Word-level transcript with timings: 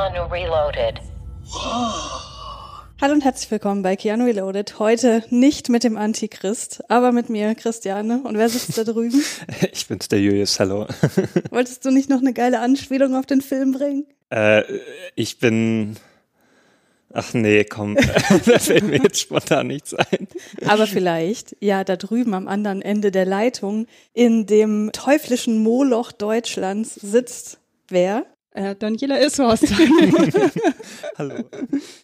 Keanu 0.00 0.32
Reloaded. 0.32 0.98
Hallo 3.02 3.12
und 3.12 3.22
herzlich 3.22 3.50
willkommen 3.50 3.82
bei 3.82 3.96
Keanu 3.96 4.24
Reloaded. 4.24 4.78
Heute 4.78 5.22
nicht 5.28 5.68
mit 5.68 5.84
dem 5.84 5.98
Antichrist, 5.98 6.82
aber 6.88 7.12
mit 7.12 7.28
mir, 7.28 7.54
Christiane. 7.54 8.22
Und 8.24 8.38
wer 8.38 8.48
sitzt 8.48 8.78
da 8.78 8.84
drüben? 8.84 9.22
Ich 9.72 9.86
bin's, 9.88 10.08
der 10.08 10.22
Julius, 10.22 10.58
hallo. 10.58 10.86
Wolltest 11.50 11.84
du 11.84 11.90
nicht 11.90 12.08
noch 12.08 12.20
eine 12.20 12.32
geile 12.32 12.60
Anspielung 12.60 13.14
auf 13.14 13.26
den 13.26 13.42
Film 13.42 13.72
bringen? 13.72 14.06
äh, 14.30 14.62
ich 15.16 15.38
bin. 15.38 15.98
Ach 17.12 17.34
nee, 17.34 17.64
komm, 17.64 17.96
da 18.46 18.58
fällt 18.58 18.84
mir 18.84 19.02
jetzt 19.02 19.20
spontan 19.20 19.66
nichts 19.66 19.92
ein. 19.92 20.28
Aber 20.66 20.86
vielleicht, 20.86 21.56
ja, 21.60 21.84
da 21.84 21.96
drüben 21.96 22.32
am 22.32 22.48
anderen 22.48 22.80
Ende 22.80 23.10
der 23.10 23.26
Leitung, 23.26 23.86
in 24.14 24.46
dem 24.46 24.92
teuflischen 24.94 25.62
Moloch 25.62 26.10
Deutschlands 26.10 26.94
sitzt 26.94 27.58
wer? 27.90 28.24
Äh, 28.52 28.74
Daniela 28.74 29.20
Ishorst. 29.24 29.66
Hallo. 31.18 31.34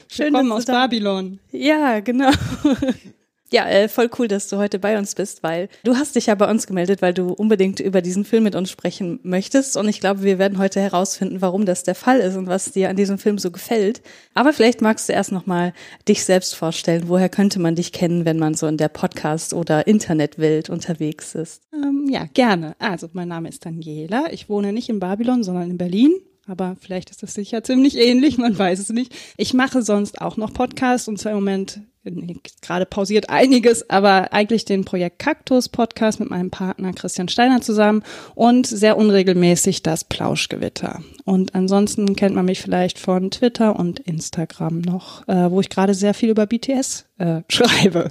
Schön, 0.08 0.32
Kommen 0.32 0.50
dass 0.50 0.58
aus 0.58 0.64
Babylon. 0.66 1.40
Ja, 1.50 2.00
genau. 2.00 2.30
Ja, 3.52 3.68
äh, 3.68 3.88
voll 3.88 4.10
cool, 4.18 4.26
dass 4.26 4.48
du 4.48 4.56
heute 4.56 4.80
bei 4.80 4.98
uns 4.98 5.14
bist, 5.14 5.44
weil 5.44 5.68
du 5.84 5.94
hast 5.94 6.16
dich 6.16 6.26
ja 6.26 6.34
bei 6.34 6.50
uns 6.50 6.66
gemeldet, 6.66 7.00
weil 7.00 7.14
du 7.14 7.28
unbedingt 7.28 7.78
über 7.78 8.02
diesen 8.02 8.24
Film 8.24 8.42
mit 8.42 8.56
uns 8.56 8.70
sprechen 8.70 9.20
möchtest. 9.22 9.76
Und 9.76 9.88
ich 9.88 10.00
glaube, 10.00 10.24
wir 10.24 10.40
werden 10.40 10.58
heute 10.58 10.80
herausfinden, 10.80 11.40
warum 11.40 11.64
das 11.64 11.84
der 11.84 11.94
Fall 11.94 12.18
ist 12.18 12.34
und 12.34 12.48
was 12.48 12.72
dir 12.72 12.90
an 12.90 12.96
diesem 12.96 13.18
Film 13.18 13.38
so 13.38 13.52
gefällt. 13.52 14.02
Aber 14.34 14.52
vielleicht 14.52 14.82
magst 14.82 15.08
du 15.08 15.12
erst 15.12 15.30
nochmal 15.30 15.74
dich 16.08 16.24
selbst 16.24 16.56
vorstellen. 16.56 17.04
Woher 17.06 17.28
könnte 17.28 17.60
man 17.60 17.76
dich 17.76 17.92
kennen, 17.92 18.24
wenn 18.24 18.40
man 18.40 18.54
so 18.54 18.66
in 18.66 18.78
der 18.78 18.88
Podcast- 18.88 19.54
oder 19.54 19.86
Internetwelt 19.86 20.68
unterwegs 20.68 21.36
ist? 21.36 21.62
Ähm, 21.72 22.06
ja, 22.10 22.26
gerne. 22.34 22.74
Also, 22.80 23.08
mein 23.12 23.28
Name 23.28 23.48
ist 23.48 23.64
Daniela. 23.64 24.24
Ich 24.32 24.48
wohne 24.48 24.72
nicht 24.72 24.88
in 24.88 24.98
Babylon, 24.98 25.44
sondern 25.44 25.70
in 25.70 25.78
Berlin. 25.78 26.12
Aber 26.46 26.76
vielleicht 26.80 27.10
ist 27.10 27.22
das 27.22 27.34
sicher 27.34 27.64
ziemlich 27.64 27.96
ähnlich, 27.98 28.38
man 28.38 28.56
weiß 28.56 28.78
es 28.78 28.90
nicht. 28.90 29.14
Ich 29.36 29.52
mache 29.54 29.82
sonst 29.82 30.20
auch 30.20 30.36
noch 30.36 30.52
Podcasts 30.52 31.08
und 31.08 31.18
zwar 31.18 31.32
im 31.32 31.38
Moment 31.38 31.80
nee, 32.04 32.36
gerade 32.62 32.86
pausiert 32.86 33.30
einiges, 33.30 33.88
aber 33.90 34.32
eigentlich 34.32 34.64
den 34.64 34.84
Projekt 34.84 35.18
Kaktus 35.18 35.68
Podcast 35.68 36.20
mit 36.20 36.30
meinem 36.30 36.50
Partner 36.50 36.92
Christian 36.92 37.28
Steiner 37.28 37.60
zusammen 37.60 38.02
und 38.34 38.66
sehr 38.66 38.96
unregelmäßig 38.96 39.82
das 39.82 40.04
Plauschgewitter. 40.04 41.02
Und 41.24 41.54
ansonsten 41.54 42.14
kennt 42.16 42.34
man 42.34 42.44
mich 42.44 42.60
vielleicht 42.60 42.98
von 42.98 43.30
Twitter 43.30 43.76
und 43.76 44.00
Instagram 44.00 44.80
noch, 44.80 45.26
äh, 45.28 45.50
wo 45.50 45.60
ich 45.60 45.70
gerade 45.70 45.94
sehr 45.94 46.14
viel 46.14 46.30
über 46.30 46.46
BTS 46.46 47.06
äh, 47.18 47.40
schreibe. 47.48 48.08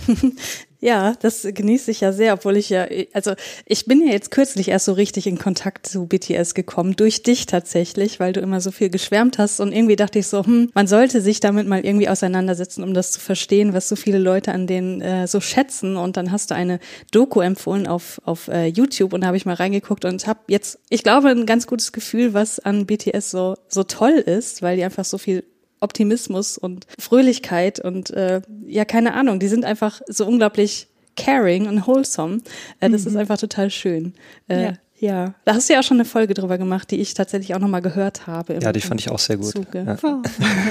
Ja, 0.85 1.15
das 1.19 1.47
genieße 1.51 1.89
ich 1.89 2.01
ja 2.01 2.13
sehr, 2.13 2.35
obwohl 2.35 2.57
ich 2.57 2.69
ja, 2.69 2.85
also 3.11 3.33
ich 3.65 3.85
bin 3.85 4.05
ja 4.05 4.13
jetzt 4.13 4.29
kürzlich 4.29 4.67
erst 4.67 4.85
so 4.85 4.93
richtig 4.93 5.25
in 5.25 5.39
Kontakt 5.39 5.87
zu 5.87 6.05
BTS 6.05 6.53
gekommen, 6.53 6.95
durch 6.95 7.23
dich 7.23 7.47
tatsächlich, 7.47 8.19
weil 8.19 8.33
du 8.33 8.39
immer 8.39 8.61
so 8.61 8.69
viel 8.69 8.91
geschwärmt 8.91 9.39
hast 9.39 9.59
und 9.59 9.71
irgendwie 9.71 9.95
dachte 9.95 10.19
ich 10.19 10.27
so, 10.27 10.45
hm, 10.45 10.69
man 10.75 10.85
sollte 10.85 11.21
sich 11.21 11.39
damit 11.39 11.65
mal 11.65 11.83
irgendwie 11.83 12.07
auseinandersetzen, 12.07 12.83
um 12.83 12.93
das 12.93 13.09
zu 13.09 13.19
verstehen, 13.19 13.73
was 13.73 13.89
so 13.89 13.95
viele 13.95 14.19
Leute 14.19 14.51
an 14.51 14.67
denen 14.67 15.01
äh, 15.01 15.25
so 15.25 15.39
schätzen. 15.41 15.97
Und 15.97 16.17
dann 16.17 16.31
hast 16.31 16.51
du 16.51 16.55
eine 16.55 16.77
Doku 17.09 17.41
empfohlen 17.41 17.87
auf, 17.87 18.21
auf 18.23 18.47
äh, 18.47 18.67
YouTube 18.67 19.13
und 19.13 19.25
habe 19.25 19.37
ich 19.37 19.47
mal 19.47 19.55
reingeguckt 19.55 20.05
und 20.05 20.27
habe 20.27 20.41
jetzt, 20.49 20.77
ich 20.91 21.01
glaube, 21.01 21.29
ein 21.29 21.47
ganz 21.47 21.65
gutes 21.65 21.93
Gefühl, 21.93 22.35
was 22.35 22.59
an 22.59 22.85
BTS 22.85 23.31
so, 23.31 23.55
so 23.69 23.81
toll 23.85 24.13
ist, 24.23 24.61
weil 24.61 24.77
die 24.77 24.83
einfach 24.83 25.03
so 25.03 25.17
viel 25.17 25.45
Optimismus 25.85 26.57
und 26.57 26.85
Fröhlichkeit 26.99 27.79
und 27.79 28.09
äh, 28.09 28.41
ja, 28.67 28.83
keine 28.83 29.13
Ahnung, 29.13 29.39
die 29.39 29.47
sind 29.47 29.63
einfach 29.63 30.01
so 30.07 30.25
unglaublich 30.27 30.87
caring 31.15 31.67
und 31.67 31.87
wholesome. 31.87 32.41
Äh, 32.81 32.89
das 32.89 33.05
ist 33.05 33.15
einfach 33.15 33.37
total 33.37 33.69
schön. 33.69 34.13
Äh, 34.49 34.63
Ja. 34.63 34.73
ja. 34.99 35.33
da 35.45 35.53
hast 35.55 35.69
du 35.69 35.73
ja 35.73 35.79
auch 35.79 35.83
schon 35.83 35.97
eine 35.97 36.05
Folge 36.05 36.33
drüber 36.33 36.57
gemacht, 36.57 36.91
die 36.91 36.97
ich 36.99 37.13
tatsächlich 37.13 37.55
auch 37.55 37.59
nochmal 37.59 37.81
gehört 37.81 38.27
habe. 38.27 38.59
Ja, 38.61 38.73
die 38.73 38.81
fand 38.81 38.99
ich 38.99 39.09
auch 39.09 39.19
sehr 39.19 39.37
gut. 39.37 39.53
Ja. 39.73 39.97
Oh, 40.03 40.21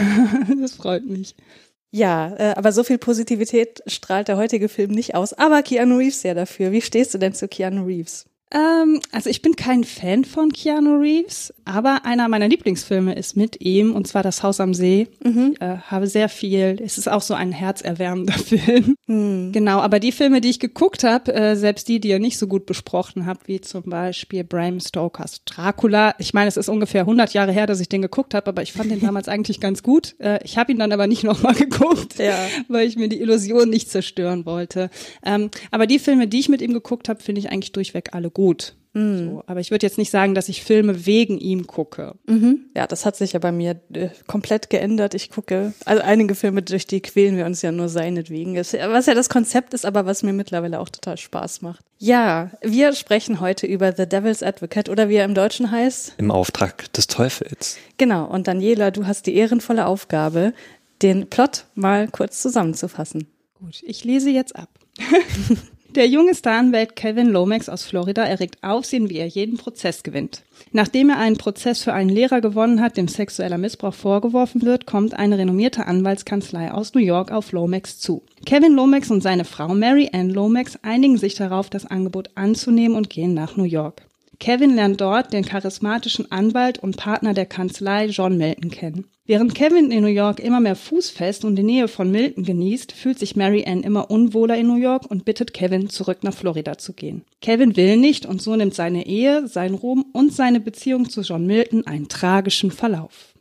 das 0.60 0.72
freut 0.72 1.06
mich. 1.06 1.34
Ja, 1.90 2.34
äh, 2.36 2.54
aber 2.56 2.72
so 2.72 2.82
viel 2.82 2.98
Positivität 2.98 3.80
strahlt 3.86 4.26
der 4.28 4.36
heutige 4.36 4.68
Film 4.68 4.90
nicht 4.90 5.14
aus. 5.14 5.32
Aber 5.32 5.62
Keanu 5.62 5.98
Reeves 5.98 6.24
ja 6.24 6.34
dafür. 6.34 6.72
Wie 6.72 6.82
stehst 6.82 7.14
du 7.14 7.18
denn 7.18 7.34
zu 7.34 7.46
Keanu 7.46 7.84
Reeves? 7.84 8.26
Ähm, 8.54 9.00
also 9.10 9.28
ich 9.28 9.42
bin 9.42 9.56
kein 9.56 9.82
Fan 9.82 10.24
von 10.24 10.52
Keanu 10.52 10.98
Reeves, 11.00 11.52
aber 11.64 12.04
einer 12.04 12.28
meiner 12.28 12.46
Lieblingsfilme 12.48 13.14
ist 13.16 13.36
mit 13.36 13.60
ihm 13.60 13.92
und 13.94 14.06
zwar 14.06 14.22
Das 14.22 14.42
Haus 14.44 14.60
am 14.60 14.74
See. 14.74 15.08
Ich 15.24 15.60
äh, 15.60 15.78
habe 15.88 16.06
sehr 16.06 16.28
viel, 16.28 16.78
es 16.82 16.96
ist 16.96 17.08
auch 17.08 17.20
so 17.22 17.34
ein 17.34 17.50
herzerwärmender 17.52 18.32
Film. 18.38 18.94
Genau, 19.06 19.80
aber 19.80 19.98
die 19.98 20.12
Filme, 20.12 20.40
die 20.40 20.50
ich 20.50 20.60
geguckt 20.60 21.02
habe, 21.02 21.34
äh, 21.34 21.56
selbst 21.56 21.88
die, 21.88 21.98
die 21.98 22.08
ihr 22.10 22.20
nicht 22.20 22.38
so 22.38 22.46
gut 22.46 22.64
besprochen 22.66 23.26
habt, 23.26 23.48
wie 23.48 23.60
zum 23.60 23.82
Beispiel 23.84 24.44
Bram 24.44 24.78
Stokers 24.78 25.42
Dracula. 25.44 26.14
Ich 26.18 26.32
meine, 26.32 26.46
es 26.48 26.56
ist 26.56 26.68
ungefähr 26.68 27.00
100 27.02 27.32
Jahre 27.34 27.50
her, 27.52 27.66
dass 27.66 27.80
ich 27.80 27.88
den 27.88 28.02
geguckt 28.02 28.34
habe, 28.34 28.46
aber 28.46 28.62
ich 28.62 28.72
fand 28.72 28.90
den 28.90 29.00
damals 29.04 29.26
eigentlich 29.28 29.58
ganz 29.60 29.82
gut. 29.82 30.14
Äh, 30.20 30.38
ich 30.44 30.56
habe 30.58 30.70
ihn 30.70 30.78
dann 30.78 30.92
aber 30.92 31.08
nicht 31.08 31.24
nochmal 31.24 31.54
geguckt, 31.54 32.18
Ja. 32.18 32.38
weil 32.68 32.86
ich 32.86 32.94
mir 32.96 33.08
die 33.08 33.20
Illusion 33.20 33.68
nicht 33.68 33.90
zerstören 33.90 34.46
wollte. 34.46 34.90
Ähm, 35.24 35.50
aber 35.72 35.88
die 35.88 35.98
Filme, 35.98 36.28
die 36.28 36.38
ich 36.38 36.48
mit 36.48 36.62
ihm 36.62 36.72
geguckt 36.72 37.08
habe, 37.08 37.20
finde 37.20 37.40
ich 37.40 37.50
eigentlich 37.50 37.72
durchweg 37.72 38.10
alle 38.12 38.30
gut. 38.30 38.43
So, 39.26 39.42
aber 39.48 39.58
ich 39.58 39.72
würde 39.72 39.84
jetzt 39.84 39.98
nicht 39.98 40.12
sagen, 40.12 40.36
dass 40.36 40.48
ich 40.48 40.62
Filme 40.62 41.04
wegen 41.04 41.38
ihm 41.38 41.66
gucke. 41.66 42.14
Ja, 42.76 42.86
das 42.86 43.04
hat 43.04 43.16
sich 43.16 43.32
ja 43.32 43.40
bei 43.40 43.50
mir 43.50 43.80
äh, 43.92 44.10
komplett 44.28 44.70
geändert. 44.70 45.14
Ich 45.14 45.30
gucke, 45.30 45.74
also 45.84 46.00
einige 46.00 46.36
Filme, 46.36 46.62
durch 46.62 46.86
die 46.86 47.00
quälen 47.00 47.36
wir 47.36 47.44
uns 47.44 47.60
ja 47.60 47.72
nur 47.72 47.88
seinetwegen. 47.88 48.54
Was 48.56 48.72
ja 49.06 49.14
das 49.14 49.28
Konzept 49.28 49.74
ist, 49.74 49.84
aber 49.84 50.06
was 50.06 50.22
mir 50.22 50.32
mittlerweile 50.32 50.78
auch 50.78 50.88
total 50.88 51.18
Spaß 51.18 51.60
macht. 51.62 51.84
Ja, 51.98 52.52
wir 52.62 52.92
sprechen 52.92 53.40
heute 53.40 53.66
über 53.66 53.92
The 53.92 54.08
Devil's 54.08 54.44
Advocate 54.44 54.88
oder 54.88 55.08
wie 55.08 55.16
er 55.16 55.24
im 55.24 55.34
Deutschen 55.34 55.72
heißt. 55.72 56.14
Im 56.18 56.30
Auftrag 56.30 56.92
des 56.92 57.08
Teufels. 57.08 57.78
Genau, 57.98 58.26
und 58.26 58.46
Daniela, 58.46 58.92
du 58.92 59.08
hast 59.08 59.26
die 59.26 59.34
ehrenvolle 59.34 59.86
Aufgabe, 59.86 60.52
den 61.02 61.28
Plot 61.28 61.64
mal 61.74 62.06
kurz 62.06 62.40
zusammenzufassen. 62.40 63.26
Gut, 63.54 63.82
ich 63.82 64.04
lese 64.04 64.30
jetzt 64.30 64.54
ab. 64.54 64.68
Der 65.94 66.08
junge 66.08 66.34
Staranwalt 66.34 66.96
Kevin 66.96 67.28
Lomax 67.28 67.68
aus 67.68 67.84
Florida 67.84 68.24
erregt 68.24 68.58
Aufsehen, 68.62 69.10
wie 69.10 69.18
er 69.18 69.28
jeden 69.28 69.58
Prozess 69.58 70.02
gewinnt. 70.02 70.42
Nachdem 70.72 71.08
er 71.08 71.18
einen 71.18 71.36
Prozess 71.36 71.84
für 71.84 71.92
einen 71.92 72.10
Lehrer 72.10 72.40
gewonnen 72.40 72.80
hat, 72.80 72.96
dem 72.96 73.06
sexueller 73.06 73.58
Missbrauch 73.58 73.94
vorgeworfen 73.94 74.62
wird, 74.62 74.86
kommt 74.86 75.14
eine 75.14 75.38
renommierte 75.38 75.86
Anwaltskanzlei 75.86 76.72
aus 76.72 76.94
New 76.94 77.00
York 77.00 77.30
auf 77.30 77.52
Lomax 77.52 78.00
zu. 78.00 78.24
Kevin 78.44 78.72
Lomax 78.72 79.12
und 79.12 79.22
seine 79.22 79.44
Frau 79.44 79.68
Mary 79.68 80.10
Ann 80.12 80.30
Lomax 80.30 80.80
einigen 80.82 81.16
sich 81.16 81.36
darauf, 81.36 81.70
das 81.70 81.86
Angebot 81.86 82.30
anzunehmen 82.34 82.96
und 82.96 83.08
gehen 83.08 83.32
nach 83.32 83.56
New 83.56 83.62
York. 83.62 84.02
Kevin 84.40 84.74
lernt 84.74 85.00
dort 85.00 85.32
den 85.32 85.44
charismatischen 85.44 86.32
Anwalt 86.32 86.80
und 86.80 86.96
Partner 86.96 87.34
der 87.34 87.46
Kanzlei 87.46 88.06
John 88.06 88.36
Milton 88.36 88.70
kennen. 88.70 89.04
Während 89.26 89.54
Kevin 89.54 89.90
in 89.90 90.02
New 90.02 90.08
York 90.08 90.38
immer 90.38 90.60
mehr 90.60 90.76
Fußfest 90.76 91.46
und 91.46 91.56
die 91.56 91.62
Nähe 91.62 91.88
von 91.88 92.10
Milton 92.10 92.44
genießt, 92.44 92.92
fühlt 92.92 93.18
sich 93.18 93.36
Mary 93.36 93.64
Ann 93.66 93.82
immer 93.82 94.10
unwohler 94.10 94.58
in 94.58 94.66
New 94.66 94.76
York 94.76 95.10
und 95.10 95.24
bittet 95.24 95.54
Kevin, 95.54 95.88
zurück 95.88 96.18
nach 96.24 96.34
Florida 96.34 96.76
zu 96.76 96.92
gehen. 96.92 97.24
Kevin 97.40 97.74
will 97.74 97.96
nicht 97.96 98.26
und 98.26 98.42
so 98.42 98.54
nimmt 98.54 98.74
seine 98.74 99.06
Ehe, 99.06 99.48
sein 99.48 99.72
Ruhm 99.72 100.04
und 100.12 100.34
seine 100.34 100.60
Beziehung 100.60 101.08
zu 101.08 101.22
John 101.22 101.46
Milton 101.46 101.86
einen 101.86 102.08
tragischen 102.08 102.70
Verlauf. 102.70 103.32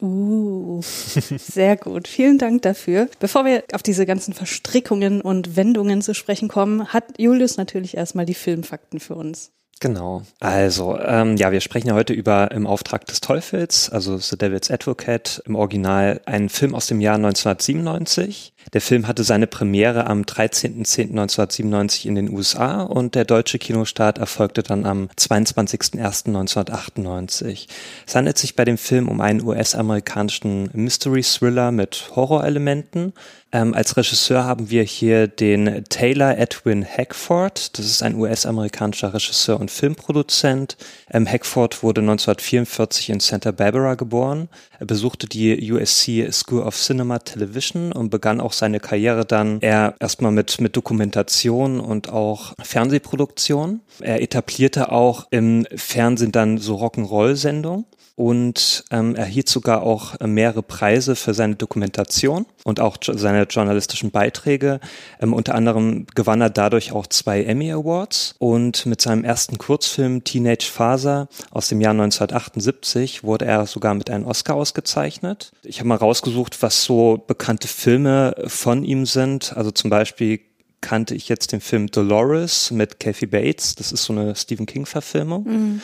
Uh, 0.00 0.80
sehr 0.82 1.76
gut. 1.76 2.06
Vielen 2.06 2.38
Dank 2.38 2.62
dafür. 2.62 3.08
Bevor 3.18 3.44
wir 3.44 3.64
auf 3.72 3.82
diese 3.82 4.06
ganzen 4.06 4.34
Verstrickungen 4.34 5.20
und 5.20 5.56
Wendungen 5.56 6.02
zu 6.02 6.14
sprechen 6.14 6.46
kommen, 6.46 6.92
hat 6.92 7.18
Julius 7.18 7.56
natürlich 7.56 7.96
erstmal 7.96 8.26
die 8.26 8.34
Filmfakten 8.34 9.00
für 9.00 9.16
uns. 9.16 9.50
Genau. 9.82 10.22
Also, 10.38 10.96
ähm, 10.96 11.36
ja, 11.36 11.50
wir 11.50 11.60
sprechen 11.60 11.88
ja 11.88 11.94
heute 11.94 12.12
über 12.12 12.52
Im 12.52 12.68
Auftrag 12.68 13.04
des 13.06 13.20
Teufels, 13.20 13.90
also 13.90 14.16
The 14.16 14.38
Devil's 14.38 14.70
Advocate, 14.70 15.42
im 15.44 15.56
Original 15.56 16.20
ein 16.24 16.48
Film 16.50 16.76
aus 16.76 16.86
dem 16.86 17.00
Jahr 17.00 17.16
1997. 17.16 18.52
Der 18.72 18.80
Film 18.80 19.08
hatte 19.08 19.24
seine 19.24 19.48
Premiere 19.48 20.06
am 20.06 20.22
13.10.1997 20.22 22.06
in 22.06 22.14
den 22.14 22.30
USA 22.30 22.82
und 22.82 23.16
der 23.16 23.24
deutsche 23.24 23.58
Kinostart 23.58 24.18
erfolgte 24.18 24.62
dann 24.62 24.86
am 24.86 25.08
22.01.1998. 25.18 27.66
Es 28.06 28.14
handelt 28.14 28.38
sich 28.38 28.54
bei 28.54 28.64
dem 28.64 28.78
Film 28.78 29.08
um 29.08 29.20
einen 29.20 29.42
US-amerikanischen 29.42 30.70
Mystery-Thriller 30.74 31.72
mit 31.72 32.12
Horrorelementen. 32.14 33.14
Ähm, 33.54 33.74
als 33.74 33.98
Regisseur 33.98 34.44
haben 34.44 34.70
wir 34.70 34.82
hier 34.82 35.28
den 35.28 35.84
Taylor 35.90 36.38
Edwin 36.38 36.86
Hackford. 36.86 37.78
Das 37.78 37.84
ist 37.84 38.02
ein 38.02 38.14
US-amerikanischer 38.14 39.12
Regisseur 39.12 39.60
und 39.60 39.70
Filmproduzent. 39.70 40.78
Ähm, 41.10 41.30
Hackford 41.30 41.82
wurde 41.82 42.00
1944 42.00 43.10
in 43.10 43.20
Santa 43.20 43.50
Barbara 43.50 43.94
geboren. 43.94 44.48
Er 44.78 44.86
besuchte 44.86 45.26
die 45.26 45.70
USC 45.70 46.32
School 46.32 46.62
of 46.62 46.76
Cinema 46.76 47.18
Television 47.18 47.92
und 47.92 48.08
begann 48.08 48.40
auch 48.40 48.54
seine 48.54 48.80
Karriere 48.80 49.26
dann 49.26 49.60
erstmal 49.60 50.32
mit, 50.32 50.60
mit 50.60 50.74
Dokumentation 50.74 51.78
und 51.78 52.08
auch 52.08 52.54
Fernsehproduktion. 52.62 53.80
Er 54.00 54.22
etablierte 54.22 54.92
auch 54.92 55.26
im 55.30 55.66
Fernsehen 55.74 56.32
dann 56.32 56.56
so 56.56 56.76
Rock'n'Roll-Sendungen 56.76 57.84
und 58.14 58.84
ähm, 58.90 59.14
erhielt 59.14 59.48
sogar 59.48 59.82
auch 59.82 60.20
äh, 60.20 60.26
mehrere 60.26 60.62
Preise 60.62 61.16
für 61.16 61.34
seine 61.34 61.56
Dokumentation 61.56 62.46
und 62.64 62.80
auch 62.80 62.96
seine 63.00 63.44
journalistischen 63.44 64.10
Beiträge. 64.10 64.80
Ähm, 65.20 65.32
unter 65.32 65.54
anderem 65.54 66.06
gewann 66.14 66.40
er 66.40 66.50
dadurch 66.50 66.92
auch 66.92 67.06
zwei 67.06 67.42
Emmy 67.42 67.72
Awards 67.72 68.34
und 68.38 68.86
mit 68.86 69.00
seinem 69.00 69.24
ersten 69.24 69.58
Kurzfilm 69.58 70.24
Teenage 70.24 70.66
Faser 70.70 71.28
aus 71.50 71.68
dem 71.68 71.80
Jahr 71.80 71.92
1978 71.92 73.24
wurde 73.24 73.46
er 73.46 73.66
sogar 73.66 73.94
mit 73.94 74.10
einem 74.10 74.26
Oscar 74.26 74.56
ausgezeichnet. 74.56 75.52
Ich 75.62 75.78
habe 75.78 75.88
mal 75.88 75.96
rausgesucht, 75.96 76.62
was 76.62 76.84
so 76.84 77.22
bekannte 77.26 77.68
Filme 77.68 78.34
von 78.46 78.84
ihm 78.84 79.06
sind. 79.06 79.56
Also 79.56 79.70
zum 79.70 79.90
Beispiel 79.90 80.40
kannte 80.82 81.14
ich 81.14 81.28
jetzt 81.28 81.52
den 81.52 81.60
Film 81.60 81.86
Dolores 81.90 82.70
mit 82.70 83.00
Kathy 83.00 83.26
Bates. 83.26 83.74
Das 83.76 83.92
ist 83.92 84.04
so 84.04 84.12
eine 84.12 84.36
Stephen 84.36 84.66
King-Verfilmung. 84.66 85.44
Mhm. 85.44 85.80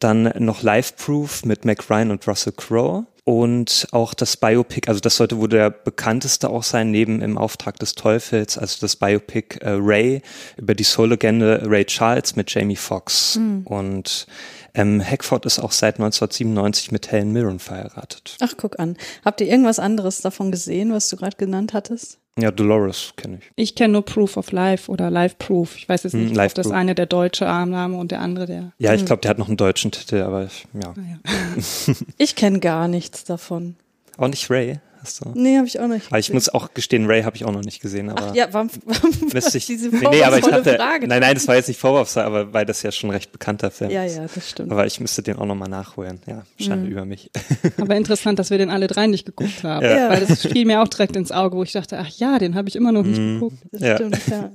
Dann 0.00 0.32
noch 0.38 0.62
Life 0.62 0.94
Proof 0.96 1.44
mit 1.44 1.64
Mac 1.64 1.88
Ryan 1.88 2.10
und 2.10 2.26
Russell 2.26 2.54
Crowe. 2.56 3.06
Und 3.24 3.86
auch 3.92 4.14
das 4.14 4.36
Biopic, 4.36 4.88
also 4.88 4.98
das 4.98 5.16
sollte 5.16 5.38
wohl 5.38 5.48
der 5.48 5.70
bekannteste 5.70 6.48
auch 6.50 6.64
sein, 6.64 6.90
neben 6.90 7.22
im 7.22 7.38
Auftrag 7.38 7.78
des 7.78 7.94
Teufels, 7.94 8.58
also 8.58 8.78
das 8.80 8.96
Biopic 8.96 9.58
äh, 9.60 9.76
Ray 9.78 10.22
über 10.56 10.74
die 10.74 10.82
Soul-Legende 10.82 11.62
Ray 11.64 11.84
Charles 11.84 12.34
mit 12.34 12.52
Jamie 12.52 12.76
Foxx. 12.76 13.36
Mhm. 13.36 13.66
Und 13.66 14.26
ähm, 14.74 15.04
Hackford 15.04 15.46
ist 15.46 15.58
auch 15.58 15.72
seit 15.72 15.96
1997 15.96 16.92
mit 16.92 17.12
Helen 17.12 17.32
Mirren 17.32 17.58
verheiratet. 17.58 18.36
Ach, 18.40 18.54
guck 18.56 18.80
an. 18.80 18.96
Habt 19.24 19.40
ihr 19.40 19.48
irgendwas 19.48 19.78
anderes 19.78 20.22
davon 20.22 20.50
gesehen, 20.50 20.92
was 20.92 21.08
du 21.08 21.16
gerade 21.16 21.36
genannt 21.36 21.72
hattest? 21.72 22.18
Ja, 22.40 22.50
Dolores 22.50 23.12
kenne 23.16 23.38
ich. 23.38 23.50
Ich 23.56 23.74
kenne 23.74 23.92
nur 23.92 24.04
Proof 24.04 24.36
of 24.36 24.52
Life 24.52 24.90
oder 24.90 25.10
Life 25.10 25.36
Proof. 25.38 25.76
Ich 25.76 25.88
weiß 25.88 26.04
jetzt 26.04 26.12
hm, 26.12 26.26
nicht, 26.26 26.36
hm, 26.36 26.46
ob 26.46 26.54
das 26.54 26.70
eine 26.70 26.94
der 26.94 27.06
deutsche 27.06 27.46
Armname 27.46 27.96
und 27.96 28.10
der 28.10 28.20
andere 28.20 28.46
der. 28.46 28.72
Ja, 28.78 28.94
ich 28.94 29.00
hm. 29.00 29.06
glaube, 29.06 29.22
der 29.22 29.30
hat 29.30 29.38
noch 29.38 29.48
einen 29.48 29.56
deutschen 29.56 29.90
Titel, 29.90 30.22
aber 30.22 30.44
ich, 30.44 30.66
ja. 30.74 30.90
Ah, 30.90 30.94
ja. 30.96 31.94
ich 32.18 32.36
kenne 32.36 32.60
gar 32.60 32.88
nichts 32.88 33.24
davon. 33.24 33.76
Auch 34.16 34.28
nicht 34.28 34.50
Ray? 34.50 34.80
Hast 35.02 35.24
du? 35.24 35.30
Nee, 35.34 35.56
habe 35.56 35.66
ich 35.66 35.80
auch 35.80 35.86
nicht. 35.86 36.08
Aber 36.08 36.18
ich 36.18 36.32
muss 36.32 36.50
auch 36.50 36.74
gestehen, 36.74 37.06
Ray 37.06 37.22
habe 37.22 37.34
ich 37.34 37.44
auch 37.46 37.52
noch 37.52 37.62
nicht 37.62 37.80
gesehen. 37.80 38.10
Aber 38.10 38.28
Ach 38.30 38.34
ja, 38.34 38.48
warum, 38.52 38.68
warum 38.84 39.10
müsste 39.32 39.56
ich, 39.56 39.66
diese 39.66 39.88
nee, 39.88 40.06
nee, 40.10 40.22
aber 40.22 40.38
ich 40.38 40.50
hatte, 40.50 40.74
Frage? 40.74 41.08
Nein, 41.08 41.20
nein, 41.20 41.34
das 41.34 41.48
war 41.48 41.56
jetzt 41.56 41.68
nicht 41.68 41.80
vorwurfsvoll, 41.80 42.22
aber 42.22 42.52
weil 42.52 42.66
das 42.66 42.82
ja 42.82 42.92
schon 42.92 43.10
ein 43.10 43.14
recht 43.14 43.32
bekannter 43.32 43.70
Film 43.70 43.90
Ja, 43.90 44.04
ja, 44.04 44.26
das 44.32 44.50
stimmt. 44.50 44.70
Aber 44.70 44.86
ich 44.86 45.00
müsste 45.00 45.22
den 45.22 45.36
auch 45.36 45.46
nochmal 45.46 45.70
nachholen. 45.70 46.20
Ja, 46.26 46.42
Schande 46.58 46.86
mhm. 46.86 46.92
über 46.92 47.04
mich. 47.06 47.30
Aber 47.78 47.96
interessant, 47.96 48.38
dass 48.38 48.50
wir 48.50 48.58
den 48.58 48.70
alle 48.70 48.86
drei 48.86 49.06
nicht 49.06 49.24
geguckt 49.24 49.50
haben. 49.64 49.84
Ja. 49.84 50.10
Weil 50.10 50.26
das 50.26 50.42
fiel 50.46 50.66
mir 50.66 50.82
auch 50.82 50.88
direkt 50.88 51.16
ins 51.16 51.32
Auge, 51.32 51.56
wo 51.56 51.62
ich 51.62 51.72
dachte, 51.72 51.98
ach 51.98 52.08
ja, 52.08 52.38
den 52.38 52.54
habe 52.54 52.68
ich 52.68 52.76
immer 52.76 52.92
noch 52.92 53.04
nicht 53.04 53.18
mhm. 53.18 53.40
geguckt. 53.40 53.58
Das 53.72 53.80
ja. 53.80 53.94
stimmt, 53.96 54.18
ja. 54.28 54.50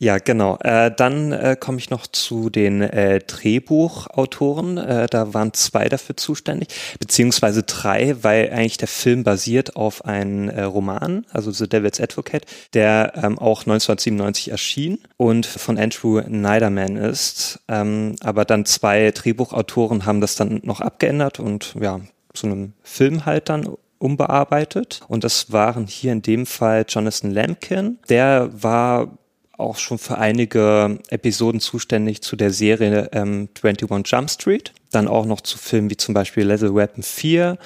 Ja, 0.00 0.18
genau. 0.18 0.58
Äh, 0.60 0.92
dann 0.96 1.32
äh, 1.32 1.56
komme 1.58 1.78
ich 1.78 1.90
noch 1.90 2.06
zu 2.06 2.50
den 2.50 2.82
äh, 2.82 3.18
Drehbuchautoren. 3.18 4.78
Äh, 4.78 5.08
da 5.08 5.34
waren 5.34 5.52
zwei 5.54 5.88
dafür 5.88 6.16
zuständig, 6.16 6.68
beziehungsweise 7.00 7.64
drei, 7.64 8.16
weil 8.22 8.50
eigentlich 8.50 8.76
der 8.76 8.86
Film 8.86 9.24
basiert 9.24 9.74
auf 9.74 10.04
einem 10.04 10.50
äh, 10.50 10.62
Roman, 10.62 11.26
also 11.32 11.50
The 11.50 11.68
Devil's 11.68 12.00
Advocate, 12.00 12.46
der 12.74 13.12
ähm, 13.16 13.40
auch 13.40 13.62
1997 13.62 14.52
erschien 14.52 14.98
und 15.16 15.46
von 15.46 15.76
Andrew 15.76 16.20
Niederman 16.20 16.96
ist. 16.96 17.58
Ähm, 17.66 18.14
aber 18.20 18.44
dann 18.44 18.66
zwei 18.66 19.10
Drehbuchautoren 19.10 20.06
haben 20.06 20.20
das 20.20 20.36
dann 20.36 20.60
noch 20.62 20.80
abgeändert 20.80 21.40
und 21.40 21.74
ja, 21.80 22.00
zu 22.34 22.46
einem 22.46 22.72
Film 22.84 23.26
halt 23.26 23.48
dann 23.48 23.68
umbearbeitet. 23.98 25.00
Und 25.08 25.24
das 25.24 25.50
waren 25.50 25.88
hier 25.88 26.12
in 26.12 26.22
dem 26.22 26.46
Fall 26.46 26.84
Jonathan 26.88 27.32
Lampkin. 27.32 27.98
Der 28.08 28.50
war 28.52 29.18
auch 29.58 29.76
schon 29.76 29.98
für 29.98 30.18
einige 30.18 30.98
Episoden 31.08 31.60
zuständig 31.60 32.22
zu 32.22 32.36
der 32.36 32.50
Serie 32.50 33.10
ähm, 33.12 33.48
21 33.60 34.10
Jump 34.10 34.30
Street. 34.30 34.72
Dann 34.90 35.08
auch 35.08 35.26
noch 35.26 35.40
zu 35.40 35.58
Filmen 35.58 35.90
wie 35.90 35.96
zum 35.96 36.14
Beispiel 36.14 36.44
Lethal 36.44 36.74
Weapon 36.74 37.02
4 37.02 37.58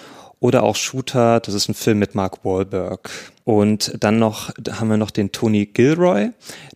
oder 0.43 0.65
auch 0.65 0.75
Shooter, 0.75 1.39
das 1.39 1.55
ist 1.55 1.69
ein 1.69 1.75
Film 1.75 2.01
mit 2.01 2.17
Mark 2.17 2.45
Wahlberg. 2.45 3.11
Und 3.45 3.93
dann 4.01 4.19
noch 4.19 4.51
haben 4.73 4.89
wir 4.89 4.97
noch 4.97 5.13
den 5.13 5.31
Tony 5.31 5.67
Gilroy, 5.67 6.31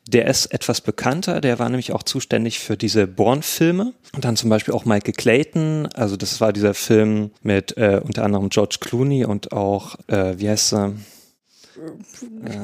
der 0.06 0.28
ist 0.28 0.46
etwas 0.46 0.80
bekannter, 0.80 1.40
der 1.40 1.58
war 1.58 1.68
nämlich 1.68 1.92
auch 1.92 2.04
zuständig 2.04 2.60
für 2.60 2.76
diese 2.76 3.08
Bourne-Filme. 3.08 3.92
Und 4.14 4.24
dann 4.24 4.36
zum 4.36 4.50
Beispiel 4.50 4.72
auch 4.72 4.84
Michael 4.84 5.14
Clayton, 5.14 5.88
also 5.94 6.16
das 6.16 6.40
war 6.40 6.52
dieser 6.52 6.74
Film 6.74 7.32
mit 7.42 7.76
äh, 7.76 8.00
unter 8.04 8.24
anderem 8.24 8.50
George 8.50 8.76
Clooney 8.80 9.24
und 9.24 9.50
auch, 9.50 9.96
äh, 10.06 10.38
wie 10.38 10.48
heißt 10.48 10.74
er? 10.74 10.92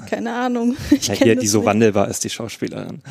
Keine 0.08 0.32
Ahnung. 0.34 0.76
Ich 0.90 1.08
ja, 1.08 1.14
hier, 1.14 1.36
die 1.36 1.46
so 1.46 1.58
nicht. 1.58 1.66
wandelbar 1.66 2.08
ist, 2.08 2.24
die 2.24 2.30
Schauspielerin. 2.30 3.02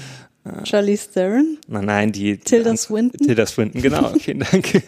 Charlize 0.63 1.11
Theron? 1.11 1.59
Nein, 1.67 1.85
nein, 1.85 2.11
die. 2.11 2.37
Tilda 2.37 2.75
Swinton? 2.75 3.27
Tilda 3.27 3.45
Swinton, 3.45 3.81
genau, 3.81 4.13
vielen 4.19 4.39
Dank. 4.39 4.81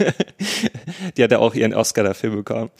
die 1.15 1.23
hat 1.23 1.31
ja 1.31 1.37
auch 1.39 1.53
ihren 1.53 1.75
Oscar 1.75 2.03
dafür 2.03 2.31
bekommen. 2.31 2.71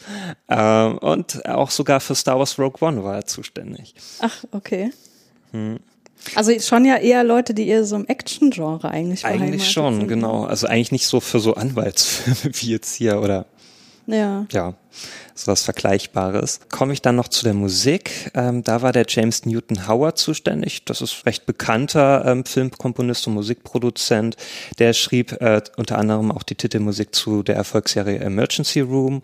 Ähm, 0.48 0.98
und 0.98 1.46
auch 1.46 1.70
sogar 1.70 2.00
für 2.00 2.16
Star 2.16 2.38
Wars 2.38 2.58
Rogue 2.58 2.84
One 2.86 3.04
war 3.04 3.14
er 3.16 3.26
zuständig. 3.26 3.94
Ach, 4.20 4.44
okay. 4.50 4.90
Hm. 5.52 5.78
Also 6.34 6.58
schon 6.58 6.84
ja 6.84 6.96
eher 6.96 7.22
Leute, 7.22 7.54
die 7.54 7.68
eher 7.68 7.84
so 7.84 7.96
im 7.96 8.06
Action-Genre 8.06 8.90
eigentlich 8.90 9.24
Eigentlich 9.24 9.70
schon, 9.70 9.98
sind. 9.98 10.08
genau. 10.08 10.44
Also 10.44 10.66
eigentlich 10.66 10.92
nicht 10.92 11.06
so 11.06 11.20
für 11.20 11.38
so 11.38 11.54
Anwaltsfilme 11.54 12.54
wie 12.60 12.70
jetzt 12.70 12.94
hier 12.94 13.20
oder 13.20 13.46
ja. 14.06 14.46
Ja, 14.52 14.74
so 15.34 15.50
was 15.50 15.64
Vergleichbares. 15.64 16.60
Komme 16.70 16.92
ich 16.92 17.02
dann 17.02 17.16
noch 17.16 17.28
zu 17.28 17.44
der 17.44 17.54
Musik. 17.54 18.30
Ähm, 18.34 18.62
da 18.62 18.82
war 18.82 18.92
der 18.92 19.06
James 19.08 19.44
Newton 19.44 19.88
Howard 19.88 20.18
zuständig. 20.18 20.84
Das 20.84 21.00
ist 21.00 21.26
recht 21.26 21.46
bekannter 21.46 22.24
ähm, 22.24 22.44
Filmkomponist 22.44 23.26
und 23.26 23.34
Musikproduzent. 23.34 24.36
Der 24.78 24.92
schrieb 24.92 25.32
äh, 25.40 25.62
unter 25.76 25.98
anderem 25.98 26.30
auch 26.30 26.42
die 26.42 26.54
Titelmusik 26.54 27.14
zu 27.14 27.42
der 27.42 27.56
Erfolgsserie 27.56 28.18
Emergency 28.18 28.80
Room 28.80 29.22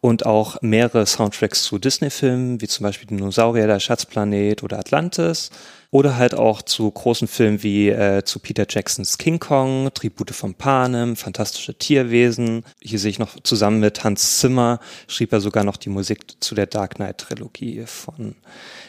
und 0.00 0.26
auch 0.26 0.60
mehrere 0.60 1.06
Soundtracks 1.06 1.62
zu 1.62 1.78
Disney-Filmen, 1.78 2.60
wie 2.60 2.68
zum 2.68 2.84
Beispiel 2.84 3.08
Dinosaurier, 3.08 3.66
der 3.66 3.80
Schatzplanet 3.80 4.62
oder 4.62 4.78
Atlantis. 4.78 5.50
Oder 5.90 6.16
halt 6.16 6.34
auch 6.34 6.62
zu 6.62 6.90
großen 6.90 7.28
Filmen 7.28 7.62
wie 7.62 7.88
äh, 7.88 8.24
zu 8.24 8.38
Peter 8.38 8.66
Jacksons 8.68 9.18
King 9.18 9.38
Kong, 9.38 9.90
Tribute 9.94 10.32
von 10.32 10.54
Panem, 10.54 11.16
Fantastische 11.16 11.78
Tierwesen. 11.78 12.64
Hier 12.82 12.98
sehe 12.98 13.10
ich 13.10 13.18
noch 13.18 13.40
zusammen 13.42 13.80
mit 13.80 14.04
Hans 14.04 14.38
Zimmer, 14.38 14.80
schrieb 15.08 15.32
er 15.32 15.40
sogar 15.40 15.64
noch 15.64 15.76
die 15.76 15.88
Musik 15.88 16.24
zu 16.40 16.54
der 16.54 16.66
Dark 16.66 16.96
Knight 16.96 17.18
Trilogie 17.18 17.84
von 17.86 18.36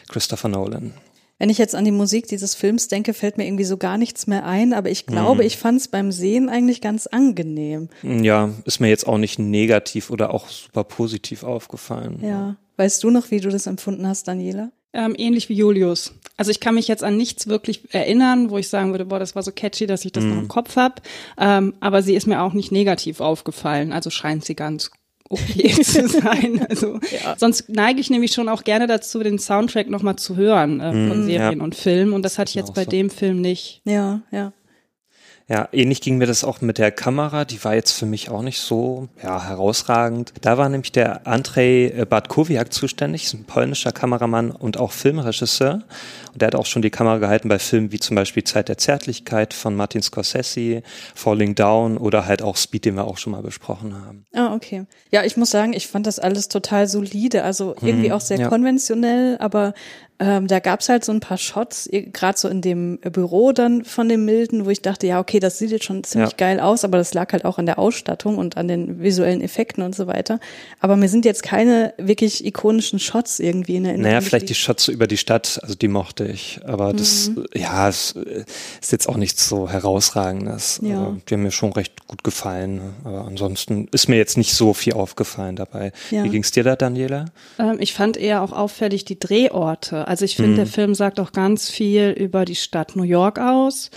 Christopher 0.08 0.48
Nolan. 0.48 0.92
Wenn 1.38 1.50
ich 1.50 1.58
jetzt 1.58 1.76
an 1.76 1.84
die 1.84 1.92
Musik 1.92 2.26
dieses 2.26 2.56
Films 2.56 2.88
denke, 2.88 3.14
fällt 3.14 3.38
mir 3.38 3.46
irgendwie 3.46 3.64
so 3.64 3.76
gar 3.76 3.96
nichts 3.96 4.26
mehr 4.26 4.44
ein, 4.44 4.72
aber 4.72 4.90
ich 4.90 5.06
glaube, 5.06 5.42
mhm. 5.42 5.46
ich 5.46 5.56
fand 5.56 5.80
es 5.80 5.86
beim 5.86 6.10
Sehen 6.10 6.48
eigentlich 6.48 6.80
ganz 6.80 7.06
angenehm. 7.06 7.88
Ja, 8.02 8.50
ist 8.64 8.80
mir 8.80 8.88
jetzt 8.88 9.06
auch 9.06 9.18
nicht 9.18 9.38
negativ 9.38 10.10
oder 10.10 10.34
auch 10.34 10.48
super 10.48 10.82
positiv 10.82 11.44
aufgefallen. 11.44 12.18
Ja. 12.22 12.56
Weißt 12.76 13.04
du 13.04 13.10
noch, 13.10 13.30
wie 13.30 13.38
du 13.38 13.50
das 13.50 13.68
empfunden 13.68 14.06
hast, 14.06 14.26
Daniela? 14.26 14.72
Ähm, 14.92 15.14
ähnlich 15.16 15.48
wie 15.48 15.54
Julius. 15.54 16.12
Also 16.38 16.52
ich 16.52 16.60
kann 16.60 16.76
mich 16.76 16.88
jetzt 16.88 17.04
an 17.04 17.16
nichts 17.16 17.48
wirklich 17.48 17.92
erinnern, 17.92 18.48
wo 18.48 18.58
ich 18.58 18.68
sagen 18.68 18.92
würde, 18.92 19.04
boah, 19.04 19.18
das 19.18 19.34
war 19.34 19.42
so 19.42 19.50
catchy, 19.50 19.86
dass 19.86 20.04
ich 20.04 20.12
das 20.12 20.22
mm. 20.22 20.28
noch 20.30 20.38
im 20.38 20.48
Kopf 20.48 20.76
habe. 20.76 20.94
Ähm, 21.36 21.74
aber 21.80 22.00
sie 22.00 22.14
ist 22.14 22.28
mir 22.28 22.40
auch 22.40 22.52
nicht 22.52 22.70
negativ 22.70 23.20
aufgefallen. 23.20 23.92
Also 23.92 24.08
scheint 24.08 24.44
sie 24.44 24.54
ganz 24.54 24.92
okay 25.28 25.68
zu 25.82 26.08
sein. 26.08 26.64
Also 26.70 27.00
ja. 27.10 27.34
sonst 27.36 27.68
neige 27.68 28.00
ich 28.00 28.08
nämlich 28.08 28.32
schon 28.32 28.48
auch 28.48 28.62
gerne 28.62 28.86
dazu, 28.86 29.20
den 29.20 29.40
Soundtrack 29.40 29.90
nochmal 29.90 30.14
zu 30.14 30.36
hören 30.36 30.80
äh, 30.80 31.08
von 31.08 31.24
mm, 31.24 31.26
Serien 31.26 31.58
ja. 31.58 31.64
und 31.64 31.74
Filmen. 31.74 32.12
Und 32.12 32.22
das 32.22 32.38
hatte 32.38 32.50
ich 32.50 32.54
jetzt 32.54 32.74
bei 32.74 32.84
so. 32.84 32.90
dem 32.90 33.10
Film 33.10 33.40
nicht. 33.40 33.82
Ja, 33.84 34.22
ja. 34.30 34.52
Ja, 35.50 35.66
ähnlich 35.72 36.02
ging 36.02 36.18
mir 36.18 36.26
das 36.26 36.44
auch 36.44 36.60
mit 36.60 36.76
der 36.76 36.92
Kamera. 36.92 37.46
Die 37.46 37.64
war 37.64 37.74
jetzt 37.74 37.92
für 37.92 38.04
mich 38.04 38.28
auch 38.28 38.42
nicht 38.42 38.60
so 38.60 39.08
ja, 39.22 39.42
herausragend. 39.48 40.34
Da 40.42 40.58
war 40.58 40.68
nämlich 40.68 40.92
der 40.92 41.26
Andrzej 41.26 42.04
Bartkowiak 42.04 42.70
zuständig, 42.70 43.32
ein 43.32 43.44
polnischer 43.44 43.92
Kameramann 43.92 44.50
und 44.50 44.76
auch 44.76 44.92
Filmregisseur. 44.92 45.84
Und 46.38 46.42
der 46.42 46.46
hat 46.46 46.54
auch 46.54 46.66
schon 46.66 46.82
die 46.82 46.90
Kamera 46.90 47.18
gehalten 47.18 47.48
bei 47.48 47.58
Filmen 47.58 47.90
wie 47.90 47.98
zum 47.98 48.14
Beispiel 48.14 48.44
Zeit 48.44 48.68
der 48.68 48.78
Zärtlichkeit 48.78 49.52
von 49.52 49.74
Martin 49.74 50.02
Scorsese, 50.02 50.84
Falling 51.16 51.56
Down 51.56 51.98
oder 51.98 52.26
halt 52.26 52.42
auch 52.42 52.56
Speed, 52.56 52.84
den 52.84 52.94
wir 52.94 53.08
auch 53.08 53.18
schon 53.18 53.32
mal 53.32 53.42
besprochen 53.42 53.92
haben. 53.92 54.24
Ah, 54.32 54.54
okay. 54.54 54.84
Ja, 55.10 55.24
ich 55.24 55.36
muss 55.36 55.50
sagen, 55.50 55.72
ich 55.72 55.88
fand 55.88 56.06
das 56.06 56.20
alles 56.20 56.46
total 56.46 56.86
solide. 56.86 57.42
Also 57.42 57.74
irgendwie 57.82 58.10
hm, 58.10 58.12
auch 58.12 58.20
sehr 58.20 58.38
ja. 58.38 58.48
konventionell, 58.48 59.36
aber 59.38 59.74
ähm, 60.20 60.48
da 60.48 60.58
gab's 60.58 60.88
halt 60.88 61.04
so 61.04 61.12
ein 61.12 61.20
paar 61.20 61.38
Shots, 61.38 61.88
gerade 61.92 62.36
so 62.36 62.48
in 62.48 62.60
dem 62.60 62.98
Büro 62.98 63.52
dann 63.52 63.84
von 63.84 64.08
dem 64.08 64.24
Milden, 64.24 64.66
wo 64.66 64.70
ich 64.70 64.82
dachte, 64.82 65.06
ja, 65.06 65.20
okay, 65.20 65.38
das 65.38 65.58
sieht 65.58 65.70
jetzt 65.70 65.84
schon 65.84 66.02
ziemlich 66.02 66.32
ja. 66.32 66.36
geil 66.36 66.60
aus, 66.60 66.84
aber 66.84 66.98
das 66.98 67.14
lag 67.14 67.32
halt 67.32 67.44
auch 67.44 67.58
an 67.58 67.66
der 67.66 67.78
Ausstattung 67.78 68.36
und 68.36 68.56
an 68.56 68.66
den 68.66 69.00
visuellen 69.00 69.40
Effekten 69.40 69.84
und 69.84 69.94
so 69.94 70.08
weiter. 70.08 70.40
Aber 70.80 70.96
mir 70.96 71.08
sind 71.08 71.24
jetzt 71.24 71.44
keine 71.44 71.94
wirklich 71.98 72.44
ikonischen 72.44 72.98
Shots 72.98 73.38
irgendwie 73.38 73.76
in 73.76 73.84
Erinnerung. 73.84 74.10
Naja, 74.10 74.20
vielleicht 74.20 74.48
die 74.48 74.56
Shots 74.56 74.88
über 74.88 75.06
die 75.06 75.16
Stadt, 75.16 75.60
also 75.62 75.76
die 75.76 75.88
mochte 75.88 76.24
natürlich. 76.28 76.60
Aber 76.66 76.92
das, 76.92 77.30
Mhm. 77.30 77.44
ja, 77.54 77.88
es 77.88 78.12
äh, 78.12 78.44
ist 78.80 78.92
jetzt 78.92 79.08
auch 79.08 79.16
nichts 79.16 79.48
so 79.48 79.68
herausragendes. 79.68 80.80
Ja. 80.82 80.98
Also, 81.00 81.16
die 81.28 81.34
haben 81.34 81.42
mir 81.42 81.50
schon 81.50 81.72
recht 81.72 82.06
gut 82.06 82.24
gefallen. 82.24 82.76
ne? 82.76 82.92
Aber 83.04 83.24
ansonsten 83.26 83.88
ist 83.92 84.08
mir 84.08 84.16
jetzt 84.16 84.36
nicht 84.36 84.54
so 84.54 84.74
viel 84.74 84.94
aufgefallen 84.94 85.56
dabei. 85.56 85.92
Ja. 86.10 86.24
Wie 86.24 86.28
ging's 86.28 86.50
dir 86.50 86.64
da, 86.64 86.76
Daniela? 86.76 87.26
Ähm, 87.58 87.76
ich 87.80 87.92
fand 87.94 88.16
eher 88.16 88.42
auch 88.42 88.52
auffällig 88.52 89.04
die 89.04 89.18
Drehorte. 89.18 90.06
Also 90.08 90.24
ich 90.24 90.36
finde, 90.36 90.56
der 90.56 90.66
Film 90.66 90.94
sagt 90.94 91.20
auch 91.20 91.32
ganz 91.32 91.68
viel 91.70 92.10
über 92.10 92.44
die 92.44 92.54
Stadt 92.56 92.96
New 92.96 93.02
York 93.02 93.38
aus. 93.38 93.90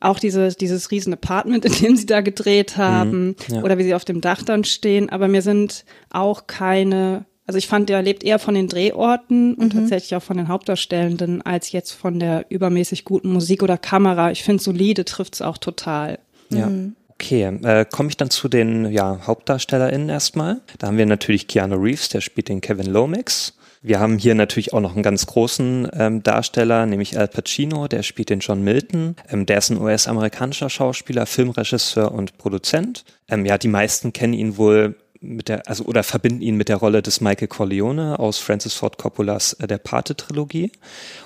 Auch 0.00 0.18
diese, 0.18 0.48
dieses 0.54 0.90
riesen 0.90 1.12
Apartment, 1.12 1.64
in 1.64 1.72
dem 1.72 1.96
sie 1.96 2.06
da 2.06 2.20
gedreht 2.20 2.76
haben 2.76 3.36
Ja. 3.48 3.62
oder 3.62 3.78
wie 3.78 3.84
sie 3.84 3.94
auf 3.94 4.04
dem 4.04 4.20
Dach 4.20 4.42
dann 4.42 4.64
stehen. 4.64 5.10
Aber 5.10 5.28
mir 5.28 5.42
sind 5.42 5.84
auch 6.10 6.46
keine, 6.46 7.24
also 7.50 7.58
ich 7.58 7.66
fand, 7.66 7.88
der 7.88 8.00
lebt 8.00 8.22
eher 8.22 8.38
von 8.38 8.54
den 8.54 8.68
Drehorten 8.68 9.54
und 9.54 9.72
tatsächlich 9.72 10.14
auch 10.14 10.22
von 10.22 10.36
den 10.36 10.46
Hauptdarstellenden 10.46 11.42
als 11.42 11.72
jetzt 11.72 11.90
von 11.90 12.20
der 12.20 12.46
übermäßig 12.48 13.04
guten 13.04 13.32
Musik 13.32 13.64
oder 13.64 13.76
Kamera. 13.76 14.30
Ich 14.30 14.44
finde, 14.44 14.62
solide 14.62 15.04
trifft's 15.04 15.42
auch 15.42 15.58
total. 15.58 16.20
Ja. 16.50 16.70
Okay, 17.08 17.42
äh, 17.64 17.84
komme 17.90 18.08
ich 18.08 18.16
dann 18.16 18.30
zu 18.30 18.48
den 18.48 18.92
ja, 18.92 19.26
HauptdarstellerInnen 19.26 20.08
erstmal. 20.08 20.60
Da 20.78 20.86
haben 20.86 20.96
wir 20.96 21.06
natürlich 21.06 21.48
Keanu 21.48 21.74
Reeves, 21.74 22.08
der 22.08 22.20
spielt 22.20 22.48
den 22.48 22.60
Kevin 22.60 22.86
Lomax. 22.86 23.54
Wir 23.82 23.98
haben 23.98 24.16
hier 24.16 24.36
natürlich 24.36 24.72
auch 24.72 24.80
noch 24.80 24.94
einen 24.94 25.02
ganz 25.02 25.26
großen 25.26 25.88
ähm, 25.92 26.22
Darsteller, 26.22 26.86
nämlich 26.86 27.18
Al 27.18 27.26
Pacino, 27.26 27.88
der 27.88 28.04
spielt 28.04 28.30
den 28.30 28.38
John 28.38 28.62
Milton. 28.62 29.16
Ähm, 29.28 29.44
der 29.44 29.58
ist 29.58 29.70
ein 29.70 29.80
US-amerikanischer 29.80 30.70
Schauspieler, 30.70 31.26
Filmregisseur 31.26 32.12
und 32.12 32.38
Produzent. 32.38 33.04
Ähm, 33.28 33.44
ja, 33.44 33.58
die 33.58 33.66
meisten 33.66 34.12
kennen 34.12 34.34
ihn 34.34 34.56
wohl 34.56 34.94
mit 35.20 35.48
der, 35.48 35.68
also 35.68 35.84
oder 35.84 36.02
verbinden 36.02 36.42
ihn 36.42 36.56
mit 36.56 36.68
der 36.68 36.76
Rolle 36.76 37.02
des 37.02 37.20
Michael 37.20 37.48
Corleone 37.48 38.18
aus 38.18 38.38
Francis 38.38 38.74
Ford 38.74 38.98
Coppolas 38.98 39.54
äh, 39.54 39.66
Der 39.66 39.78
Pate-Trilogie. 39.78 40.72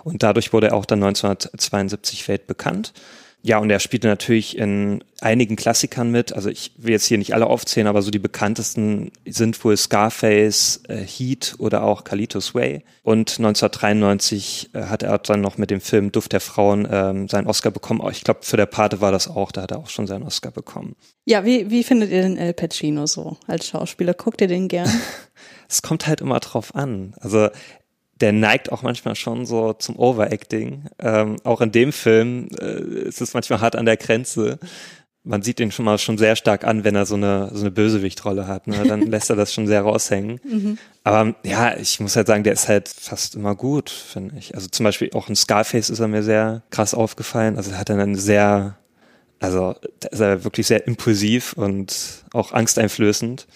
Und 0.02 0.22
dadurch 0.22 0.52
wurde 0.52 0.68
er 0.68 0.74
auch 0.74 0.84
dann 0.84 1.02
1972 1.02 2.26
weltbekannt. 2.28 2.92
Ja, 3.46 3.58
und 3.58 3.68
er 3.68 3.78
spielte 3.78 4.08
natürlich 4.08 4.56
in 4.56 5.04
einigen 5.20 5.54
Klassikern 5.54 6.10
mit. 6.10 6.32
Also 6.32 6.48
ich 6.48 6.72
will 6.78 6.92
jetzt 6.92 7.04
hier 7.04 7.18
nicht 7.18 7.34
alle 7.34 7.46
aufzählen, 7.46 7.86
aber 7.86 8.00
so 8.00 8.10
die 8.10 8.18
bekanntesten 8.18 9.12
sind 9.26 9.62
wohl 9.62 9.76
Scarface, 9.76 10.80
äh, 10.88 11.04
Heat 11.04 11.54
oder 11.58 11.82
auch 11.82 12.04
Kalitos 12.04 12.54
Way. 12.54 12.84
Und 13.02 13.38
1993 13.38 14.70
äh, 14.72 14.84
hat 14.84 15.02
er 15.02 15.18
dann 15.18 15.42
noch 15.42 15.58
mit 15.58 15.70
dem 15.70 15.82
Film 15.82 16.10
Duft 16.10 16.32
der 16.32 16.40
Frauen 16.40 16.88
ähm, 16.90 17.28
seinen 17.28 17.46
Oscar 17.46 17.70
bekommen. 17.70 18.00
Ich 18.12 18.24
glaube, 18.24 18.40
für 18.44 18.56
der 18.56 18.64
Pate 18.64 19.02
war 19.02 19.12
das 19.12 19.28
auch, 19.28 19.52
da 19.52 19.60
hat 19.60 19.72
er 19.72 19.78
auch 19.78 19.90
schon 19.90 20.06
seinen 20.06 20.22
Oscar 20.22 20.50
bekommen. 20.50 20.96
Ja, 21.26 21.44
wie, 21.44 21.68
wie 21.68 21.84
findet 21.84 22.12
ihr 22.12 22.22
den 22.22 22.38
El 22.38 22.54
Pacino 22.54 23.04
so 23.06 23.36
als 23.46 23.68
Schauspieler? 23.68 24.14
Guckt 24.14 24.40
ihr 24.40 24.48
den 24.48 24.68
gern? 24.68 24.88
Es 25.66 25.80
kommt 25.80 26.06
halt 26.06 26.20
immer 26.20 26.38
drauf 26.40 26.74
an. 26.74 27.14
Also 27.20 27.48
der 28.21 28.33
neigt 28.33 28.71
auch 28.71 28.83
manchmal 28.83 29.16
schon 29.16 29.47
so 29.47 29.73
zum 29.73 29.99
Overacting. 29.99 30.85
Ähm, 30.99 31.37
auch 31.44 31.61
in 31.61 31.73
dem 31.73 31.92
Film 31.92 32.49
äh, 32.61 33.09
ist 33.09 33.21
es 33.21 33.35
manchmal 33.35 33.61
hart 33.61 33.76
an 33.76 33.87
der 33.87 33.97
Grenze. 33.97 34.59
Man 35.25 35.42
sieht 35.42 35.59
ihn 35.59 35.73
schon 35.73 35.87
mal 35.87 35.99
schon 35.99 36.18
sehr 36.18 36.37
stark 36.37 36.64
an, 36.64 36.85
wenn 36.85 36.94
er 36.94 37.06
so 37.06 37.14
eine, 37.14 37.50
so 37.52 37.62
eine 37.62 37.71
Bösewichtrolle 37.71 38.47
hat. 38.47 38.66
Ne? 38.66 38.85
Dann 38.87 39.00
lässt 39.11 39.30
er 39.30 39.37
das 39.37 39.52
schon 39.52 39.66
sehr 39.66 39.83
raushängen. 39.83 40.38
Aber 41.02 41.35
ja, 41.44 41.76
ich 41.76 41.99
muss 41.99 42.14
halt 42.14 42.26
sagen, 42.26 42.44
der 42.44 42.52
ist 42.52 42.68
halt 42.68 42.88
fast 42.88 43.35
immer 43.35 43.54
gut, 43.54 43.90
finde 43.90 44.37
ich. 44.38 44.54
Also 44.54 44.68
zum 44.68 44.85
Beispiel 44.85 45.11
auch 45.14 45.28
in 45.28 45.37
Scarface 45.37 45.90
ist 45.90 46.00
er 46.00 46.09
mir 46.09 46.23
sehr 46.23 46.62
krass 46.71 46.94
aufgefallen. 46.94 47.56
Also 47.56 47.73
er 47.73 47.78
hat 47.78 47.88
dann 47.88 48.00
eine 48.00 48.16
sehr, 48.16 48.76
also 49.40 49.75
da 50.00 50.09
ist 50.09 50.21
er 50.21 50.44
wirklich 50.44 50.66
sehr 50.66 50.87
impulsiv 50.87 51.54
und 51.54 52.25
auch 52.33 52.52
angsteinflößend. 52.52 53.47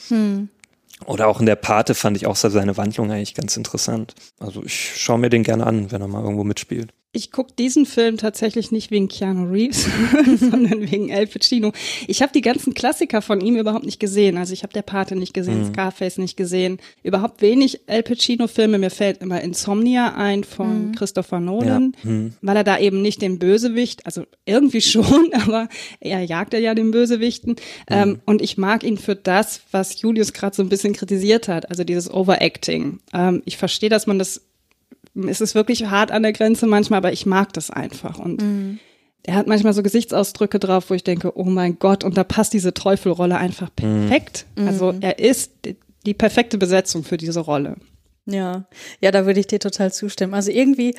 Oder 1.07 1.29
auch 1.29 1.41
in 1.41 1.47
der 1.47 1.57
Pate 1.57 1.95
fand 1.95 2.17
ich 2.17 2.27
auch 2.27 2.37
seine 2.37 2.77
Wandlung 2.77 3.11
eigentlich 3.11 3.35
ganz 3.35 3.57
interessant. 3.57 4.15
Also 4.41 4.65
ich 4.65 5.01
schaue 5.01 5.19
mir 5.19 5.31
den 5.31 5.45
gerne 5.45 5.67
an, 5.67 5.91
wenn 5.93 6.01
er 6.01 6.09
mal 6.09 6.23
irgendwo 6.23 6.45
mitspielt. 6.45 6.93
Ich 7.13 7.33
gucke 7.33 7.55
diesen 7.59 7.87
Film 7.87 8.19
tatsächlich 8.19 8.71
nicht 8.71 8.91
wegen 8.91 9.09
Keanu 9.09 9.51
Reeves, 9.51 9.87
sondern 10.39 10.91
wegen 10.91 11.11
Al 11.11 11.27
Pacino. 11.27 11.73
Ich 12.07 12.21
habe 12.21 12.33
die 12.35 12.43
ganzen 12.43 12.75
Klassiker 12.75 13.23
von 13.23 13.41
ihm 13.41 13.57
überhaupt 13.57 13.87
nicht 13.87 13.99
gesehen. 13.99 14.37
Also 14.37 14.53
ich 14.53 14.63
habe 14.63 14.75
Der 14.75 14.83
Pate 14.83 15.17
nicht 15.17 15.33
gesehen, 15.33 15.65
Scarface 15.65 16.19
nicht 16.19 16.37
gesehen. 16.37 16.79
Überhaupt 17.03 17.41
wenig 17.41 17.89
Al 17.89 18.03
Pacino-Filme. 18.03 18.79
Mir 18.79 18.91
fällt 18.91 19.23
immer 19.23 19.41
Insomnia 19.41 20.17
ein 20.17 20.45
von 20.45 20.93
Christopher 20.95 21.41
Nolan, 21.41 21.97
weil 22.43 22.57
er 22.57 22.65
da 22.65 22.79
eben 22.79 23.01
nicht 23.01 23.23
den 23.23 23.39
Bösewicht, 23.39 24.05
also 24.05 24.25
irgendwie 24.45 24.81
schon, 24.83 25.33
aber 25.33 25.71
er 26.01 26.21
jagt 26.21 26.53
er 26.53 26.61
ja 26.61 26.75
den 26.75 26.91
Bösewichten. 26.91 27.57
Ähm, 27.89 28.21
und 28.27 28.43
ich 28.43 28.59
mag 28.59 28.85
ihn 28.85 28.99
für 28.99 29.17
das, 29.17 29.63
was 29.71 30.03
Julius 30.03 30.35
gerade 30.35 30.55
so 30.55 30.63
ein 30.63 30.69
bisschen 30.69 30.93
kritisiert 30.93 31.49
hat, 31.49 31.71
also 31.71 31.85
dieses 31.85 32.13
Overacting. 32.13 33.01
Ähm, 33.15 33.43
ich 33.47 33.57
verstehe, 33.57 33.89
dass 33.89 34.07
man 34.07 34.19
das 34.19 34.43
es 35.15 35.41
ist 35.41 35.55
wirklich 35.55 35.87
hart 35.87 36.11
an 36.11 36.23
der 36.23 36.33
Grenze 36.33 36.67
manchmal, 36.67 36.99
aber 36.99 37.13
ich 37.13 37.27
mag 37.27 37.53
das 37.53 37.71
einfach. 37.71 38.19
Und 38.19 38.79
er 39.25 39.35
hat 39.35 39.47
manchmal 39.47 39.73
so 39.73 39.83
Gesichtsausdrücke 39.83 40.59
drauf, 40.59 40.91
wo 40.91 40.95
ich 40.95 41.05
denke, 41.05 41.37
oh 41.37 41.45
mein 41.45 41.79
Gott, 41.79 42.05
und 42.05 42.17
da 42.17 42.25
passt 42.25 42.53
diese 42.53 42.73
Teufelrolle 42.73 43.37
einfach 43.37 43.71
perfekt. 43.75 44.47
Also 44.57 44.95
er 45.01 45.19
ist 45.19 45.53
die, 45.65 45.77
die 46.07 46.15
perfekte 46.15 46.57
Besetzung 46.57 47.05
für 47.05 47.17
diese 47.17 47.41
Rolle. 47.41 47.77
Ja, 48.27 48.67
ja, 49.01 49.11
da 49.11 49.27
würde 49.27 49.41
ich 49.41 49.47
dir 49.47 49.59
total 49.59 49.93
zustimmen. 49.93 50.35
Also 50.35 50.51
irgendwie, 50.51 50.95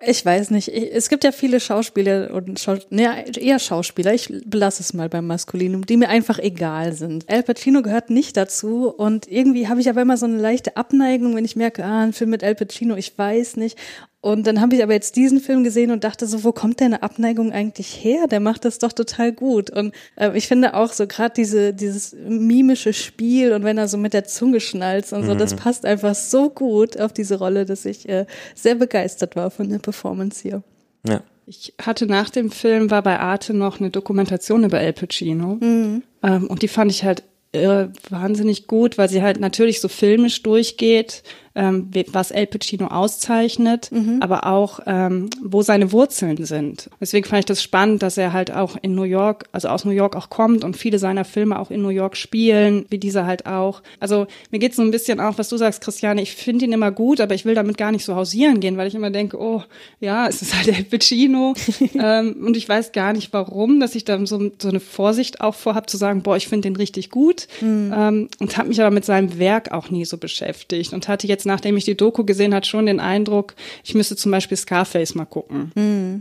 ich 0.00 0.24
weiß 0.24 0.50
nicht, 0.50 0.68
ich, 0.68 0.92
es 0.94 1.08
gibt 1.08 1.24
ja 1.24 1.32
viele 1.32 1.58
Schauspieler 1.58 2.32
und 2.32 2.60
Schau, 2.60 2.76
ne, 2.90 3.24
eher 3.36 3.58
Schauspieler, 3.58 4.14
ich 4.14 4.32
belasse 4.46 4.82
es 4.82 4.94
mal 4.94 5.08
beim 5.08 5.26
Maskulinum, 5.26 5.86
die 5.86 5.96
mir 5.96 6.08
einfach 6.08 6.38
egal 6.38 6.92
sind. 6.92 7.28
Al 7.28 7.42
Pacino 7.42 7.82
gehört 7.82 8.08
nicht 8.08 8.36
dazu 8.36 8.88
und 8.88 9.26
irgendwie 9.26 9.66
habe 9.66 9.80
ich 9.80 9.88
aber 9.88 10.02
immer 10.02 10.16
so 10.16 10.26
eine 10.26 10.38
leichte 10.38 10.76
Abneigung, 10.76 11.34
wenn 11.34 11.44
ich 11.44 11.56
merke, 11.56 11.84
ah, 11.84 12.04
ein 12.04 12.12
Film 12.12 12.30
mit 12.30 12.44
Al 12.44 12.54
Pacino, 12.54 12.94
ich 12.94 13.18
weiß 13.18 13.56
nicht. 13.56 13.76
Und 14.20 14.48
dann 14.48 14.60
habe 14.60 14.74
ich 14.74 14.82
aber 14.82 14.94
jetzt 14.94 15.14
diesen 15.14 15.40
Film 15.40 15.62
gesehen 15.62 15.92
und 15.92 16.02
dachte 16.02 16.26
so, 16.26 16.42
wo 16.42 16.50
kommt 16.50 16.80
deine 16.80 17.04
Abneigung 17.04 17.52
eigentlich 17.52 18.02
her? 18.02 18.26
Der 18.26 18.40
macht 18.40 18.64
das 18.64 18.78
doch 18.78 18.92
total 18.92 19.32
gut. 19.32 19.70
Und 19.70 19.94
äh, 20.16 20.36
ich 20.36 20.48
finde 20.48 20.74
auch 20.74 20.92
so 20.92 21.06
gerade 21.06 21.34
diese 21.36 21.72
dieses 21.72 22.14
mimische 22.14 22.92
Spiel 22.92 23.52
und 23.52 23.62
wenn 23.62 23.78
er 23.78 23.86
so 23.86 23.96
mit 23.96 24.14
der 24.14 24.24
Zunge 24.24 24.58
schnalzt 24.60 25.12
und 25.12 25.24
so, 25.24 25.34
das 25.36 25.54
passt 25.54 25.84
einfach 25.84 26.16
so 26.16 26.50
gut 26.50 26.98
auf 26.98 27.12
diese 27.12 27.38
Rolle, 27.38 27.64
dass 27.64 27.84
ich 27.84 28.08
äh, 28.08 28.26
sehr 28.56 28.74
begeistert 28.74 29.36
war 29.36 29.50
von 29.50 29.68
der 29.68 29.78
Performance 29.78 30.42
hier. 30.42 30.62
Ja. 31.06 31.22
Ich 31.46 31.72
hatte 31.80 32.06
nach 32.06 32.28
dem 32.28 32.50
Film, 32.50 32.90
war 32.90 33.02
bei 33.02 33.18
Arte 33.20 33.54
noch 33.54 33.80
eine 33.80 33.90
Dokumentation 33.90 34.64
über 34.64 34.78
Al 34.78 34.92
Pacino. 34.92 35.58
Ähm, 35.62 36.02
und 36.48 36.60
die 36.60 36.68
fand 36.68 36.90
ich 36.90 37.04
halt 37.04 37.22
irre, 37.52 37.92
wahnsinnig 38.10 38.66
gut, 38.66 38.98
weil 38.98 39.08
sie 39.08 39.22
halt 39.22 39.40
natürlich 39.40 39.80
so 39.80 39.88
filmisch 39.88 40.42
durchgeht, 40.42 41.22
ähm, 41.58 41.90
was 42.12 42.30
El 42.30 42.46
Pacino 42.46 42.86
auszeichnet, 42.86 43.90
aber 44.20 44.46
auch, 44.46 44.80
ähm, 44.86 45.28
wo 45.42 45.62
seine 45.62 45.90
Wurzeln 45.90 46.44
sind. 46.44 46.88
Deswegen 47.00 47.26
fand 47.26 47.40
ich 47.40 47.46
das 47.46 47.62
spannend, 47.62 48.02
dass 48.02 48.16
er 48.16 48.32
halt 48.32 48.52
auch 48.52 48.76
in 48.80 48.94
New 48.94 49.02
York, 49.02 49.46
also 49.50 49.68
aus 49.68 49.84
New 49.84 49.90
York 49.90 50.14
auch 50.14 50.30
kommt 50.30 50.62
und 50.62 50.76
viele 50.76 51.00
seiner 51.00 51.24
Filme 51.24 51.58
auch 51.58 51.70
in 51.70 51.82
New 51.82 51.88
York 51.88 52.16
spielen, 52.16 52.86
wie 52.90 52.98
dieser 52.98 53.26
halt 53.26 53.46
auch. 53.46 53.82
Also 53.98 54.28
mir 54.50 54.60
geht's 54.60 54.76
so 54.76 54.82
ein 54.82 54.92
bisschen 54.92 55.18
auch, 55.18 55.36
was 55.36 55.48
du 55.48 55.56
sagst, 55.56 55.82
Christiane, 55.82 56.22
ich 56.22 56.34
finde 56.34 56.64
ihn 56.64 56.72
immer 56.72 56.92
gut, 56.92 57.20
aber 57.20 57.34
ich 57.34 57.44
will 57.44 57.56
damit 57.56 57.76
gar 57.76 57.90
nicht 57.90 58.04
so 58.04 58.14
hausieren 58.14 58.60
gehen, 58.60 58.76
weil 58.76 58.86
ich 58.86 58.94
immer 58.94 59.10
denke, 59.10 59.40
oh, 59.40 59.62
ja, 59.98 60.28
es 60.28 60.42
ist 60.42 60.56
halt 60.56 60.68
El 60.78 60.84
Pacino 60.84 61.54
ähm, 61.94 62.36
und 62.46 62.56
ich 62.56 62.68
weiß 62.68 62.92
gar 62.92 63.12
nicht 63.12 63.32
warum, 63.32 63.80
dass 63.80 63.96
ich 63.96 64.04
da 64.04 64.24
so, 64.26 64.50
so 64.60 64.68
eine 64.68 64.80
Vorsicht 64.80 65.40
auch 65.40 65.56
vorhab 65.56 65.90
zu 65.90 65.96
sagen, 65.96 66.22
boah, 66.22 66.36
ich 66.36 66.46
finde 66.46 66.68
den 66.68 66.76
richtig 66.76 67.10
gut 67.10 67.48
ähm, 67.62 68.28
und 68.38 68.56
habe 68.56 68.68
mich 68.68 68.80
aber 68.80 68.92
mit 68.92 69.04
seinem 69.04 69.40
Werk 69.40 69.72
auch 69.72 69.90
nie 69.90 70.04
so 70.04 70.18
beschäftigt 70.18 70.92
und 70.92 71.08
hatte 71.08 71.26
jetzt, 71.26 71.47
nachdem 71.48 71.76
ich 71.76 71.84
die 71.84 71.96
Doku 71.96 72.24
gesehen 72.24 72.54
hat, 72.54 72.66
schon 72.66 72.86
den 72.86 73.00
Eindruck, 73.00 73.54
ich 73.82 73.94
müsste 73.94 74.14
zum 74.14 74.30
Beispiel 74.30 74.56
Scarface 74.56 75.16
mal 75.16 75.24
gucken. 75.24 75.72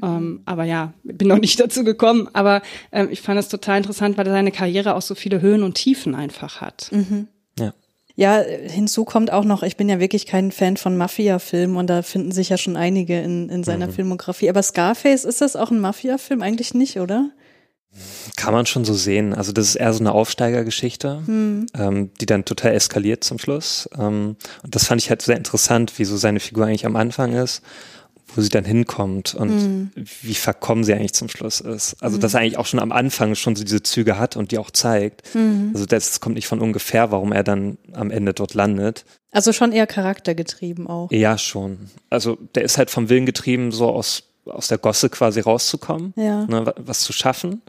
Ähm, 0.03 0.41
aber 0.45 0.63
ja, 0.63 0.93
bin 1.03 1.27
noch 1.27 1.37
nicht 1.37 1.59
dazu 1.59 1.83
gekommen, 1.83 2.27
aber 2.33 2.63
ähm, 2.91 3.09
ich 3.11 3.21
fand 3.21 3.39
es 3.39 3.49
total 3.49 3.77
interessant, 3.77 4.17
weil 4.17 4.25
seine 4.25 4.51
Karriere 4.51 4.95
auch 4.95 5.01
so 5.03 5.13
viele 5.13 5.41
Höhen 5.41 5.61
und 5.61 5.75
Tiefen 5.75 6.15
einfach 6.15 6.61
hat. 6.61 6.89
Ja. 7.59 7.73
Ja, 8.19 8.41
hinzu 8.41 9.05
kommt 9.05 9.31
auch 9.31 9.45
noch, 9.45 9.61
ich 9.61 9.77
bin 9.77 9.89
ja 9.89 9.99
wirklich 9.99 10.25
kein 10.25 10.51
Fan 10.51 10.75
von 10.75 10.97
Mafia-Filmen 10.97 11.77
und 11.77 11.87
da 11.87 12.01
finden 12.01 12.31
sich 12.31 12.49
ja 12.49 12.57
schon 12.57 12.75
einige 12.75 13.21
in, 13.21 13.47
in 13.49 13.63
seiner 13.63 13.89
Filmografie. 13.89 14.49
Aber 14.49 14.63
Scarface, 14.63 15.23
ist 15.23 15.41
das 15.41 15.55
auch 15.55 15.69
ein 15.69 15.79
Mafia-Film? 15.79 16.41
Eigentlich 16.41 16.73
nicht, 16.73 16.99
oder? 16.99 17.29
Kann 18.35 18.53
man 18.53 18.65
schon 18.65 18.85
so 18.85 18.93
sehen. 18.93 19.33
Also 19.33 19.51
das 19.51 19.69
ist 19.69 19.75
eher 19.75 19.93
so 19.93 19.99
eine 19.99 20.11
Aufsteigergeschichte, 20.11 21.23
ähm, 21.27 22.11
die 22.19 22.25
dann 22.25 22.45
total 22.45 22.73
eskaliert 22.73 23.23
zum 23.23 23.39
Schluss. 23.39 23.89
Ähm, 23.97 24.35
und 24.63 24.75
das 24.75 24.85
fand 24.85 25.01
ich 25.01 25.09
halt 25.09 25.21
sehr 25.21 25.37
interessant, 25.37 25.97
wie 25.97 26.05
so 26.05 26.17
seine 26.17 26.39
Figur 26.39 26.65
eigentlich 26.65 26.85
am 26.85 26.95
Anfang 26.95 27.33
ist, 27.33 27.61
wo 28.35 28.41
sie 28.41 28.49
dann 28.49 28.65
hinkommt 28.65 29.33
und 29.33 29.91
wie 30.21 30.35
verkommen 30.35 30.83
sie 30.83 30.93
eigentlich 30.93 31.13
zum 31.13 31.29
Schluss 31.29 31.59
ist. 31.61 31.95
Also 32.01 32.17
dass 32.17 32.33
er 32.33 32.41
eigentlich 32.41 32.57
auch 32.57 32.65
schon 32.65 32.79
am 32.79 32.91
Anfang 32.91 33.33
schon 33.35 33.55
so 33.55 33.63
diese 33.63 33.81
Züge 33.81 34.19
hat 34.19 34.35
und 34.35 34.51
die 34.51 34.59
auch 34.59 34.69
zeigt. 34.69 35.23
Also 35.73 35.85
das 35.85 36.19
kommt 36.19 36.35
nicht 36.35 36.47
von 36.47 36.59
ungefähr, 36.59 37.09
warum 37.11 37.31
er 37.31 37.43
dann 37.43 37.77
am 37.93 38.11
Ende 38.11 38.33
dort 38.33 38.53
landet. 38.53 39.05
Also 39.31 39.53
schon 39.53 39.71
eher 39.71 39.87
charaktergetrieben 39.87 40.87
auch. 40.87 41.11
Ja, 41.11 41.37
schon. 41.37 41.89
Also 42.09 42.37
der 42.55 42.63
ist 42.63 42.77
halt 42.77 42.89
vom 42.89 43.09
Willen 43.09 43.25
getrieben, 43.25 43.71
so 43.71 43.89
aus 43.89 44.26
aus 44.49 44.67
der 44.67 44.77
Gosse 44.77 45.09
quasi 45.09 45.39
rauszukommen, 45.39 46.13
Ja. 46.15 46.45
ne, 46.45 46.65
wa- 46.65 46.73
was 46.77 47.01
zu 47.01 47.13
schaffen. 47.13 47.61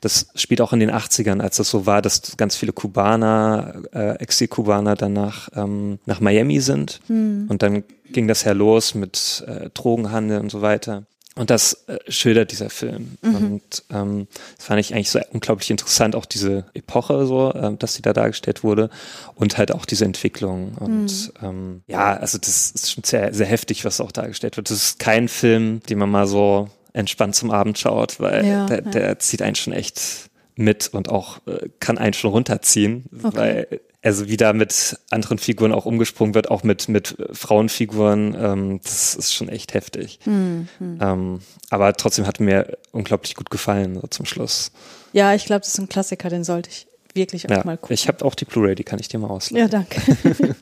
Das 0.00 0.26
spielt 0.34 0.60
auch 0.60 0.72
in 0.72 0.80
den 0.80 0.90
80ern, 0.90 1.40
als 1.40 1.56
das 1.56 1.70
so 1.70 1.86
war, 1.86 2.02
dass 2.02 2.36
ganz 2.36 2.56
viele 2.56 2.72
Kubaner, 2.72 3.82
äh, 3.92 4.14
Exil-Kubaner 4.18 4.94
danach 4.96 5.48
ähm, 5.54 5.98
nach 6.06 6.20
Miami 6.20 6.60
sind. 6.60 7.00
Und 7.08 7.58
dann 7.62 7.84
ging 8.12 8.28
das 8.28 8.44
ja 8.44 8.52
los 8.52 8.94
mit 8.94 9.44
äh, 9.46 9.70
Drogenhandel 9.74 10.40
und 10.40 10.50
so 10.50 10.62
weiter. 10.62 11.04
Und 11.36 11.50
das 11.50 11.84
äh, 11.88 11.98
schildert 12.08 12.52
dieser 12.52 12.70
Film. 12.70 13.18
Und 13.22 13.82
ähm, 13.90 14.28
das 14.56 14.66
fand 14.66 14.78
ich 14.80 14.94
eigentlich 14.94 15.10
so 15.10 15.18
unglaublich 15.32 15.68
interessant, 15.70 16.14
auch 16.14 16.26
diese 16.26 16.66
Epoche 16.74 17.26
so, 17.26 17.52
ähm, 17.54 17.76
dass 17.78 17.94
sie 17.94 18.02
da 18.02 18.12
dargestellt 18.12 18.62
wurde 18.62 18.88
und 19.34 19.58
halt 19.58 19.72
auch 19.72 19.84
diese 19.84 20.04
Entwicklung. 20.04 20.74
Und 20.78 21.32
ähm, 21.42 21.82
ja, 21.88 22.14
also 22.16 22.38
das 22.38 22.70
ist 22.70 22.92
schon 22.92 23.02
sehr, 23.02 23.34
sehr 23.34 23.46
heftig, 23.46 23.84
was 23.84 24.00
auch 24.00 24.12
dargestellt 24.12 24.56
wird. 24.56 24.70
Das 24.70 24.76
ist 24.76 24.98
kein 25.00 25.26
Film, 25.28 25.80
den 25.88 25.98
man 25.98 26.10
mal 26.10 26.28
so 26.28 26.68
entspannt 26.92 27.34
zum 27.34 27.50
Abend 27.50 27.78
schaut, 27.80 28.20
weil 28.20 28.46
Ja, 28.46 28.66
der, 28.66 28.84
ja. 28.84 28.90
der 28.90 29.18
zieht 29.18 29.42
einen 29.42 29.56
schon 29.56 29.72
echt 29.72 30.30
mit 30.54 30.90
und 30.92 31.08
auch 31.08 31.38
äh, 31.48 31.68
kann 31.80 31.98
einen 31.98 32.14
schon 32.14 32.30
runterziehen, 32.30 33.06
Okay. 33.24 33.36
weil 33.36 33.80
also 34.04 34.28
wie 34.28 34.36
da 34.36 34.52
mit 34.52 34.96
anderen 35.10 35.38
Figuren 35.38 35.72
auch 35.72 35.86
umgesprungen 35.86 36.34
wird, 36.34 36.50
auch 36.50 36.62
mit 36.62 36.88
mit 36.88 37.16
Frauenfiguren, 37.32 38.36
ähm, 38.38 38.80
das 38.84 39.14
ist 39.16 39.34
schon 39.34 39.48
echt 39.48 39.74
heftig. 39.74 40.18
Hm, 40.24 40.68
Ähm, 40.80 41.40
aber 41.70 41.92
trotzdem 41.94 42.26
hat 42.26 42.38
mir 42.38 42.78
unglaublich 42.92 43.34
gut 43.34 43.50
gefallen 43.50 43.98
so 44.00 44.06
zum 44.06 44.26
Schluss. 44.26 44.70
Ja, 45.12 45.34
ich 45.34 45.46
glaube, 45.46 45.60
das 45.60 45.68
ist 45.74 45.78
ein 45.80 45.88
Klassiker, 45.88 46.28
den 46.28 46.44
sollte 46.44 46.70
ich 46.70 46.86
wirklich 47.14 47.46
auch 47.46 47.50
Ja, 47.50 47.62
mal 47.64 47.76
gucken. 47.78 47.94
ich 47.94 48.06
habe 48.08 48.24
auch 48.24 48.34
die 48.34 48.44
Blu-ray, 48.44 48.74
die 48.74 48.84
kann 48.84 48.98
ich 48.98 49.08
dir 49.08 49.18
mal 49.18 49.30
ausleihen. 49.30 49.68
ja, 49.68 49.68
danke. 49.68 50.00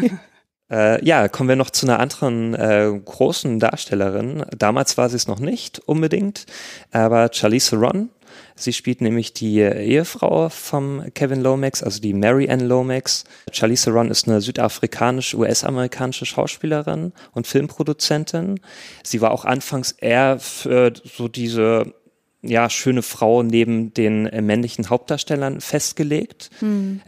Äh, 0.70 1.02
ja, 1.02 1.28
kommen 1.28 1.48
wir 1.48 1.56
noch 1.56 1.70
zu 1.70 1.86
einer 1.86 1.98
anderen 1.98 2.52
äh, 2.52 2.92
großen 3.02 3.58
Darstellerin. 3.58 4.44
Damals 4.54 4.98
war 4.98 5.08
sie 5.08 5.16
es 5.16 5.26
noch 5.26 5.38
nicht 5.40 5.78
unbedingt, 5.86 6.44
aber 6.92 7.30
Charlize 7.32 7.70
Theron. 7.70 8.10
Sie 8.58 8.72
spielt 8.72 9.00
nämlich 9.00 9.32
die 9.32 9.60
Ehefrau 9.60 10.48
vom 10.48 11.04
Kevin 11.14 11.40
Lomax, 11.40 11.82
also 11.82 12.00
die 12.00 12.12
Mary 12.12 12.50
Ann 12.50 12.60
Lomax. 12.60 13.24
Charlize 13.52 13.84
Theron 13.84 14.10
ist 14.10 14.26
eine 14.26 14.40
südafrikanische-US-amerikanische 14.40 16.26
Schauspielerin 16.26 17.12
und 17.32 17.46
Filmproduzentin. 17.46 18.60
Sie 19.04 19.20
war 19.20 19.30
auch 19.30 19.44
anfangs 19.44 19.92
eher 19.92 20.38
für 20.38 20.92
so 21.04 21.28
diese 21.28 21.94
ja, 22.40 22.70
schöne 22.70 23.02
Frau 23.02 23.42
neben 23.42 23.92
den 23.92 24.26
äh, 24.26 24.40
männlichen 24.40 24.90
Hauptdarstellern 24.90 25.60
festgelegt, 25.60 26.50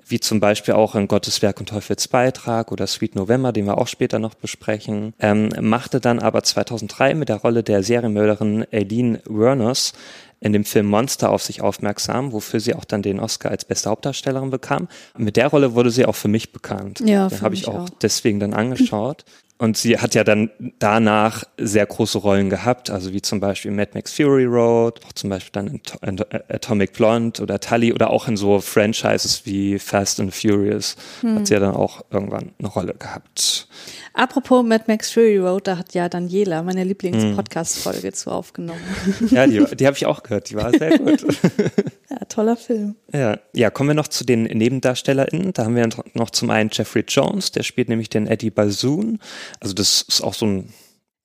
wie 0.07 0.19
zum 0.19 0.41
Beispiel 0.41 0.75
auch 0.75 0.97
in 0.97 1.07
Gottes 1.07 1.41
Werk 1.41 1.61
und 1.61 1.69
Teufels 1.69 2.09
Beitrag 2.09 2.73
oder 2.73 2.87
Sweet 2.87 3.15
November, 3.15 3.53
den 3.53 3.67
wir 3.67 3.79
auch 3.79 3.87
später 3.87 4.19
noch 4.19 4.35
besprechen, 4.35 5.15
ähm, 5.21 5.51
machte 5.61 6.01
dann 6.01 6.19
aber 6.19 6.43
2003 6.43 7.15
mit 7.15 7.29
der 7.29 7.37
Rolle 7.37 7.63
der 7.63 7.83
Serienmörderin 7.85 8.67
Aileen 8.73 9.19
Wuornos 9.27 9.93
in 10.41 10.53
dem 10.53 10.65
Film 10.65 10.87
Monster 10.87 11.31
auf 11.31 11.43
sich 11.43 11.61
aufmerksam, 11.61 12.33
wofür 12.33 12.61
sie 12.61 12.75
auch 12.75 12.85
dann 12.85 13.03
den 13.03 13.21
Oscar 13.21 13.51
als 13.51 13.65
beste 13.65 13.91
Hauptdarstellerin 13.91 14.51
bekam. 14.51 14.89
Mit 15.17 15.37
der 15.37 15.49
Rolle 15.49 15.75
wurde 15.75 15.91
sie 15.91 16.07
auch 16.07 16.15
für 16.15 16.29
mich 16.29 16.53
bekannt. 16.53 17.01
Ja, 17.05 17.29
Den 17.29 17.43
habe 17.43 17.55
ich 17.55 17.69
auch. 17.69 17.89
deswegen 18.03 18.41
dann 18.41 18.55
angeschaut. 18.55 19.25
Und 19.61 19.77
sie 19.77 19.99
hat 19.99 20.15
ja 20.15 20.25
dann 20.25 20.49
danach 20.79 21.45
sehr 21.59 21.85
große 21.85 22.17
Rollen 22.17 22.49
gehabt, 22.49 22.89
also 22.89 23.13
wie 23.13 23.21
zum 23.21 23.41
Beispiel 23.41 23.71
Mad 23.71 23.91
Max 23.93 24.15
Fury 24.15 24.47
Road, 24.47 25.05
auch 25.05 25.13
zum 25.13 25.29
Beispiel 25.29 25.51
dann 25.53 25.67
in, 25.67 25.81
in 26.01 26.25
Atomic 26.49 26.95
Blonde 26.95 27.43
oder 27.43 27.61
Tully 27.61 27.93
oder 27.93 28.09
auch 28.09 28.27
in 28.27 28.39
so 28.39 28.59
Franchises 28.61 29.45
wie 29.45 29.79
Fast 29.79 30.19
and 30.19 30.35
Furious 30.35 30.97
hat 31.23 31.47
sie 31.47 31.53
ja 31.53 31.61
dann 31.61 31.75
auch 31.75 32.01
irgendwann 32.11 32.53
eine 32.59 32.69
Rolle 32.69 32.95
gehabt. 32.95 33.69
Apropos 34.15 34.65
Mad 34.65 34.85
Max 34.87 35.11
Fury 35.11 35.37
Road, 35.37 35.67
da 35.67 35.77
hat 35.77 35.93
ja 35.93 36.09
Daniela 36.09 36.63
meine 36.63 36.85
Lieblings-Podcast-Folge 36.85 38.13
zu 38.13 38.31
aufgenommen. 38.31 38.81
Ja, 39.31 39.47
die, 39.47 39.65
die 39.77 39.87
habe 39.87 39.97
ich 39.97 40.07
auch 40.07 40.23
gehört, 40.23 40.51
die 40.51 40.57
war 40.57 40.71
sehr 40.71 40.99
gut. 40.99 41.25
Ja, 42.11 42.17
toller 42.29 42.57
Film. 42.57 42.97
Ja, 43.13 43.39
ja, 43.55 43.71
kommen 43.71 43.91
wir 43.91 43.95
noch 43.95 44.09
zu 44.09 44.25
den 44.25 44.43
NebendarstellerInnen. 44.43 45.53
Da 45.53 45.65
haben 45.65 45.77
wir 45.77 45.89
noch 46.15 46.31
zum 46.31 46.51
einen 46.51 46.69
Jeffrey 46.73 47.05
Jones, 47.07 47.53
der 47.53 47.63
spielt 47.63 47.89
nämlich 47.89 48.09
den 48.09 48.27
Eddie 48.27 48.51
Bazoon. 48.51 49.21
Also 49.59 49.75
das 49.75 50.03
ist 50.03 50.23
auch 50.23 50.35
so 50.35 50.47
ein 50.47 50.73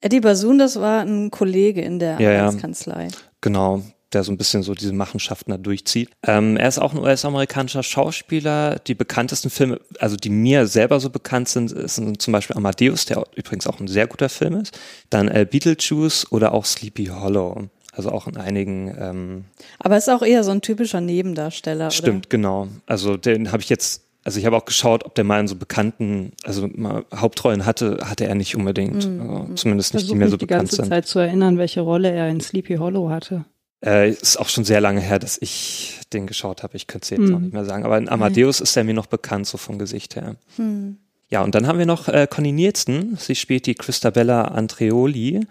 Eddie 0.01 0.19
Basun, 0.19 0.59
das 0.59 0.79
war 0.79 1.01
ein 1.01 1.31
Kollege 1.31 1.81
in 1.81 1.99
der 1.99 2.19
Ja, 2.19 2.31
ja. 2.31 2.39
Anwaltskanzlei. 2.41 3.07
Genau, 3.41 3.81
der 4.13 4.23
so 4.23 4.31
ein 4.31 4.37
bisschen 4.37 4.61
so 4.61 4.73
diese 4.73 4.93
Machenschaften 4.93 5.51
da 5.51 5.57
durchzieht. 5.57 6.09
Ähm, 6.25 6.57
er 6.57 6.67
ist 6.67 6.77
auch 6.79 6.93
ein 6.93 6.99
US-amerikanischer 6.99 7.83
Schauspieler. 7.83 8.77
Die 8.85 8.93
bekanntesten 8.95 9.49
Filme, 9.49 9.79
also 9.99 10.15
die 10.15 10.29
mir 10.29 10.67
selber 10.67 10.99
so 10.99 11.09
bekannt 11.09 11.49
sind, 11.49 11.69
sind 11.89 12.21
zum 12.21 12.31
Beispiel 12.31 12.55
Amadeus, 12.55 13.05
der 13.05 13.23
übrigens 13.35 13.67
auch 13.67 13.79
ein 13.79 13.87
sehr 13.87 14.07
guter 14.07 14.29
Film 14.29 14.55
ist. 14.61 14.77
Dann 15.09 15.27
äh, 15.27 15.45
Beetlejuice 15.49 16.31
oder 16.31 16.53
auch 16.53 16.65
Sleepy 16.65 17.07
Hollow. 17.07 17.69
Also 17.91 18.11
auch 18.11 18.27
in 18.27 18.35
einigen 18.37 18.93
ähm, 18.99 19.45
Aber 19.79 19.95
ist 19.97 20.09
auch 20.09 20.21
eher 20.21 20.43
so 20.43 20.51
ein 20.51 20.61
typischer 20.61 20.99
Nebendarsteller. 21.01 21.91
Stimmt, 21.91 22.29
genau. 22.29 22.67
Also 22.85 23.15
den 23.15 23.51
habe 23.53 23.63
ich 23.63 23.69
jetzt, 23.69 24.04
also 24.25 24.39
ich 24.39 24.45
habe 24.45 24.57
auch 24.57 24.65
geschaut, 24.65 25.05
ob 25.05 25.13
der 25.15 25.23
mal 25.23 25.39
in 25.39 25.47
so 25.47 25.55
bekannten, 25.55 26.33
also 26.43 26.67
mal 26.73 27.05
Hauptrollen 27.15 27.65
hatte, 27.65 27.99
hatte 28.03 28.25
er 28.25 28.33
nicht 28.35 28.55
unbedingt. 28.57 29.05
Also 29.05 29.49
zumindest 29.55 29.93
nicht, 29.93 30.09
die 30.09 30.15
mir 30.15 30.29
so 30.29 30.35
die 30.35 30.47
bekannt 30.47 30.63
ganze 30.63 30.77
sind. 30.77 30.89
Zeit 30.89 31.05
zu 31.05 31.19
erinnern, 31.19 31.59
welche 31.59 31.81
Rolle 31.81 32.11
er 32.11 32.27
in 32.27 32.41
Sleepy 32.41 32.75
Hollow 32.77 33.09
hatte. 33.09 33.45
Äh, 33.85 34.09
ist 34.09 34.39
auch 34.39 34.49
schon 34.49 34.63
sehr 34.65 34.81
lange 34.81 34.99
her, 34.99 35.19
dass 35.19 35.37
ich 35.39 35.99
den 36.11 36.25
geschaut 36.25 36.63
habe. 36.63 36.75
Ich 36.75 36.87
könnte 36.87 37.03
es 37.05 37.09
jetzt 37.11 37.19
Hm. 37.29 37.35
auch 37.35 37.39
nicht 37.39 37.53
mehr 37.53 37.65
sagen. 37.65 37.85
Aber 37.85 37.99
in 37.99 38.09
Amadeus 38.09 38.61
ist 38.61 38.75
er 38.75 38.83
mir 38.83 38.95
noch 38.95 39.05
bekannt, 39.05 39.45
so 39.45 39.59
vom 39.59 39.77
Gesicht 39.77 40.15
her. 40.15 40.37
Hm. 40.55 40.97
Ja, 41.29 41.43
und 41.43 41.53
dann 41.53 41.67
haben 41.67 41.77
wir 41.77 41.85
noch 41.85 42.07
äh, 42.07 42.27
Conny 42.29 42.51
Nielsen. 42.51 43.17
Sie 43.19 43.35
spielt 43.35 43.67
die 43.67 43.75
Christabella 43.75 44.43
Andreoli. 44.45 45.41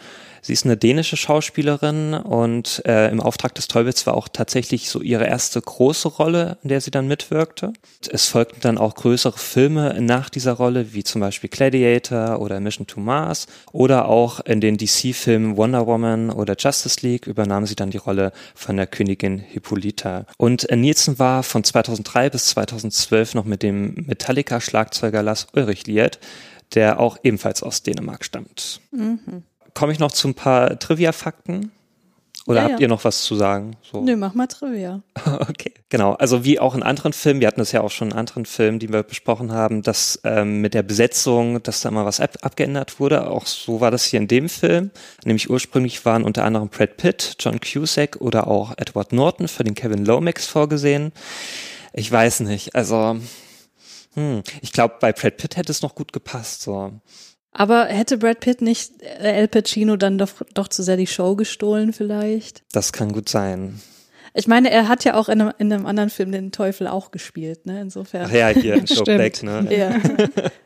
Sie 0.46 0.52
ist 0.52 0.66
eine 0.66 0.76
dänische 0.76 1.16
Schauspielerin 1.16 2.12
und 2.12 2.82
äh, 2.84 3.08
im 3.08 3.22
Auftrag 3.22 3.54
des 3.54 3.66
Teufels 3.66 4.06
war 4.06 4.14
auch 4.14 4.28
tatsächlich 4.28 4.90
so 4.90 5.00
ihre 5.00 5.26
erste 5.26 5.58
große 5.58 6.06
Rolle, 6.06 6.58
in 6.62 6.68
der 6.68 6.82
sie 6.82 6.90
dann 6.90 7.08
mitwirkte. 7.08 7.72
Es 8.10 8.26
folgten 8.26 8.60
dann 8.60 8.76
auch 8.76 8.94
größere 8.94 9.38
Filme 9.38 9.98
nach 10.02 10.28
dieser 10.28 10.52
Rolle, 10.52 10.92
wie 10.92 11.02
zum 11.02 11.22
Beispiel 11.22 11.48
Gladiator 11.48 12.42
oder 12.42 12.60
Mission 12.60 12.86
to 12.86 13.00
Mars 13.00 13.46
oder 13.72 14.06
auch 14.06 14.40
in 14.40 14.60
den 14.60 14.76
DC-Filmen 14.76 15.56
Wonder 15.56 15.86
Woman 15.86 16.28
oder 16.28 16.56
Justice 16.58 16.98
League 17.00 17.26
übernahm 17.26 17.64
sie 17.64 17.74
dann 17.74 17.88
die 17.88 17.96
Rolle 17.96 18.30
von 18.54 18.76
der 18.76 18.86
Königin 18.86 19.38
Hippolyta. 19.38 20.26
Und 20.36 20.68
äh, 20.68 20.76
Nielsen 20.76 21.18
war 21.18 21.42
von 21.42 21.64
2003 21.64 22.28
bis 22.28 22.48
2012 22.48 23.34
noch 23.34 23.46
mit 23.46 23.62
dem 23.62 23.94
Metallica-Schlagzeuger 23.94 25.22
Lars 25.22 25.46
Ulrich 25.54 25.86
liiert, 25.86 26.18
der 26.74 27.00
auch 27.00 27.16
ebenfalls 27.22 27.62
aus 27.62 27.82
Dänemark 27.82 28.26
stammt. 28.26 28.82
Komme 29.74 29.92
ich 29.92 29.98
noch 29.98 30.12
zu 30.12 30.28
ein 30.28 30.34
paar 30.34 30.78
Trivia-Fakten? 30.78 31.72
Oder 32.46 32.62
Ja, 32.62 32.68
habt 32.70 32.80
ihr 32.80 32.88
noch 32.88 33.04
was 33.04 33.22
zu 33.22 33.36
sagen? 33.36 33.76
So. 33.90 34.02
Nö, 34.02 34.16
mach 34.16 34.34
mal 34.34 34.46
Trivia. 34.46 35.02
Okay, 35.24 35.72
genau. 35.88 36.12
Also 36.12 36.44
wie 36.44 36.58
auch 36.60 36.74
in 36.74 36.82
anderen 36.82 37.14
Filmen, 37.14 37.40
wir 37.40 37.48
hatten 37.48 37.60
das 37.60 37.72
ja 37.72 37.80
auch 37.80 37.90
schon 37.90 38.10
in 38.10 38.16
anderen 38.16 38.44
Filmen, 38.44 38.78
die 38.78 38.92
wir 38.92 39.02
besprochen 39.02 39.52
haben, 39.52 39.82
dass 39.82 40.20
ähm, 40.24 40.60
mit 40.60 40.74
der 40.74 40.82
Besetzung, 40.82 41.62
dass 41.62 41.80
da 41.80 41.90
mal 41.90 42.04
was 42.04 42.20
ab 42.20 42.36
abgeändert 42.42 43.00
wurde. 43.00 43.30
Auch 43.30 43.46
so 43.46 43.80
war 43.80 43.90
das 43.90 44.04
hier 44.04 44.20
in 44.20 44.28
dem 44.28 44.50
Film. 44.50 44.90
Nämlich 45.24 45.48
ursprünglich 45.48 46.04
waren 46.04 46.22
unter 46.22 46.44
anderem 46.44 46.68
Brad 46.68 46.98
Pitt, 46.98 47.36
John 47.40 47.60
Cusack 47.60 48.16
oder 48.20 48.46
auch 48.46 48.74
Edward 48.76 49.12
Norton 49.12 49.48
für 49.48 49.64
den 49.64 49.74
Kevin 49.74 50.04
Lomax 50.04 50.46
vorgesehen. 50.46 51.12
Ich 51.94 52.12
weiß 52.12 52.40
nicht, 52.40 52.74
also 52.74 53.16
hm, 54.14 54.42
ich 54.60 54.72
glaube, 54.72 54.96
bei 55.00 55.12
Brad 55.12 55.38
Pitt 55.38 55.56
hätte 55.56 55.72
es 55.72 55.80
noch 55.80 55.94
gut 55.94 56.12
gepasst. 56.12 56.62
So. 56.62 56.92
Aber 57.56 57.86
hätte 57.86 58.18
Brad 58.18 58.40
Pitt 58.40 58.60
nicht 58.60 58.92
äh, 59.00 59.28
Al 59.28 59.48
Pacino 59.48 59.96
dann 59.96 60.18
doch, 60.18 60.30
doch 60.54 60.68
zu 60.68 60.82
sehr 60.82 60.96
die 60.96 61.06
Show 61.06 61.36
gestohlen 61.36 61.92
vielleicht? 61.92 62.62
Das 62.72 62.92
kann 62.92 63.12
gut 63.12 63.28
sein. 63.28 63.80
Ich 64.36 64.48
meine, 64.48 64.72
er 64.72 64.88
hat 64.88 65.04
ja 65.04 65.14
auch 65.14 65.28
in 65.28 65.40
einem, 65.40 65.52
in 65.58 65.72
einem 65.72 65.86
anderen 65.86 66.10
Film 66.10 66.32
den 66.32 66.50
Teufel 66.50 66.88
auch 66.88 67.12
gespielt, 67.12 67.66
ne? 67.66 67.80
Insofern. 67.80 68.26
Ach 68.28 68.32
ja, 68.34 68.48
hier 68.48 68.74
in 68.74 68.84
Joe. 68.86 69.04
Black, 69.04 69.44
ne? 69.44 69.68
Ja. 69.70 69.94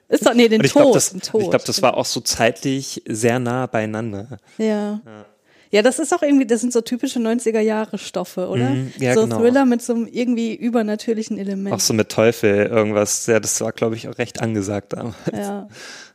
Ist 0.09 0.25
doch, 0.27 0.33
nee, 0.33 0.49
den 0.49 0.65
ich 0.65 0.73
Tod. 0.73 0.81
glaube, 0.83 0.95
das, 0.95 1.11
den 1.11 1.19
ich 1.19 1.29
Tod. 1.29 1.51
glaub, 1.51 1.65
das 1.67 1.83
war 1.83 1.99
auch 1.99 2.07
so 2.07 2.21
zeitlich 2.21 3.03
sehr 3.07 3.39
nah 3.39 3.67
beieinander. 3.67 4.39
Ja. 4.57 5.01
Ja, 5.71 5.83
das 5.83 5.99
ist 5.99 6.15
auch 6.15 6.23
irgendwie, 6.23 6.47
das 6.47 6.63
sind 6.63 6.73
so 6.73 6.81
typische 6.81 7.19
90er 7.19 7.61
Jahre 7.61 7.99
Stoffe, 7.99 8.49
oder? 8.49 8.71
Mhm, 8.71 8.93
ja, 8.99 9.13
so 9.13 9.25
genau. 9.25 9.39
Thriller 9.39 9.67
mit 9.67 9.83
so 9.83 9.93
einem 9.93 10.07
irgendwie 10.07 10.55
übernatürlichen 10.55 11.37
Element. 11.37 11.75
Auch 11.75 11.81
so 11.81 11.93
mit 11.93 12.09
Teufel, 12.09 12.65
irgendwas. 12.65 13.27
Ja, 13.27 13.39
das 13.39 13.61
war, 13.61 13.73
glaube 13.73 13.97
ich, 13.97 14.09
auch 14.09 14.17
recht 14.17 14.41
angesagt 14.41 14.95
damals. 14.95 15.15
Ja. 15.31 15.69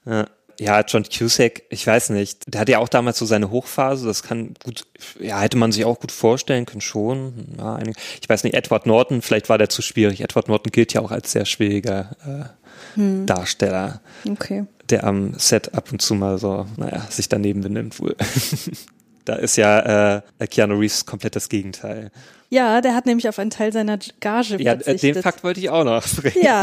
Ja. 0.08 0.26
Ja, 0.60 0.82
John 0.82 1.04
Cusack, 1.04 1.64
ich 1.70 1.86
weiß 1.88 2.10
nicht. 2.12 2.44
Der 2.54 2.62
hatte 2.62 2.72
ja 2.74 2.80
auch 2.80 2.90
damals 2.90 3.18
so 3.20 3.26
seine 3.26 3.50
Hochphase. 3.50 4.06
Das 4.06 4.24
kann 4.24 4.54
gut, 4.64 4.84
ja, 5.20 5.40
hätte 5.42 5.58
man 5.58 5.72
sich 5.72 5.86
auch 5.86 6.00
gut 6.00 6.12
vorstellen 6.12 6.66
können, 6.66 6.82
schon. 6.82 7.56
Ja, 7.58 7.80
ich 8.22 8.30
weiß 8.30 8.44
nicht, 8.44 8.54
Edward 8.56 8.86
Norton, 8.86 9.22
vielleicht 9.22 9.50
war 9.50 9.58
der 9.58 9.70
zu 9.70 9.82
schwierig. 9.82 10.22
Edward 10.22 10.48
Norton 10.48 10.72
gilt 10.72 10.94
ja 10.94 11.02
auch 11.02 11.12
als 11.12 11.32
sehr 11.32 11.46
schwieriger 11.46 12.16
äh, 12.26 12.64
Hm. 12.96 13.26
Darsteller, 13.26 14.02
Okay. 14.30 14.66
der 14.90 15.04
am 15.06 15.34
Set 15.40 15.74
ab 15.74 15.92
und 15.92 16.02
zu 16.02 16.14
mal 16.16 16.38
so, 16.38 16.68
naja, 16.78 17.06
sich 17.10 17.30
daneben 17.30 17.62
benimmt 17.62 18.00
wohl. 18.00 18.16
da 19.26 19.36
ist 19.36 19.56
ja 19.56 20.18
äh, 20.18 20.48
Keanu 20.48 20.78
Reeves 20.78 21.06
komplett 21.06 21.36
das 21.36 21.50
Gegenteil. 21.50 22.12
Ja, 22.50 22.82
der 22.82 22.94
hat 22.94 23.06
nämlich 23.08 23.28
auf 23.30 23.40
einen 23.40 23.50
Teil 23.50 23.72
seiner 23.74 23.98
Gage 24.20 24.62
Ja, 24.62 24.74
äh, 24.74 24.80
verzichtet. 24.80 25.16
den 25.16 25.24
Fakt 25.24 25.44
wollte 25.44 25.60
ich 25.60 25.70
auch 25.72 25.84
noch 25.84 26.06
bringen. 26.16 26.36
Ja, 26.44 26.62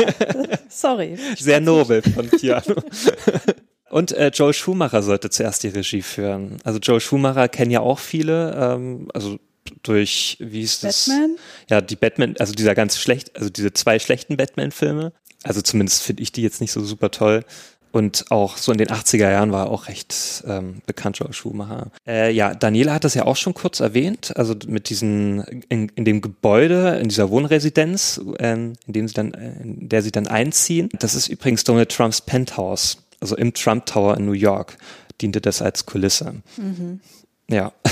sorry. 0.68 1.16
Sehr 1.36 1.60
nobel 1.60 2.02
von 2.02 2.30
Keanu. 2.38 2.74
Und 3.90 4.12
äh, 4.12 4.30
Joel 4.32 4.54
Schumacher 4.54 5.02
sollte 5.02 5.30
zuerst 5.30 5.62
die 5.64 5.68
Regie 5.68 6.02
führen. 6.02 6.58
Also 6.64 6.78
Joel 6.78 7.00
Schumacher 7.00 7.48
kennen 7.48 7.70
ja 7.70 7.80
auch 7.80 7.98
viele, 7.98 8.54
ähm, 8.56 9.08
also 9.12 9.38
durch, 9.82 10.36
wie 10.40 10.62
ist 10.62 10.84
das? 10.84 11.06
Batman? 11.06 11.36
Ja, 11.68 11.80
die 11.80 11.96
Batman, 11.96 12.34
also 12.38 12.54
dieser 12.54 12.74
ganz 12.74 12.98
schlecht, 12.98 13.36
also 13.36 13.50
diese 13.50 13.72
zwei 13.72 13.98
schlechten 13.98 14.36
Batman-Filme. 14.36 15.12
Also 15.42 15.60
zumindest 15.62 16.02
finde 16.02 16.22
ich 16.22 16.32
die 16.32 16.42
jetzt 16.42 16.60
nicht 16.60 16.72
so 16.72 16.82
super 16.82 17.10
toll. 17.10 17.44
Und 17.92 18.30
auch 18.30 18.56
so 18.56 18.70
in 18.70 18.78
den 18.78 18.86
80er 18.86 19.30
Jahren 19.30 19.50
war 19.50 19.66
er 19.66 19.70
auch 19.72 19.88
recht 19.88 20.44
ähm, 20.46 20.80
bekannt, 20.86 21.18
Joel 21.18 21.32
Schumacher. 21.32 21.90
Äh, 22.06 22.30
ja, 22.30 22.54
Daniela 22.54 22.94
hat 22.94 23.02
das 23.02 23.14
ja 23.14 23.26
auch 23.26 23.34
schon 23.34 23.52
kurz 23.52 23.80
erwähnt, 23.80 24.32
also 24.36 24.54
mit 24.68 24.90
diesen, 24.90 25.42
in, 25.68 25.88
in 25.96 26.04
dem 26.04 26.20
Gebäude, 26.20 27.00
in 27.02 27.08
dieser 27.08 27.30
Wohnresidenz, 27.30 28.20
ähm, 28.38 28.74
in 28.86 28.92
dem 28.92 29.08
sie 29.08 29.14
dann, 29.14 29.34
äh, 29.34 29.62
in 29.62 29.88
der 29.88 30.02
sie 30.02 30.12
dann 30.12 30.28
einziehen. 30.28 30.88
Das 31.00 31.16
ist 31.16 31.26
übrigens 31.26 31.64
Donald 31.64 31.90
Trumps 31.90 32.20
Penthouse, 32.20 32.98
also 33.20 33.36
im 33.36 33.54
Trump 33.54 33.86
Tower 33.86 34.16
in 34.16 34.26
New 34.26 34.32
York 34.32 34.76
diente 35.20 35.40
das 35.40 35.62
als 35.62 35.86
Kulisse. 35.86 36.34
Mhm. 36.56 37.00
Ja. 37.50 37.72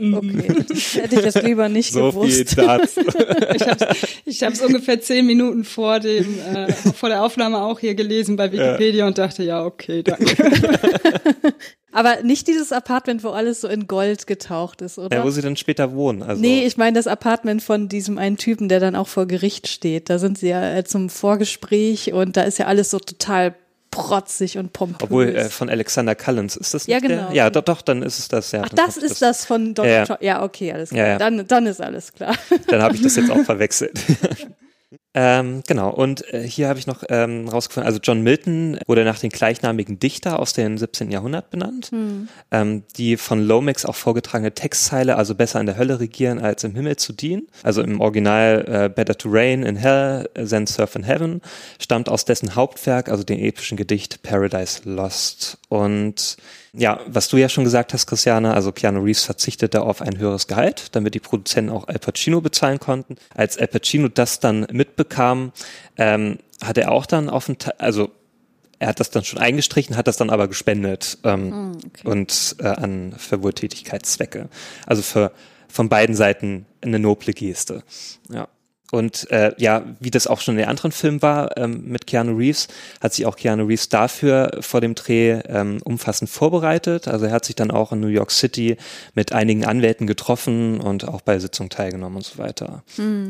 Okay, 0.00 0.64
das 0.68 0.94
hätte 0.94 1.16
ich 1.16 1.24
jetzt 1.24 1.42
lieber 1.42 1.68
nicht 1.68 1.92
so 1.92 2.10
gewusst. 2.10 2.32
viel 2.32 2.44
dazu. 2.66 3.00
Ich 4.24 4.42
habe 4.42 4.52
hab's 4.54 4.60
ungefähr 4.62 5.00
zehn 5.00 5.26
Minuten 5.26 5.64
vor 5.64 6.00
dem 6.00 6.38
äh, 6.40 6.72
vor 6.72 7.08
der 7.08 7.22
Aufnahme 7.22 7.60
auch 7.62 7.78
hier 7.78 7.94
gelesen 7.94 8.36
bei 8.36 8.50
Wikipedia 8.52 9.06
und 9.06 9.18
dachte, 9.18 9.42
ja, 9.42 9.64
okay, 9.64 10.02
danke. 10.02 10.34
Aber 11.92 12.22
nicht 12.22 12.46
dieses 12.46 12.72
Apartment, 12.72 13.24
wo 13.24 13.30
alles 13.30 13.60
so 13.60 13.68
in 13.68 13.86
Gold 13.88 14.26
getaucht 14.26 14.80
ist, 14.80 14.98
oder? 14.98 15.18
Ja, 15.18 15.24
wo 15.24 15.30
sie 15.30 15.42
dann 15.42 15.56
später 15.56 15.92
wohnen. 15.92 16.22
Also, 16.22 16.40
Nee, 16.40 16.64
ich 16.64 16.76
meine 16.76 16.96
das 16.96 17.06
Apartment 17.08 17.62
von 17.62 17.88
diesem 17.88 18.16
einen 18.16 18.36
Typen, 18.36 18.68
der 18.68 18.80
dann 18.80 18.94
auch 18.94 19.08
vor 19.08 19.26
Gericht 19.26 19.66
steht. 19.68 20.08
Da 20.08 20.18
sind 20.18 20.38
sie 20.38 20.48
ja 20.48 20.76
äh, 20.76 20.84
zum 20.84 21.10
Vorgespräch 21.10 22.12
und 22.12 22.36
da 22.36 22.42
ist 22.42 22.58
ja 22.58 22.66
alles 22.66 22.90
so 22.90 22.98
total 22.98 23.54
protzig 23.90 24.56
und 24.58 24.72
pompös. 24.72 25.02
obwohl 25.02 25.28
äh, 25.34 25.44
von 25.48 25.68
Alexander 25.68 26.14
Cullens 26.14 26.56
ist 26.56 26.74
das 26.74 26.86
nicht 26.86 26.94
Ja, 26.94 27.00
genau. 27.00 27.28
Der? 27.28 27.36
Ja, 27.36 27.50
doch, 27.50 27.62
doch, 27.62 27.82
dann 27.82 28.02
ist 28.02 28.18
es 28.18 28.28
das. 28.28 28.52
Ja, 28.52 28.62
Ach, 28.64 28.68
das 28.68 28.96
ist 28.96 29.20
das 29.20 29.44
von 29.44 29.74
Donald 29.74 29.92
Ja, 29.92 29.98
ja. 30.00 30.06
Trump. 30.06 30.22
Ja, 30.22 30.42
okay, 30.42 30.72
alles 30.72 30.90
klar. 30.90 31.00
Ja, 31.06 31.12
ja. 31.12 31.18
Dann, 31.18 31.46
dann 31.46 31.66
ist 31.66 31.80
alles 31.80 32.12
klar. 32.12 32.34
Dann 32.68 32.82
habe 32.82 32.94
ich 32.94 33.02
das 33.02 33.16
jetzt 33.16 33.30
auch 33.30 33.42
verwechselt. 33.44 33.98
ähm, 35.12 35.62
genau, 35.66 35.90
und 35.90 36.32
äh, 36.32 36.42
hier 36.46 36.68
habe 36.68 36.78
ich 36.78 36.86
noch 36.86 37.02
ähm, 37.08 37.48
rausgefunden, 37.48 37.86
also 37.86 37.98
John 38.00 38.22
Milton 38.22 38.78
wurde 38.86 39.04
nach 39.04 39.18
dem 39.18 39.30
gleichnamigen 39.30 39.98
Dichter 39.98 40.38
aus 40.38 40.52
dem 40.52 40.78
17. 40.78 41.10
Jahrhundert 41.10 41.50
benannt. 41.50 41.90
Ähm, 42.52 42.84
die 42.96 43.16
von 43.16 43.44
Lomax 43.44 43.84
auch 43.84 43.96
vorgetragene 43.96 44.52
Textzeile, 44.52 45.16
also 45.16 45.34
besser 45.34 45.58
in 45.58 45.66
der 45.66 45.76
Hölle 45.76 45.98
regieren 45.98 46.38
als 46.38 46.62
im 46.62 46.76
Himmel 46.76 46.96
zu 46.96 47.12
dienen, 47.12 47.48
also 47.64 47.82
im 47.82 48.00
Original 48.00 48.64
äh, 48.68 48.88
Better 48.88 49.18
to 49.18 49.28
reign 49.30 49.64
in 49.64 49.74
hell 49.74 50.28
than 50.34 50.68
surf 50.68 50.94
in 50.94 51.02
heaven, 51.02 51.40
stammt 51.80 52.08
aus 52.08 52.24
dessen 52.24 52.54
Hauptwerk, 52.54 53.08
also 53.08 53.24
dem 53.24 53.40
epischen 53.40 53.76
Gedicht 53.76 54.22
Paradise 54.22 54.82
Lost. 54.84 55.58
Und 55.68 56.36
ja, 56.72 57.00
was 57.06 57.28
du 57.28 57.36
ja 57.36 57.48
schon 57.48 57.64
gesagt 57.64 57.92
hast, 57.92 58.06
Christiane, 58.06 58.54
also 58.54 58.72
Keanu 58.72 59.02
Reeves 59.02 59.24
verzichtete 59.24 59.82
auf 59.82 60.02
ein 60.02 60.18
höheres 60.18 60.46
Gehalt, 60.46 60.94
damit 60.94 61.14
die 61.14 61.20
Produzenten 61.20 61.70
auch 61.70 61.88
Al 61.88 61.98
Pacino 61.98 62.40
bezahlen 62.40 62.78
konnten. 62.78 63.16
Als 63.34 63.58
Al 63.58 63.66
Pacino 63.66 64.08
das 64.08 64.40
dann 64.40 64.66
mitbekam, 64.70 65.52
ähm, 65.96 66.38
hat 66.62 66.78
er 66.78 66.92
auch 66.92 67.06
dann 67.06 67.28
auf 67.28 67.46
den, 67.46 67.56
also 67.78 68.10
er 68.78 68.88
hat 68.88 69.00
das 69.00 69.10
dann 69.10 69.24
schon 69.24 69.38
eingestrichen, 69.38 69.96
hat 69.96 70.06
das 70.06 70.16
dann 70.16 70.30
aber 70.30 70.48
gespendet 70.48 71.18
ähm, 71.24 71.76
und 72.04 72.56
äh, 72.60 72.66
an 72.66 73.14
für 73.18 73.42
Wohltätigkeitszwecke. 73.42 74.48
Also 74.86 75.02
für 75.02 75.32
von 75.68 75.88
beiden 75.88 76.16
Seiten 76.16 76.66
eine 76.80 76.98
noble 76.98 77.32
Geste. 77.32 77.82
Ja. 78.28 78.48
Und 78.90 79.30
äh, 79.30 79.52
ja, 79.56 79.84
wie 80.00 80.10
das 80.10 80.26
auch 80.26 80.40
schon 80.40 80.54
in 80.54 80.58
den 80.58 80.68
anderen 80.68 80.92
Filmen 80.92 81.22
war 81.22 81.56
ähm, 81.56 81.84
mit 81.86 82.06
Keanu 82.06 82.36
Reeves, 82.36 82.68
hat 83.00 83.14
sich 83.14 83.26
auch 83.26 83.36
Keanu 83.36 83.64
Reeves 83.64 83.88
dafür 83.88 84.58
vor 84.60 84.80
dem 84.80 84.94
Dreh 84.94 85.40
ähm, 85.46 85.78
umfassend 85.84 86.30
vorbereitet. 86.30 87.06
Also 87.06 87.26
er 87.26 87.32
hat 87.32 87.44
sich 87.44 87.54
dann 87.54 87.70
auch 87.70 87.92
in 87.92 88.00
New 88.00 88.08
York 88.08 88.30
City 88.30 88.76
mit 89.14 89.32
einigen 89.32 89.64
Anwälten 89.64 90.06
getroffen 90.06 90.80
und 90.80 91.06
auch 91.06 91.20
bei 91.20 91.38
Sitzungen 91.38 91.70
teilgenommen 91.70 92.16
und 92.16 92.24
so 92.24 92.38
weiter, 92.38 92.82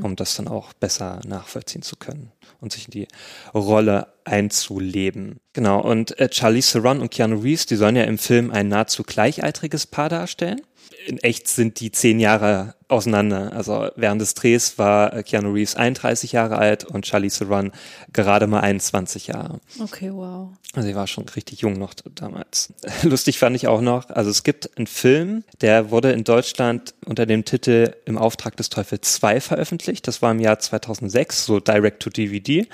um 0.02 0.16
das 0.16 0.34
dann 0.34 0.48
auch 0.48 0.72
besser 0.72 1.20
nachvollziehen 1.26 1.82
zu 1.82 1.96
können 1.96 2.32
und 2.60 2.72
sich 2.72 2.86
in 2.86 2.92
die 2.92 3.08
Rolle 3.54 4.08
einzuleben. 4.24 5.40
Genau, 5.52 5.80
und 5.80 6.18
äh, 6.18 6.28
Charlize 6.30 6.72
Theron 6.72 7.00
und 7.00 7.10
Keanu 7.10 7.40
Reeves, 7.40 7.66
die 7.66 7.76
sollen 7.76 7.96
ja 7.96 8.04
im 8.04 8.18
Film 8.18 8.50
ein 8.50 8.68
nahezu 8.68 9.02
gleichaltriges 9.02 9.86
Paar 9.86 10.08
darstellen. 10.08 10.60
In 11.06 11.18
echt 11.18 11.48
sind 11.48 11.80
die 11.80 11.92
zehn 11.92 12.20
Jahre 12.20 12.74
auseinander. 12.90 13.52
Also 13.52 13.88
während 13.96 14.20
des 14.20 14.34
Drehs 14.34 14.78
war 14.78 15.22
Keanu 15.22 15.52
Reeves 15.52 15.76
31 15.76 16.32
Jahre 16.32 16.58
alt 16.58 16.84
und 16.84 17.06
Charlize 17.06 17.38
Theron 17.38 17.72
gerade 18.12 18.46
mal 18.46 18.60
21 18.60 19.28
Jahre. 19.28 19.60
Okay, 19.80 20.10
wow. 20.12 20.48
Also 20.74 20.88
sie 20.88 20.94
war 20.94 21.06
schon 21.06 21.28
richtig 21.28 21.60
jung 21.60 21.74
noch 21.74 21.94
damals. 21.94 22.72
Lustig 23.02 23.38
fand 23.38 23.56
ich 23.56 23.68
auch 23.68 23.80
noch, 23.80 24.10
also 24.10 24.30
es 24.30 24.42
gibt 24.42 24.76
einen 24.76 24.86
Film, 24.86 25.44
der 25.60 25.90
wurde 25.90 26.12
in 26.12 26.24
Deutschland 26.24 26.94
unter 27.06 27.26
dem 27.26 27.44
Titel 27.44 27.94
Im 28.04 28.18
Auftrag 28.18 28.56
des 28.56 28.70
Teufels 28.70 29.14
2 29.14 29.40
veröffentlicht. 29.40 30.06
Das 30.06 30.22
war 30.22 30.30
im 30.30 30.40
Jahr 30.40 30.58
2006, 30.58 31.44
so 31.44 31.60
direct 31.60 32.02
to 32.02 32.10
DVD. 32.10 32.66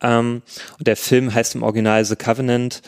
Ähm, 0.00 0.42
und 0.78 0.86
der 0.86 0.96
Film 0.96 1.32
heißt 1.32 1.54
im 1.54 1.62
Original 1.62 2.04
The 2.04 2.16
Covenant. 2.16 2.82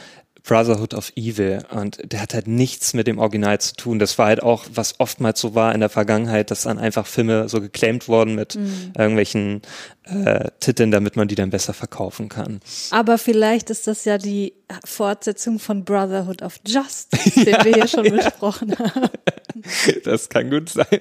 Brotherhood 0.46 0.92
of 0.92 1.10
Evil 1.16 1.64
und 1.70 2.12
der 2.12 2.20
hat 2.20 2.34
halt 2.34 2.46
nichts 2.46 2.92
mit 2.92 3.06
dem 3.06 3.18
Original 3.18 3.58
zu 3.60 3.74
tun. 3.74 3.98
Das 3.98 4.18
war 4.18 4.26
halt 4.26 4.42
auch, 4.42 4.66
was 4.72 5.00
oftmals 5.00 5.40
so 5.40 5.54
war 5.54 5.74
in 5.74 5.80
der 5.80 5.88
Vergangenheit, 5.88 6.50
dass 6.50 6.62
dann 6.62 6.78
einfach 6.78 7.06
Filme 7.06 7.48
so 7.48 7.62
geclaimed 7.62 8.08
wurden 8.08 8.34
mit 8.34 8.54
irgendwelchen 8.54 9.62
äh, 10.04 10.50
Titeln, 10.60 10.90
damit 10.90 11.16
man 11.16 11.28
die 11.28 11.34
dann 11.34 11.48
besser 11.48 11.72
verkaufen 11.72 12.28
kann. 12.28 12.60
Aber 12.90 13.16
vielleicht 13.16 13.70
ist 13.70 13.86
das 13.86 14.04
ja 14.04 14.18
die 14.18 14.52
Fortsetzung 14.84 15.58
von 15.58 15.84
Brotherhood 15.84 16.42
of 16.42 16.60
Justice, 16.66 17.30
den 17.44 17.64
wir 17.64 17.74
hier 17.74 17.88
schon 17.88 18.10
besprochen 18.10 18.78
haben. 18.78 19.08
Das 20.04 20.28
kann 20.28 20.50
gut 20.50 20.68
sein. 20.68 20.98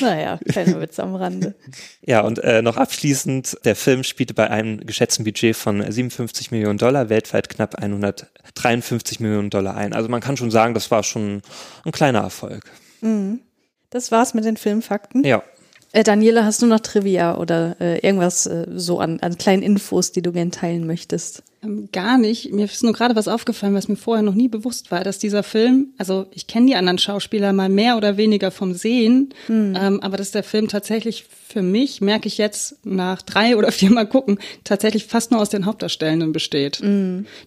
Naja, 0.00 0.38
kleiner 0.48 0.80
Witz 0.80 0.98
am 0.98 1.14
Rande. 1.14 1.54
Ja, 2.06 2.20
und 2.20 2.38
äh, 2.40 2.60
noch 2.60 2.76
abschließend, 2.76 3.58
der 3.64 3.74
Film 3.74 4.04
spielte 4.04 4.34
bei 4.34 4.50
einem 4.50 4.80
geschätzten 4.80 5.24
Budget 5.24 5.56
von 5.56 5.80
57 5.90 6.50
Millionen 6.50 6.76
Dollar, 6.78 7.08
weltweit 7.08 7.48
knapp 7.48 7.76
153 7.76 9.20
Millionen 9.20 9.48
Dollar 9.48 9.74
ein. 9.74 9.94
Also 9.94 10.10
man 10.10 10.20
kann 10.20 10.36
schon 10.36 10.50
sagen, 10.50 10.74
das 10.74 10.90
war 10.90 11.02
schon 11.02 11.40
ein 11.84 11.92
kleiner 11.92 12.20
Erfolg. 12.20 12.64
Das 13.88 14.10
war's 14.12 14.34
mit 14.34 14.44
den 14.44 14.56
Filmfakten. 14.56 15.24
Ja. 15.24 15.42
Äh, 15.92 16.02
Daniela, 16.02 16.44
hast 16.44 16.60
du 16.60 16.66
noch 16.66 16.80
Trivia 16.80 17.36
oder 17.36 17.76
äh, 17.80 17.98
irgendwas 18.00 18.46
äh, 18.46 18.66
so 18.74 18.98
an, 18.98 19.20
an 19.20 19.38
kleinen 19.38 19.62
Infos, 19.62 20.10
die 20.10 20.22
du 20.22 20.32
gern 20.32 20.50
teilen 20.50 20.86
möchtest? 20.86 21.44
Ähm, 21.64 21.88
Gar 21.92 22.18
nicht. 22.18 22.52
Mir 22.52 22.64
ist 22.64 22.82
nur 22.82 22.92
gerade 22.92 23.16
was 23.16 23.28
aufgefallen, 23.28 23.74
was 23.74 23.88
mir 23.88 23.96
vorher 23.96 24.22
noch 24.22 24.34
nie 24.34 24.48
bewusst 24.48 24.90
war, 24.90 25.04
dass 25.04 25.18
dieser 25.18 25.42
Film, 25.42 25.88
also 25.98 26.26
ich 26.32 26.46
kenne 26.46 26.66
die 26.66 26.76
anderen 26.76 26.98
Schauspieler 26.98 27.52
mal 27.52 27.68
mehr 27.68 27.96
oder 27.96 28.16
weniger 28.16 28.50
vom 28.50 28.74
Sehen, 28.74 29.32
ähm, 29.48 30.00
aber 30.00 30.16
dass 30.16 30.30
der 30.30 30.42
Film 30.42 30.68
tatsächlich 30.68 31.24
für 31.48 31.62
mich, 31.62 32.00
merke 32.00 32.26
ich 32.26 32.38
jetzt 32.38 32.84
nach 32.84 33.22
drei 33.22 33.56
oder 33.56 33.70
vier 33.72 33.90
Mal 33.90 34.06
gucken, 34.06 34.38
tatsächlich 34.64 35.06
fast 35.06 35.30
nur 35.30 35.40
aus 35.40 35.50
den 35.50 35.66
Hauptdarstellenden 35.66 36.32
besteht. 36.32 36.80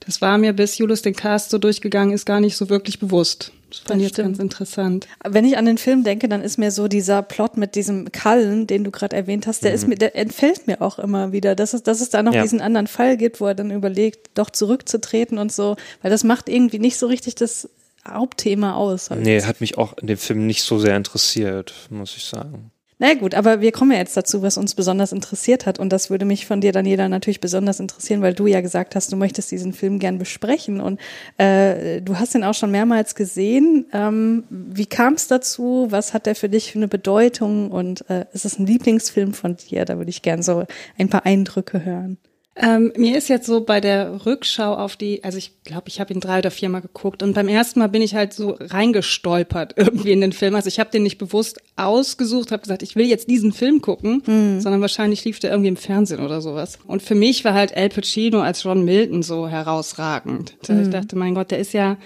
Das 0.05 0.21
war 0.21 0.37
mir, 0.37 0.53
bis 0.53 0.77
Julius 0.77 1.01
den 1.01 1.15
Cast 1.15 1.49
so 1.49 1.57
durchgegangen 1.57 2.13
ist, 2.13 2.25
gar 2.25 2.39
nicht 2.39 2.55
so 2.55 2.69
wirklich 2.69 2.99
bewusst. 2.99 3.51
Das 3.69 3.79
fand 3.79 4.01
ich 4.01 4.07
jetzt 4.07 4.17
ganz 4.17 4.39
interessant. 4.39 5.07
Wenn 5.27 5.43
ich 5.43 5.57
an 5.57 5.65
den 5.65 5.77
Film 5.77 6.03
denke, 6.03 6.29
dann 6.29 6.41
ist 6.41 6.57
mir 6.57 6.71
so 6.71 6.87
dieser 6.87 7.21
Plot 7.21 7.57
mit 7.57 7.75
diesem 7.75 8.11
Kallen, 8.11 8.65
den 8.65 8.83
du 8.83 8.91
gerade 8.91 9.15
erwähnt 9.15 9.45
hast, 9.45 9.63
der 9.63 9.73
ist 9.73 9.87
mir, 9.87 9.95
der 9.95 10.15
entfällt 10.15 10.67
mir 10.67 10.81
auch 10.81 10.99
immer 10.99 11.31
wieder, 11.33 11.53
dass 11.55 11.73
es, 11.73 11.83
dass 11.83 11.99
es 11.99 12.09
da 12.09 12.23
noch 12.23 12.33
Ja. 12.33 12.43
diesen 12.43 12.61
anderen 12.61 12.87
Fall 12.87 13.17
gibt, 13.17 13.41
wo 13.41 13.45
er 13.47 13.55
dann 13.55 13.71
überlegt, 13.71 14.29
doch 14.35 14.49
zurückzutreten 14.49 15.37
und 15.37 15.51
so, 15.51 15.75
weil 16.01 16.11
das 16.11 16.23
macht 16.23 16.47
irgendwie 16.47 16.79
nicht 16.79 16.97
so 16.97 17.07
richtig 17.07 17.35
das 17.35 17.69
Hauptthema 18.07 18.75
aus. 18.75 19.09
Halt. 19.09 19.21
Nee, 19.21 19.41
hat 19.41 19.59
mich 19.59 19.77
auch 19.77 19.97
in 19.97 20.07
dem 20.07 20.17
Film 20.17 20.45
nicht 20.47 20.63
so 20.63 20.79
sehr 20.79 20.95
interessiert, 20.95 21.73
muss 21.89 22.15
ich 22.15 22.23
sagen. 22.25 22.71
Na 22.99 23.13
gut, 23.13 23.35
aber 23.35 23.61
wir 23.61 23.71
kommen 23.71 23.91
ja 23.91 23.99
jetzt 23.99 24.17
dazu, 24.17 24.41
was 24.41 24.57
uns 24.57 24.73
besonders 24.73 25.11
interessiert 25.11 25.67
hat. 25.67 25.77
Und 25.77 25.93
das 25.93 26.09
würde 26.09 26.25
mich 26.25 26.47
von 26.47 26.61
dir, 26.61 26.71
Daniela, 26.71 27.07
natürlich 27.09 27.39
besonders 27.39 27.79
interessieren, 27.79 28.23
weil 28.23 28.33
du 28.33 28.47
ja 28.47 28.61
gesagt 28.61 28.95
hast, 28.95 29.11
du 29.11 29.17
möchtest 29.17 29.51
diesen 29.51 29.71
Film 29.71 29.99
gern 29.99 30.17
besprechen. 30.17 30.81
Und 30.81 30.99
äh, 31.37 32.01
du 32.01 32.17
hast 32.17 32.33
ihn 32.33 32.43
auch 32.43 32.55
schon 32.55 32.71
mehrmals 32.71 33.13
gesehen. 33.13 33.85
Ähm, 33.93 34.45
wie 34.49 34.87
kam 34.87 35.13
es 35.13 35.27
dazu? 35.27 35.87
Was 35.91 36.15
hat 36.15 36.25
der 36.25 36.33
für 36.33 36.49
dich 36.49 36.71
für 36.71 36.79
eine 36.79 36.87
Bedeutung? 36.87 37.69
Und 37.69 38.09
äh, 38.09 38.25
ist 38.33 38.45
es 38.45 38.57
ein 38.57 38.65
Lieblingsfilm 38.65 39.35
von 39.35 39.57
dir? 39.57 39.85
Da 39.85 39.97
würde 39.97 40.09
ich 40.09 40.23
gern 40.23 40.41
so 40.41 40.65
ein 40.97 41.09
paar 41.09 41.23
Eindrücke 41.23 41.85
hören. 41.85 42.17
Ähm, 42.59 42.91
mir 42.97 43.15
ist 43.17 43.27
jetzt 43.27 43.45
so 43.45 43.61
bei 43.61 43.79
der 43.79 44.25
Rückschau 44.25 44.73
auf 44.73 44.95
die, 44.95 45.23
also 45.23 45.37
ich 45.37 45.63
glaube, 45.63 45.89
ich 45.89 45.99
habe 45.99 46.11
ihn 46.11 46.19
drei 46.19 46.39
oder 46.39 46.49
viermal 46.49 46.81
geguckt 46.81 47.21
und 47.21 47.33
beim 47.33 47.47
ersten 47.47 47.79
Mal 47.79 47.87
bin 47.87 48.01
ich 48.01 48.15
halt 48.15 48.33
so 48.33 48.57
reingestolpert 48.59 49.73
irgendwie 49.77 50.11
in 50.11 50.21
den 50.21 50.33
Film. 50.33 50.55
Also 50.55 50.67
ich 50.67 50.79
habe 50.79 50.89
den 50.89 51.03
nicht 51.03 51.19
bewusst 51.19 51.59
ausgesucht, 51.75 52.51
habe 52.51 52.63
gesagt, 52.63 52.81
ich 52.81 52.95
will 52.95 53.05
jetzt 53.05 53.29
diesen 53.29 53.51
Film 53.53 53.81
gucken, 53.81 54.23
sondern 54.59 54.81
wahrscheinlich 54.81 55.23
lief 55.23 55.39
der 55.39 55.51
irgendwie 55.51 55.69
im 55.69 55.77
Fernsehen 55.77 56.19
oder 56.19 56.41
sowas. 56.41 56.79
Und 56.87 57.03
für 57.03 57.15
mich 57.15 57.45
war 57.45 57.53
halt 57.53 57.75
Al 57.77 57.89
Pacino 57.89 58.41
als 58.41 58.63
John 58.63 58.83
Milton 58.83 59.21
so 59.21 59.47
herausragend. 59.47 60.55
Da 60.67 60.81
Ich 60.81 60.89
dachte, 60.89 61.15
mein 61.15 61.35
Gott, 61.35 61.51
der 61.51 61.59
ist 61.59 61.73
ja 61.73 61.97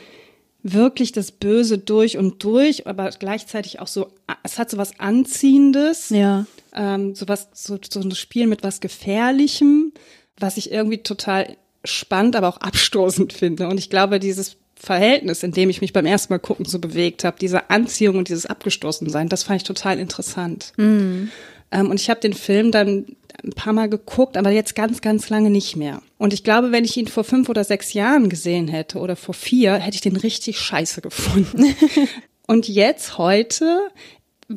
wirklich 0.64 1.12
das 1.12 1.32
Böse 1.32 1.78
durch 1.78 2.18
und 2.18 2.44
durch, 2.44 2.88
aber 2.88 3.10
gleichzeitig 3.12 3.80
auch 3.80 3.88
so, 3.88 4.08
es 4.44 4.60
hat 4.60 4.70
so 4.70 4.78
was 4.78 5.00
Anziehendes 5.00 6.10
Ja. 6.10 6.46
ähm, 6.76 7.16
sowas, 7.16 7.50
so, 7.54 7.80
so 7.90 8.00
ein 8.02 8.12
Spiel 8.12 8.48
mit 8.48 8.64
was 8.64 8.80
Gefährlichem, 8.80 9.92
was 10.41 10.58
ich 10.58 10.71
irgendwie 10.71 10.99
total 10.99 11.56
spannend, 11.84 12.36
aber 12.36 12.49
auch 12.49 12.58
abstoßend 12.58 13.34
finde. 13.34 13.67
Und 13.67 13.77
ich 13.77 13.89
glaube, 13.89 14.19
dieses 14.19 14.58
Verhältnis, 14.75 15.43
in 15.43 15.51
dem 15.51 15.69
ich 15.69 15.82
mich 15.82 15.93
beim 15.93 16.06
ersten 16.06 16.34
Mal 16.34 16.39
gucken 16.39 16.65
so 16.65 16.80
bewegt 16.80 17.23
habe, 17.23 17.38
diese 17.39 17.69
Anziehung 17.69 18.17
und 18.17 18.30
dieses 18.30 18.45
Abgestoßensein, 18.45 19.30
das 19.30 19.43
fand 19.43 19.62
ich 19.62 19.67
total 19.67 19.99
interessant. 19.99 20.73
Mhm. 20.77 21.32
Ähm, 21.71 21.89
und 21.89 21.99
ich 21.99 22.10
habe 22.10 22.19
den 22.19 22.34
Film 22.34 22.71
dann 22.71 23.06
ein 23.43 23.51
paar 23.51 23.73
Mal 23.73 23.89
geguckt, 23.89 24.38
aber 24.38 24.51
jetzt 24.51 24.75
ganz, 24.75 25.01
ganz 25.01 25.30
lange 25.30 25.49
nicht 25.49 25.75
mehr. 25.75 26.01
Und 26.17 26.34
ich 26.34 26.43
glaube, 26.43 26.71
wenn 26.71 26.86
ich 26.86 26.97
ihn 26.97 27.08
vor 27.08 27.23
fünf 27.23 27.49
oder 27.49 27.63
sechs 27.63 27.93
Jahren 27.93 28.30
gesehen 28.30 28.67
hätte 28.67 28.99
oder 28.99 29.15
vor 29.15 29.34
vier, 29.34 29.75
hätte 29.75 29.95
ich 29.95 30.01
den 30.01 30.15
richtig 30.15 30.60
scheiße 30.60 31.01
gefunden. 31.01 31.75
und 32.47 32.67
jetzt, 32.67 33.17
heute, 33.17 33.82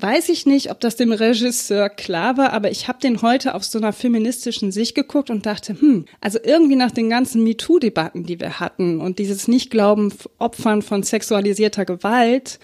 weiß 0.00 0.28
ich 0.28 0.46
nicht, 0.46 0.70
ob 0.70 0.80
das 0.80 0.96
dem 0.96 1.12
Regisseur 1.12 1.88
klar 1.88 2.36
war, 2.36 2.52
aber 2.52 2.70
ich 2.70 2.88
habe 2.88 2.98
den 3.00 3.22
heute 3.22 3.54
auf 3.54 3.64
so 3.64 3.78
einer 3.78 3.92
feministischen 3.92 4.72
Sicht 4.72 4.94
geguckt 4.94 5.30
und 5.30 5.46
dachte, 5.46 5.80
hm, 5.80 6.06
also 6.20 6.38
irgendwie 6.42 6.76
nach 6.76 6.90
den 6.90 7.10
ganzen 7.10 7.42
MeToo-Debatten, 7.44 8.24
die 8.24 8.40
wir 8.40 8.60
hatten 8.60 9.00
und 9.00 9.18
dieses 9.18 9.48
Nicht-Glauben 9.48 10.12
Opfern 10.38 10.82
von 10.82 11.02
sexualisierter 11.02 11.84
Gewalt, 11.84 12.58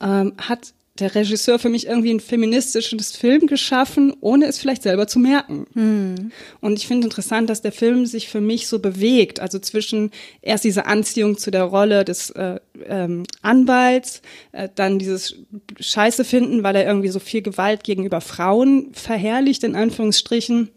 ähm, 0.00 0.34
hat 0.38 0.72
der 1.00 1.14
Regisseur 1.14 1.58
für 1.58 1.68
mich 1.68 1.86
irgendwie 1.86 2.12
ein 2.12 2.20
feministisches 2.20 3.16
Film 3.16 3.46
geschaffen, 3.46 4.12
ohne 4.20 4.46
es 4.46 4.58
vielleicht 4.58 4.82
selber 4.82 5.06
zu 5.06 5.18
merken. 5.18 5.66
Hm. 5.74 6.32
Und 6.60 6.78
ich 6.78 6.86
finde 6.86 7.06
interessant, 7.06 7.48
dass 7.50 7.62
der 7.62 7.72
Film 7.72 8.06
sich 8.06 8.28
für 8.28 8.40
mich 8.40 8.68
so 8.68 8.78
bewegt, 8.78 9.40
also 9.40 9.58
zwischen 9.58 10.10
erst 10.42 10.64
diese 10.64 10.86
Anziehung 10.86 11.38
zu 11.38 11.50
der 11.50 11.64
Rolle 11.64 12.04
des 12.04 12.30
äh, 12.30 12.60
ähm, 12.86 13.24
Anwalts, 13.42 14.22
äh, 14.52 14.68
dann 14.74 14.98
dieses 14.98 15.36
Scheiße 15.78 16.24
finden, 16.24 16.62
weil 16.62 16.76
er 16.76 16.86
irgendwie 16.86 17.08
so 17.08 17.18
viel 17.18 17.42
Gewalt 17.42 17.84
gegenüber 17.84 18.20
Frauen 18.20 18.90
verherrlicht, 18.92 19.64
in 19.64 19.74
Anführungsstrichen 19.74 20.70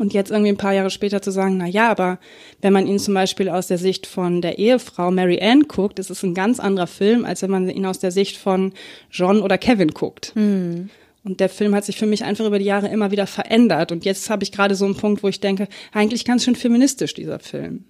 und 0.00 0.14
jetzt 0.14 0.30
irgendwie 0.30 0.50
ein 0.50 0.56
paar 0.56 0.72
Jahre 0.72 0.90
später 0.90 1.20
zu 1.20 1.30
sagen, 1.30 1.58
na 1.58 1.66
ja, 1.66 1.90
aber 1.90 2.18
wenn 2.62 2.72
man 2.72 2.86
ihn 2.86 2.98
zum 2.98 3.14
Beispiel 3.14 3.48
aus 3.48 3.66
der 3.66 3.78
Sicht 3.78 4.06
von 4.06 4.40
der 4.40 4.58
Ehefrau 4.58 5.10
Mary 5.10 5.40
Ann 5.40 5.68
guckt, 5.68 5.98
ist 5.98 6.10
es 6.10 6.22
ein 6.22 6.34
ganz 6.34 6.58
anderer 6.58 6.86
Film, 6.86 7.24
als 7.24 7.42
wenn 7.42 7.50
man 7.50 7.68
ihn 7.68 7.86
aus 7.86 7.98
der 7.98 8.10
Sicht 8.10 8.36
von 8.36 8.72
John 9.10 9.42
oder 9.42 9.58
Kevin 9.58 9.90
guckt. 9.90 10.32
Mhm. 10.34 10.88
Und 11.22 11.40
der 11.40 11.50
Film 11.50 11.74
hat 11.74 11.84
sich 11.84 11.98
für 11.98 12.06
mich 12.06 12.24
einfach 12.24 12.46
über 12.46 12.58
die 12.58 12.64
Jahre 12.64 12.88
immer 12.88 13.10
wieder 13.10 13.26
verändert. 13.26 13.92
Und 13.92 14.06
jetzt 14.06 14.30
habe 14.30 14.42
ich 14.42 14.52
gerade 14.52 14.74
so 14.74 14.86
einen 14.86 14.96
Punkt, 14.96 15.22
wo 15.22 15.28
ich 15.28 15.40
denke, 15.40 15.68
eigentlich 15.92 16.24
ganz 16.24 16.44
schön 16.44 16.56
feministisch, 16.56 17.12
dieser 17.12 17.38
Film. 17.38 17.84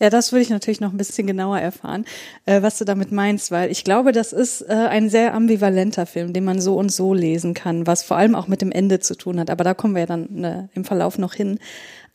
Ja, 0.00 0.10
das 0.10 0.32
würde 0.32 0.42
ich 0.42 0.50
natürlich 0.50 0.80
noch 0.80 0.92
ein 0.92 0.96
bisschen 0.96 1.26
genauer 1.26 1.58
erfahren, 1.60 2.04
äh, 2.46 2.62
was 2.62 2.78
du 2.78 2.84
damit 2.84 3.12
meinst, 3.12 3.50
weil 3.50 3.70
ich 3.70 3.84
glaube, 3.84 4.12
das 4.12 4.32
ist 4.32 4.62
äh, 4.62 4.72
ein 4.72 5.08
sehr 5.08 5.34
ambivalenter 5.34 6.04
Film, 6.06 6.32
den 6.32 6.44
man 6.44 6.60
so 6.60 6.76
und 6.76 6.90
so 6.90 7.14
lesen 7.14 7.54
kann, 7.54 7.86
was 7.86 8.02
vor 8.02 8.16
allem 8.16 8.34
auch 8.34 8.48
mit 8.48 8.60
dem 8.60 8.72
Ende 8.72 8.98
zu 8.98 9.16
tun 9.16 9.38
hat. 9.38 9.50
Aber 9.50 9.62
da 9.62 9.72
kommen 9.74 9.94
wir 9.94 10.00
ja 10.00 10.06
dann 10.06 10.44
äh, 10.44 10.66
im 10.74 10.84
Verlauf 10.84 11.18
noch 11.18 11.34
hin. 11.34 11.58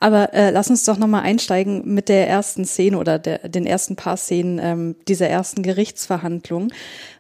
Aber 0.02 0.34
äh, 0.34 0.52
lass 0.52 0.70
uns 0.70 0.86
doch 0.86 0.98
nochmal 0.98 1.24
einsteigen 1.24 1.82
mit 1.94 2.08
der 2.08 2.28
ersten 2.30 2.64
Szene 2.64 2.98
oder 2.98 3.20
der, 3.20 3.50
den 3.50 3.66
ersten 3.66 3.98
paar 3.98 4.16
Szenen 4.16 4.60
ähm, 4.62 4.96
dieser 5.08 5.28
ersten 5.28 5.62
Gerichtsverhandlung. 5.62 6.72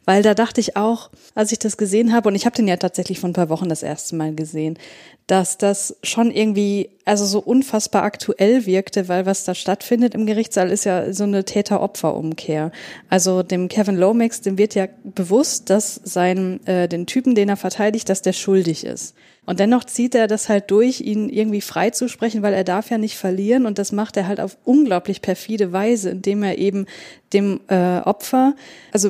Weil 0.06 0.24
da 0.24 0.34
dachte 0.34 0.62
ich 0.62 0.78
auch, 0.78 1.10
als 1.36 1.52
ich 1.52 1.60
das 1.60 1.78
gesehen 1.78 2.13
habe, 2.13 2.30
und 2.30 2.36
ich 2.36 2.46
habe 2.46 2.56
den 2.56 2.68
ja 2.68 2.78
tatsächlich 2.78 3.20
vor 3.20 3.30
ein 3.30 3.34
paar 3.34 3.50
Wochen 3.50 3.70
das 3.70 3.84
erste 3.84 4.15
Mal 4.15 4.34
gesehen, 4.34 4.80
dass 5.28 5.58
das 5.58 5.98
schon 6.04 6.32
irgendwie, 6.32 6.89
also 7.06 7.26
so 7.26 7.39
unfassbar 7.39 8.04
aktuell 8.04 8.65
wirkte, 8.65 9.08
weil 9.10 9.26
was 9.26 9.44
da 9.44 9.54
stattfindet 9.54 10.15
im 10.15 10.26
Gerichtssaal 10.26 10.72
ist 10.72 10.86
ja 10.86 11.13
so 11.13 11.26
eine 11.26 11.44
Täter-Opfer-Umkehr. 11.44 12.72
Also 13.10 13.44
dem 13.44 13.68
Kevin 13.68 13.98
Lomax, 13.98 14.42
dem 14.42 14.58
wird 14.58 14.74
ja 14.74 14.88
bewusst, 15.04 15.70
dass 15.70 16.02
sein, 16.04 16.65
äh, 16.65 16.88
den 16.88 17.06
Typen, 17.06 17.36
den 17.36 17.50
er 17.50 17.58
verteidigt, 17.58 18.10
dass 18.10 18.24
der 18.24 18.34
schuldig 18.34 18.86
ist. 18.86 19.13
Und 19.49 19.59
dennoch 19.59 19.83
zieht 19.83 20.13
er 20.13 20.27
das 20.27 20.47
halt 20.47 20.69
durch, 20.69 21.01
ihn 21.01 21.27
irgendwie 21.27 21.62
freizusprechen, 21.62 22.43
weil 22.43 22.53
er 22.53 22.63
darf 22.63 22.91
ja 22.91 22.99
nicht 22.99 23.17
verlieren. 23.17 23.65
Und 23.65 23.79
das 23.79 23.91
macht 23.91 24.15
er 24.15 24.27
halt 24.27 24.39
auf 24.39 24.57
unglaublich 24.63 25.23
perfide 25.23 25.73
Weise, 25.73 26.12
indem 26.12 26.43
er 26.43 26.59
eben 26.59 26.85
dem 27.33 27.59
äh, 27.67 27.97
Opfer, 28.01 28.53
also 28.91 29.09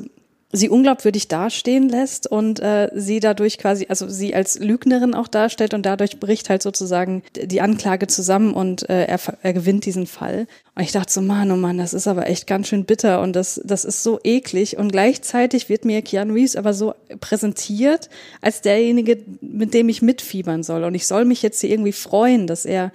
sie 0.52 0.70
unglaubwürdig 0.70 1.28
dastehen 1.28 1.90
lässt 1.90 2.26
und 2.26 2.60
äh, 2.60 2.90
sie 2.96 3.20
dadurch 3.20 3.60
quasi, 3.60 3.86
also 3.88 4.10
sie 4.10 4.34
als 4.34 4.58
Lügnerin 4.60 5.14
auch 5.14 5.28
darstellt 5.28 5.76
und 5.76 5.86
dadurch 5.86 6.20
bricht 6.20 6.50
halt 6.50 6.64
sozusagen 6.64 7.22
die 7.36 7.62
Anklage 7.62 8.08
zusammen 8.08 8.54
und 8.54 8.90
äh, 8.90 9.06
er, 9.06 9.20
er 9.44 9.54
gewinnt 9.54 9.86
diesen 9.86 10.08
Fall. 10.08 10.48
Und 10.76 10.84
ich 10.84 10.92
dachte 10.92 11.14
so, 11.14 11.22
Mann, 11.22 11.52
oh 11.52 11.56
Mann, 11.56 11.78
das 11.78 11.94
ist 11.94 12.08
aber 12.08 12.28
echt 12.28 12.48
ganz 12.48 12.68
schön 12.68 12.86
bitter 12.86 13.22
und 13.22 13.36
das, 13.36 13.62
das 13.64 13.86
ist 13.86 14.02
so 14.02 14.20
eklig 14.24 14.78
und 14.78 14.92
gleichzeitig 14.92 15.70
wird 15.70 15.86
mir 15.86 16.02
Keanu 16.02 16.34
Reeves 16.34 16.56
aber 16.56 16.74
so 16.74 16.96
präsentiert 17.20 18.10
als 18.42 18.62
derjenige, 18.62 19.20
mit 19.42 19.76
dem 19.76 19.88
ich 19.88 20.02
mitfiebern 20.02 20.64
soll 20.64 20.84
und 20.84 20.96
ich 20.96 21.06
soll 21.06 21.26
mich 21.26 21.44
jetzt 21.44 21.62
hier 21.62 21.70
irgendwie 21.70 21.92
freuen, 21.92 22.48
dass 22.48 22.66
er 22.66 22.92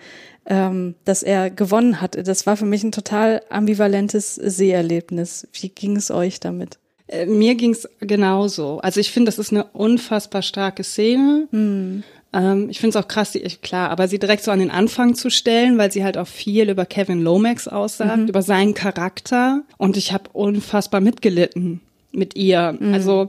ähm, 0.46 0.94
dass 1.04 1.22
er 1.22 1.48
gewonnen 1.48 2.02
hat. 2.02 2.18
Das 2.26 2.46
war 2.46 2.58
für 2.58 2.66
mich 2.66 2.84
ein 2.84 2.92
total 2.92 3.40
ambivalentes 3.48 4.34
Seherlebnis. 4.34 5.48
Wie 5.52 5.70
ging 5.70 5.96
es 5.96 6.10
euch 6.10 6.38
damit? 6.38 6.78
Äh, 7.08 7.26
mir 7.26 7.54
ging's 7.54 7.88
genauso. 8.00 8.78
Also 8.78 9.00
ich 9.00 9.10
finde, 9.10 9.28
das 9.28 9.38
ist 9.38 9.52
eine 9.52 9.64
unfassbar 9.64 10.42
starke 10.42 10.84
Szene. 10.84 11.48
Hm. 11.50 12.02
Ähm, 12.32 12.68
ich 12.70 12.80
finde 12.80 12.98
es 12.98 13.04
auch 13.04 13.08
krass, 13.08 13.32
die, 13.32 13.40
klar, 13.40 13.90
aber 13.90 14.08
sie 14.08 14.18
direkt 14.18 14.42
so 14.42 14.50
an 14.50 14.58
den 14.58 14.70
Anfang 14.70 15.14
zu 15.14 15.30
stellen, 15.30 15.78
weil 15.78 15.92
sie 15.92 16.02
halt 16.02 16.18
auch 16.18 16.26
viel 16.26 16.68
über 16.68 16.84
Kevin 16.84 17.22
Lomax 17.22 17.68
aussagt, 17.68 18.22
mhm. 18.22 18.28
über 18.28 18.42
seinen 18.42 18.74
Charakter. 18.74 19.62
Und 19.78 19.96
ich 19.96 20.12
habe 20.12 20.30
unfassbar 20.32 21.00
mitgelitten 21.00 21.80
mit 22.10 22.36
ihr. 22.36 22.76
Mhm. 22.78 22.94
Also 22.94 23.28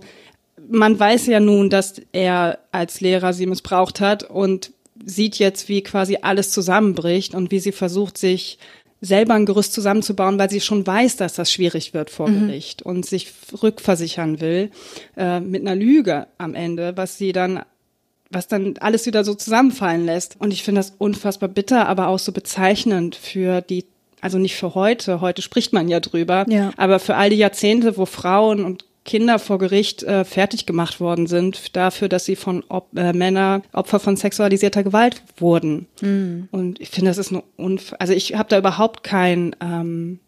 man 0.67 0.99
weiß 0.99 1.27
ja 1.27 1.39
nun, 1.39 1.69
dass 1.69 2.01
er 2.11 2.59
als 2.71 3.01
Lehrer 3.01 3.33
sie 3.33 3.45
missbraucht 3.45 3.99
hat 3.99 4.23
und 4.23 4.71
sieht 5.03 5.37
jetzt, 5.37 5.69
wie 5.69 5.83
quasi 5.83 6.19
alles 6.21 6.51
zusammenbricht 6.51 7.35
und 7.35 7.51
wie 7.51 7.59
sie 7.59 7.73
versucht, 7.73 8.17
sich 8.17 8.57
selber 9.05 9.33
ein 9.33 9.45
Gerüst 9.45 9.73
zusammenzubauen, 9.73 10.39
weil 10.39 10.49
sie 10.49 10.61
schon 10.61 10.85
weiß, 10.85 11.17
dass 11.17 11.33
das 11.33 11.51
schwierig 11.51 11.93
wird 11.93 12.09
vor 12.09 12.29
mhm. 12.29 12.47
Gericht 12.47 12.81
und 12.81 13.05
sich 13.05 13.31
rückversichern 13.61 14.41
will 14.41 14.71
äh, 15.17 15.39
mit 15.39 15.61
einer 15.61 15.75
Lüge 15.75 16.27
am 16.37 16.55
Ende, 16.55 16.97
was 16.97 17.17
sie 17.17 17.31
dann 17.31 17.63
was 18.31 18.47
dann 18.47 18.73
alles 18.79 19.05
wieder 19.05 19.23
so 19.23 19.35
zusammenfallen 19.35 20.05
lässt. 20.05 20.35
Und 20.39 20.51
ich 20.51 20.63
finde 20.63 20.79
das 20.79 20.93
unfassbar 20.97 21.47
bitter, 21.47 21.87
aber 21.87 22.07
auch 22.07 22.19
so 22.19 22.31
bezeichnend 22.31 23.15
für 23.15 23.61
die, 23.61 23.85
also 24.19 24.39
nicht 24.39 24.55
für 24.55 24.75
heute, 24.75 25.21
heute 25.21 25.41
spricht 25.41 25.73
man 25.73 25.87
ja 25.87 25.99
drüber, 25.99 26.45
ja. 26.49 26.71
aber 26.75 26.99
für 26.99 27.15
all 27.15 27.29
die 27.29 27.37
Jahrzehnte, 27.37 27.97
wo 27.97 28.05
Frauen 28.05 28.65
und 28.65 28.83
Kinder 29.05 29.37
vor 29.39 29.59
Gericht 29.59 30.03
äh, 30.03 30.25
fertig 30.25 30.65
gemacht 30.65 30.99
worden 30.99 31.27
sind 31.27 31.75
dafür, 31.75 32.09
dass 32.09 32.25
sie 32.25 32.35
von 32.35 32.63
Op 32.67 32.89
äh, 32.97 33.13
Männer 33.13 33.61
Opfer 33.71 33.99
von 33.99 34.17
sexualisierter 34.17 34.83
Gewalt 34.83 35.21
wurden. 35.37 35.87
Mhm. 36.01 36.49
Und 36.51 36.81
ich 36.81 36.89
finde, 36.89 37.11
das 37.11 37.19
ist 37.19 37.31
eine 37.31 37.43
Unf 37.55 37.93
also 37.99 38.13
ich 38.13 38.35
habe 38.35 38.49
da 38.49 38.57
überhaupt 38.57 39.03
kein 39.03 39.55
ähm, 39.61 40.19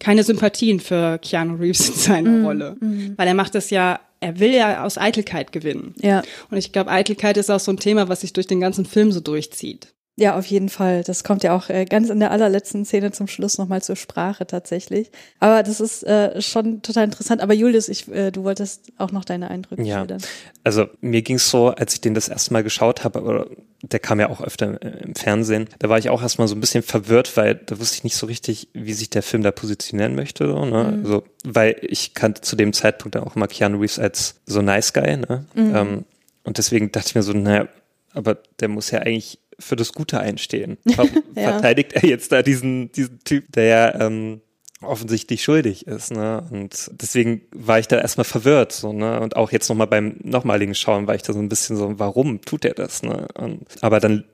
keine 0.00 0.24
Sympathien 0.24 0.80
für 0.80 1.18
Keanu 1.18 1.54
Reeves 1.54 1.88
in 1.88 1.94
seiner 1.94 2.30
mhm. 2.30 2.44
Rolle, 2.44 2.76
mhm. 2.80 3.14
weil 3.16 3.28
er 3.28 3.34
macht 3.34 3.54
das 3.54 3.70
ja 3.70 4.00
er 4.20 4.40
will 4.40 4.52
ja 4.54 4.82
aus 4.84 4.96
Eitelkeit 4.98 5.52
gewinnen. 5.52 5.94
Ja. 6.00 6.22
Und 6.50 6.56
ich 6.56 6.72
glaube, 6.72 6.90
Eitelkeit 6.90 7.36
ist 7.36 7.50
auch 7.50 7.60
so 7.60 7.70
ein 7.70 7.76
Thema, 7.76 8.08
was 8.08 8.22
sich 8.22 8.32
durch 8.32 8.46
den 8.46 8.58
ganzen 8.58 8.86
Film 8.86 9.12
so 9.12 9.20
durchzieht. 9.20 9.94
Ja, 10.16 10.38
auf 10.38 10.46
jeden 10.46 10.68
Fall. 10.68 11.02
Das 11.02 11.24
kommt 11.24 11.42
ja 11.42 11.56
auch 11.56 11.68
äh, 11.70 11.86
ganz 11.86 12.08
in 12.08 12.20
der 12.20 12.30
allerletzten 12.30 12.84
Szene 12.84 13.10
zum 13.10 13.26
Schluss 13.26 13.58
nochmal 13.58 13.82
zur 13.82 13.96
Sprache 13.96 14.46
tatsächlich. 14.46 15.10
Aber 15.40 15.64
das 15.64 15.80
ist 15.80 16.04
äh, 16.04 16.40
schon 16.40 16.82
total 16.82 17.04
interessant. 17.04 17.40
Aber 17.40 17.52
Julius, 17.52 17.88
ich, 17.88 18.06
äh, 18.08 18.30
du 18.30 18.44
wolltest 18.44 18.92
auch 18.96 19.10
noch 19.10 19.24
deine 19.24 19.50
Eindrücke 19.50 19.82
ja. 19.82 19.98
schildern. 19.98 20.22
Also 20.62 20.86
mir 21.00 21.22
ging's 21.22 21.50
so, 21.50 21.68
als 21.70 21.94
ich 21.94 22.00
den 22.00 22.14
das 22.14 22.28
erste 22.28 22.52
Mal 22.52 22.62
geschaut 22.62 23.02
habe, 23.02 23.18
aber 23.18 23.46
der 23.82 23.98
kam 23.98 24.20
ja 24.20 24.30
auch 24.30 24.40
öfter 24.40 24.80
im 24.80 25.16
Fernsehen, 25.16 25.68
da 25.80 25.88
war 25.88 25.98
ich 25.98 26.08
auch 26.10 26.22
erstmal 26.22 26.48
so 26.48 26.54
ein 26.54 26.60
bisschen 26.60 26.82
verwirrt, 26.82 27.36
weil 27.36 27.56
da 27.56 27.78
wusste 27.78 27.96
ich 27.96 28.04
nicht 28.04 28.16
so 28.16 28.26
richtig, 28.26 28.68
wie 28.72 28.94
sich 28.94 29.10
der 29.10 29.22
Film 29.22 29.42
da 29.42 29.50
positionieren 29.50 30.14
möchte. 30.14 30.46
So, 30.46 30.64
ne? 30.64 30.84
Mhm. 30.84 31.04
Also, 31.04 31.24
weil 31.44 31.76
ich 31.82 32.14
kannte 32.14 32.40
zu 32.40 32.54
dem 32.54 32.72
Zeitpunkt 32.72 33.16
dann 33.16 33.24
auch 33.24 33.34
immer 33.34 33.48
Keanu 33.48 33.80
Reeves 33.80 33.98
als 33.98 34.36
so 34.46 34.62
nice 34.62 34.92
guy. 34.92 35.16
Ne? 35.16 35.44
Mhm. 35.54 35.74
Ähm, 35.74 36.04
und 36.44 36.58
deswegen 36.58 36.92
dachte 36.92 37.08
ich 37.08 37.14
mir 37.16 37.22
so, 37.22 37.32
naja, 37.32 37.68
aber 38.14 38.38
der 38.60 38.68
muss 38.68 38.90
ja 38.90 39.00
eigentlich 39.00 39.40
für 39.58 39.76
das 39.76 39.92
Gute 39.92 40.20
einstehen. 40.20 40.78
Warum 40.84 41.22
ja. 41.34 41.52
verteidigt 41.52 41.92
er 41.94 42.04
jetzt 42.04 42.32
da 42.32 42.42
diesen, 42.42 42.92
diesen 42.92 43.20
Typ, 43.24 43.52
der 43.52 43.64
ja 43.64 44.00
ähm, 44.00 44.40
offensichtlich 44.82 45.42
schuldig 45.42 45.86
ist, 45.86 46.12
ne? 46.12 46.46
Und 46.50 46.90
deswegen 46.92 47.42
war 47.52 47.78
ich 47.78 47.88
da 47.88 47.98
erstmal 47.98 48.24
verwirrt, 48.24 48.72
so, 48.72 48.92
ne? 48.92 49.20
Und 49.20 49.36
auch 49.36 49.50
jetzt 49.52 49.68
nochmal 49.68 49.86
beim 49.86 50.16
nochmaligen 50.22 50.74
Schauen 50.74 51.06
war 51.06 51.14
ich 51.14 51.22
da 51.22 51.32
so 51.32 51.38
ein 51.38 51.48
bisschen 51.48 51.76
so, 51.76 51.98
warum 51.98 52.40
tut 52.42 52.64
er 52.64 52.74
das, 52.74 53.02
ne? 53.02 53.26
Und, 53.34 53.66
aber 53.80 54.00
dann 54.00 54.24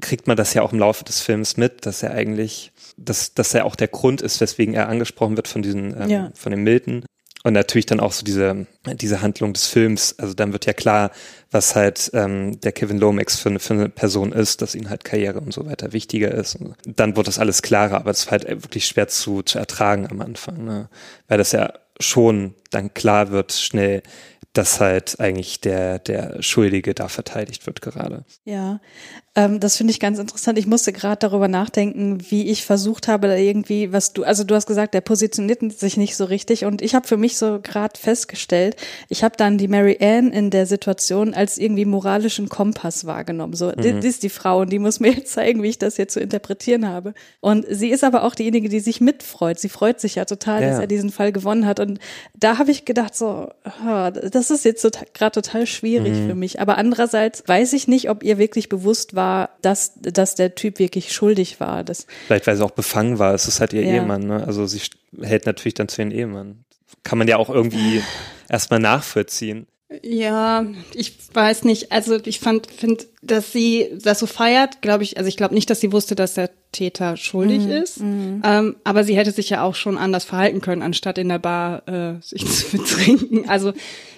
kriegt 0.00 0.26
man 0.26 0.36
das 0.36 0.54
ja 0.54 0.62
auch 0.62 0.72
im 0.72 0.78
Laufe 0.78 1.04
des 1.04 1.20
Films 1.20 1.56
mit, 1.56 1.86
dass 1.86 2.02
er 2.02 2.12
eigentlich, 2.12 2.72
dass, 2.96 3.34
dass 3.34 3.54
er 3.54 3.64
auch 3.64 3.76
der 3.76 3.88
Grund 3.88 4.22
ist, 4.22 4.40
weswegen 4.40 4.74
er 4.74 4.88
angesprochen 4.88 5.36
wird 5.36 5.48
von 5.48 5.62
diesen, 5.62 6.00
ähm, 6.00 6.08
ja. 6.08 6.30
von 6.34 6.52
dem 6.52 6.62
Milton. 6.62 7.04
Und 7.42 7.54
natürlich 7.54 7.86
dann 7.86 8.00
auch 8.00 8.12
so 8.12 8.22
diese, 8.22 8.66
diese 8.84 9.22
Handlung 9.22 9.54
des 9.54 9.66
Films. 9.66 10.14
Also 10.18 10.34
dann 10.34 10.52
wird 10.52 10.66
ja 10.66 10.74
klar, 10.74 11.10
was 11.50 11.74
halt 11.74 12.10
ähm, 12.12 12.60
der 12.60 12.72
Kevin 12.72 12.98
Lomax 12.98 13.38
für, 13.38 13.58
für 13.58 13.74
eine 13.74 13.88
Person 13.88 14.32
ist, 14.32 14.60
dass 14.60 14.74
ihn 14.74 14.90
halt 14.90 15.04
Karriere 15.04 15.40
und 15.40 15.54
so 15.54 15.64
weiter 15.64 15.94
wichtiger 15.94 16.32
ist. 16.32 16.56
Und 16.56 16.74
dann 16.84 17.16
wird 17.16 17.28
das 17.28 17.38
alles 17.38 17.62
klarer, 17.62 17.96
aber 17.96 18.10
es 18.10 18.26
war 18.26 18.32
halt 18.32 18.48
wirklich 18.48 18.86
schwer 18.86 19.08
zu, 19.08 19.42
zu 19.42 19.58
ertragen 19.58 20.06
am 20.10 20.20
Anfang, 20.20 20.64
ne? 20.64 20.90
weil 21.28 21.38
das 21.38 21.52
ja 21.52 21.72
schon 21.98 22.54
dann 22.70 22.92
klar 22.92 23.30
wird 23.30 23.52
schnell, 23.52 24.02
dass 24.52 24.80
halt 24.80 25.20
eigentlich 25.20 25.60
der, 25.60 25.98
der 25.98 26.42
Schuldige 26.42 26.92
da 26.92 27.08
verteidigt 27.08 27.66
wird 27.66 27.80
gerade. 27.82 28.24
Ja, 28.44 28.80
ähm, 29.36 29.60
das 29.60 29.76
finde 29.76 29.92
ich 29.92 30.00
ganz 30.00 30.18
interessant. 30.18 30.58
Ich 30.58 30.66
musste 30.66 30.92
gerade 30.92 31.18
darüber 31.20 31.46
nachdenken, 31.46 32.18
wie 32.30 32.48
ich 32.48 32.64
versucht 32.64 33.06
habe, 33.06 33.28
da 33.28 33.36
irgendwie, 33.36 33.92
was 33.92 34.12
du, 34.12 34.24
also 34.24 34.42
du 34.42 34.56
hast 34.56 34.66
gesagt, 34.66 34.92
der 34.92 35.02
positioniert 35.02 35.60
sich 35.78 35.96
nicht 35.96 36.16
so 36.16 36.24
richtig 36.24 36.64
und 36.64 36.82
ich 36.82 36.96
habe 36.96 37.06
für 37.06 37.16
mich 37.16 37.38
so 37.38 37.60
gerade 37.62 37.98
festgestellt, 37.98 38.74
ich 39.08 39.22
habe 39.22 39.36
dann 39.36 39.56
die 39.56 39.68
Mary 39.68 39.96
Ann 40.00 40.32
in 40.32 40.50
der 40.50 40.66
Situation 40.66 41.32
als 41.32 41.58
irgendwie 41.58 41.84
moralischen 41.84 42.48
Kompass 42.48 43.04
wahrgenommen. 43.04 43.54
So, 43.54 43.68
mhm. 43.68 43.80
die, 43.80 44.00
die 44.00 44.08
ist 44.08 44.24
die 44.24 44.30
Frau 44.30 44.62
und 44.62 44.72
die 44.72 44.80
muss 44.80 44.98
mir 44.98 45.12
jetzt 45.12 45.32
zeigen, 45.32 45.62
wie 45.62 45.68
ich 45.68 45.78
das 45.78 45.96
jetzt 45.96 46.14
zu 46.14 46.20
interpretieren 46.20 46.88
habe. 46.88 47.14
Und 47.38 47.66
sie 47.70 47.90
ist 47.90 48.02
aber 48.02 48.24
auch 48.24 48.34
diejenige, 48.34 48.68
die 48.68 48.80
sich 48.80 49.00
mitfreut. 49.00 49.60
Sie 49.60 49.68
freut 49.68 50.00
sich 50.00 50.16
ja 50.16 50.24
total, 50.24 50.60
ja. 50.60 50.70
dass 50.70 50.80
er 50.80 50.88
diesen 50.88 51.10
Fall 51.10 51.30
gewonnen 51.30 51.66
hat. 51.66 51.78
Und 51.78 52.00
da 52.34 52.58
habe 52.58 52.72
ich 52.72 52.84
gedacht, 52.84 53.14
so, 53.14 53.48
das 54.32 54.50
ist 54.50 54.64
jetzt 54.64 54.90
gerade 55.14 55.40
total 55.40 55.66
schwierig 55.66 56.14
mhm. 56.14 56.26
für 56.26 56.34
mich. 56.34 56.60
Aber 56.60 56.78
andererseits 56.78 57.44
weiß 57.46 57.74
ich 57.74 57.86
nicht, 57.86 58.10
ob 58.10 58.24
ihr 58.24 58.36
wirklich 58.36 58.68
bewusst 58.68 59.14
war, 59.14 59.19
war, 59.20 59.50
dass, 59.60 59.92
dass 59.96 60.34
der 60.34 60.54
Typ 60.54 60.78
wirklich 60.78 61.12
schuldig 61.12 61.60
war. 61.60 61.84
Das 61.84 62.06
Vielleicht, 62.26 62.46
weil 62.46 62.56
sie 62.56 62.64
auch 62.64 62.70
befangen 62.70 63.18
war. 63.18 63.34
Es 63.34 63.46
ist 63.46 63.60
halt 63.60 63.74
ihr 63.74 63.84
ja. 63.84 63.94
Ehemann. 63.94 64.26
Ne? 64.26 64.46
Also 64.46 64.66
sie 64.66 64.80
hält 65.20 65.44
natürlich 65.44 65.74
dann 65.74 65.88
zu 65.88 66.00
ihrem 66.00 66.10
Ehemann. 66.10 66.64
Kann 67.02 67.18
man 67.18 67.28
ja 67.28 67.36
auch 67.36 67.50
irgendwie 67.50 68.02
erstmal 68.48 68.80
nachvollziehen. 68.80 69.66
Ja, 70.02 70.64
ich 70.94 71.14
weiß 71.34 71.64
nicht. 71.64 71.92
Also 71.92 72.18
ich 72.24 72.40
fand, 72.40 72.70
finde, 72.70 73.04
dass 73.22 73.52
sie 73.52 73.90
das 74.02 74.20
so 74.20 74.26
feiert, 74.26 74.80
glaube 74.80 75.02
ich. 75.02 75.18
Also 75.18 75.28
ich 75.28 75.36
glaube 75.36 75.54
nicht, 75.54 75.68
dass 75.68 75.80
sie 75.80 75.92
wusste, 75.92 76.14
dass 76.14 76.34
der 76.34 76.50
Täter 76.72 77.16
schuldig 77.16 77.64
mhm. 77.64 77.70
ist. 77.70 78.00
Mhm. 78.00 78.42
Ähm, 78.44 78.76
aber 78.84 79.04
sie 79.04 79.16
hätte 79.16 79.32
sich 79.32 79.50
ja 79.50 79.62
auch 79.62 79.74
schon 79.74 79.98
anders 79.98 80.24
verhalten 80.24 80.60
können, 80.60 80.82
anstatt 80.82 81.18
in 81.18 81.28
der 81.28 81.40
Bar 81.40 81.86
äh, 81.88 82.22
sich 82.22 82.46
zu 82.50 82.76
betrinken. 82.76 83.48
Also 83.48 83.72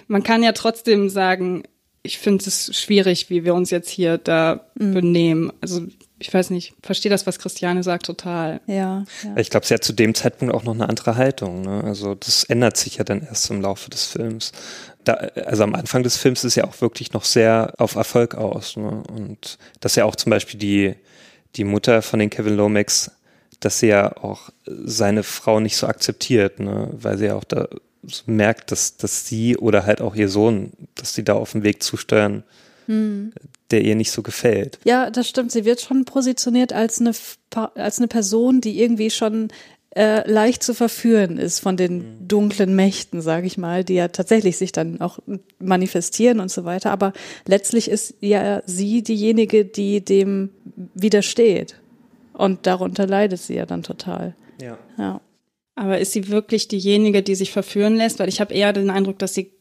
man 0.07 0.23
kann 0.23 0.43
ja 0.43 0.53
trotzdem 0.53 1.09
sagen, 1.09 1.63
ich 2.03 2.17
finde 2.19 2.45
es 2.45 2.77
schwierig, 2.77 3.29
wie 3.29 3.45
wir 3.45 3.55
uns 3.55 3.71
jetzt 3.71 3.89
hier 3.89 4.17
da 4.17 4.65
mhm. 4.75 4.93
benehmen. 4.93 5.53
Also 5.61 5.81
ich 6.19 6.33
weiß 6.33 6.49
nicht, 6.51 6.73
verstehe 6.81 7.09
das, 7.09 7.25
was 7.25 7.39
Christiane 7.39 7.81
sagt, 7.83 8.05
total. 8.05 8.61
Ja. 8.67 9.03
ja. 9.23 9.37
Ich 9.37 9.49
glaube, 9.49 9.65
sie 9.65 9.73
hat 9.73 9.83
zu 9.83 9.93
dem 9.93 10.13
Zeitpunkt 10.13 10.53
auch 10.53 10.63
noch 10.63 10.73
eine 10.73 10.87
andere 10.87 11.15
Haltung. 11.15 11.61
Ne? 11.61 11.83
Also 11.83 12.15
das 12.15 12.43
ändert 12.43 12.77
sich 12.77 12.97
ja 12.97 13.03
dann 13.03 13.23
erst 13.23 13.49
im 13.49 13.61
Laufe 13.61 13.89
des 13.89 14.05
Films. 14.05 14.51
Da, 15.05 15.13
also 15.13 15.63
am 15.63 15.75
Anfang 15.75 16.03
des 16.03 16.17
Films 16.17 16.43
ist 16.43 16.55
ja 16.55 16.65
auch 16.65 16.79
wirklich 16.81 17.13
noch 17.13 17.23
sehr 17.23 17.73
auf 17.77 17.95
Erfolg 17.95 18.35
aus. 18.35 18.77
Ne? 18.77 19.03
Und 19.09 19.57
dass 19.79 19.95
ja 19.95 20.05
auch 20.05 20.15
zum 20.15 20.29
Beispiel 20.29 20.59
die, 20.59 20.95
die 21.55 21.63
Mutter 21.63 22.01
von 22.01 22.19
den 22.19 22.29
Kevin 22.29 22.55
Lomax, 22.55 23.11
dass 23.59 23.79
sie 23.79 23.87
ja 23.87 24.17
auch 24.17 24.49
seine 24.65 25.23
Frau 25.23 25.61
nicht 25.61 25.77
so 25.77 25.87
akzeptiert, 25.87 26.59
ne? 26.59 26.89
weil 26.93 27.17
sie 27.17 27.25
ja 27.25 27.35
auch 27.35 27.45
da 27.45 27.67
merkt, 28.25 28.71
dass, 28.71 28.97
dass 28.97 29.25
sie 29.25 29.57
oder 29.57 29.85
halt 29.85 30.01
auch 30.01 30.15
ihr 30.15 30.29
Sohn, 30.29 30.71
dass 30.95 31.13
sie 31.13 31.23
da 31.23 31.33
auf 31.33 31.51
dem 31.51 31.63
Weg 31.63 31.83
zusteuern, 31.83 32.43
hm. 32.87 33.33
der 33.71 33.81
ihr 33.81 33.95
nicht 33.95 34.11
so 34.11 34.21
gefällt. 34.21 34.79
Ja, 34.83 35.09
das 35.09 35.27
stimmt. 35.27 35.51
Sie 35.51 35.65
wird 35.65 35.81
schon 35.81 36.05
positioniert 36.05 36.73
als 36.73 36.99
eine, 36.99 37.11
als 37.75 37.99
eine 37.99 38.07
Person, 38.07 38.61
die 38.61 38.81
irgendwie 38.81 39.09
schon 39.09 39.49
äh, 39.95 40.29
leicht 40.29 40.63
zu 40.63 40.73
verführen 40.73 41.37
ist 41.37 41.59
von 41.59 41.77
den 41.77 42.01
hm. 42.01 42.27
dunklen 42.27 42.75
Mächten, 42.75 43.21
sage 43.21 43.47
ich 43.47 43.57
mal, 43.57 43.83
die 43.83 43.95
ja 43.95 44.07
tatsächlich 44.07 44.57
sich 44.57 44.71
dann 44.71 45.01
auch 45.01 45.19
manifestieren 45.59 46.39
und 46.39 46.51
so 46.51 46.65
weiter. 46.65 46.91
Aber 46.91 47.13
letztlich 47.45 47.89
ist 47.89 48.15
ja 48.19 48.61
sie 48.65 49.03
diejenige, 49.03 49.65
die 49.65 50.03
dem 50.03 50.49
widersteht. 50.93 51.75
Und 52.33 52.65
darunter 52.65 53.05
leidet 53.05 53.39
sie 53.39 53.55
ja 53.55 53.65
dann 53.65 53.83
total. 53.83 54.35
Ja. 54.59 54.77
ja. 54.97 55.21
Aber 55.75 55.99
ist 55.99 56.11
sie 56.11 56.29
wirklich 56.29 56.67
diejenige, 56.67 57.23
die 57.23 57.35
sich 57.35 57.51
verführen 57.51 57.95
lässt? 57.95 58.19
Weil 58.19 58.29
ich 58.29 58.39
habe 58.39 58.53
eher 58.53 58.73
den 58.73 58.89
Eindruck, 58.89 59.19
dass 59.19 59.33
sie, 59.33 59.51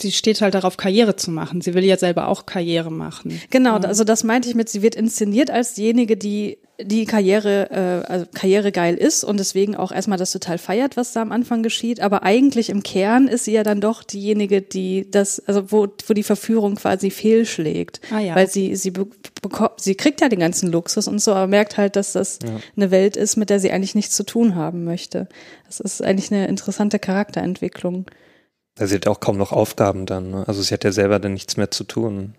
sie 0.00 0.12
steht 0.12 0.40
halt 0.40 0.54
darauf, 0.54 0.76
Karriere 0.76 1.16
zu 1.16 1.30
machen. 1.30 1.60
Sie 1.60 1.74
will 1.74 1.84
ja 1.84 1.96
selber 1.96 2.28
auch 2.28 2.46
Karriere 2.46 2.90
machen. 2.90 3.40
Genau, 3.50 3.76
also 3.76 4.04
das 4.04 4.24
meinte 4.24 4.48
ich 4.48 4.54
mit, 4.54 4.68
sie 4.68 4.82
wird 4.82 4.94
inszeniert 4.94 5.50
als 5.50 5.74
diejenige, 5.74 6.16
die 6.16 6.58
die 6.82 7.04
Karriere, 7.04 7.70
äh, 7.70 8.10
also 8.10 8.26
Karriere 8.32 8.72
geil 8.72 8.94
ist 8.94 9.24
und 9.24 9.38
deswegen 9.38 9.76
auch 9.76 9.92
erstmal 9.92 10.18
das 10.18 10.32
total 10.32 10.58
feiert, 10.58 10.96
was 10.96 11.12
da 11.12 11.22
am 11.22 11.32
Anfang 11.32 11.62
geschieht. 11.62 12.00
Aber 12.00 12.22
eigentlich 12.22 12.70
im 12.70 12.82
Kern 12.82 13.28
ist 13.28 13.44
sie 13.44 13.52
ja 13.52 13.62
dann 13.62 13.80
doch 13.80 14.02
diejenige, 14.02 14.62
die 14.62 15.10
das, 15.10 15.40
also 15.46 15.70
wo, 15.72 15.88
wo 16.06 16.14
die 16.14 16.22
Verführung 16.22 16.76
quasi 16.76 17.10
fehlschlägt. 17.10 18.00
Ah, 18.10 18.20
ja. 18.20 18.34
Weil 18.34 18.48
sie, 18.48 18.74
sie 18.76 18.90
bekommt, 18.90 19.72
sie 19.76 19.94
kriegt 19.94 20.20
ja 20.20 20.28
den 20.28 20.40
ganzen 20.40 20.70
Luxus 20.70 21.08
und 21.08 21.20
so, 21.20 21.32
aber 21.32 21.46
merkt 21.46 21.76
halt, 21.76 21.96
dass 21.96 22.12
das 22.12 22.38
ja. 22.42 22.60
eine 22.76 22.90
Welt 22.90 23.16
ist, 23.16 23.36
mit 23.36 23.50
der 23.50 23.60
sie 23.60 23.72
eigentlich 23.72 23.94
nichts 23.94 24.14
zu 24.14 24.24
tun 24.24 24.54
haben 24.54 24.84
möchte. 24.84 25.28
Das 25.66 25.80
ist 25.80 26.02
eigentlich 26.02 26.32
eine 26.32 26.48
interessante 26.48 26.98
Charakterentwicklung. 26.98 28.06
Also 28.78 28.90
sie 28.90 28.96
hat 28.96 29.06
auch 29.06 29.20
kaum 29.20 29.36
noch 29.36 29.52
Aufgaben 29.52 30.06
dann. 30.06 30.30
Ne? 30.30 30.44
Also 30.46 30.62
sie 30.62 30.72
hat 30.72 30.84
ja 30.84 30.92
selber 30.92 31.18
dann 31.18 31.34
nichts 31.34 31.56
mehr 31.56 31.70
zu 31.70 31.84
tun. 31.84 32.34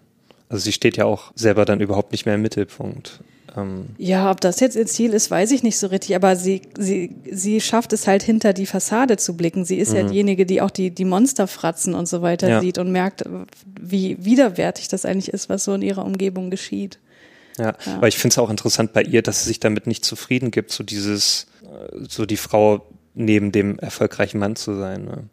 Also 0.50 0.64
sie 0.64 0.72
steht 0.72 0.98
ja 0.98 1.06
auch 1.06 1.32
selber 1.36 1.66
dann 1.66 1.80
überhaupt 1.80 2.12
nicht 2.12 2.26
mehr 2.26 2.36
im 2.36 2.42
Mittelpunkt. 2.42 3.22
Ähm 3.56 3.88
ja, 3.98 4.32
ob 4.32 4.42
das 4.42 4.60
jetzt 4.60 4.76
ihr 4.76 4.86
Ziel 4.86 5.14
ist, 5.14 5.32
weiß 5.32 5.52
ich 5.52 5.64
nicht 5.64 5.78
so 5.78 5.88
richtig, 5.88 6.16
aber 6.16 6.36
sie, 6.36 6.62
sie, 6.78 7.16
sie 7.30 7.62
schafft 7.62 7.94
es 7.94 8.08
halt 8.08 8.24
hinter 8.24 8.54
die 8.54 8.66
Fassade 8.66 9.18
zu 9.18 9.36
blicken. 9.36 9.66
Sie 9.66 9.78
ist 9.78 9.92
mhm. 9.92 9.98
ja 9.98 10.04
diejenige, 10.04 10.46
die 10.46 10.62
auch 10.62 10.72
die, 10.72 10.92
die 10.92 11.06
Monsterfratzen 11.06 11.94
und 11.94 12.08
so 12.08 12.22
weiter 12.22 12.50
ja. 12.50 12.62
sieht 12.62 12.78
und 12.78 12.92
merkt, 12.92 13.24
wie 13.80 14.18
widerwärtig 14.24 14.88
das 14.88 15.06
eigentlich 15.06 15.30
ist, 15.30 15.50
was 15.50 15.64
so 15.64 15.74
in 15.74 15.82
ihrer 15.82 16.06
Umgebung 16.06 16.50
geschieht. 16.50 17.00
Ja, 17.58 17.76
ja. 17.86 17.96
aber 17.96 18.08
ich 18.08 18.18
finde 18.18 18.34
es 18.34 18.38
auch 18.38 18.50
interessant 18.50 18.94
bei 18.94 19.04
ihr, 19.04 19.22
dass 19.22 19.44
sie 19.44 19.50
sich 19.50 19.60
damit 19.60 19.88
nicht 19.88 20.06
zufrieden 20.06 20.52
gibt, 20.52 20.72
so 20.72 20.84
dieses, 20.84 21.48
äh, 21.64 22.06
so 22.08 22.26
die 22.26 22.38
Frau 22.38 22.86
neben 23.14 23.52
dem 23.52 23.78
erfolgreichen 23.80 24.40
Mann 24.40 24.56
zu 24.56 24.76
sein. 24.76 25.06
Ne? 25.06 25.24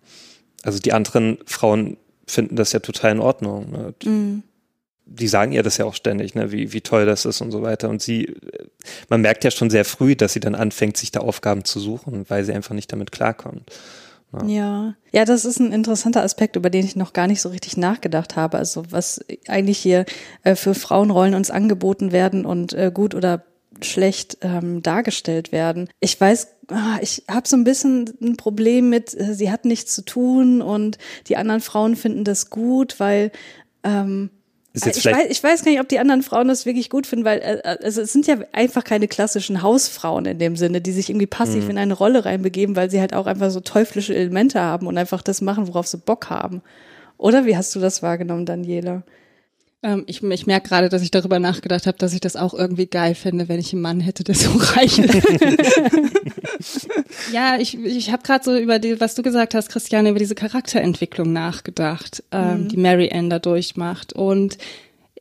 Also 0.63 0.79
die 0.79 0.93
anderen 0.93 1.39
Frauen 1.47 1.97
finden 2.27 2.57
das 2.57 2.73
ja 2.73 2.81
total 2.81 3.13
in 3.13 3.21
Ordnung. 3.21 3.71
Ne? 3.71 3.95
Mhm 4.05 4.43
die 5.11 5.29
sagen 5.29 5.53
ihr 5.53 5.63
das 5.63 5.79
ja 5.79 5.85
auch 5.85 5.95
ständig, 5.95 6.35
ne, 6.35 6.53
wie, 6.53 6.73
wie 6.73 6.81
toll 6.81 7.07
das 7.07 7.25
ist 7.25 7.41
und 7.41 7.51
so 7.51 7.63
weiter. 7.63 7.89
Und 7.89 8.03
sie, 8.03 8.35
man 9.09 9.21
merkt 9.21 9.43
ja 9.43 9.51
schon 9.51 9.71
sehr 9.71 9.85
früh, 9.85 10.15
dass 10.15 10.35
sie 10.35 10.41
dann 10.41 10.55
anfängt, 10.55 10.97
sich 10.97 11.11
da 11.11 11.21
Aufgaben 11.21 11.65
zu 11.65 11.81
suchen, 11.81 12.27
weil 12.29 12.45
sie 12.45 12.53
einfach 12.53 12.75
nicht 12.75 12.93
damit 12.93 13.11
klarkommt. 13.11 13.71
Ja. 14.33 14.47
ja. 14.47 14.95
ja, 15.13 15.25
das 15.25 15.47
ist 15.47 15.59
ein 15.59 15.73
interessanter 15.73 16.23
Aspekt, 16.23 16.57
über 16.57 16.69
den 16.69 16.85
ich 16.85 16.97
noch 16.97 17.15
gar 17.15 17.27
nicht 17.27 17.41
so 17.41 17.49
richtig 17.49 17.79
nachgedacht 17.79 18.37
habe. 18.37 18.59
Also 18.59 18.85
was 18.91 19.25
eigentlich 19.49 19.79
hier 19.79 20.05
äh, 20.45 20.55
für 20.55 20.75
Frauenrollen 20.75 21.35
uns 21.35 21.51
angeboten 21.51 22.13
werden 22.13 22.45
und 22.45 22.75
äh, 22.75 22.91
gut 22.93 23.15
oder 23.15 23.45
schlecht 23.83 24.39
ähm, 24.43 24.83
dargestellt 24.83 25.53
werden. 25.53 25.89
Ich 26.01 26.21
weiß, 26.21 26.49
ah, 26.69 26.99
ich 27.01 27.25
habe 27.29 27.49
so 27.49 27.57
ein 27.57 27.65
bisschen 27.65 28.13
ein 28.21 28.37
Problem 28.37 28.91
mit, 28.91 29.19
äh, 29.19 29.35
sie 29.35 29.51
hat 29.51 29.65
nichts 29.65 29.95
zu 29.95 30.03
tun 30.03 30.63
und 30.63 30.99
die 31.29 31.37
anderen 31.37 31.61
Frauen 31.61 31.97
finden 31.97 32.25
das 32.25 32.51
gut, 32.51 33.01
weil 33.01 33.31
ähm, 33.85 34.31
ich, 34.75 35.05
weiß, 35.05 35.27
ich 35.31 35.43
weiß 35.43 35.65
gar 35.65 35.73
nicht, 35.73 35.81
ob 35.81 35.89
die 35.89 35.99
anderen 35.99 36.23
Frauen 36.23 36.49
das 36.49 36.67
wirklich 36.67 36.91
gut 36.91 37.07
finden, 37.07 37.25
weil 37.25 37.39
äh, 37.39 37.79
also 37.83 38.03
es 38.03 38.13
sind 38.13 38.27
ja 38.27 38.37
einfach 38.53 38.85
keine 38.85 39.09
klassischen 39.09 39.63
Hausfrauen 39.63 40.27
in 40.27 40.39
dem 40.39 40.57
Sinne, 40.57 40.81
die 40.81 40.93
sich 40.93 41.11
irgendwie 41.11 41.27
passiv 41.27 41.65
mhm. 41.65 41.71
in 41.71 41.79
eine 41.79 41.95
Rolle 41.95 42.25
reinbegeben, 42.25 42.77
weil 42.77 42.91
sie 42.91 43.01
halt 43.01 43.15
auch 43.15 43.27
einfach 43.27 43.51
so 43.51 43.61
teuflische 43.61 44.15
Elemente 44.15 44.61
haben 44.61 44.87
und 44.87 44.99
einfach 44.99 45.23
das 45.23 45.41
machen, 45.41 45.67
worauf 45.69 45.87
sie 45.87 45.99
Bock 45.99 46.31
haben. 46.31 46.63
Oder 47.17 47.47
wie 47.47 47.57
hast 47.57 47.75
du 47.75 47.81
das 47.81 48.03
wahrgenommen, 48.03 48.47
Daniela? 48.47 49.03
Ähm, 49.83 50.05
ich 50.07 50.23
ich 50.23 50.47
merke 50.47 50.69
gerade, 50.69 50.89
dass 50.89 51.03
ich 51.03 51.13
darüber 51.13 51.39
nachgedacht 51.39 51.87
habe, 51.87 51.99
dass 51.99 52.13
ich 52.13 52.21
das 52.21 52.35
auch 52.35 52.53
irgendwie 52.53 52.87
geil 52.87 53.15
finde, 53.15 53.49
wenn 53.49 53.61
ich 53.61 53.73
einen 53.73 53.83
Mann 53.83 54.01
hätte, 54.01 54.25
der 54.25 54.35
so 54.35 54.51
reich 54.57 54.99
ist. 54.99 55.79
ja, 57.33 57.59
ich, 57.59 57.79
ich 57.79 58.11
habe 58.11 58.25
gerade 58.25 58.45
so 58.45 58.57
über 58.57 58.81
die, 58.81 59.01
was 59.01 59.15
du 59.15 59.23
gesagt 59.23 59.55
hast, 59.55 59.69
Christiane, 59.69 60.11
über 60.11 60.19
diese 60.19 60.35
Charakterentwicklung 60.35 61.33
nachgedacht, 61.33 62.25
ähm, 62.33 62.65
mhm. 62.65 62.69
die 62.69 62.77
Mary 62.77 63.11
Ann 63.13 63.31
da 63.31 63.39
durchmacht. 63.39 64.13
Und 64.13 64.59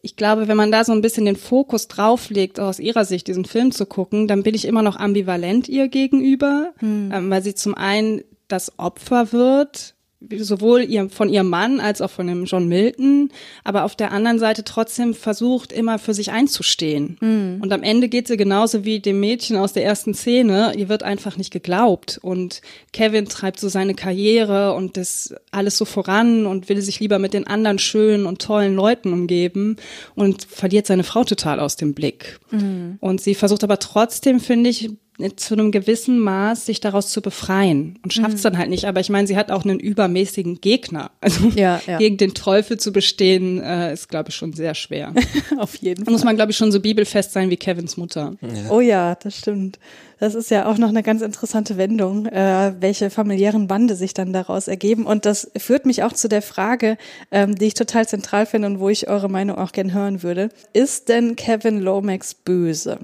ich 0.02 0.16
glaube, 0.16 0.48
wenn 0.48 0.58
man 0.58 0.72
da 0.72 0.84
so 0.84 0.92
ein 0.92 1.02
bisschen 1.02 1.26
den 1.26 1.36
Fokus 1.36 1.88
drauflegt, 1.88 2.60
aus 2.60 2.80
ihrer 2.80 3.06
Sicht 3.06 3.28
diesen 3.28 3.46
Film 3.46 3.72
zu 3.72 3.86
gucken, 3.86 4.28
dann 4.28 4.42
bin 4.42 4.56
ich 4.56 4.66
immer 4.66 4.82
noch 4.82 4.96
ambivalent 4.96 5.70
ihr 5.70 5.88
gegenüber, 5.88 6.74
mhm. 6.82 7.12
ähm, 7.14 7.30
weil 7.30 7.44
sie 7.44 7.54
zum 7.54 7.76
einen 7.76 8.24
das 8.48 8.80
Opfer 8.80 9.32
wird 9.32 9.94
sowohl 10.20 10.82
ihr, 10.82 11.10
von 11.10 11.30
ihrem 11.30 11.50
Mann 11.50 11.80
als 11.80 12.02
auch 12.02 12.10
von 12.10 12.26
dem 12.26 12.46
John 12.46 12.68
Milton, 12.68 13.30
aber 13.64 13.84
auf 13.84 13.96
der 13.96 14.12
anderen 14.12 14.40
Seite 14.40 14.64
trotzdem 14.64 15.14
versucht, 15.14 15.72
immer 15.72 16.00
für 16.00 16.14
sich 16.14 16.32
einzustehen. 16.32 17.18
Mhm. 17.22 17.60
Und 17.62 17.72
am 17.72 17.84
Ende 17.84 18.10
geht 18.10 18.28
sie 18.28 18.36
genauso 18.36 18.84
wie 18.84 19.00
dem 19.00 19.20
Mädchen 19.20 19.58
aus 19.58 19.74
der 19.74 19.86
ersten 19.86 20.16
Szene, 20.16 20.74
ihr 20.76 20.90
wird 20.90 21.04
einfach 21.04 21.38
nicht 21.38 21.52
geglaubt. 21.52 22.20
Und 22.22 22.62
Kevin 22.94 23.26
treibt 23.26 23.60
so 23.60 23.70
seine 23.70 23.94
Karriere 23.94 24.74
und 24.74 24.98
das 24.98 25.36
alles 25.52 25.78
so 25.78 25.86
voran 25.86 26.48
und 26.48 26.68
will 26.68 26.82
sich 26.82 27.00
lieber 27.00 27.20
mit 27.20 27.34
den 27.34 27.46
anderen 27.46 27.78
schönen 27.78 28.26
und 28.26 28.42
tollen 28.42 28.74
Leuten 28.74 29.14
umgeben 29.14 29.78
und 30.16 30.44
verliert 30.46 30.88
seine 30.88 31.04
Frau 31.04 31.26
total 31.26 31.60
aus 31.60 31.76
dem 31.76 31.94
Blick. 31.94 32.40
Mhm. 32.50 32.98
Und 33.02 33.22
sie 33.22 33.36
versucht 33.36 33.64
aber 33.64 33.78
trotzdem, 33.78 34.40
finde 34.40 34.72
ich, 34.72 34.90
zu 35.36 35.56
einem 35.56 35.72
gewissen 35.72 36.20
Maß 36.20 36.68
sich 36.68 36.80
daraus 36.80 37.10
zu 37.10 37.22
befreien 37.22 37.98
und 38.04 38.14
schafft 38.14 38.36
es 38.36 38.42
Mhm. 38.42 38.44
dann 38.44 38.58
halt 38.60 38.70
nicht. 38.70 38.86
Aber 38.86 39.00
ich 39.00 39.10
meine, 39.10 39.28
sie 39.28 39.36
hat 39.36 39.50
auch 39.52 39.64
einen 39.66 39.80
übermäßigen 39.80 40.62
Gegner. 40.62 41.10
Also 41.22 41.48
Ja, 41.56 41.82
ja. 41.88 41.98
gegen 41.98 42.18
den 42.18 42.34
Teufel 42.36 42.78
zu 42.78 42.92
bestehen, 42.92 43.60
äh, 43.62 43.92
ist, 43.94 44.10
glaube 44.10 44.30
ich, 44.30 44.36
schon 44.36 44.54
sehr 44.54 44.76
schwer. 44.76 45.14
Auf 45.58 45.76
jeden 45.78 46.02
Da 46.02 46.06
Fall. 46.06 46.12
muss 46.14 46.24
man, 46.24 46.36
glaube 46.36 46.52
ich, 46.52 46.58
schon 46.58 46.72
so 46.72 46.80
bibelfest 46.80 47.32
sein 47.34 47.50
wie 47.50 47.58
Kevins 47.58 47.98
Mutter. 47.98 48.36
Oh 48.70 48.80
ja, 48.80 49.16
das 49.16 49.38
stimmt. 49.40 49.80
Das 50.20 50.34
ist 50.34 50.50
ja 50.50 50.66
auch 50.66 50.78
noch 50.78 50.90
eine 50.90 51.04
ganz 51.04 51.22
interessante 51.22 51.78
Wendung, 51.78 52.26
äh, 52.26 52.74
welche 52.80 53.10
familiären 53.10 53.68
Bande 53.68 53.96
sich 53.96 54.14
dann 54.14 54.34
daraus 54.34 54.68
ergeben. 54.68 55.06
Und 55.06 55.26
das 55.26 55.52
führt 55.58 55.86
mich 55.86 56.04
auch 56.04 56.14
zu 56.14 56.28
der 56.28 56.42
Frage, 56.42 56.98
ähm, 57.32 57.56
die 57.56 57.66
ich 57.66 57.74
total 57.76 58.08
zentral 58.08 58.46
finde 58.46 58.68
und 58.68 58.80
wo 58.80 58.90
ich 58.90 59.08
eure 59.08 59.30
Meinung 59.30 59.58
auch 59.58 59.72
gern 59.72 59.94
hören 59.94 60.24
würde. 60.24 60.50
Ist 60.74 61.10
denn 61.10 61.36
Kevin 61.36 61.80
Lomax 61.80 62.34
böse? 62.34 62.98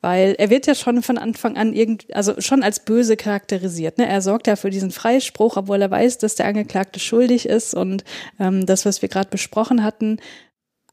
Weil 0.00 0.34
er 0.38 0.50
wird 0.50 0.66
ja 0.66 0.74
schon 0.74 1.02
von 1.02 1.18
Anfang 1.18 1.56
an 1.56 1.74
irgend, 1.74 2.14
also 2.14 2.40
schon 2.40 2.62
als 2.62 2.80
böse 2.80 3.16
charakterisiert. 3.16 3.98
Ne? 3.98 4.06
Er 4.06 4.22
sorgt 4.22 4.46
ja 4.46 4.56
für 4.56 4.70
diesen 4.70 4.90
Freispruch, 4.90 5.56
obwohl 5.56 5.82
er 5.82 5.90
weiß, 5.90 6.18
dass 6.18 6.34
der 6.34 6.46
Angeklagte 6.46 6.98
schuldig 6.98 7.46
ist 7.46 7.74
und 7.74 8.04
ähm, 8.40 8.64
das, 8.64 8.86
was 8.86 9.02
wir 9.02 9.08
gerade 9.08 9.28
besprochen 9.28 9.82
hatten. 9.82 10.18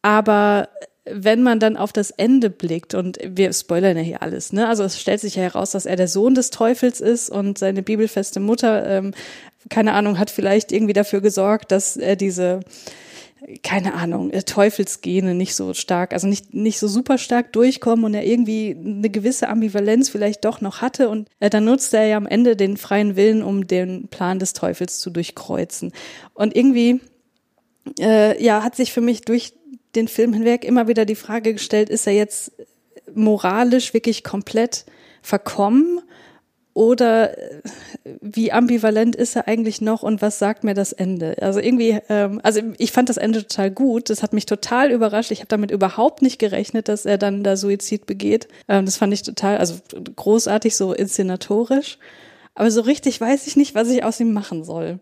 Aber 0.01 0.67
wenn 1.05 1.41
man 1.41 1.59
dann 1.59 1.77
auf 1.77 1.93
das 1.93 2.11
Ende 2.11 2.49
blickt, 2.49 2.93
und 2.93 3.17
wir 3.23 3.51
spoilern 3.53 3.97
ja 3.97 4.03
hier 4.03 4.21
alles, 4.21 4.53
ne? 4.53 4.67
Also 4.67 4.83
es 4.83 4.99
stellt 4.99 5.19
sich 5.19 5.35
ja 5.35 5.43
heraus, 5.43 5.71
dass 5.71 5.85
er 5.85 5.95
der 5.95 6.07
Sohn 6.07 6.35
des 6.35 6.51
Teufels 6.51 7.01
ist 7.01 7.29
und 7.29 7.57
seine 7.57 7.81
bibelfeste 7.81 8.39
Mutter, 8.39 8.87
ähm, 8.87 9.13
keine 9.69 9.93
Ahnung, 9.93 10.19
hat 10.19 10.29
vielleicht 10.29 10.71
irgendwie 10.71 10.93
dafür 10.93 11.21
gesorgt, 11.21 11.71
dass 11.71 11.97
er 11.97 12.15
diese 12.15 12.61
keine 13.63 13.95
Ahnung, 13.95 14.29
äh, 14.31 14.43
Teufelsgene 14.43 15.33
nicht 15.33 15.55
so 15.55 15.73
stark, 15.73 16.13
also 16.13 16.27
nicht, 16.27 16.53
nicht 16.53 16.79
so 16.79 16.87
super 16.87 17.17
stark 17.17 17.51
durchkommen 17.53 18.05
und 18.05 18.13
er 18.13 18.25
irgendwie 18.25 18.77
eine 18.79 19.09
gewisse 19.09 19.49
Ambivalenz 19.49 20.09
vielleicht 20.09 20.45
doch 20.45 20.61
noch 20.61 20.81
hatte 20.81 21.09
und 21.09 21.27
äh, 21.39 21.49
dann 21.49 21.65
nutzt 21.65 21.93
er 21.93 22.05
ja 22.05 22.17
am 22.17 22.27
Ende 22.27 22.55
den 22.55 22.77
freien 22.77 23.15
Willen, 23.15 23.41
um 23.41 23.65
den 23.65 24.07
Plan 24.09 24.37
des 24.37 24.53
Teufels 24.53 24.99
zu 24.99 25.09
durchkreuzen. 25.09 25.91
Und 26.35 26.55
irgendwie, 26.55 27.01
äh, 27.99 28.41
ja, 28.43 28.63
hat 28.63 28.75
sich 28.75 28.93
für 28.93 29.01
mich 29.01 29.21
durch 29.21 29.53
den 29.95 30.07
Film 30.07 30.33
hinweg 30.33 30.63
immer 30.63 30.87
wieder 30.87 31.05
die 31.05 31.15
Frage 31.15 31.53
gestellt, 31.53 31.89
ist 31.89 32.07
er 32.07 32.13
jetzt 32.13 32.51
moralisch 33.13 33.93
wirklich 33.93 34.23
komplett 34.23 34.85
verkommen 35.21 36.01
oder 36.73 37.37
äh, 37.37 37.61
wie 38.21 38.51
ambivalent 38.51 39.15
ist 39.15 39.35
er 39.35 39.47
eigentlich 39.47 39.81
noch 39.81 40.03
und 40.03 40.21
was 40.21 40.39
sagt 40.39 40.63
mir 40.63 40.73
das 40.73 40.93
Ende? 40.93 41.35
Also 41.41 41.59
irgendwie, 41.59 41.99
ähm, 42.07 42.39
also 42.43 42.61
ich 42.77 42.91
fand 42.91 43.09
das 43.09 43.17
Ende 43.17 43.45
total 43.45 43.71
gut. 43.71 44.09
Das 44.09 44.23
hat 44.23 44.31
mich 44.33 44.45
total 44.45 44.91
überrascht. 44.91 45.31
Ich 45.31 45.39
habe 45.39 45.49
damit 45.49 45.71
überhaupt 45.71 46.21
nicht 46.21 46.39
gerechnet, 46.39 46.87
dass 46.87 47.05
er 47.05 47.17
dann 47.17 47.43
da 47.43 47.57
Suizid 47.57 48.05
begeht. 48.05 48.47
Ähm, 48.69 48.85
das 48.85 48.97
fand 48.97 49.13
ich 49.13 49.23
total, 49.23 49.57
also 49.57 49.75
großartig, 50.15 50.75
so 50.75 50.93
inszenatorisch. 50.93 51.97
Aber 52.55 52.71
so 52.71 52.81
richtig 52.81 53.19
weiß 53.19 53.47
ich 53.47 53.55
nicht, 53.55 53.75
was 53.75 53.89
ich 53.89 54.03
aus 54.03 54.19
ihm 54.19 54.31
machen 54.31 54.63
soll. 54.63 54.99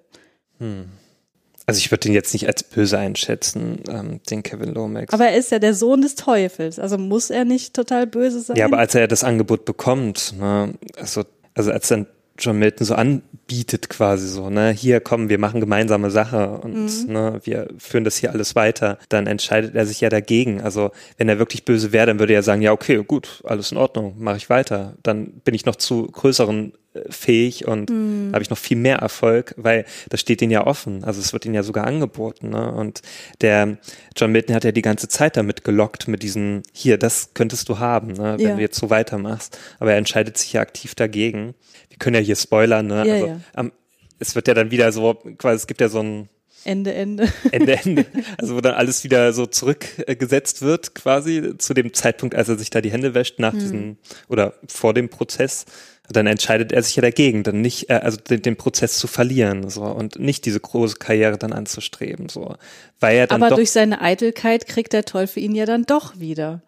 Also 1.70 1.80
ich 1.80 1.92
würde 1.92 2.02
den 2.02 2.14
jetzt 2.14 2.34
nicht 2.34 2.48
als 2.48 2.64
böse 2.64 2.98
einschätzen, 2.98 3.84
ähm, 3.90 4.20
den 4.30 4.42
Kevin 4.42 4.74
Lomax. 4.74 5.14
Aber 5.14 5.28
er 5.28 5.38
ist 5.38 5.52
ja 5.52 5.60
der 5.60 5.76
Sohn 5.76 6.02
des 6.02 6.16
Teufels. 6.16 6.80
Also 6.80 6.98
muss 6.98 7.30
er 7.30 7.46
nicht 7.46 7.76
total 7.76 8.08
böse 8.08 8.42
sein? 8.42 8.58
ja, 8.58 8.66
aber 8.66 8.80
als 8.80 8.96
er 8.96 9.08
das 9.08 9.24
Angebot 9.24 9.66
bekommt, 9.66 10.34
ne, 10.40 10.74
also, 10.98 11.24
also 11.54 11.72
als 11.72 11.88
dann 11.88 12.08
John 12.40 12.58
Milton 12.60 12.86
so 12.86 12.96
anbietet 12.96 13.90
quasi 13.90 14.28
so, 14.28 14.50
ne, 14.50 14.72
hier 14.72 15.00
kommen, 15.00 15.30
wir 15.30 15.38
machen 15.40 15.60
gemeinsame 15.60 16.10
Sache 16.12 16.50
und 16.50 17.08
ne, 17.08 17.40
wir 17.44 17.68
führen 17.78 18.04
das 18.04 18.18
hier 18.18 18.32
alles 18.32 18.56
weiter, 18.56 18.98
dann 19.10 19.28
entscheidet 19.28 19.76
er 19.76 19.86
sich 19.86 20.02
ja 20.02 20.10
dagegen. 20.10 20.62
Also 20.62 20.92
wenn 21.18 21.30
er 21.30 21.40
wirklich 21.40 21.66
böse 21.66 21.92
wäre, 21.92 22.08
dann 22.08 22.20
würde 22.20 22.34
er 22.34 22.44
sagen, 22.44 22.62
ja, 22.62 22.72
okay, 22.72 23.04
gut, 23.06 23.42
alles 23.46 23.72
in 23.72 23.78
Ordnung, 23.78 24.16
mache 24.20 24.38
ich 24.38 24.50
weiter. 24.50 24.96
Dann 25.04 25.28
bin 25.44 25.54
ich 25.54 25.66
noch 25.66 25.76
zu 25.76 26.08
größeren 26.08 26.74
äh, 26.94 27.02
fähig 27.12 27.68
und 27.68 27.92
habe 28.34 28.42
ich 28.42 28.50
noch 28.50 28.58
viel 28.58 28.78
mehr 28.78 28.98
Erfolg, 28.98 29.54
weil 29.58 29.86
das 30.10 30.20
steht 30.22 30.42
ihnen 30.42 30.52
ja 30.52 30.66
offen. 30.66 31.04
Also 31.04 31.20
es 31.20 31.34
wird 31.34 31.46
ihnen 31.46 31.56
ja 31.56 31.64
sogar 31.64 31.86
angeboten. 31.86 32.50
Ne? 32.50 32.72
Und 32.72 33.02
der 33.42 33.78
John 34.16 34.32
Milton 34.32 34.56
hat 34.56 34.64
ja 34.64 34.72
die 34.72 34.82
ganze 34.82 35.08
Zeit 35.08 35.38
damit 35.38 35.64
gelockt, 35.64 36.08
mit 36.08 36.24
diesen, 36.24 36.64
hier, 36.74 36.98
das 36.98 37.32
könntest 37.34 37.70
du 37.70 37.80
haben, 37.80 38.14
ne, 38.14 38.36
wenn 38.38 38.48
Ja. 38.48 38.56
du 38.56 38.62
jetzt 38.62 38.80
so 38.80 38.90
weitermachst. 38.90 39.58
Aber 39.80 39.92
er 39.92 39.98
entscheidet 39.98 40.38
sich 40.38 40.54
ja 40.54 40.62
aktiv 40.62 40.96
dagegen. 40.96 41.54
Wir 42.00 42.06
können 42.06 42.16
ja 42.16 42.22
hier 42.22 42.36
spoilern, 42.36 42.88
ne? 42.88 43.06
Ja, 43.06 43.14
also, 43.14 43.28
ja. 43.28 43.40
Am, 43.54 43.72
es 44.20 44.36
wird 44.36 44.48
ja 44.48 44.54
dann 44.54 44.72
wieder 44.72 44.92
so, 44.92 45.14
quasi, 45.38 45.58
es 45.58 45.68
gibt 45.68 45.82
ja 45.82 45.90
so 45.90 46.00
ein 46.00 46.30
Ende, 46.66 46.94
Ende. 46.94 47.32
Ende, 47.52 47.80
Ende. 47.84 48.06
Also 48.38 48.56
wo 48.56 48.62
dann 48.62 48.76
alles 48.76 49.04
wieder 49.04 49.34
so 49.34 49.46
zurückgesetzt 49.46 50.62
wird, 50.62 50.96
quasi 50.96 51.58
zu 51.58 51.74
dem 51.74 51.94
Zeitpunkt, 51.94 52.36
als 52.36 52.50
er 52.50 52.58
sich 52.58 52.70
da 52.70 52.82
die 52.82 52.92
Hände 52.92 53.14
wäscht 53.14 53.40
nach 53.40 53.54
diesem 53.54 53.98
oder 54.28 54.54
vor 54.68 54.94
dem 54.94 55.10
Prozess. 55.10 55.66
Dann 56.12 56.26
entscheidet 56.26 56.72
er 56.72 56.82
sich 56.82 56.96
ja 56.96 57.02
dagegen, 57.02 57.44
dann 57.44 57.62
nicht, 57.62 57.90
äh, 57.92 57.94
also 57.94 58.18
den, 58.18 58.42
den 58.42 58.56
Prozess 58.56 58.98
zu 58.98 59.06
verlieren, 59.06 59.70
so 59.70 59.84
und 59.84 60.18
nicht 60.18 60.44
diese 60.46 60.60
große 60.60 60.96
Karriere 60.96 61.38
dann 61.38 61.54
anzustreben, 61.54 62.30
so, 62.30 62.56
weil 63.00 63.16
er 63.16 63.28
dann 63.28 63.44
Aber 63.44 63.52
doch 63.52 63.58
durch 63.58 63.70
seine 63.70 64.02
Eitelkeit 64.02 64.66
kriegt 64.66 64.94
der 64.94 65.06
Teufel 65.06 65.44
ihn 65.44 65.54
ja 65.54 65.66
dann 65.66 65.84
doch 65.84 66.20
wieder. 66.20 66.64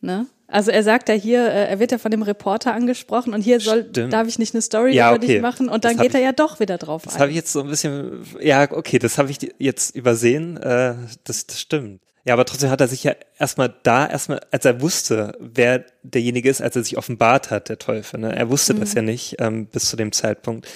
Ne? 0.00 0.26
Also 0.50 0.70
er 0.70 0.82
sagt 0.82 1.10
ja 1.10 1.14
hier, 1.14 1.44
äh, 1.46 1.68
er 1.68 1.78
wird 1.78 1.92
ja 1.92 1.98
von 1.98 2.10
dem 2.10 2.22
Reporter 2.22 2.72
angesprochen 2.72 3.34
und 3.34 3.42
hier 3.42 3.60
soll, 3.60 3.86
Stimmt. 3.90 4.14
darf 4.14 4.26
ich 4.26 4.38
nicht 4.38 4.54
eine 4.54 4.62
Story 4.62 4.94
Ja, 4.94 5.10
über 5.10 5.18
okay. 5.22 5.34
dich 5.34 5.42
machen 5.42 5.68
und 5.68 5.84
Das 5.84 5.92
dann 5.94 6.02
geht 6.02 6.14
er 6.14 6.20
ich- 6.20 6.24
ja 6.26 6.32
doch 6.32 6.58
wieder 6.58 6.78
drauf 6.78 7.02
Das 7.04 7.14
ein. 7.16 7.20
habe 7.20 7.30
ich 7.30 7.36
jetzt 7.36 7.52
so 7.52 7.60
ein 7.60 7.68
bisschen, 7.68 8.24
ja, 8.40 8.66
okay, 8.72 8.98
das 8.98 9.18
habe 9.18 9.30
ich 9.30 9.38
jetzt 9.58 9.94
übersehen, 9.94 10.56
äh, 10.56 10.94
das, 11.24 11.46
das 11.46 11.60
stimmt. 11.60 12.00
Ja, 12.24 12.34
aber 12.34 12.44
trotzdem 12.46 12.70
hat 12.70 12.80
er 12.80 12.88
sich 12.88 13.04
ja 13.04 13.12
erstmal 13.38 13.74
da, 13.82 14.06
erstmal, 14.06 14.40
als 14.50 14.64
er 14.64 14.80
wusste, 14.80 15.36
wer 15.38 15.84
derjenige 16.02 16.48
ist, 16.50 16.60
als 16.62 16.76
er 16.76 16.82
sich 16.82 16.96
offenbart 16.98 17.50
hat, 17.50 17.68
der 17.68 17.78
Teufel, 17.78 18.20
ne? 18.20 18.34
er 18.34 18.48
wusste 18.50 18.74
das 18.74 18.94
ja 18.94 19.02
nicht 19.02 19.36
ähm, 19.40 19.66
bis 19.66 19.88
zu 19.88 19.96
dem 19.96 20.12
Zeitpunkt, 20.12 20.66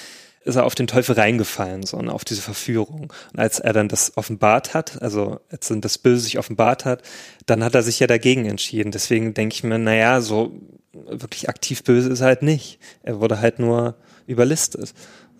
ist 0.44 0.56
er 0.56 0.64
auf 0.64 0.74
den 0.74 0.86
Teufel 0.86 1.14
reingefallen, 1.14 1.84
so, 1.84 1.98
ne, 1.98 2.12
auf 2.12 2.24
diese 2.24 2.42
Verführung. 2.42 3.12
Und 3.32 3.38
als 3.38 3.60
er 3.60 3.72
dann 3.72 3.88
das 3.88 4.16
offenbart 4.16 4.74
hat, 4.74 5.00
also 5.02 5.40
als 5.50 5.68
dann 5.68 5.80
das 5.80 5.98
Böse 5.98 6.22
sich 6.22 6.38
offenbart 6.38 6.84
hat, 6.84 7.02
dann 7.46 7.62
hat 7.62 7.74
er 7.74 7.82
sich 7.82 8.00
ja 8.00 8.06
dagegen 8.06 8.46
entschieden. 8.46 8.92
Deswegen 8.92 9.34
denke 9.34 9.54
ich 9.54 9.64
mir, 9.64 9.78
naja, 9.78 10.20
so 10.20 10.52
wirklich 10.92 11.48
aktiv 11.48 11.84
böse 11.84 12.10
ist 12.10 12.20
er 12.20 12.26
halt 12.26 12.42
nicht. 12.42 12.78
Er 13.02 13.20
wurde 13.20 13.40
halt 13.40 13.58
nur 13.58 13.96
überlistet. 14.26 14.92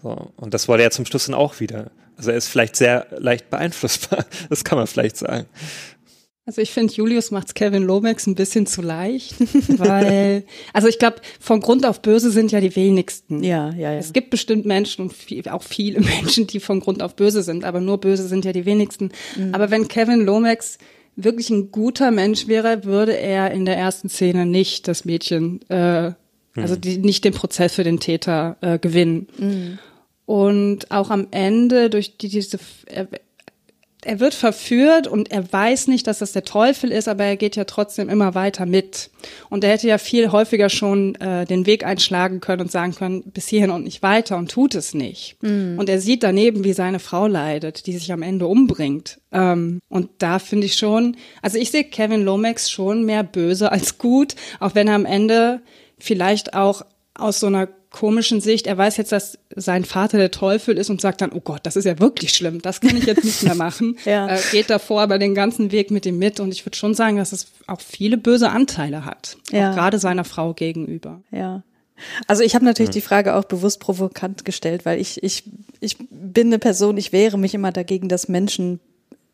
So. 0.02 0.32
Und 0.36 0.54
das 0.54 0.68
wurde 0.68 0.82
er 0.82 0.90
zum 0.90 1.06
Schluss 1.06 1.26
dann 1.26 1.34
auch 1.34 1.60
wieder. 1.60 1.90
Also 2.16 2.30
er 2.30 2.36
ist 2.36 2.48
vielleicht 2.48 2.76
sehr 2.76 3.06
leicht 3.10 3.50
beeinflussbar. 3.50 4.24
Das 4.48 4.64
kann 4.64 4.78
man 4.78 4.86
vielleicht 4.86 5.16
sagen. 5.16 5.46
Also 6.52 6.60
ich 6.60 6.72
finde, 6.72 6.92
Julius 6.92 7.30
macht's 7.30 7.54
Kevin 7.54 7.82
Lomax 7.82 8.26
ein 8.26 8.34
bisschen 8.34 8.66
zu 8.66 8.82
leicht, 8.82 9.36
weil, 9.78 10.44
also 10.74 10.86
ich 10.86 10.98
glaube, 10.98 11.16
von 11.40 11.60
Grund 11.60 11.86
auf 11.86 12.02
böse 12.02 12.30
sind 12.30 12.52
ja 12.52 12.60
die 12.60 12.76
wenigsten. 12.76 13.42
ja, 13.42 13.70
ja, 13.70 13.90
ja. 13.90 13.98
Es 13.98 14.12
gibt 14.12 14.28
bestimmt 14.28 14.66
Menschen 14.66 15.00
und 15.00 15.14
viel, 15.14 15.48
auch 15.48 15.62
viele 15.62 16.00
Menschen, 16.20 16.46
die 16.46 16.60
von 16.60 16.80
Grund 16.80 17.02
auf 17.02 17.16
böse 17.16 17.42
sind, 17.42 17.64
aber 17.64 17.80
nur 17.80 17.96
böse 17.96 18.28
sind 18.28 18.44
ja 18.44 18.52
die 18.52 18.66
wenigsten. 18.66 19.12
Mhm. 19.34 19.54
Aber 19.54 19.70
wenn 19.70 19.88
Kevin 19.88 20.26
Lomax 20.26 20.76
wirklich 21.16 21.48
ein 21.48 21.70
guter 21.70 22.10
Mensch 22.10 22.48
wäre, 22.48 22.84
würde 22.84 23.16
er 23.16 23.50
in 23.52 23.64
der 23.64 23.78
ersten 23.78 24.10
Szene 24.10 24.44
nicht 24.44 24.88
das 24.88 25.06
Mädchen, 25.06 25.62
äh, 25.70 26.12
also 26.54 26.76
die, 26.76 26.98
nicht 26.98 27.24
den 27.24 27.32
Prozess 27.32 27.76
für 27.76 27.84
den 27.84 27.98
Täter 27.98 28.58
äh, 28.60 28.78
gewinnen. 28.78 29.26
Mhm. 29.38 29.78
Und 30.26 30.90
auch 30.90 31.08
am 31.08 31.28
Ende 31.30 31.88
durch 31.88 32.18
die, 32.18 32.28
diese, 32.28 32.58
er, 34.04 34.20
wird 34.20 34.34
verführt 34.34 35.06
und 35.06 35.30
er 35.30 35.52
weiß 35.52 35.88
nicht, 35.88 36.06
dass 36.06 36.18
das 36.18 36.32
der 36.32 36.44
Teufel 36.44 36.90
ist, 36.90 37.08
aber 37.08 37.24
er 37.24 37.36
geht 37.36 37.56
ja 37.56 37.64
trotzdem 37.64 38.08
immer 38.08 38.34
weiter 38.34 38.66
mit. 38.66 39.10
Und 39.50 39.64
er 39.64 39.70
hätte 39.70 39.88
ja 39.88 39.98
viel 39.98 40.32
häufiger 40.32 40.68
schon 40.68 41.14
äh, 41.16 41.44
den 41.44 41.66
Weg 41.66 41.84
einschlagen 41.84 42.40
können 42.40 42.62
und 42.62 42.70
sagen 42.70 42.94
können, 42.94 43.22
bis 43.22 43.48
hierhin 43.48 43.70
und 43.70 43.84
nicht 43.84 44.02
weiter 44.02 44.36
und 44.36 44.50
tut 44.50 44.74
es 44.74 44.94
nicht. 44.94 45.36
Und 45.78 45.88
er 45.88 46.00
sieht 46.00 46.22
daneben, 46.22 46.64
wie 46.64 46.72
seine 46.72 46.98
Frau 46.98 47.26
leidet, 47.26 47.86
die 47.86 47.92
sich 47.92 48.12
am 48.12 48.22
Ende 48.22 48.46
umbringt. 48.46 49.20
Ähm, 49.30 49.80
und 49.88 50.10
da 50.18 50.38
finde 50.38 50.66
ich 50.66 50.74
schon, 50.74 51.16
also 51.40 51.58
ich 51.58 51.70
sehe 51.70 51.84
Kevin 51.84 52.24
Lomax 52.24 52.70
schon 52.70 53.04
mehr 53.04 53.22
böse 53.22 53.70
als 53.70 53.98
gut, 53.98 54.34
auch 54.60 54.74
wenn 54.74 54.88
er 54.88 54.94
am 54.94 55.06
Ende 55.06 55.60
vielleicht 55.98 56.54
auch 56.54 56.82
aus 57.14 57.40
so 57.40 57.46
einer 57.46 57.68
komischen 57.92 58.40
Sicht, 58.40 58.66
er 58.66 58.76
weiß 58.78 58.96
jetzt, 58.96 59.12
dass 59.12 59.38
sein 59.54 59.84
Vater 59.84 60.18
der 60.18 60.30
Teufel 60.30 60.76
ist 60.78 60.90
und 60.90 61.00
sagt 61.00 61.20
dann, 61.20 61.30
oh 61.32 61.40
Gott, 61.40 61.60
das 61.64 61.76
ist 61.76 61.84
ja 61.84 61.98
wirklich 61.98 62.32
schlimm, 62.34 62.60
das 62.62 62.80
kann 62.80 62.96
ich 62.96 63.04
jetzt 63.04 63.24
nicht 63.24 63.42
mehr 63.42 63.54
machen. 63.54 63.96
Ja. 64.04 64.28
äh, 64.34 64.40
geht 64.50 64.70
davor 64.70 65.02
aber 65.02 65.18
den 65.18 65.34
ganzen 65.34 65.70
Weg 65.72 65.90
mit 65.90 66.06
ihm 66.06 66.18
mit 66.18 66.40
und 66.40 66.50
ich 66.52 66.64
würde 66.66 66.76
schon 66.76 66.94
sagen, 66.94 67.16
dass 67.18 67.32
es 67.32 67.46
auch 67.66 67.80
viele 67.80 68.16
böse 68.16 68.50
Anteile 68.50 69.04
hat, 69.04 69.36
Ja. 69.50 69.70
auch 69.70 69.74
gerade 69.74 69.98
seiner 69.98 70.24
Frau 70.24 70.54
gegenüber. 70.54 71.20
Ja. 71.30 71.62
Also 72.26 72.42
ich 72.42 72.54
habe 72.54 72.64
natürlich 72.64 72.90
die 72.90 73.00
Frage 73.00 73.36
auch 73.36 73.44
bewusst 73.44 73.78
provokant 73.78 74.44
gestellt, 74.44 74.84
weil 74.84 75.00
ich, 75.00 75.22
ich, 75.22 75.44
ich 75.80 75.96
bin 76.10 76.48
eine 76.48 76.58
Person, 76.58 76.96
ich 76.96 77.12
wehre 77.12 77.38
mich 77.38 77.54
immer 77.54 77.70
dagegen, 77.70 78.08
dass 78.08 78.28
Menschen 78.28 78.80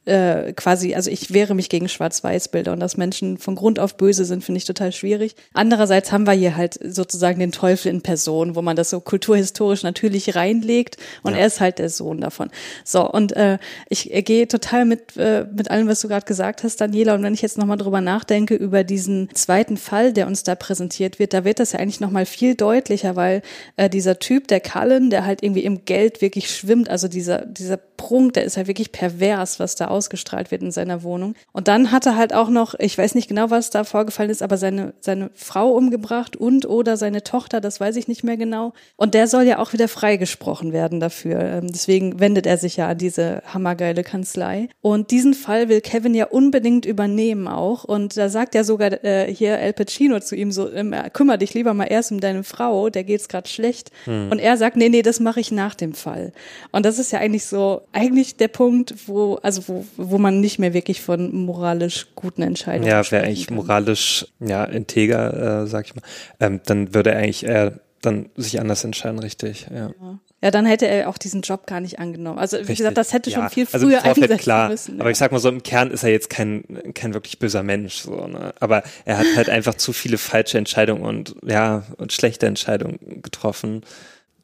äh, 0.09 0.53
quasi, 0.55 0.95
also 0.95 1.11
ich 1.11 1.33
wehre 1.33 1.55
mich 1.55 1.69
gegen 1.69 1.89
Schwarz-Weiß-Bilder 1.89 2.73
und 2.73 2.81
dass 2.81 2.97
Menschen 2.97 3.37
von 3.37 3.55
Grund 3.55 3.79
auf 3.79 3.97
böse 3.97 4.25
sind, 4.25 4.43
finde 4.43 4.59
ich 4.59 4.65
total 4.65 4.93
schwierig. 4.93 5.37
Andererseits 5.53 6.13
haben 6.13 6.27
wir 6.27 6.33
hier 6.33 6.57
halt 6.57 6.79
sozusagen 6.83 7.39
den 7.39 7.53
Teufel 7.53 7.89
in 7.91 8.01
Person, 8.01 8.57
wo 8.57 8.63
man 8.63 8.75
das 8.75 8.91
so 8.91 9.01
kulturhistorisch 9.01 9.83
natürlich 9.83 10.35
reinlegt 10.35 10.97
und 11.23 11.35
ja. 11.35 11.41
er 11.41 11.47
ist 11.47 11.61
halt 11.61 11.79
der 11.79 11.91
Sohn 11.91 12.21
davon. 12.21 12.51
So, 12.85 13.11
und 13.11 13.37
äh, 13.37 13.59
ich 13.89 14.15
äh, 14.15 14.23
gehe 14.23 14.49
total 14.49 14.87
mit, 14.87 15.17
äh, 15.17 15.47
mit 15.55 15.71
allem, 15.71 15.89
was 15.89 16.01
du 16.01 16.09
gerade 16.09 16.27
gesagt 16.27 16.65
hast, 16.65 16.81
Daniela, 16.81 17.15
und 17.15 17.23
wenn 17.23 17.35
ich 17.35 17.43
jetzt 17.43 17.59
nochmal 17.59 17.77
drüber 17.77 18.01
nachdenke, 18.01 18.55
über 18.55 18.85
diesen 18.85 19.29
zweiten 19.35 19.77
Fall, 19.77 20.13
der 20.13 20.27
uns 20.27 20.43
da 20.43 20.55
präsentiert 20.55 21.19
wird, 21.19 21.35
da 21.35 21.45
wird 21.45 21.61
das 21.61 21.73
ja 21.73 21.81
eigentlich 21.81 22.01
nochmal 22.01 22.25
viel 22.25 22.55
deutlicher, 22.55 23.15
weil 23.17 23.43
äh, 23.77 23.91
dieser 23.91 24.19
Typ, 24.19 24.49
der 24.49 24.61
Cullen, 24.61 25.11
der 25.11 25.27
halt 25.27 25.43
irgendwie 25.43 25.65
im 25.65 25.85
Geld 25.85 26.23
wirklich 26.23 26.51
schwimmt, 26.51 26.89
also 26.89 27.09
dieser, 27.09 27.45
dieser 27.45 27.79
Prunk, 27.99 28.33
der 28.35 28.45
ist 28.45 28.57
ja 28.57 28.67
wirklich 28.67 28.93
pervers, 28.93 29.61
was 29.61 29.75
da 29.75 29.89
ausgestrahlt 29.89 30.51
wird 30.51 30.63
in 30.63 30.71
seiner 30.71 31.03
Wohnung. 31.03 31.35
Und 31.53 31.69
dann 31.69 31.93
hat 31.93 32.07
er 32.07 32.17
halt 32.17 32.33
auch 32.33 32.49
noch, 32.49 32.75
ich 32.79 32.97
weiß 32.97 33.15
nicht 33.15 33.29
genau, 33.29 33.51
was 33.51 33.69
da 33.69 33.85
vorgefallen 33.85 34.31
ist, 34.31 34.43
aber 34.43 34.57
seine, 34.57 34.95
seine 35.01 35.31
Frau 35.35 35.73
umgebracht 35.73 36.37
und 36.37 36.65
oder 36.65 36.97
seine 36.97 37.25
Tochter, 37.25 37.61
das 37.61 37.81
weiß 37.81 37.97
ich 37.97 38.09
nicht 38.09 38.25
mehr 38.25 38.39
genau. 38.39 38.73
Und 38.97 39.13
der 39.13 39.27
soll 39.27 39.43
ja 39.43 39.59
auch 39.59 39.75
wieder 39.75 39.89
freigesprochen 39.89 40.73
werden 40.73 41.01
dafür. 41.01 41.41
Ähm, 41.41 41.73
deswegen 41.73 42.21
wendet 42.21 42.47
er 42.47 42.57
sich 42.57 42.77
ja 42.77 42.89
an 42.89 42.99
diese 42.99 43.43
hammergeile 43.53 44.05
Kanzlei. 44.05 44.69
Und 44.81 45.11
diesen 45.11 45.35
Fall 45.35 45.69
will 45.69 45.81
Kevin 45.81 46.15
ja 46.15 46.27
unbedingt 46.27 46.87
übernehmen 46.87 47.49
auch. 47.49 47.83
Und 47.83 48.17
da 48.17 48.29
sagt 48.29 48.55
ja 48.55 48.63
sogar 48.63 49.05
äh, 49.05 49.35
hier 49.35 49.59
El 49.59 49.73
Pacino 49.73 50.21
zu 50.21 50.37
ihm 50.37 50.53
so, 50.53 50.73
ähm, 50.73 50.95
kümmere 51.13 51.39
dich 51.39 51.53
lieber 51.53 51.75
mal 51.75 51.87
erst 51.87 52.13
um 52.13 52.21
deine 52.21 52.45
Frau, 52.45 52.91
der 52.91 53.03
geht's 53.03 53.29
gerade 53.29 53.49
schlecht. 53.49 53.91
Hm. 54.05 54.31
Und 54.31 54.39
er 54.39 54.57
sagt, 54.57 54.77
nee, 54.77 54.89
nee, 54.89 55.03
das 55.03 55.19
mache 55.19 55.41
ich 55.41 55.51
nach 55.51 55.75
dem 55.75 55.95
Fall. 55.95 56.33
Und 56.71 56.87
das 56.87 57.01
ist 57.01 57.11
ja 57.11 57.19
eigentlich 57.19 57.45
so, 57.45 57.83
eigentlich 57.93 58.37
der 58.37 58.49
Punkt, 58.49 58.95
wo, 59.07 59.37
also 59.37 59.67
wo, 59.67 59.87
wo 59.97 60.19
man 60.19 60.41
nicht 60.41 60.59
mehr 60.59 60.75
wirklich 60.75 61.01
von 61.01 61.35
moralisch 61.35 62.09
guten 62.15 62.43
Entscheidungen 62.43 62.89
Ja, 62.89 63.11
wäre 63.11 63.25
eigentlich 63.25 63.47
kann. 63.49 63.57
moralisch, 63.57 64.27
ja, 64.41 64.65
integer, 64.65 65.63
äh, 65.63 65.67
sag 65.67 65.87
ich 65.87 65.95
mal. 65.95 66.03
Ähm, 66.41 66.61
dann 66.67 66.95
würde 66.95 67.11
er 67.13 67.19
eigentlich 67.19 67.45
eher 67.45 67.81
dann 68.01 68.31
sich 68.37 68.61
anders 68.61 68.85
entscheiden, 68.85 69.19
richtig, 69.19 69.67
ja. 69.71 69.89
ja. 70.01 70.19
Ja, 70.41 70.53
dann 70.53 70.67
hätte 70.67 70.87
er 70.87 71.09
auch 71.09 71.19
diesen 71.19 71.43
Job 71.43 71.67
gar 71.67 71.81
nicht 71.81 71.99
angenommen. 71.99 72.39
Also 72.39 72.57
wie 72.59 72.61
Richtig. 72.61 72.79
gesagt, 72.79 72.97
das 72.97 73.13
hätte 73.13 73.29
ja. 73.29 73.41
schon 73.41 73.51
viel 73.51 73.67
also 73.73 73.89
früher 73.89 74.05
also 74.05 74.21
eingesetzt 74.21 74.43
klar, 74.43 74.69
müssen. 74.69 74.95
Ja. 74.95 75.01
Aber 75.01 75.11
ich 75.11 75.19
sag 75.19 75.33
mal 75.33 75.41
so, 75.41 75.49
im 75.49 75.65
Kern 75.65 75.91
ist 75.91 76.05
er 76.05 76.11
jetzt 76.11 76.31
kein, 76.31 76.63
kein 76.95 77.13
wirklich 77.13 77.41
böser 77.41 77.65
Mensch. 77.65 77.97
So, 77.97 78.29
ne? 78.29 78.55
Aber 78.61 78.85
er 79.05 79.19
hat 79.19 79.27
halt 79.35 79.49
einfach 79.49 79.75
zu 79.75 79.93
viele 79.93 80.17
falsche 80.17 80.57
Entscheidungen 80.57 81.03
und 81.03 81.35
ja, 81.45 81.83
und 81.97 82.13
schlechte 82.13 82.47
Entscheidungen 82.47 83.21
getroffen. 83.21 83.83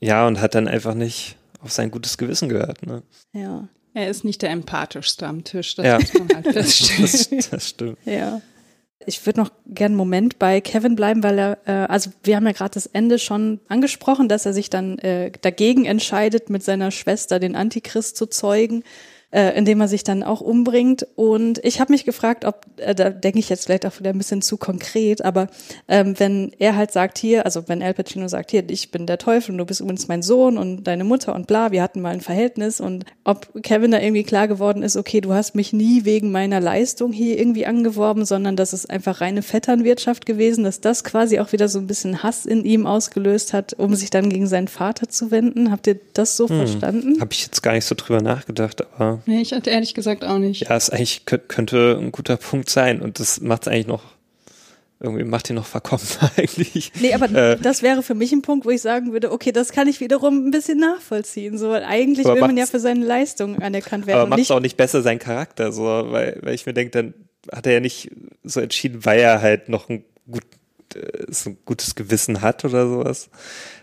Ja, 0.01 0.27
und 0.27 0.41
hat 0.41 0.57
dann 0.57 0.67
einfach 0.67 0.95
nicht 0.95 1.37
auf 1.65 1.73
sein 1.73 1.91
gutes 1.91 2.19
Gewissen 2.19 2.49
gehört. 2.49 2.87
Ne? 2.87 3.03
Ja. 3.33 3.69
Er 3.95 4.11
ist 4.11 4.25
nicht 4.25 4.43
der 4.43 4.51
empathischste 4.51 5.27
am 5.27 5.45
Tisch, 5.45 5.77
das 5.77 5.87
ja. 5.87 5.99
muss 5.99 6.15
man 6.15 6.29
halt 6.35 6.47
feststellen. 6.53 7.03
das, 7.31 7.51
das 7.51 7.69
stimmt. 7.69 7.99
Ja. 8.05 8.41
Ich 9.07 9.25
würde 9.27 9.41
noch 9.41 9.51
gern 9.67 9.93
einen 9.93 9.97
Moment 9.97 10.39
bei 10.39 10.61
Kevin 10.61 10.97
bleiben, 10.97 11.23
weil 11.23 11.39
er, 11.39 11.59
äh, 11.67 11.73
also 11.91 12.11
wir 12.23 12.37
haben 12.37 12.47
ja 12.47 12.53
gerade 12.53 12.75
das 12.75 12.87
Ende 12.87 13.19
schon 13.19 13.61
angesprochen, 13.69 14.29
dass 14.29 14.47
er 14.47 14.53
sich 14.53 14.71
dann 14.71 14.99
äh, 14.99 15.31
dagegen 15.43 15.85
entscheidet, 15.85 16.51
mit 16.51 16.63
seiner 16.63 16.91
Schwester 16.91 17.39
den 17.39 17.55
Antichrist 17.55 18.17
zu 18.17 18.27
zeugen 18.27 18.83
äh, 19.35 19.59
indem 19.59 19.81
er 19.81 19.89
sich 19.89 20.05
dann 20.05 20.23
auch 20.23 20.41
umbringt. 20.41 21.09
Und 21.17 21.59
ich 21.65 21.81
habe 21.81 21.93
mich 21.93 22.05
gefragt, 22.05 22.45
ob, 22.45 22.67
äh, 22.77 22.95
da 22.95 23.11
denke 23.11 23.41
ich 23.41 23.49
jetzt 23.49 23.65
vielleicht 23.65 23.85
auch 23.85 23.99
wieder 23.99 24.11
ein 24.11 24.19
bisschen 24.19 24.43
zu 24.43 24.57
konkret, 24.57 25.25
aber 25.25 25.49
ähm, 25.89 26.15
wenn 26.19 26.53
er 26.61 26.77
halt 26.77 26.93
sagt 26.93 27.19
hier, 27.19 27.45
also 27.45 27.65
wenn 27.67 27.83
Al 27.83 27.95
Pacino 27.95 28.29
sagt 28.29 28.53
hier, 28.53 28.63
ich 28.71 28.93
bin 28.93 29.07
der 29.07 29.19
Teufel 29.19 29.51
und 29.51 29.59
du 29.59 29.65
bist 29.65 29.81
übrigens 29.81 30.07
mein 30.07 30.23
Sohn 30.23 30.57
und 30.57 30.85
deine 30.85 31.03
Mutter 31.03 31.35
und 31.35 31.49
bla, 31.49 31.73
wir 31.73 31.83
hatten 31.83 32.01
mal 32.01 32.11
ein 32.11 32.21
Verhältnis 32.21 32.81
und 32.81 33.07
ob 33.25 33.49
Kevin 33.65 33.91
da 33.91 33.99
irgendwie 33.99 34.23
klar 34.23 34.47
geworden 34.47 34.85
ist, 34.85 34.97
okay, 34.97 35.21
du 35.21 35.33
hast 35.33 35.57
mich 35.57 35.73
nie 35.73 36.05
wegen 36.05 36.31
meiner 36.31 36.61
Leistung 36.61 37.13
hier 37.13 37.37
irgendwie 37.37 37.67
angeworben, 37.67 38.25
sondern 38.25 38.55
das 38.55 38.73
ist 38.73 38.89
einfach 38.89 39.21
reine 39.21 39.43
Vetternwirtschaft 39.43 40.27
gewesen, 40.27 40.63
dass 40.63 40.81
das 40.81 41.03
quasi 41.03 41.41
auch 41.41 41.51
wieder 41.51 41.69
so 41.69 41.81
ein 41.81 41.89
bisschen 41.89 42.23
Hass 42.23 42.47
in 42.47 42.65
ihm 42.65 42.87
ausgelöst 42.87 43.53
hat, 43.53 43.73
um 43.75 43.97
sich 43.97 44.11
dann 44.11 44.31
gegen 44.31 44.47
seinen 44.47 44.69
Vater 44.69 45.09
zu 45.09 45.33
wenden. 45.33 45.73
Habt 45.73 45.89
ihr 45.89 45.99
das 46.13 46.37
so 46.37 46.49
hm. 46.49 46.57
verstanden? 46.57 47.21
Habe 47.21 47.33
ich 47.33 47.43
jetzt 47.43 47.65
gar 47.65 47.73
nicht 47.73 47.85
so 47.85 47.97
drüber 47.97 48.23
nachgedacht, 48.23 48.87
aber 48.95 49.24
Nee, 49.27 49.41
ich 49.41 49.53
hatte 49.53 49.71
ehrlich 49.71 49.95
gesagt 49.95 50.25
auch 50.25 50.39
nicht. 50.39 50.63
Ja, 50.63 50.77
es 50.77 50.91
eigentlich 50.91 51.25
könnte 51.25 51.99
ein 52.01 52.13
guter 52.13 52.37
Punkt 52.37 52.69
sein 52.69 53.01
und 53.01 53.21
das 53.21 53.41
macht 53.41 53.63
es 53.63 53.69
eigentlich 53.69 53.87
noch 53.87 54.03
irgendwie 55.01 55.25
macht 55.25 55.51
ihn 55.51 55.57
noch 55.57 55.67
verkommen 55.67 56.03
eigentlich. 56.37 56.93
Nee, 57.01 57.15
aber 57.15 57.31
äh, 57.31 57.59
das 57.61 57.83
wäre 57.83 58.03
für 58.03 58.15
mich 58.15 58.33
ein 58.33 58.43
Punkt, 58.43 58.65
wo 58.65 58.71
ich 58.71 58.81
sagen 58.81 59.13
würde, 59.13 59.31
okay, 59.31 59.53
das 59.53 59.73
kann 59.73 59.87
ich 59.87 60.01
wiederum 60.01 60.47
ein 60.47 60.51
bisschen 60.51 60.79
nachvollziehen, 60.79 61.59
so, 61.59 61.71
weil 61.71 61.85
eigentlich 61.85 62.27
will 62.27 62.41
man 62.41 62.57
ja 62.57 62.67
für 62.67 62.81
seine 62.81 63.05
Leistung 63.05 63.61
anerkannt 63.61 64.07
werden. 64.07 64.21
Aber 64.21 64.31
macht 64.31 64.41
es 64.41 64.51
auch 64.51 64.61
nicht 64.61 64.77
besser 64.77 65.03
sein 65.03 65.19
Charakter, 65.19 65.73
so, 65.73 65.85
weil, 65.85 66.39
weil 66.43 66.55
ich 66.55 66.67
mir 66.67 66.73
denke, 66.73 66.91
dann 66.91 67.15
hat 67.53 67.67
er 67.67 67.75
ja 67.75 67.81
nicht 67.81 68.11
so 68.43 68.61
entschieden, 68.61 69.05
weil 69.05 69.21
er 69.21 69.43
halt 69.43 69.69
noch 69.69 69.89
ein, 69.89 70.05
gut, 70.31 70.45
äh, 70.95 71.27
so 71.29 71.51
ein 71.51 71.59
gutes 71.65 71.95
Gewissen 71.95 72.41
hat 72.41 72.65
oder 72.65 72.89
sowas, 72.89 73.29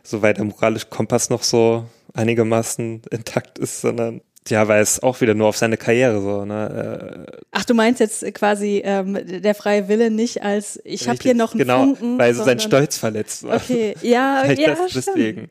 soweit 0.03 0.37
der 0.37 0.45
moralische 0.45 0.87
Kompass 0.87 1.29
noch 1.29 1.43
so 1.43 1.85
einigermaßen 2.13 3.03
intakt 3.11 3.59
ist, 3.59 3.81
sondern 3.81 4.21
ja, 4.49 4.67
weil 4.67 4.81
es 4.81 5.01
auch 5.03 5.21
wieder 5.21 5.35
nur 5.35 5.47
auf 5.47 5.57
seine 5.57 5.77
Karriere 5.77 6.19
so, 6.21 6.45
ne? 6.45 7.27
Äh, 7.27 7.37
Ach, 7.51 7.63
du 7.63 7.73
meinst 7.73 7.99
jetzt 7.99 8.33
quasi 8.33 8.81
ähm, 8.83 9.17
der 9.23 9.53
freie 9.53 9.87
Wille 9.87 10.09
nicht 10.09 10.41
als 10.41 10.79
ich 10.83 11.07
habe 11.07 11.19
hier 11.21 11.35
noch 11.35 11.51
einen 11.51 11.59
genau, 11.59 11.83
Funken, 11.83 12.17
weil 12.17 12.33
so 12.33 12.43
sein 12.43 12.59
Stolz 12.59 12.97
verletzt 12.97 13.43
war. 13.43 13.57
Okay, 13.57 13.95
ja, 14.01 14.45
ja, 14.51 14.75
das, 14.75 14.93
deswegen. 14.93 15.49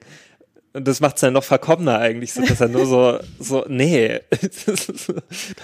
Und 0.72 0.86
das 0.86 1.00
macht 1.00 1.16
es 1.16 1.20
dann 1.20 1.32
noch 1.32 1.44
verkommener 1.44 1.98
eigentlich, 1.98 2.32
so 2.32 2.42
dass 2.42 2.60
er 2.60 2.68
nur 2.68 2.86
so, 2.86 3.18
so, 3.38 3.64
nee, 3.68 4.20
du 4.30 5.14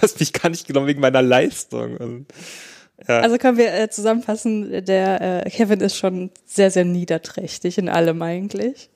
hast 0.03 0.21
mich 0.21 0.33
gar 0.33 0.49
nicht 0.49 0.67
genommen 0.67 0.87
wegen 0.87 1.01
meiner 1.01 1.23
Leistung. 1.23 1.97
Und, 1.97 2.27
ja. 3.07 3.21
Also 3.21 3.39
können 3.39 3.59
wir 3.59 3.73
äh, 3.75 3.91
zusammenfassen, 3.91 4.85
der 4.85 5.45
äh, 5.47 5.51
Kevin 5.51 5.81
ist 5.81 5.97
schon 5.97 6.31
sehr, 6.45 6.71
sehr 6.71 6.85
niederträchtig 6.85 7.79
in 7.79 7.89
allem 7.89 8.23
eigentlich. 8.23 8.89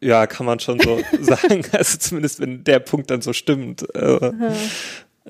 Ja, 0.00 0.26
kann 0.26 0.46
man 0.46 0.60
schon 0.60 0.78
so 0.80 1.00
sagen. 1.20 1.64
Also 1.72 1.98
zumindest 1.98 2.40
wenn 2.40 2.64
der 2.64 2.78
Punkt 2.78 3.10
dann 3.10 3.22
so 3.22 3.32
stimmt. 3.32 3.82
Äh, 3.94 4.32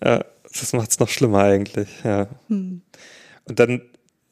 ja. 0.02 0.24
das 0.42 0.72
macht 0.72 0.90
es 0.90 0.98
noch 0.98 1.08
schlimmer 1.08 1.42
eigentlich, 1.42 1.88
ja. 2.04 2.28
Hm. 2.48 2.82
Und 3.44 3.58
dann 3.58 3.82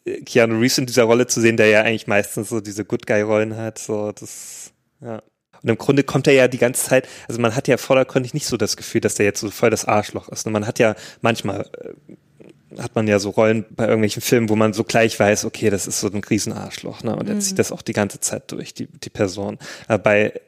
äh, 0.05 0.21
Keanu 0.23 0.59
Reeves 0.59 0.79
in 0.79 0.87
dieser 0.87 1.05
Rolle 1.05 1.27
zu 1.27 1.41
sehen, 1.41 1.57
der 1.57 1.69
ja 1.69 1.83
eigentlich 1.83 2.07
meistens 2.07 2.51
so 2.51 2.61
diese 2.61 2.85
Good 2.85 3.07
Guy-Rollen 3.07 3.57
hat, 3.57 3.79
so 3.79 4.13
das, 4.13 4.73
ja. 5.01 5.23
Und 5.63 5.71
im 5.71 5.79
Grunde 5.79 6.05
kommt 6.05 6.27
er 6.27 6.35
ja 6.35 6.49
die 6.49 6.59
ganze 6.59 6.85
Zeit, 6.85 7.09
also 7.29 7.41
man 7.41 7.57
hat 7.57 7.67
ja 7.67 7.79
vordergründig 7.79 8.35
nicht 8.35 8.47
so 8.47 8.57
das 8.57 8.77
Gefühl, 8.77 9.01
dass 9.01 9.15
der 9.15 9.27
jetzt 9.27 9.41
so 9.41 9.51
voll 9.51 9.71
das 9.71 9.87
Arschloch 9.87 10.29
ist. 10.29 10.47
Und 10.47 10.53
man 10.53 10.67
hat 10.67 10.79
ja 10.79 10.95
manchmal 11.23 11.63
äh, 11.81 12.15
hat 12.79 12.95
man 12.95 13.09
ja 13.09 13.19
so 13.19 13.31
Rollen 13.31 13.65
bei 13.71 13.85
irgendwelchen 13.85 14.23
Filmen, 14.23 14.49
wo 14.49 14.57
man 14.57 14.73
so 14.73 14.85
gleich 14.85 15.19
weiß, 15.19 15.45
okay, 15.45 15.71
das 15.71 15.87
ist 15.87 16.01
so 16.01 16.09
ein 16.09 16.23
Riesenarschloch, 16.23 17.03
ne? 17.03 17.17
Und 17.17 17.29
er 17.29 17.37
mhm. 17.37 17.41
zieht 17.41 17.59
das 17.59 17.73
auch 17.73 17.83
die 17.83 17.93
ganze 17.93 18.21
Zeit 18.21 18.51
durch, 18.53 18.75
die, 18.75 18.87
die 18.87 19.11
Person. 19.11 19.59
Aber 19.89 19.99
bei 19.99 20.41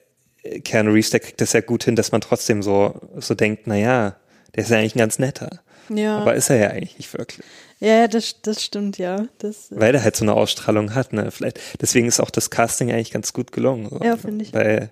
Keanu 0.65 0.93
Reeves, 0.93 1.11
der 1.11 1.21
kriegt 1.21 1.41
das 1.41 1.53
ja 1.53 1.61
gut 1.61 1.85
hin, 1.85 1.97
dass 1.97 2.13
man 2.13 2.21
trotzdem 2.21 2.63
so, 2.63 3.01
so 3.17 3.35
denkt, 3.35 3.63
na 3.67 3.77
ja, 3.77 4.17
der 4.55 4.65
ist 4.65 4.71
ja 4.71 4.79
eigentlich 4.79 4.95
ein 4.95 5.01
ganz 5.01 5.19
netter. 5.19 5.61
Ja. 5.89 6.19
Aber 6.19 6.35
ist 6.35 6.51
er 6.51 6.57
ja 6.57 6.69
eigentlich 6.69 6.99
nicht 6.99 7.13
wirklich. 7.17 7.47
Ja, 7.81 8.09
das, 8.09 8.37
das 8.43 8.63
stimmt, 8.63 8.99
ja. 8.99 9.27
Das, 9.39 9.69
Weil 9.71 9.95
er 9.95 10.03
halt 10.03 10.17
so 10.17 10.25
eine 10.25 10.35
Ausstrahlung 10.35 10.95
hat, 10.95 11.13
ne? 11.13 11.31
Vielleicht, 11.31 11.61
deswegen 11.81 12.09
ist 12.09 12.21
auch 12.21 12.31
das 12.31 12.51
Casting 12.51 12.91
eigentlich 12.91 13.13
ganz 13.13 13.33
gut 13.33 13.53
gelungen. 13.53 13.89
So. 13.89 14.01
Ja, 14.03 14.17
finde 14.17 14.45
ich. 14.45 14.53
Weil 14.53 14.91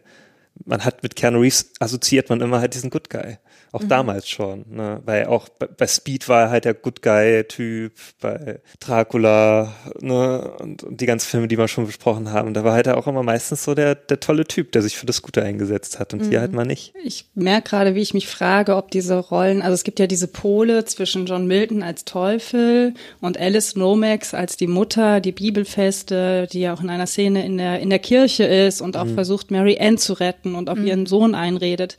man 0.64 0.84
hat 0.84 1.02
mit 1.02 1.16
Keanu 1.16 1.40
Reeves 1.40 1.72
assoziiert 1.80 2.30
man 2.30 2.40
immer 2.40 2.60
halt 2.60 2.74
diesen 2.74 2.90
Good 2.90 3.10
Guy. 3.10 3.38
Auch 3.76 3.82
mhm. 3.82 3.88
damals 3.88 4.26
schon, 4.26 4.64
ne? 4.70 5.02
Weil 5.04 5.26
auch 5.26 5.50
bei, 5.50 5.66
bei, 5.66 5.86
Speed 5.86 6.30
war 6.30 6.44
er 6.44 6.50
halt 6.50 6.64
der 6.64 6.72
Good 6.72 7.02
Guy-Typ, 7.02 7.92
bei 8.22 8.60
Dracula, 8.80 9.74
ne? 10.00 10.54
Und, 10.60 10.82
und, 10.82 10.98
die 10.98 11.04
ganzen 11.04 11.28
Filme, 11.28 11.46
die 11.46 11.58
wir 11.58 11.68
schon 11.68 11.84
besprochen 11.84 12.32
haben, 12.32 12.54
da 12.54 12.64
war 12.64 12.72
halt 12.72 12.88
auch 12.88 13.06
immer 13.06 13.22
meistens 13.22 13.64
so 13.64 13.74
der, 13.74 13.94
der 13.94 14.18
tolle 14.18 14.46
Typ, 14.46 14.72
der 14.72 14.80
sich 14.80 14.96
für 14.96 15.04
das 15.04 15.20
Gute 15.20 15.42
eingesetzt 15.42 15.98
hat 15.98 16.14
und 16.14 16.22
mhm. 16.22 16.30
hier 16.30 16.40
halt 16.40 16.54
mal 16.54 16.64
nicht. 16.64 16.94
Ich 17.04 17.26
merke 17.34 17.68
gerade, 17.68 17.94
wie 17.94 18.00
ich 18.00 18.14
mich 18.14 18.28
frage, 18.28 18.76
ob 18.76 18.90
diese 18.90 19.18
Rollen, 19.18 19.60
also 19.60 19.74
es 19.74 19.84
gibt 19.84 19.98
ja 19.98 20.06
diese 20.06 20.28
Pole 20.28 20.86
zwischen 20.86 21.26
John 21.26 21.46
Milton 21.46 21.82
als 21.82 22.06
Teufel 22.06 22.94
und 23.20 23.38
Alice 23.38 23.76
Nomax 23.76 24.32
als 24.32 24.56
die 24.56 24.68
Mutter, 24.68 25.20
die 25.20 25.32
Bibelfeste, 25.32 26.48
die 26.50 26.60
ja 26.60 26.72
auch 26.72 26.80
in 26.80 26.88
einer 26.88 27.06
Szene 27.06 27.44
in 27.44 27.58
der, 27.58 27.80
in 27.80 27.90
der 27.90 27.98
Kirche 27.98 28.44
ist 28.44 28.80
und 28.80 28.96
auch 28.96 29.04
mhm. 29.04 29.16
versucht, 29.16 29.50
Mary 29.50 29.76
Ann 29.78 29.98
zu 29.98 30.14
retten 30.14 30.54
und 30.54 30.70
auf 30.70 30.78
mhm. 30.78 30.86
ihren 30.86 31.06
Sohn 31.06 31.34
einredet. 31.34 31.98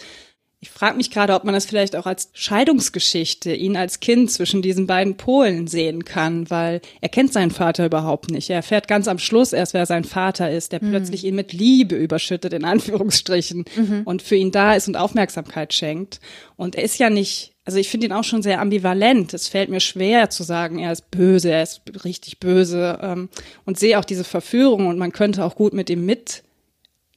Ich 0.60 0.72
frage 0.72 0.98
mich 0.98 1.12
gerade, 1.12 1.36
ob 1.36 1.44
man 1.44 1.54
das 1.54 1.68
vielleicht 1.68 1.96
auch 1.96 2.08
als 2.08 2.30
Scheidungsgeschichte, 2.34 3.54
ihn 3.54 3.78
als 3.78 4.00
Kind 4.00 4.32
zwischen 4.32 4.64
diesen 4.64 4.88
beiden 4.88 5.16
Polen 5.16 5.68
sehen 5.68 6.04
kann, 6.04 6.50
weil 6.50 6.82
er 7.00 7.10
kennt 7.10 7.32
seinen 7.32 7.52
Vater 7.52 7.86
überhaupt 7.86 8.32
nicht. 8.32 8.50
Er 8.50 8.56
erfährt 8.56 8.88
ganz 8.88 9.08
am 9.08 9.20
Schluss 9.20 9.54
erst, 9.54 9.76
wer 9.76 9.86
sein 9.86 10.04
Vater 10.04 10.50
ist, 10.50 10.72
der 10.72 10.84
mhm. 10.84 10.90
plötzlich 10.90 11.26
ihn 11.26 11.36
mit 11.36 11.54
Liebe 11.54 11.96
überschüttet, 11.96 12.54
in 12.54 12.66
Anführungsstrichen, 12.66 13.66
mhm. 13.76 14.02
und 14.06 14.24
für 14.24 14.36
ihn 14.36 14.52
da 14.52 14.74
ist 14.74 14.88
und 14.88 14.98
Aufmerksamkeit 14.98 15.74
schenkt. 15.74 16.20
Und 16.56 16.76
er 16.76 16.84
ist 16.84 16.98
ja 16.98 17.12
nicht, 17.12 17.54
also 17.64 17.78
ich 17.78 17.90
finde 17.90 18.08
ihn 18.08 18.14
auch 18.14 18.24
schon 18.24 18.42
sehr 18.42 18.60
ambivalent. 18.60 19.36
Es 19.36 19.48
fällt 19.48 19.70
mir 19.70 19.80
schwer 19.80 20.32
zu 20.32 20.42
sagen, 20.42 20.80
er 20.80 20.92
ist 20.92 21.12
böse, 21.12 21.52
er 21.52 21.62
ist 21.62 21.82
richtig 22.04 22.40
böse 22.40 22.98
ähm, 23.04 23.30
und 23.66 23.78
sehe 23.78 24.00
auch 24.00 24.06
diese 24.06 24.24
Verführung 24.24 24.88
und 24.88 24.98
man 24.98 25.12
könnte 25.12 25.46
auch 25.46 25.54
gut 25.54 25.74
mit 25.74 25.92
ihm 25.92 26.04
mit 26.04 26.42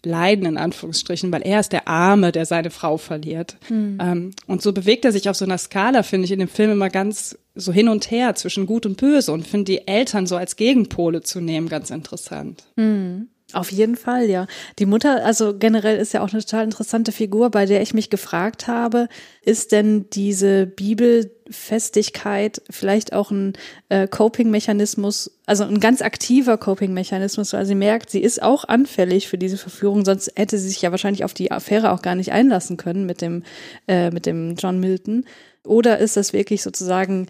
leiden, 0.04 0.46
in 0.46 0.56
Anführungsstrichen, 0.56 1.32
weil 1.32 1.42
er 1.42 1.60
ist 1.60 1.72
der 1.72 1.88
Arme, 1.88 2.32
der 2.32 2.46
seine 2.46 2.70
Frau 2.70 2.96
verliert. 2.96 3.56
Mhm. 3.68 3.98
Ähm, 4.00 4.30
und 4.46 4.62
so 4.62 4.72
bewegt 4.72 5.04
er 5.04 5.12
sich 5.12 5.28
auf 5.28 5.36
so 5.36 5.44
einer 5.44 5.58
Skala, 5.58 6.02
finde 6.02 6.26
ich, 6.26 6.32
in 6.32 6.38
dem 6.38 6.48
Film 6.48 6.72
immer 6.72 6.90
ganz 6.90 7.38
so 7.54 7.72
hin 7.72 7.88
und 7.88 8.10
her 8.10 8.34
zwischen 8.34 8.66
Gut 8.66 8.86
und 8.86 8.96
Böse 8.96 9.32
und 9.32 9.46
finde 9.46 9.72
die 9.72 9.88
Eltern 9.88 10.26
so 10.26 10.36
als 10.36 10.56
Gegenpole 10.56 11.22
zu 11.22 11.40
nehmen 11.40 11.68
ganz 11.68 11.90
interessant. 11.90 12.64
Mhm. 12.76 13.29
Auf 13.52 13.72
jeden 13.72 13.96
Fall, 13.96 14.30
ja. 14.30 14.46
Die 14.78 14.86
Mutter, 14.86 15.24
also 15.24 15.56
generell 15.58 15.98
ist 15.98 16.12
ja 16.12 16.22
auch 16.22 16.32
eine 16.32 16.40
total 16.40 16.64
interessante 16.64 17.10
Figur, 17.10 17.50
bei 17.50 17.66
der 17.66 17.82
ich 17.82 17.94
mich 17.94 18.08
gefragt 18.10 18.68
habe, 18.68 19.08
ist 19.42 19.72
denn 19.72 20.08
diese 20.10 20.66
Bibelfestigkeit 20.66 22.62
vielleicht 22.70 23.12
auch 23.12 23.30
ein 23.32 23.54
äh, 23.88 24.06
Coping-Mechanismus, 24.06 25.32
also 25.46 25.64
ein 25.64 25.80
ganz 25.80 26.00
aktiver 26.00 26.58
Coping-Mechanismus, 26.58 27.52
weil 27.52 27.66
sie 27.66 27.74
merkt, 27.74 28.10
sie 28.10 28.22
ist 28.22 28.40
auch 28.42 28.64
anfällig 28.64 29.28
für 29.28 29.38
diese 29.38 29.58
Verführung, 29.58 30.04
sonst 30.04 30.32
hätte 30.36 30.56
sie 30.58 30.68
sich 30.68 30.82
ja 30.82 30.92
wahrscheinlich 30.92 31.24
auf 31.24 31.34
die 31.34 31.50
Affäre 31.50 31.90
auch 31.92 32.02
gar 32.02 32.14
nicht 32.14 32.30
einlassen 32.32 32.76
können 32.76 33.06
mit 33.06 33.20
dem, 33.20 33.42
äh, 33.88 34.10
mit 34.10 34.26
dem 34.26 34.54
John 34.56 34.78
Milton. 34.78 35.24
Oder 35.64 35.98
ist 35.98 36.16
das 36.16 36.32
wirklich 36.32 36.62
sozusagen 36.62 37.26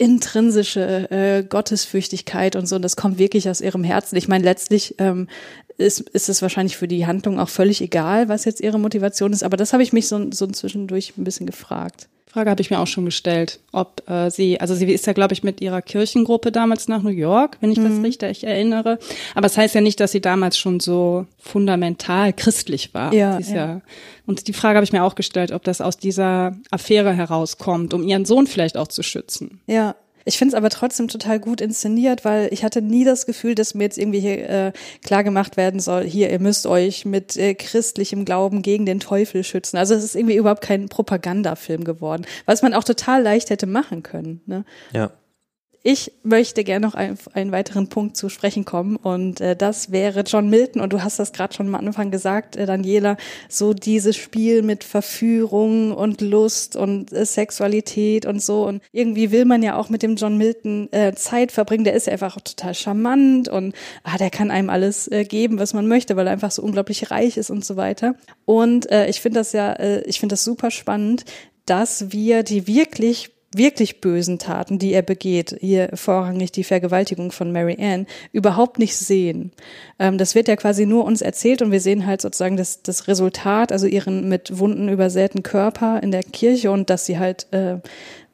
intrinsische 0.00 1.10
äh, 1.10 1.42
Gottesfürchtigkeit 1.42 2.56
und 2.56 2.66
so. 2.66 2.76
Und 2.76 2.82
das 2.82 2.96
kommt 2.96 3.18
wirklich 3.18 3.50
aus 3.50 3.60
ihrem 3.60 3.84
Herzen. 3.84 4.16
Ich 4.16 4.28
meine, 4.28 4.44
letztlich 4.44 4.94
ähm, 4.96 5.28
ist, 5.76 6.00
ist 6.00 6.30
es 6.30 6.40
wahrscheinlich 6.40 6.78
für 6.78 6.88
die 6.88 7.06
Handlung 7.06 7.38
auch 7.38 7.50
völlig 7.50 7.82
egal, 7.82 8.30
was 8.30 8.46
jetzt 8.46 8.62
ihre 8.62 8.78
Motivation 8.78 9.34
ist. 9.34 9.42
Aber 9.42 9.58
das 9.58 9.74
habe 9.74 9.82
ich 9.82 9.92
mich 9.92 10.08
so, 10.08 10.32
so 10.32 10.46
zwischendurch 10.46 11.12
ein 11.18 11.24
bisschen 11.24 11.46
gefragt. 11.46 12.08
Frage 12.32 12.48
habe 12.48 12.62
ich 12.62 12.70
mir 12.70 12.78
auch 12.78 12.86
schon 12.86 13.04
gestellt, 13.04 13.58
ob 13.72 14.08
äh, 14.08 14.30
sie, 14.30 14.60
also 14.60 14.76
sie 14.76 14.86
ist 14.92 15.04
ja, 15.04 15.12
glaube 15.12 15.34
ich, 15.34 15.42
mit 15.42 15.60
ihrer 15.60 15.82
Kirchengruppe 15.82 16.52
damals 16.52 16.86
nach 16.86 17.02
New 17.02 17.10
York, 17.10 17.56
wenn 17.60 17.72
ich 17.72 17.78
mhm. 17.78 17.88
das 17.88 18.04
richtig 18.04 18.44
erinnere. 18.44 19.00
Aber 19.34 19.46
es 19.46 19.54
das 19.54 19.58
heißt 19.58 19.74
ja 19.74 19.80
nicht, 19.80 19.98
dass 19.98 20.12
sie 20.12 20.20
damals 20.20 20.56
schon 20.56 20.78
so 20.78 21.26
fundamental 21.38 22.32
christlich 22.32 22.94
war. 22.94 23.12
Ja, 23.12 23.40
ja. 23.40 23.54
ja. 23.54 23.80
Und 24.26 24.46
die 24.46 24.52
Frage 24.52 24.76
habe 24.76 24.84
ich 24.84 24.92
mir 24.92 25.02
auch 25.02 25.16
gestellt, 25.16 25.50
ob 25.50 25.64
das 25.64 25.80
aus 25.80 25.96
dieser 25.96 26.56
Affäre 26.70 27.12
herauskommt, 27.12 27.94
um 27.94 28.04
ihren 28.04 28.24
Sohn 28.24 28.46
vielleicht 28.46 28.76
auch 28.76 28.86
zu 28.86 29.02
schützen. 29.02 29.60
Ja, 29.66 29.96
ich 30.24 30.38
finde 30.38 30.54
es 30.54 30.56
aber 30.56 30.70
trotzdem 30.70 31.08
total 31.08 31.40
gut 31.40 31.60
inszeniert, 31.60 32.24
weil 32.24 32.48
ich 32.52 32.64
hatte 32.64 32.82
nie 32.82 33.04
das 33.04 33.26
Gefühl, 33.26 33.54
dass 33.54 33.74
mir 33.74 33.84
jetzt 33.84 33.98
irgendwie 33.98 34.20
hier 34.20 34.48
äh, 34.48 34.72
klar 35.04 35.24
gemacht 35.24 35.56
werden 35.56 35.80
soll, 35.80 36.04
hier, 36.04 36.30
ihr 36.30 36.40
müsst 36.40 36.66
euch 36.66 37.04
mit 37.04 37.36
äh, 37.36 37.54
christlichem 37.54 38.24
Glauben 38.24 38.62
gegen 38.62 38.86
den 38.86 39.00
Teufel 39.00 39.44
schützen. 39.44 39.76
Also 39.76 39.94
es 39.94 40.04
ist 40.04 40.16
irgendwie 40.16 40.36
überhaupt 40.36 40.62
kein 40.62 40.88
Propagandafilm 40.88 41.84
geworden, 41.84 42.26
was 42.46 42.62
man 42.62 42.74
auch 42.74 42.84
total 42.84 43.22
leicht 43.22 43.50
hätte 43.50 43.66
machen 43.66 44.02
können. 44.02 44.40
Ne? 44.46 44.64
Ja 44.92 45.10
ich 45.82 46.12
möchte 46.22 46.62
gerne 46.64 46.86
noch 46.86 46.94
einen, 46.94 47.18
einen 47.32 47.52
weiteren 47.52 47.88
Punkt 47.88 48.16
zu 48.16 48.28
sprechen 48.28 48.64
kommen 48.64 48.96
und 48.96 49.40
äh, 49.40 49.56
das 49.56 49.90
wäre 49.90 50.20
John 50.26 50.50
Milton 50.50 50.82
und 50.82 50.92
du 50.92 51.02
hast 51.02 51.18
das 51.18 51.32
gerade 51.32 51.54
schon 51.54 51.68
am 51.68 51.74
Anfang 51.74 52.10
gesagt, 52.10 52.56
äh, 52.56 52.66
Daniela, 52.66 53.16
so 53.48 53.72
dieses 53.72 54.16
Spiel 54.16 54.62
mit 54.62 54.84
Verführung 54.84 55.92
und 55.92 56.20
Lust 56.20 56.76
und 56.76 57.12
äh, 57.12 57.24
Sexualität 57.24 58.26
und 58.26 58.42
so 58.42 58.66
und 58.66 58.82
irgendwie 58.92 59.30
will 59.30 59.46
man 59.46 59.62
ja 59.62 59.76
auch 59.76 59.88
mit 59.88 60.02
dem 60.02 60.16
John 60.16 60.36
Milton 60.36 60.92
äh, 60.92 61.14
Zeit 61.14 61.50
verbringen, 61.50 61.84
der 61.84 61.94
ist 61.94 62.06
ja 62.06 62.12
einfach 62.12 62.38
total 62.40 62.74
charmant 62.74 63.48
und 63.48 63.74
ah, 64.04 64.18
der 64.18 64.30
kann 64.30 64.50
einem 64.50 64.68
alles 64.68 65.08
äh, 65.08 65.24
geben, 65.24 65.58
was 65.58 65.72
man 65.72 65.88
möchte, 65.88 66.16
weil 66.16 66.26
er 66.26 66.32
einfach 66.32 66.50
so 66.50 66.62
unglaublich 66.62 67.10
reich 67.10 67.36
ist 67.36 67.50
und 67.50 67.64
so 67.64 67.76
weiter. 67.76 68.14
Und 68.44 68.90
äh, 68.90 69.08
ich 69.08 69.20
finde 69.20 69.40
das 69.40 69.52
ja, 69.52 69.72
äh, 69.72 70.02
ich 70.02 70.20
finde 70.20 70.34
das 70.34 70.44
super 70.44 70.70
spannend, 70.70 71.24
dass 71.64 72.12
wir 72.12 72.42
die 72.42 72.66
wirklich 72.66 73.30
wirklich 73.52 74.00
bösen 74.00 74.38
Taten, 74.38 74.78
die 74.78 74.92
er 74.92 75.02
begeht, 75.02 75.56
hier 75.60 75.90
vorrangig 75.94 76.52
die 76.52 76.62
Vergewaltigung 76.62 77.32
von 77.32 77.50
Mary 77.50 77.76
Ann, 77.80 78.06
überhaupt 78.32 78.78
nicht 78.78 78.96
sehen. 78.96 79.50
Ähm, 79.98 80.18
das 80.18 80.34
wird 80.34 80.46
ja 80.46 80.56
quasi 80.56 80.86
nur 80.86 81.04
uns 81.04 81.20
erzählt 81.20 81.60
und 81.60 81.72
wir 81.72 81.80
sehen 81.80 82.06
halt 82.06 82.20
sozusagen 82.20 82.56
das, 82.56 82.82
das 82.82 83.08
Resultat, 83.08 83.72
also 83.72 83.86
ihren 83.86 84.28
mit 84.28 84.58
Wunden 84.58 84.88
übersäten 84.88 85.42
Körper 85.42 86.00
in 86.02 86.12
der 86.12 86.22
Kirche 86.22 86.70
und 86.70 86.90
dass 86.90 87.06
sie 87.06 87.18
halt 87.18 87.48
äh, 87.52 87.78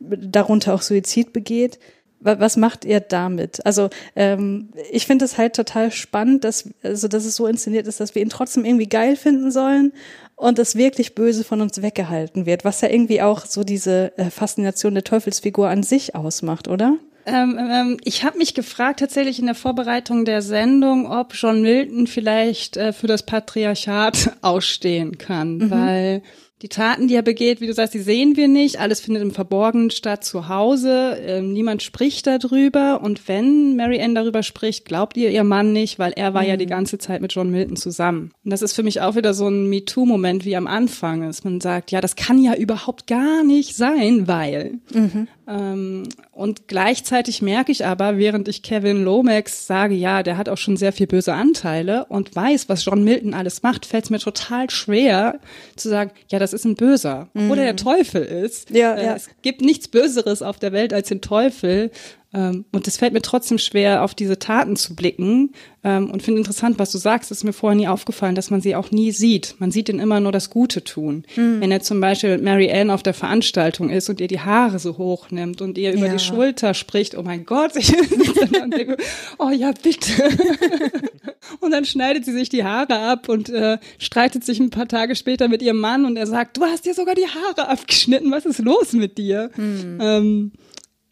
darunter 0.00 0.74
auch 0.74 0.82
Suizid 0.82 1.32
begeht. 1.32 1.78
Was 2.20 2.56
macht 2.56 2.84
ihr 2.84 3.00
damit? 3.00 3.64
Also 3.64 3.88
ähm, 4.16 4.70
ich 4.90 5.06
finde 5.06 5.26
es 5.26 5.38
halt 5.38 5.54
total 5.54 5.92
spannend, 5.92 6.44
dass, 6.44 6.68
also, 6.82 7.08
dass 7.08 7.24
es 7.24 7.36
so 7.36 7.46
inszeniert 7.46 7.86
ist, 7.86 8.00
dass 8.00 8.14
wir 8.14 8.22
ihn 8.22 8.30
trotzdem 8.30 8.64
irgendwie 8.64 8.88
geil 8.88 9.16
finden 9.16 9.50
sollen 9.50 9.92
und 10.36 10.58
das 10.58 10.76
wirklich 10.76 11.14
Böse 11.14 11.44
von 11.44 11.60
uns 11.60 11.82
weggehalten 11.82 12.46
wird, 12.46 12.64
was 12.64 12.82
ja 12.82 12.88
irgendwie 12.88 13.22
auch 13.22 13.46
so 13.46 13.64
diese 13.64 14.16
äh, 14.18 14.30
Faszination 14.30 14.94
der 14.94 15.04
Teufelsfigur 15.04 15.68
an 15.68 15.82
sich 15.82 16.14
ausmacht, 16.14 16.68
oder? 16.68 16.98
Ähm, 17.28 17.58
ähm, 17.58 17.96
ich 18.04 18.22
habe 18.22 18.38
mich 18.38 18.54
gefragt 18.54 19.00
tatsächlich 19.00 19.40
in 19.40 19.46
der 19.46 19.56
Vorbereitung 19.56 20.24
der 20.24 20.42
Sendung, 20.42 21.10
ob 21.10 21.34
John 21.34 21.60
Milton 21.60 22.06
vielleicht 22.06 22.76
äh, 22.76 22.92
für 22.92 23.08
das 23.08 23.24
Patriarchat 23.24 24.36
ausstehen 24.42 25.18
kann, 25.18 25.58
mhm. 25.58 25.70
weil 25.70 26.22
die 26.62 26.68
Taten, 26.68 27.06
die 27.06 27.14
er 27.14 27.22
begeht, 27.22 27.60
wie 27.60 27.66
du 27.66 27.74
sagst, 27.74 27.92
die 27.92 28.00
sehen 28.00 28.36
wir 28.36 28.48
nicht. 28.48 28.80
Alles 28.80 29.00
findet 29.00 29.22
im 29.22 29.30
Verborgenen 29.30 29.90
statt 29.90 30.24
zu 30.24 30.48
Hause. 30.48 31.18
Ähm, 31.20 31.52
niemand 31.52 31.82
spricht 31.82 32.26
darüber. 32.26 33.02
Und 33.02 33.28
wenn 33.28 33.76
Mary 33.76 34.00
Ann 34.00 34.14
darüber 34.14 34.42
spricht, 34.42 34.86
glaubt 34.86 35.18
ihr 35.18 35.30
ihr 35.30 35.44
Mann 35.44 35.74
nicht, 35.74 35.98
weil 35.98 36.12
er 36.12 36.32
war 36.32 36.42
mhm. 36.42 36.48
ja 36.48 36.56
die 36.56 36.66
ganze 36.66 36.96
Zeit 36.96 37.20
mit 37.20 37.34
John 37.34 37.50
Milton 37.50 37.76
zusammen. 37.76 38.32
Und 38.42 38.50
das 38.50 38.62
ist 38.62 38.72
für 38.72 38.82
mich 38.82 39.02
auch 39.02 39.16
wieder 39.16 39.34
so 39.34 39.48
ein 39.48 39.68
MeToo-Moment 39.68 40.46
wie 40.46 40.56
am 40.56 40.66
Anfang 40.66 41.28
ist. 41.28 41.44
Man 41.44 41.60
sagt, 41.60 41.90
ja, 41.90 42.00
das 42.00 42.16
kann 42.16 42.42
ja 42.42 42.54
überhaupt 42.54 43.06
gar 43.06 43.44
nicht 43.44 43.76
sein, 43.76 44.26
weil. 44.26 44.78
Mhm. 44.94 45.28
Ähm, 45.48 46.08
und 46.32 46.66
gleichzeitig 46.66 47.40
merke 47.40 47.70
ich 47.70 47.86
aber, 47.86 48.18
während 48.18 48.48
ich 48.48 48.62
Kevin 48.62 49.04
Lomax 49.04 49.66
sage, 49.66 49.94
ja, 49.94 50.22
der 50.22 50.36
hat 50.36 50.48
auch 50.48 50.58
schon 50.58 50.76
sehr 50.76 50.92
viel 50.92 51.06
böse 51.06 51.34
Anteile 51.34 52.06
und 52.06 52.34
weiß, 52.34 52.68
was 52.68 52.84
John 52.84 53.04
Milton 53.04 53.32
alles 53.32 53.62
macht, 53.62 53.86
fällt 53.86 54.04
es 54.04 54.10
mir 54.10 54.18
total 54.18 54.70
schwer 54.70 55.38
zu 55.76 55.88
sagen, 55.88 56.10
ja, 56.28 56.38
das 56.38 56.52
ist 56.52 56.64
ein 56.64 56.74
Böser, 56.74 57.28
mhm. 57.34 57.50
er 57.50 57.56
der 57.56 57.76
Teufel 57.76 58.22
ist. 58.22 58.70
Ja, 58.70 58.94
äh, 58.94 59.04
ja. 59.04 59.14
Es 59.14 59.30
gibt 59.42 59.60
nichts 59.60 59.88
Böseres 59.88 60.42
auf 60.42 60.58
der 60.58 60.72
Welt 60.72 60.92
als 60.92 61.08
den 61.08 61.20
Teufel. 61.20 61.90
Ähm, 62.34 62.64
und 62.72 62.88
es 62.88 62.96
fällt 62.96 63.12
mir 63.12 63.22
trotzdem 63.22 63.58
schwer, 63.58 64.02
auf 64.02 64.14
diese 64.14 64.38
Taten 64.38 64.76
zu 64.76 64.96
blicken. 64.96 65.52
Ähm, 65.84 66.10
und 66.10 66.22
finde 66.22 66.40
interessant, 66.40 66.78
was 66.78 66.90
du 66.90 66.98
sagst, 66.98 67.30
ist 67.30 67.44
mir 67.44 67.52
vorher 67.52 67.76
nie 67.76 67.86
aufgefallen, 67.86 68.34
dass 68.34 68.50
man 68.50 68.60
sie 68.60 68.74
auch 68.74 68.90
nie 68.90 69.12
sieht. 69.12 69.54
Man 69.58 69.70
sieht 69.70 69.88
ihn 69.88 70.00
immer 70.00 70.18
nur 70.18 70.32
das 70.32 70.50
Gute 70.50 70.82
tun. 70.82 71.24
Mhm. 71.36 71.60
Wenn 71.60 71.70
er 71.70 71.80
zum 71.80 72.00
Beispiel 72.00 72.30
mit 72.30 72.42
Mary 72.42 72.70
Ann 72.70 72.90
auf 72.90 73.02
der 73.02 73.14
Veranstaltung 73.14 73.90
ist 73.90 74.08
und 74.08 74.20
ihr 74.20 74.26
die 74.26 74.40
Haare 74.40 74.78
so 74.80 74.98
hoch 74.98 75.30
nimmt 75.30 75.62
und 75.62 75.78
ihr 75.78 75.92
über 75.92 76.06
ja. 76.06 76.12
die 76.12 76.18
Schulter 76.18 76.74
spricht, 76.74 77.16
oh 77.16 77.22
mein 77.22 77.46
Gott, 77.46 77.76
ich 77.76 77.92
denke, 78.76 78.96
oh 79.38 79.50
ja, 79.50 79.72
bitte. 79.80 80.10
und 81.60 81.70
dann 81.70 81.84
schneidet 81.84 82.24
sie 82.24 82.32
sich 82.32 82.48
die 82.48 82.64
Haare 82.64 82.98
ab 82.98 83.28
und 83.28 83.48
äh, 83.48 83.78
streitet 83.98 84.44
sich 84.44 84.58
ein 84.58 84.70
paar 84.70 84.88
Tage 84.88 85.14
später 85.14 85.48
mit 85.48 85.62
ihrem 85.62 85.78
Mann 85.78 86.04
und 86.04 86.16
er 86.16 86.26
sagt, 86.26 86.56
du 86.56 86.64
hast 86.64 86.86
dir 86.86 86.94
sogar 86.94 87.14
die 87.14 87.28
Haare 87.28 87.68
abgeschnitten, 87.68 88.32
was 88.32 88.46
ist 88.46 88.58
los 88.58 88.92
mit 88.92 89.16
dir? 89.16 89.50
Mhm. 89.56 89.98
Ähm, 90.00 90.52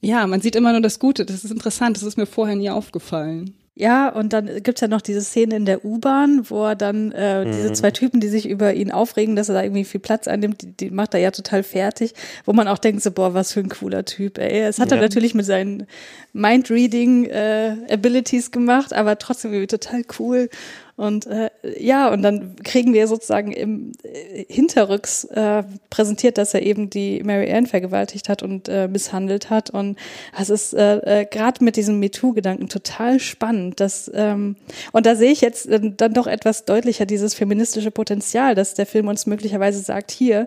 ja, 0.04 0.26
man 0.26 0.40
sieht 0.40 0.56
immer 0.56 0.72
nur 0.72 0.80
das 0.80 0.98
Gute. 0.98 1.24
Das 1.24 1.44
ist 1.44 1.50
interessant. 1.50 1.96
Das 1.96 2.02
ist 2.02 2.16
mir 2.16 2.26
vorher 2.26 2.56
nie 2.56 2.70
aufgefallen. 2.70 3.54
Ja, 3.76 4.08
und 4.08 4.32
dann 4.32 4.62
gibt's 4.62 4.82
ja 4.82 4.88
noch 4.88 5.00
diese 5.00 5.20
Szene 5.20 5.56
in 5.56 5.66
der 5.66 5.84
U-Bahn, 5.84 6.48
wo 6.48 6.64
er 6.64 6.76
dann 6.76 7.10
äh, 7.10 7.44
mhm. 7.44 7.50
diese 7.50 7.72
zwei 7.72 7.90
Typen, 7.90 8.20
die 8.20 8.28
sich 8.28 8.48
über 8.48 8.72
ihn 8.72 8.92
aufregen, 8.92 9.34
dass 9.34 9.48
er 9.48 9.56
da 9.56 9.64
irgendwie 9.64 9.82
viel 9.82 9.98
Platz 9.98 10.28
einnimmt, 10.28 10.62
die, 10.62 10.76
die 10.76 10.92
macht 10.92 11.12
er 11.12 11.18
ja 11.18 11.32
total 11.32 11.64
fertig, 11.64 12.14
wo 12.44 12.52
man 12.52 12.68
auch 12.68 12.78
denkt 12.78 13.02
so, 13.02 13.10
boah, 13.10 13.34
was 13.34 13.52
für 13.52 13.58
ein 13.58 13.68
cooler 13.68 14.04
Typ, 14.04 14.38
ey. 14.38 14.60
Es 14.60 14.78
hat 14.78 14.92
ja. 14.92 14.96
er 14.96 15.02
natürlich 15.02 15.34
mit 15.34 15.44
seinen 15.44 15.88
Mind-Reading-Abilities 16.34 18.46
äh, 18.46 18.50
gemacht, 18.52 18.92
aber 18.92 19.18
trotzdem 19.18 19.52
irgendwie 19.52 19.76
total 19.76 20.04
cool. 20.20 20.50
Und 20.96 21.26
äh, 21.26 21.50
ja, 21.76 22.08
und 22.12 22.22
dann 22.22 22.54
kriegen 22.62 22.94
wir 22.94 23.08
sozusagen 23.08 23.50
im 23.50 23.92
äh, 24.04 24.44
Hinterrücks 24.48 25.24
äh, 25.24 25.64
präsentiert, 25.90 26.38
dass 26.38 26.54
er 26.54 26.62
eben 26.62 26.88
die 26.88 27.20
Mary 27.24 27.52
Ann 27.52 27.66
vergewaltigt 27.66 28.28
hat 28.28 28.44
und 28.44 28.68
äh, 28.68 28.86
misshandelt 28.86 29.50
hat. 29.50 29.70
Und 29.70 29.98
es 30.38 30.50
ist 30.50 30.72
äh, 30.72 31.22
äh, 31.22 31.26
gerade 31.26 31.64
mit 31.64 31.74
diesem 31.74 31.98
MeToo-Gedanken 31.98 32.68
total 32.68 33.18
spannend. 33.18 33.80
Dass, 33.80 34.08
ähm, 34.14 34.54
und 34.92 35.04
da 35.04 35.16
sehe 35.16 35.32
ich 35.32 35.40
jetzt 35.40 35.66
äh, 35.66 35.80
dann 35.96 36.14
doch 36.14 36.28
etwas 36.28 36.64
deutlicher 36.64 37.06
dieses 37.06 37.34
feministische 37.34 37.90
Potenzial, 37.90 38.54
dass 38.54 38.74
der 38.74 38.86
Film 38.86 39.08
uns 39.08 39.26
möglicherweise 39.26 39.80
sagt, 39.80 40.12
hier, 40.12 40.46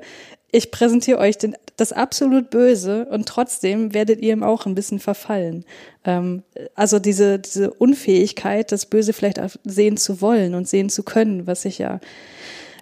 ich 0.51 0.71
präsentiere 0.71 1.17
euch 1.19 1.37
den, 1.37 1.57
das 1.77 1.93
absolut 1.93 2.49
Böse 2.49 3.05
und 3.05 3.27
trotzdem 3.27 3.93
werdet 3.93 4.21
ihr 4.21 4.33
ihm 4.33 4.43
auch 4.43 4.65
ein 4.65 4.75
bisschen 4.75 4.99
verfallen. 4.99 5.63
Ähm, 6.03 6.43
also 6.75 6.99
diese, 6.99 7.39
diese 7.39 7.71
Unfähigkeit, 7.71 8.71
das 8.71 8.87
Böse 8.87 9.13
vielleicht 9.13 9.39
sehen 9.63 9.95
zu 9.95 10.19
wollen 10.19 10.55
und 10.55 10.67
sehen 10.67 10.89
zu 10.89 11.03
können, 11.03 11.47
was 11.47 11.61
sich 11.61 11.77
ja, 11.77 11.99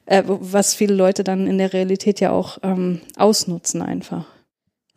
äh, 0.06 0.24
was 0.26 0.74
viele 0.74 0.96
Leute 0.96 1.24
dann 1.24 1.46
in 1.46 1.58
der 1.58 1.74
Realität 1.74 2.20
ja 2.22 2.32
auch 2.32 2.58
ähm, 2.64 3.02
ausnutzen 3.18 3.82
einfach. 3.82 4.26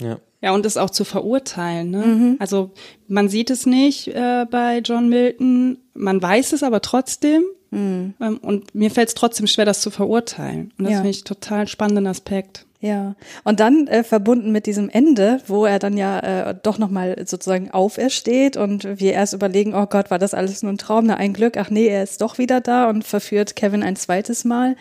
Ja. 0.01 0.19
Ja, 0.41 0.53
und 0.53 0.65
das 0.65 0.77
auch 0.77 0.91
zu 0.91 1.05
verurteilen. 1.05 1.91
Ne? 1.91 2.07
Mhm. 2.07 2.37
Also 2.39 2.71
man 3.09 3.29
sieht 3.29 3.51
es 3.51 3.67
nicht 3.67 4.07
äh, 4.09 4.47
bei 4.49 4.79
John 4.79 5.09
Milton, 5.09 5.79
man 5.95 6.23
weiß 6.23 6.53
es 6.53 6.63
aber 6.63 6.81
trotzdem. 6.81 7.43
Mhm. 7.71 8.15
Und 8.19 8.75
mir 8.75 8.91
fällt 8.91 9.09
es 9.09 9.15
trotzdem 9.15 9.47
schwer, 9.47 9.65
das 9.65 9.81
zu 9.81 9.91
verurteilen. 9.91 10.73
Und 10.79 10.85
das 10.85 10.93
ja. 10.93 10.99
finde 10.99 11.11
ich 11.11 11.25
total 11.25 11.69
spannenden 11.69 12.07
Aspekt. 12.07 12.67
Ja, 12.81 13.17
und 13.43 13.59
dann 13.59 13.89
äh, 13.89 14.05
verbunden 14.05 14.53
mit 14.53 14.67
diesem 14.67 14.89
Ende, 14.89 15.41
wo 15.49 15.67
er 15.67 15.81
dann 15.81 15.97
ja 15.97 16.21
äh, 16.21 16.55
doch 16.63 16.79
nochmal 16.79 17.17
sozusagen 17.27 17.73
aufersteht 17.73 18.57
und 18.57 19.01
wir 19.01 19.15
erst 19.15 19.33
überlegen, 19.33 19.75
oh 19.75 19.87
Gott, 19.87 20.13
war 20.13 20.21
das 20.21 20.33
alles 20.33 20.63
nur 20.63 20.73
ein 20.73 20.79
Traum, 20.79 21.07
na 21.07 21.17
ein 21.17 21.33
Glück, 21.33 21.57
ach 21.57 21.71
nee, 21.71 21.89
er 21.89 22.05
ist 22.05 22.21
doch 22.21 22.39
wieder 22.39 22.61
da 22.61 22.89
und 22.89 23.03
verführt 23.03 23.57
Kevin 23.57 23.83
ein 23.83 23.97
zweites 23.97 24.45
Mal. 24.45 24.77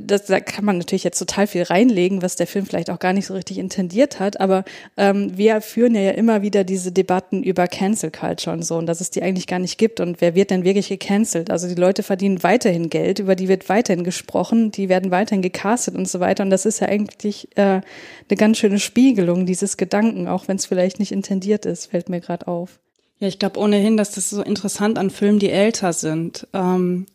Das, 0.00 0.26
da 0.26 0.40
kann 0.40 0.64
man 0.64 0.78
natürlich 0.78 1.04
jetzt 1.04 1.18
total 1.18 1.46
viel 1.46 1.62
reinlegen, 1.62 2.22
was 2.22 2.36
der 2.36 2.46
Film 2.46 2.64
vielleicht 2.64 2.88
auch 2.88 2.98
gar 2.98 3.12
nicht 3.12 3.26
so 3.26 3.34
richtig 3.34 3.58
intendiert 3.58 4.18
hat, 4.18 4.40
aber 4.40 4.64
ähm, 4.96 5.36
wir 5.36 5.60
führen 5.60 5.94
ja 5.94 6.12
immer 6.12 6.40
wieder 6.40 6.64
diese 6.64 6.90
Debatten 6.90 7.42
über 7.42 7.66
Cancel 7.66 8.10
Culture 8.10 8.56
und 8.56 8.64
so 8.64 8.76
und 8.76 8.86
dass 8.86 9.02
es 9.02 9.10
die 9.10 9.22
eigentlich 9.22 9.46
gar 9.46 9.58
nicht 9.58 9.76
gibt 9.76 10.00
und 10.00 10.22
wer 10.22 10.34
wird 10.34 10.50
denn 10.50 10.64
wirklich 10.64 10.88
gecancelt? 10.88 11.50
Also 11.50 11.68
die 11.68 11.74
Leute 11.74 12.02
verdienen 12.02 12.42
weiterhin 12.42 12.88
Geld, 12.88 13.18
über 13.18 13.36
die 13.36 13.48
wird 13.48 13.68
weiterhin 13.68 14.04
gesprochen, 14.04 14.70
die 14.70 14.88
werden 14.88 15.10
weiterhin 15.10 15.42
gecastet 15.42 15.96
und 15.96 16.08
so 16.08 16.18
weiter 16.18 16.44
und 16.44 16.50
das 16.50 16.64
ist 16.64 16.80
ja 16.80 16.88
eigentlich 16.88 17.54
äh, 17.58 17.62
eine 17.62 18.36
ganz 18.36 18.56
schöne 18.56 18.78
Spiegelung 18.78 19.44
dieses 19.44 19.76
Gedanken, 19.76 20.28
auch 20.28 20.48
wenn 20.48 20.56
es 20.56 20.64
vielleicht 20.64 20.98
nicht 20.98 21.12
intendiert 21.12 21.66
ist, 21.66 21.90
fällt 21.90 22.08
mir 22.08 22.20
gerade 22.20 22.48
auf. 22.48 22.80
Ja, 23.18 23.28
ich 23.28 23.38
glaube 23.38 23.60
ohnehin, 23.60 23.98
dass 23.98 24.12
das 24.12 24.30
so 24.30 24.42
interessant 24.42 24.98
an 24.98 25.10
Filmen, 25.10 25.38
die 25.38 25.50
älter 25.50 25.92
sind. 25.92 26.48
Ähm 26.54 27.06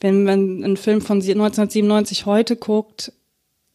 wenn 0.00 0.24
man 0.24 0.64
einen 0.64 0.76
Film 0.76 1.00
von 1.00 1.16
1997 1.18 2.26
heute 2.26 2.56
guckt, 2.56 3.12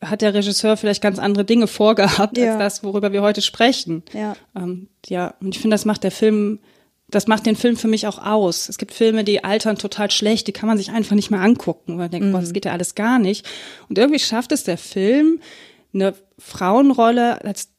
hat 0.02 0.22
der 0.22 0.34
Regisseur 0.34 0.78
vielleicht 0.78 1.02
ganz 1.02 1.20
andere 1.20 1.46
Dinge 1.46 1.68
vorgehabt 1.68 2.38
ja. 2.38 2.52
als 2.52 2.60
das, 2.60 2.84
worüber 2.84 3.12
wir 3.12 3.22
heute 3.22 3.42
sprechen. 3.42 4.04
Ja, 4.14 4.36
ähm, 4.56 4.88
ja 5.08 5.34
und 5.42 5.56
ich 5.56 5.62
finde, 5.62 5.74
das 5.74 5.86
macht 5.86 6.04
der 6.04 6.12
Film, 6.12 6.60
das 7.10 7.28
macht 7.28 7.46
den 7.46 7.56
Film 7.56 7.76
für 7.76 7.88
mich 7.88 8.08
auch 8.08 8.24
aus. 8.24 8.70
Es 8.70 8.78
gibt 8.78 8.94
Filme, 8.94 9.24
die 9.24 9.44
altern 9.44 9.78
total 9.78 10.12
schlecht, 10.12 10.48
die 10.48 10.54
kann 10.54 10.68
man 10.68 10.78
sich 10.78 10.92
einfach 10.92 11.16
nicht 11.16 11.32
mehr 11.32 11.42
angucken, 11.42 11.94
weil 11.94 12.06
man 12.06 12.12
denkt, 12.12 12.28
mhm. 12.28 12.32
boah, 12.32 12.42
das 12.42 12.54
geht 12.54 12.66
ja 12.66 12.72
alles 12.72 12.96
gar 12.96 13.20
nicht. 13.20 13.46
Und 13.90 13.98
irgendwie 13.98 14.20
schafft 14.20 14.52
es 14.52 14.64
der 14.64 14.78
Film, 14.78 15.40
eine 15.94 16.14
Frauenrolle 16.38 17.44
als 17.44 17.70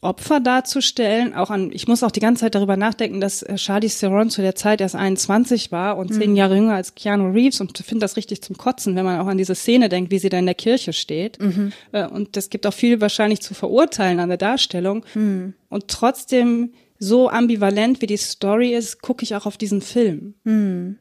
Opfer 0.00 0.40
darzustellen, 0.40 1.34
auch 1.34 1.50
an, 1.50 1.70
ich 1.72 1.88
muss 1.88 2.02
auch 2.02 2.10
die 2.10 2.20
ganze 2.20 2.42
Zeit 2.42 2.54
darüber 2.54 2.76
nachdenken, 2.76 3.20
dass 3.20 3.42
äh, 3.42 3.56
Charlie 3.56 3.88
Theron 3.88 4.30
zu 4.30 4.42
der 4.42 4.54
Zeit 4.54 4.80
erst 4.80 4.94
21 4.94 5.72
war 5.72 5.96
und 5.96 6.12
zehn 6.12 6.30
mhm. 6.30 6.36
Jahre 6.36 6.56
jünger 6.56 6.74
als 6.74 6.94
Keanu 6.94 7.30
Reeves 7.30 7.60
und 7.60 7.76
finde 7.78 8.04
das 8.04 8.16
richtig 8.16 8.42
zum 8.42 8.56
Kotzen, 8.56 8.94
wenn 8.96 9.04
man 9.04 9.20
auch 9.20 9.26
an 9.26 9.38
diese 9.38 9.54
Szene 9.54 9.88
denkt, 9.88 10.10
wie 10.10 10.18
sie 10.18 10.28
da 10.28 10.38
in 10.38 10.46
der 10.46 10.54
Kirche 10.54 10.92
steht. 10.92 11.40
Mhm. 11.40 11.72
Äh, 11.92 12.06
und 12.06 12.36
es 12.36 12.50
gibt 12.50 12.66
auch 12.66 12.74
viel 12.74 13.00
wahrscheinlich 13.00 13.40
zu 13.40 13.54
verurteilen 13.54 14.20
an 14.20 14.28
der 14.28 14.38
Darstellung. 14.38 15.04
Mhm. 15.14 15.54
Und 15.68 15.88
trotzdem 15.88 16.72
so 16.98 17.28
ambivalent 17.28 18.00
wie 18.00 18.06
die 18.06 18.16
Story 18.16 18.74
ist, 18.74 19.02
gucke 19.02 19.22
ich 19.22 19.34
auch 19.34 19.46
auf 19.46 19.56
diesen 19.56 19.82
Film. 19.82 20.34
Mhm. 20.44 20.98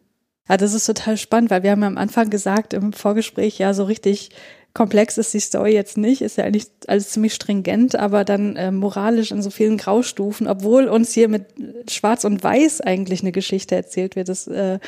Ja, 0.47 0.57
das 0.57 0.73
ist 0.73 0.85
total 0.85 1.17
spannend, 1.17 1.49
weil 1.49 1.63
wir 1.63 1.71
haben 1.71 1.83
am 1.83 1.97
Anfang 1.97 2.29
gesagt 2.29 2.73
im 2.73 2.93
Vorgespräch 2.93 3.57
ja 3.57 3.73
so 3.73 3.83
richtig 3.83 4.29
komplex 4.75 5.17
ist 5.17 5.33
die 5.33 5.39
Story 5.39 5.73
jetzt 5.73 5.97
nicht, 5.97 6.21
ist 6.21 6.37
ja 6.37 6.43
eigentlich 6.43 6.67
alles 6.87 7.09
ziemlich 7.09 7.33
stringent, 7.33 7.95
aber 7.95 8.23
dann 8.23 8.57
äh, 8.57 8.71
moralisch 8.71 9.31
in 9.31 9.41
so 9.41 9.49
vielen 9.49 9.77
Graustufen, 9.77 10.47
obwohl 10.47 10.87
uns 10.87 11.13
hier 11.13 11.29
mit 11.29 11.45
Schwarz 11.89 12.25
und 12.25 12.43
Weiß 12.43 12.81
eigentlich 12.81 13.21
eine 13.21 13.31
Geschichte 13.31 13.73
erzählt 13.73 14.15
wird. 14.15 14.29
Das, 14.29 14.47
äh, 14.47 14.79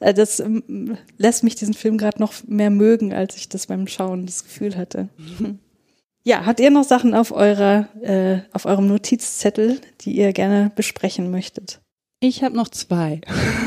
äh 0.00 0.14
das 0.14 0.40
äh, 0.40 0.48
lässt 1.18 1.44
mich 1.44 1.54
diesen 1.54 1.74
Film 1.74 1.98
gerade 1.98 2.18
noch 2.18 2.32
mehr 2.48 2.70
mögen, 2.70 3.12
als 3.12 3.36
ich 3.36 3.48
das 3.48 3.66
beim 3.66 3.86
Schauen 3.86 4.26
das 4.26 4.42
Gefühl 4.42 4.76
hatte. 4.76 5.08
Ja, 6.28 6.44
habt 6.44 6.58
ihr 6.58 6.72
noch 6.72 6.82
Sachen 6.82 7.14
auf 7.14 7.30
eurer, 7.30 7.86
äh, 8.02 8.40
auf 8.52 8.64
eurem 8.64 8.88
Notizzettel, 8.88 9.80
die 10.00 10.16
ihr 10.16 10.32
gerne 10.32 10.72
besprechen 10.74 11.30
möchtet? 11.30 11.78
Ich 12.18 12.42
habe 12.42 12.56
noch 12.56 12.68
zwei. 12.68 13.20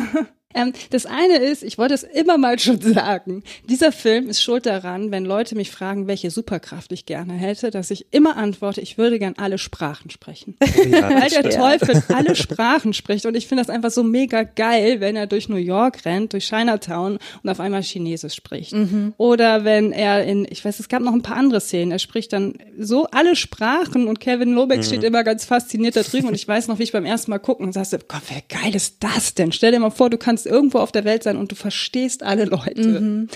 Ähm, 0.56 0.74
das 0.89 1.06
eine 1.06 1.38
ist, 1.38 1.62
ich 1.64 1.78
wollte 1.78 1.93
es 1.93 2.02
immer 2.02 2.39
mal 2.39 2.58
schon 2.60 2.82
sagen, 2.82 3.43
dieser 3.70 3.91
Film 3.91 4.30
ist 4.30 4.41
schuld 4.41 4.66
daran, 4.66 5.12
wenn 5.12 5.24
Leute 5.24 5.56
mich 5.56 5.70
fragen, 5.70 6.08
welche 6.08 6.32
Superkraft 6.32 6.91
ich 6.91 7.06
gerne 7.06 7.34
hätte, 7.34 7.70
dass 7.70 7.91
ich 7.91 8.08
immer 8.10 8.36
antworte, 8.36 8.82
ich 8.82 8.97
würde 8.97 9.20
gern 9.20 9.36
alle 9.38 9.58
Sprachen 9.58 10.10
sprechen. 10.10 10.56
Ja, 10.89 11.10
Weil 11.10 11.30
der 11.30 11.50
Teufel 11.50 12.02
alle 12.08 12.36
Sprachen 12.36 12.93
spricht 12.93 13.26
und 13.26 13.36
ich 13.36 13.47
finde 13.47 13.62
das 13.64 13.70
einfach 13.70 13.91
so 13.91 14.02
mega 14.02 14.43
geil, 14.43 15.02
wenn 15.02 15.16
er 15.16 15.28
durch 15.28 15.50
New 15.50 15.58
York 15.58 16.06
rennt, 16.06 16.34
durch 16.34 16.47
Chinatown 16.47 17.20
und 17.43 17.50
auf 17.50 17.60
einmal 17.60 17.84
Chinesisch 17.84 18.34
spricht. 18.34 18.74
Mhm. 18.74 19.14
Oder 19.18 19.66
wenn 19.66 19.91
er 19.91 20.24
in, 20.24 20.47
ich 20.50 20.64
weiß, 20.64 20.80
es 20.80 20.88
gab 20.88 21.02
noch 21.02 21.14
ein 21.14 21.22
paar 21.22 21.36
andere 21.36 21.60
Szenen, 21.60 21.91
er 21.91 22.00
spricht 22.00 22.34
dann 22.34 22.56
so 22.80 23.08
alle 23.12 23.36
Sprachen 23.36 24.08
und 24.08 24.20
Kevin 24.20 24.54
Lobeck 24.54 24.78
mhm. 24.78 24.84
steht 24.84 25.04
immer 25.04 25.24
ganz 25.24 25.45
fasziniert 25.45 25.95
da 25.95 26.02
drüben 26.02 26.30
und 26.30 26.34
ich 26.34 26.47
weiß 26.47 26.70
noch, 26.70 26.80
wie 26.80 26.84
ich 26.84 26.91
beim 26.91 27.06
ersten 27.06 27.30
Mal 27.30 27.39
gucken 27.39 27.66
und 27.66 27.74
sagte, 27.74 28.00
Gott, 28.08 28.24
wie 28.30 28.41
geil 28.47 28.74
ist 28.74 28.97
das 29.02 29.36
denn? 29.36 29.52
Stell 29.52 29.72
dir 29.72 29.80
mal 29.80 29.91
vor, 29.91 30.10
du 30.10 30.18
kannst 30.18 30.39
kannst 30.40 30.46
irgendwo 30.46 30.80
auf 30.80 30.92
der 30.92 31.04
Welt 31.04 31.24
sein 31.24 31.38
und 31.38 31.52
du 31.52 31.56
verstehst 31.56 32.24
alle 32.24 32.46
Leute. 32.46 32.88
Mhm. 32.88 33.28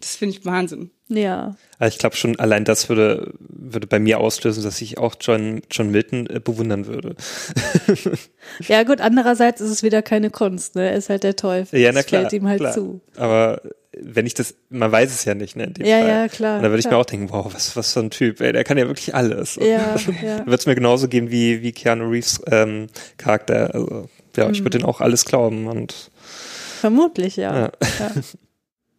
Das 0.00 0.16
finde 0.16 0.36
ich 0.36 0.44
Wahnsinn. 0.44 0.90
Ja. 1.08 1.56
Also 1.78 1.94
ich 1.94 1.98
glaube 1.98 2.16
schon, 2.16 2.38
allein 2.38 2.64
das 2.64 2.88
würde, 2.88 3.34
würde 3.38 3.86
bei 3.86 3.98
mir 3.98 4.18
auslösen, 4.18 4.62
dass 4.62 4.80
ich 4.80 4.98
auch 4.98 5.14
John, 5.20 5.62
John 5.70 5.90
Milton 5.90 6.26
äh, 6.26 6.40
bewundern 6.40 6.86
würde. 6.86 7.16
ja, 8.68 8.82
gut, 8.84 9.00
andererseits 9.00 9.60
ist 9.60 9.70
es 9.70 9.82
wieder 9.82 10.00
keine 10.00 10.30
Kunst, 10.30 10.74
ne? 10.74 10.90
Er 10.90 10.96
ist 10.96 11.10
halt 11.10 11.24
der 11.24 11.36
Teufel. 11.36 11.80
Ja, 11.80 11.92
na 11.92 12.02
klar. 12.02 12.22
fällt 12.22 12.32
ihm 12.32 12.48
halt 12.48 12.60
klar. 12.60 12.72
zu. 12.72 13.00
Aber 13.16 13.60
wenn 14.00 14.24
ich 14.24 14.32
das, 14.32 14.54
man 14.70 14.90
weiß 14.90 15.12
es 15.12 15.24
ja 15.26 15.34
nicht, 15.34 15.54
ne? 15.54 15.70
ja, 15.80 15.98
Fall. 15.98 16.08
ja, 16.08 16.28
klar. 16.28 16.56
Und 16.56 16.62
da 16.62 16.70
würde 16.70 16.80
ich 16.80 16.88
mir 16.88 16.96
auch 16.96 17.04
denken, 17.04 17.30
wow, 17.30 17.52
was, 17.52 17.76
was 17.76 17.92
für 17.92 18.00
ein 18.00 18.10
Typ, 18.10 18.40
ey, 18.40 18.52
der 18.52 18.64
kann 18.64 18.78
ja 18.78 18.86
wirklich 18.86 19.14
alles. 19.14 19.56
Ja, 19.56 19.96
ja. 20.24 20.46
Wird 20.46 20.60
es 20.60 20.66
mir 20.66 20.74
genauso 20.74 21.08
gehen 21.08 21.30
wie, 21.30 21.62
wie 21.62 21.72
Keanu 21.72 22.08
Reeves 22.08 22.40
ähm, 22.50 22.86
Charakter. 23.18 23.74
Also, 23.74 24.08
ja, 24.36 24.46
mhm. 24.46 24.52
ich 24.52 24.60
würde 24.60 24.78
den 24.78 24.86
auch 24.86 25.02
alles 25.02 25.26
glauben 25.26 25.66
und 25.66 26.10
Vermutlich, 26.82 27.36
ja. 27.36 27.56
ja. 27.56 27.72
ja. 28.00 28.10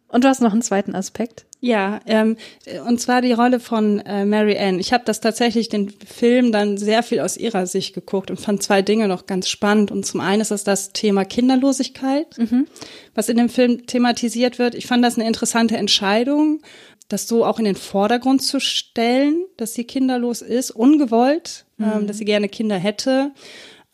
Und 0.08 0.24
du 0.24 0.28
hast 0.28 0.40
noch 0.40 0.52
einen 0.52 0.62
zweiten 0.62 0.94
Aspekt. 0.94 1.44
Ja, 1.60 2.00
ähm, 2.06 2.38
und 2.86 2.98
zwar 2.98 3.20
die 3.20 3.34
Rolle 3.34 3.60
von 3.60 4.00
äh, 4.00 4.24
Mary 4.24 4.56
Ann. 4.56 4.78
Ich 4.78 4.94
habe 4.94 5.04
das 5.04 5.20
tatsächlich 5.20 5.68
den 5.68 5.90
Film 5.90 6.50
dann 6.50 6.78
sehr 6.78 7.02
viel 7.02 7.20
aus 7.20 7.36
ihrer 7.36 7.66
Sicht 7.66 7.94
geguckt 7.94 8.30
und 8.30 8.40
fand 8.40 8.62
zwei 8.62 8.80
Dinge 8.80 9.06
noch 9.06 9.26
ganz 9.26 9.50
spannend. 9.50 9.90
Und 9.90 10.06
zum 10.06 10.20
einen 10.20 10.40
ist 10.40 10.50
das 10.50 10.64
das 10.64 10.94
Thema 10.94 11.26
Kinderlosigkeit, 11.26 12.38
mhm. 12.38 12.66
was 13.14 13.28
in 13.28 13.36
dem 13.36 13.50
Film 13.50 13.86
thematisiert 13.86 14.58
wird. 14.58 14.74
Ich 14.74 14.86
fand 14.86 15.04
das 15.04 15.18
eine 15.18 15.28
interessante 15.28 15.76
Entscheidung, 15.76 16.62
das 17.08 17.28
so 17.28 17.44
auch 17.44 17.58
in 17.58 17.66
den 17.66 17.76
Vordergrund 17.76 18.40
zu 18.40 18.60
stellen, 18.60 19.44
dass 19.58 19.74
sie 19.74 19.84
kinderlos 19.84 20.40
ist, 20.40 20.70
ungewollt, 20.70 21.66
ähm, 21.78 21.86
mhm. 21.86 21.92
ähm, 21.92 22.06
dass 22.06 22.16
sie 22.16 22.24
gerne 22.24 22.48
Kinder 22.48 22.78
hätte. 22.78 23.32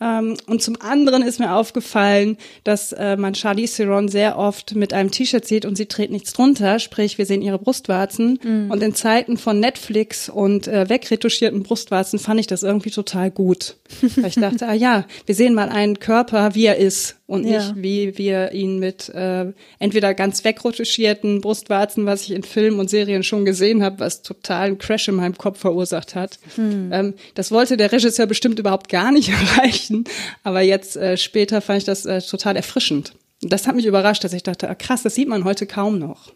Ähm, 0.01 0.37
und 0.47 0.63
zum 0.63 0.81
anderen 0.81 1.23
ist 1.23 1.39
mir 1.39 1.55
aufgefallen, 1.55 2.37
dass 2.65 2.93
äh, 2.93 3.17
man 3.17 3.35
Charlie 3.35 3.67
Theron 3.67 4.09
sehr 4.09 4.39
oft 4.39 4.75
mit 4.75 4.93
einem 4.93 5.11
T-Shirt 5.11 5.45
sieht 5.45 5.65
und 5.67 5.77
sie 5.77 5.87
trägt 5.87 6.11
nichts 6.11 6.33
drunter, 6.33 6.79
sprich 6.79 7.19
wir 7.19 7.27
sehen 7.27 7.43
ihre 7.43 7.59
Brustwarzen. 7.59 8.39
Mhm. 8.43 8.71
Und 8.71 8.83
in 8.83 8.95
Zeiten 8.95 9.37
von 9.37 9.61
Netflix 9.61 10.29
und 10.29 10.67
äh, 10.69 10.89
wegretuschierten 10.89 11.63
Brustwarzen 11.63 12.19
fand 12.19 12.41
ich 12.41 12.47
das 12.47 12.63
irgendwie 12.63 12.91
total 12.91 13.31
gut. 13.31 13.77
Weil 14.17 14.29
ich 14.29 14.37
dachte, 14.37 14.67
ah 14.69 14.75
ja, 14.75 15.05
wir 15.27 15.35
sehen 15.35 15.55
mal 15.55 15.69
einen 15.69 15.99
Körper, 16.01 16.55
wie 16.55 16.65
er 16.65 16.79
ist 16.79 17.17
und 17.31 17.45
ja. 17.47 17.59
nicht 17.59 17.75
wie 17.77 18.19
wir 18.19 18.53
ihn 18.53 18.81
mit 18.81 19.09
äh, 19.11 19.53
entweder 19.79 20.15
ganz 20.15 20.43
wegretuschierten 20.43 21.41
Brustwarzen, 21.41 22.05
was 22.05 22.23
ich 22.23 22.33
in 22.33 22.43
Filmen 22.43 22.81
und 22.81 22.91
Serien 22.91 23.23
schon 23.23 23.45
gesehen 23.45 23.85
habe, 23.85 24.01
was 24.01 24.23
totalen 24.23 24.79
Crash 24.79 25.09
in 25.09 25.15
meinem 25.15 25.39
Kopf 25.39 25.61
verursacht 25.61 26.17
hat. 26.17 26.41
Mhm. 26.57 26.91
Ähm, 26.93 27.15
das 27.35 27.53
wollte 27.53 27.77
der 27.77 27.93
Regisseur 27.93 28.27
bestimmt 28.27 28.59
überhaupt 28.59 28.89
gar 28.89 29.13
nicht 29.13 29.29
erreichen. 29.59 30.05
Aber 30.43 30.61
jetzt 30.61 30.97
äh, 30.97 31.17
später 31.17 31.61
fand 31.61 31.79
ich 31.79 31.85
das 31.85 32.05
äh, 32.05 32.21
total 32.21 32.57
erfrischend. 32.57 33.15
Und 33.43 33.53
das 33.53 33.67
hat 33.67 33.77
mich 33.77 33.87
überrascht, 33.87 34.25
dass 34.25 34.33
ich 34.33 34.43
dachte, 34.43 34.69
ah, 34.69 34.75
krass, 34.75 35.03
das 35.05 35.15
sieht 35.15 35.29
man 35.29 35.45
heute 35.45 35.67
kaum 35.67 35.99
noch. 35.99 36.33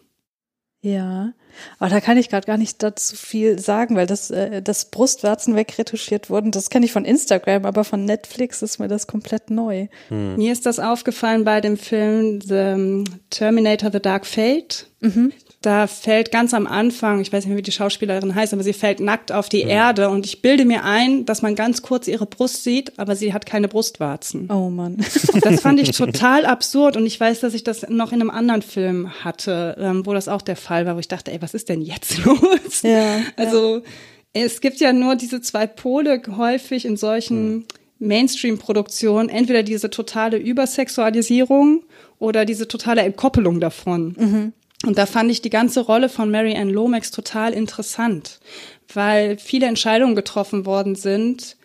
Ja, 0.81 1.33
aber 1.79 1.89
da 1.89 2.01
kann 2.01 2.17
ich 2.17 2.29
gerade 2.29 2.47
gar 2.47 2.57
nicht 2.57 2.81
dazu 2.83 3.15
viel 3.15 3.59
sagen, 3.59 3.95
weil 3.95 4.07
das, 4.07 4.31
äh, 4.31 4.61
das 4.61 4.85
Brustwarzen 4.91 5.55
wegretuschiert 5.55 6.29
wurden, 6.29 6.51
das 6.51 6.69
kenne 6.69 6.85
ich 6.85 6.91
von 6.91 7.05
Instagram, 7.05 7.65
aber 7.65 7.83
von 7.83 8.05
Netflix 8.05 8.61
ist 8.61 8.79
mir 8.79 8.87
das 8.87 9.07
komplett 9.07 9.49
neu. 9.49 9.87
Hm. 10.09 10.35
Mir 10.35 10.51
ist 10.51 10.65
das 10.65 10.79
aufgefallen 10.79 11.43
bei 11.43 11.61
dem 11.61 11.77
Film 11.77 12.41
The 12.41 13.03
Terminator 13.29 13.91
The 13.91 13.99
Dark 13.99 14.25
Fate. 14.25 14.87
Mhm 15.01 15.31
da 15.65 15.87
fällt 15.87 16.31
ganz 16.31 16.53
am 16.53 16.67
Anfang, 16.67 17.21
ich 17.21 17.33
weiß 17.33 17.43
nicht 17.43 17.49
mehr, 17.49 17.57
wie 17.57 17.63
die 17.63 17.71
Schauspielerin 17.71 18.35
heißt, 18.35 18.53
aber 18.53 18.63
sie 18.63 18.73
fällt 18.73 18.99
nackt 18.99 19.31
auf 19.31 19.49
die 19.49 19.63
mhm. 19.63 19.69
Erde 19.69 20.09
und 20.09 20.25
ich 20.25 20.41
bilde 20.41 20.65
mir 20.65 20.83
ein, 20.83 21.25
dass 21.25 21.41
man 21.41 21.55
ganz 21.55 21.81
kurz 21.81 22.07
ihre 22.07 22.25
Brust 22.25 22.63
sieht, 22.63 22.97
aber 22.99 23.15
sie 23.15 23.33
hat 23.33 23.45
keine 23.45 23.67
Brustwarzen. 23.67 24.49
Oh 24.51 24.69
Mann. 24.69 24.97
das 25.41 25.61
fand 25.61 25.79
ich 25.79 25.91
total 25.91 26.45
absurd 26.45 26.97
und 26.97 27.05
ich 27.05 27.19
weiß, 27.19 27.39
dass 27.39 27.53
ich 27.53 27.63
das 27.63 27.87
noch 27.89 28.11
in 28.11 28.21
einem 28.21 28.29
anderen 28.29 28.61
Film 28.61 29.11
hatte, 29.23 29.75
ähm, 29.79 30.05
wo 30.05 30.13
das 30.13 30.27
auch 30.27 30.41
der 30.41 30.55
Fall 30.55 30.85
war, 30.85 30.95
wo 30.95 30.99
ich 30.99 31.07
dachte, 31.07 31.31
ey, 31.31 31.41
was 31.45 31.53
ist 31.53 31.69
denn 31.69 31.81
jetzt 31.83 32.17
los? 32.25 32.81
Ja, 32.81 33.21
also 33.35 33.77
ja. 33.77 33.83
es 34.33 34.61
gibt 34.61 34.79
ja 34.79 34.91
nur 34.93 35.15
diese 35.15 35.41
zwei 35.41 35.67
Pole 35.67 36.21
häufig 36.35 36.85
in 36.85 36.97
solchen 36.97 37.53
mhm. 37.53 37.65
Mainstream-Produktionen, 37.99 39.29
entweder 39.29 39.61
diese 39.61 39.91
totale 39.91 40.37
Übersexualisierung 40.37 41.83
oder 42.17 42.45
diese 42.45 42.67
totale 42.67 43.01
Entkoppelung 43.01 43.59
davon. 43.59 44.15
Mhm. 44.17 44.53
Und 44.87 44.97
da 44.97 45.05
fand 45.05 45.29
ich 45.29 45.43
die 45.43 45.51
ganze 45.51 45.81
Rolle 45.81 46.09
von 46.09 46.31
Mary 46.31 46.55
Ann 46.55 46.69
Lomax 46.69 47.11
total 47.11 47.53
interessant, 47.53 48.39
weil 48.91 49.37
viele 49.37 49.67
Entscheidungen 49.67 50.15
getroffen 50.15 50.65
worden 50.65 50.95
sind 50.95 51.57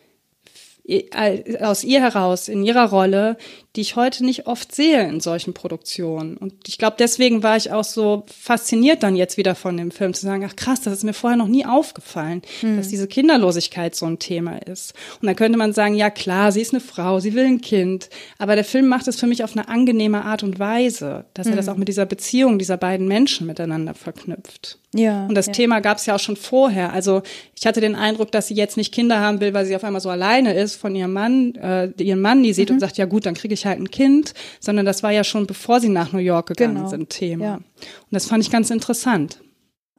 aus 1.61 1.85
ihr 1.85 2.01
heraus, 2.01 2.49
in 2.49 2.64
ihrer 2.64 2.91
Rolle, 2.91 3.37
die 3.77 3.83
ich 3.83 3.95
heute 3.95 4.25
nicht 4.25 4.49
oft 4.49 4.75
sehe 4.75 5.07
in 5.09 5.21
solchen 5.21 5.55
Produktionen. 5.55 6.37
Und 6.37 6.55
ich 6.66 6.77
glaube, 6.77 6.97
deswegen 6.99 7.45
war 7.45 7.57
ich 7.57 7.71
auch 7.71 7.85
so 7.85 8.25
fasziniert 8.27 9.05
dann 9.05 9.14
jetzt 9.14 9.37
wieder 9.37 9.55
von 9.55 9.77
dem 9.77 9.93
Film, 9.93 10.12
zu 10.12 10.27
sagen, 10.27 10.45
ach 10.45 10.57
krass, 10.57 10.81
das 10.81 10.95
ist 10.95 11.05
mir 11.05 11.12
vorher 11.12 11.37
noch 11.37 11.47
nie 11.47 11.64
aufgefallen, 11.64 12.43
mhm. 12.62 12.77
dass 12.77 12.89
diese 12.89 13.07
Kinderlosigkeit 13.07 13.95
so 13.95 14.07
ein 14.07 14.18
Thema 14.18 14.59
ist. 14.59 14.95
Und 15.21 15.27
dann 15.27 15.37
könnte 15.37 15.57
man 15.57 15.73
sagen, 15.73 15.95
ja 15.95 16.11
klar, 16.11 16.51
sie 16.51 16.61
ist 16.61 16.73
eine 16.73 16.81
Frau, 16.81 17.21
sie 17.21 17.35
will 17.35 17.45
ein 17.45 17.61
Kind, 17.61 18.11
aber 18.39 18.57
der 18.57 18.64
Film 18.64 18.89
macht 18.89 19.07
es 19.07 19.21
für 19.21 19.29
mich 19.29 19.45
auf 19.45 19.57
eine 19.57 19.68
angenehme 19.68 20.25
Art 20.25 20.43
und 20.43 20.59
Weise, 20.59 21.27
dass 21.35 21.47
mhm. 21.47 21.53
er 21.53 21.57
das 21.57 21.66
hm. 21.66 21.75
auch 21.75 21.79
mit 21.79 21.89
dieser 21.89 22.07
Beziehung 22.07 22.59
dieser 22.59 22.77
beiden 22.77 23.07
Menschen 23.07 23.47
miteinander 23.47 23.95
verknüpft. 23.95 24.81
Ja. 24.93 25.27
Und 25.27 25.37
das 25.37 25.47
ja. 25.47 25.53
Thema 25.53 25.81
gab 25.81 25.99
es 25.99 26.07
ja 26.07 26.16
auch 26.16 26.21
schon 26.21 26.37
vorher. 26.37 26.93
Also 26.93 27.23
ich 27.57 27.66
hatte 27.66 27.81
den 27.81 27.95
Eindruck, 27.95 28.33
dass 28.33 28.49
sie 28.49 28.55
jetzt 28.55 28.77
nicht 28.77 28.93
Kinder 28.93 29.21
haben 29.21 29.41
will, 29.41 29.55
weil 29.55 29.64
sie 29.64 29.77
auf 29.77 29.85
einmal 29.85 30.01
so 30.01 30.11
alleine 30.11 30.55
ist 30.55 30.75
von 30.75 30.97
ihrem 30.97 31.12
Mann, 31.12 31.55
äh, 31.55 31.93
ihren 32.03 32.21
Mann, 32.21 32.43
die 32.43 32.53
sieht 32.53 32.71
mhm. 32.71 32.77
und 32.77 32.81
sagt, 32.81 32.99
ja 32.99 33.05
gut, 33.05 33.25
dann 33.25 33.35
kriege 33.35 33.55
ich 33.55 33.60
halt 33.67 33.79
ein 33.79 33.91
Kind, 33.91 34.35
sondern 34.61 34.87
das 34.87 35.03
war 35.03 35.11
ja 35.11 35.25
schon 35.25 35.47
bevor 35.47 35.81
sie 35.81 35.89
nach 35.89 36.13
New 36.13 36.19
York 36.19 36.49
gegangen 36.49 36.77
genau. 36.77 36.89
sind 36.89 37.11
Thema. 37.11 37.45
Ja. 37.45 37.55
Und 37.57 37.65
das 38.11 38.27
fand 38.27 38.43
ich 38.43 38.51
ganz 38.51 38.71
interessant. 38.71 39.41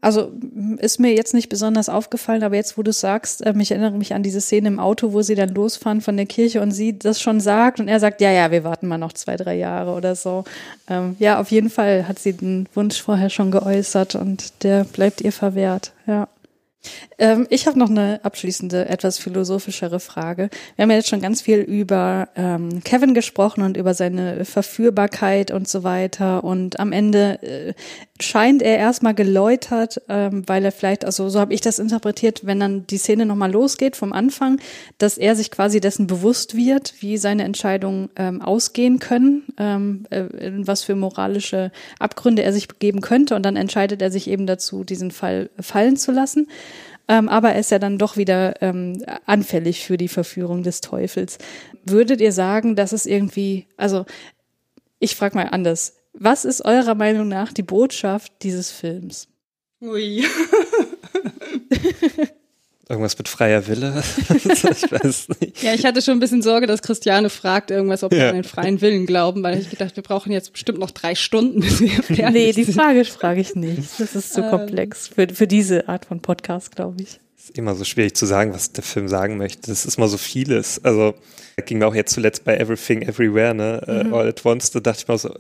Also 0.04 0.32
ist 0.78 1.00
mir 1.00 1.14
jetzt 1.14 1.36
nicht 1.36 1.48
besonders 1.48 1.88
aufgefallen, 1.88 2.42
aber 2.42 2.56
jetzt, 2.56 2.76
wo 2.76 2.82
du 2.82 2.92
sagst, 2.92 3.46
äh, 3.46 3.54
ich 3.60 3.70
erinnere 3.70 3.92
mich 3.92 4.16
an 4.16 4.24
diese 4.24 4.42
Szene 4.42 4.68
im 4.68 4.80
Auto, 4.80 5.14
wo 5.14 5.22
sie 5.22 5.36
dann 5.36 5.50
losfahren 5.50 6.02
von 6.02 6.18
der 6.18 6.26
Kirche 6.26 6.60
und 6.60 6.72
sie 6.72 6.98
das 6.98 7.22
schon 7.22 7.40
sagt 7.40 7.80
und 7.80 7.88
er 7.88 8.00
sagt, 8.00 8.20
ja, 8.20 8.32
ja, 8.32 8.50
wir 8.50 8.64
warten 8.64 8.88
mal 8.88 8.98
noch 8.98 9.14
zwei, 9.14 9.36
drei 9.38 9.56
Jahre 9.56 9.92
oder 9.92 10.16
so. 10.16 10.44
Ähm, 10.90 11.16
ja, 11.20 11.40
auf 11.40 11.52
jeden 11.52 11.70
Fall 11.70 12.08
hat 12.08 12.18
sie 12.18 12.34
den 12.34 12.68
Wunsch 12.74 13.00
vorher 13.00 13.30
schon 13.30 13.52
geäußert 13.52 14.16
und 14.16 14.64
der 14.64 14.86
bleibt 14.86 15.22
ihr 15.22 15.32
verwehrt, 15.32 15.94
ja. 16.08 16.28
Ähm, 17.18 17.46
ich 17.50 17.68
habe 17.68 17.78
noch 17.78 17.90
eine 17.90 18.20
abschließende, 18.24 18.90
etwas 18.90 19.20
philosophischere 19.20 20.00
Frage. 20.00 20.50
Wir 20.76 20.84
haben 20.84 20.90
ja 20.90 20.98
jetzt 20.98 21.10
schon 21.10 21.22
ganz 21.22 21.42
viel 21.42 21.60
über 21.60 22.30
ähm, 22.36 22.84
Kevin 22.84 23.14
gesprochen 23.14 23.62
und 23.62 23.78
über 23.78 23.94
seine 23.94 24.46
Verführbarkeit 24.46 25.52
und 25.52 25.68
so 25.68 25.84
weiter. 25.84 26.44
Und 26.44 26.80
am 26.80 26.92
Ende 26.92 27.42
äh, 27.44 27.74
scheint 28.20 28.62
er 28.62 28.78
erstmal 28.78 29.14
geläutert, 29.14 30.02
ähm, 30.10 30.44
weil 30.48 30.66
er 30.66 30.72
vielleicht, 30.72 31.06
also 31.06 31.30
so 31.30 31.40
habe 31.40 31.54
ich 31.54 31.62
das 31.62 31.80
interpretiert, 31.80 32.46
wenn 32.46 32.60
dann 32.60 32.88
die 32.88 32.98
Szene 32.98 33.26
nochmal 33.26 33.52
losgeht 33.52 33.96
vom 33.96 34.14
Anfang, 34.14 34.60
dass 34.98 35.18
er 35.18 35.36
sich 35.36 35.52
quasi 35.52 35.80
dessen 35.80 36.08
bewusst 36.08 36.56
wird, 36.56 36.96
wie 37.00 37.18
seine 37.18 37.44
Entscheidungen 37.44 38.10
ähm, 38.16 38.42
ausgehen 38.42 39.00
können, 39.00 39.44
ähm, 39.58 40.06
äh, 40.10 40.22
in 40.22 40.66
was 40.66 40.84
für 40.84 40.96
moralische 40.96 41.72
Abgründe 42.00 42.44
er 42.44 42.54
sich 42.54 42.68
begeben 42.68 43.02
könnte. 43.02 43.36
Und 43.36 43.44
dann 43.44 43.56
entscheidet 43.56 44.02
er 44.02 44.10
sich 44.10 44.28
eben 44.28 44.48
dazu, 44.48 44.84
diesen 44.84 45.12
Fall 45.12 45.50
fallen 45.60 45.98
zu 45.98 46.12
lassen. 46.12 46.48
Ähm, 47.12 47.28
aber 47.28 47.52
er 47.52 47.60
ist 47.60 47.72
ja 47.72 47.78
dann 47.78 47.98
doch 47.98 48.16
wieder 48.16 48.62
ähm, 48.62 49.04
anfällig 49.26 49.86
für 49.86 49.98
die 49.98 50.08
Verführung 50.08 50.64
des 50.64 50.80
Teufels. 50.80 51.40
Würdet 51.84 52.22
ihr 52.22 52.32
sagen, 52.32 52.78
dass 52.78 52.94
es 52.94 53.06
irgendwie, 53.06 53.68
also 53.76 54.06
ich 54.98 55.18
frage 55.18 55.36
mal 55.36 55.50
anders, 55.52 55.98
was 56.14 56.46
ist 56.46 56.64
eurer 56.64 56.96
Meinung 56.96 57.28
nach 57.28 57.52
die 57.52 57.64
Botschaft 57.64 58.32
dieses 58.44 58.72
Films? 58.72 59.28
Ui. 59.82 60.24
Irgendwas 62.92 63.18
mit 63.18 63.30
freier 63.30 63.68
Wille? 63.68 64.04
ich 64.34 64.92
weiß 64.92 65.30
nicht. 65.40 65.64
Ja, 65.64 65.74
ich 65.74 65.86
hatte 65.86 66.02
schon 66.02 66.16
ein 66.16 66.20
bisschen 66.20 66.42
Sorge, 66.42 66.68
dass 66.68 66.82
Christiane 66.82 67.30
fragt 67.30 67.72
irgendwas, 67.72 68.04
ob 68.04 68.12
wir 68.12 68.28
an 68.28 68.36
den 68.36 68.44
freien 68.44 68.82
Willen 68.82 69.06
glauben, 69.06 69.44
weil 69.44 69.58
ich 69.58 69.70
gedacht, 69.70 69.96
wir 69.96 70.04
brauchen 70.04 70.34
jetzt 70.34 70.52
bestimmt 70.52 70.78
noch 70.78 70.92
drei 70.92 71.16
Stunden, 71.16 71.62
bis 71.62 71.80
wir 71.80 71.90
fertig 72.04 72.30
Nee, 72.32 72.52
die 72.52 72.66
Frage 72.66 73.06
frage 73.06 73.40
ich 73.40 73.56
nicht. 73.56 73.98
Das 73.98 74.14
ist 74.14 74.34
zu 74.34 74.42
ähm. 74.42 74.50
komplex 74.50 75.08
für, 75.08 75.30
für 75.30 75.48
diese 75.48 75.88
Art 75.88 76.04
von 76.04 76.22
Podcast, 76.22 76.76
glaube 76.76 77.02
ich. 77.04 77.22
Es 77.38 77.46
ist 77.46 77.58
immer 77.58 77.76
so 77.76 77.86
schwierig 77.86 78.14
zu 78.14 78.26
sagen, 78.26 78.54
was 78.54 78.74
der 78.74 78.84
Film 78.84 79.08
sagen 79.08 79.38
möchte. 79.38 79.70
Das 79.70 79.86
ist 79.86 79.98
immer 79.98 80.10
so 80.10 80.18
vieles. 80.18 80.84
Also, 80.84 81.14
ging 81.66 81.78
mir 81.78 81.88
auch 81.88 81.96
jetzt 81.96 82.14
zuletzt 82.14 82.44
bei 82.44 82.58
Everything 82.58 83.04
Everywhere, 83.04 83.54
ne? 83.54 83.82
Äh, 83.88 84.04
mhm. 84.04 84.14
All 84.14 84.28
at 84.28 84.46
Once, 84.46 84.70
da 84.72 84.82
dachte 84.82 85.04
ich 85.04 85.08
mir 85.08 85.18
so, 85.18 85.34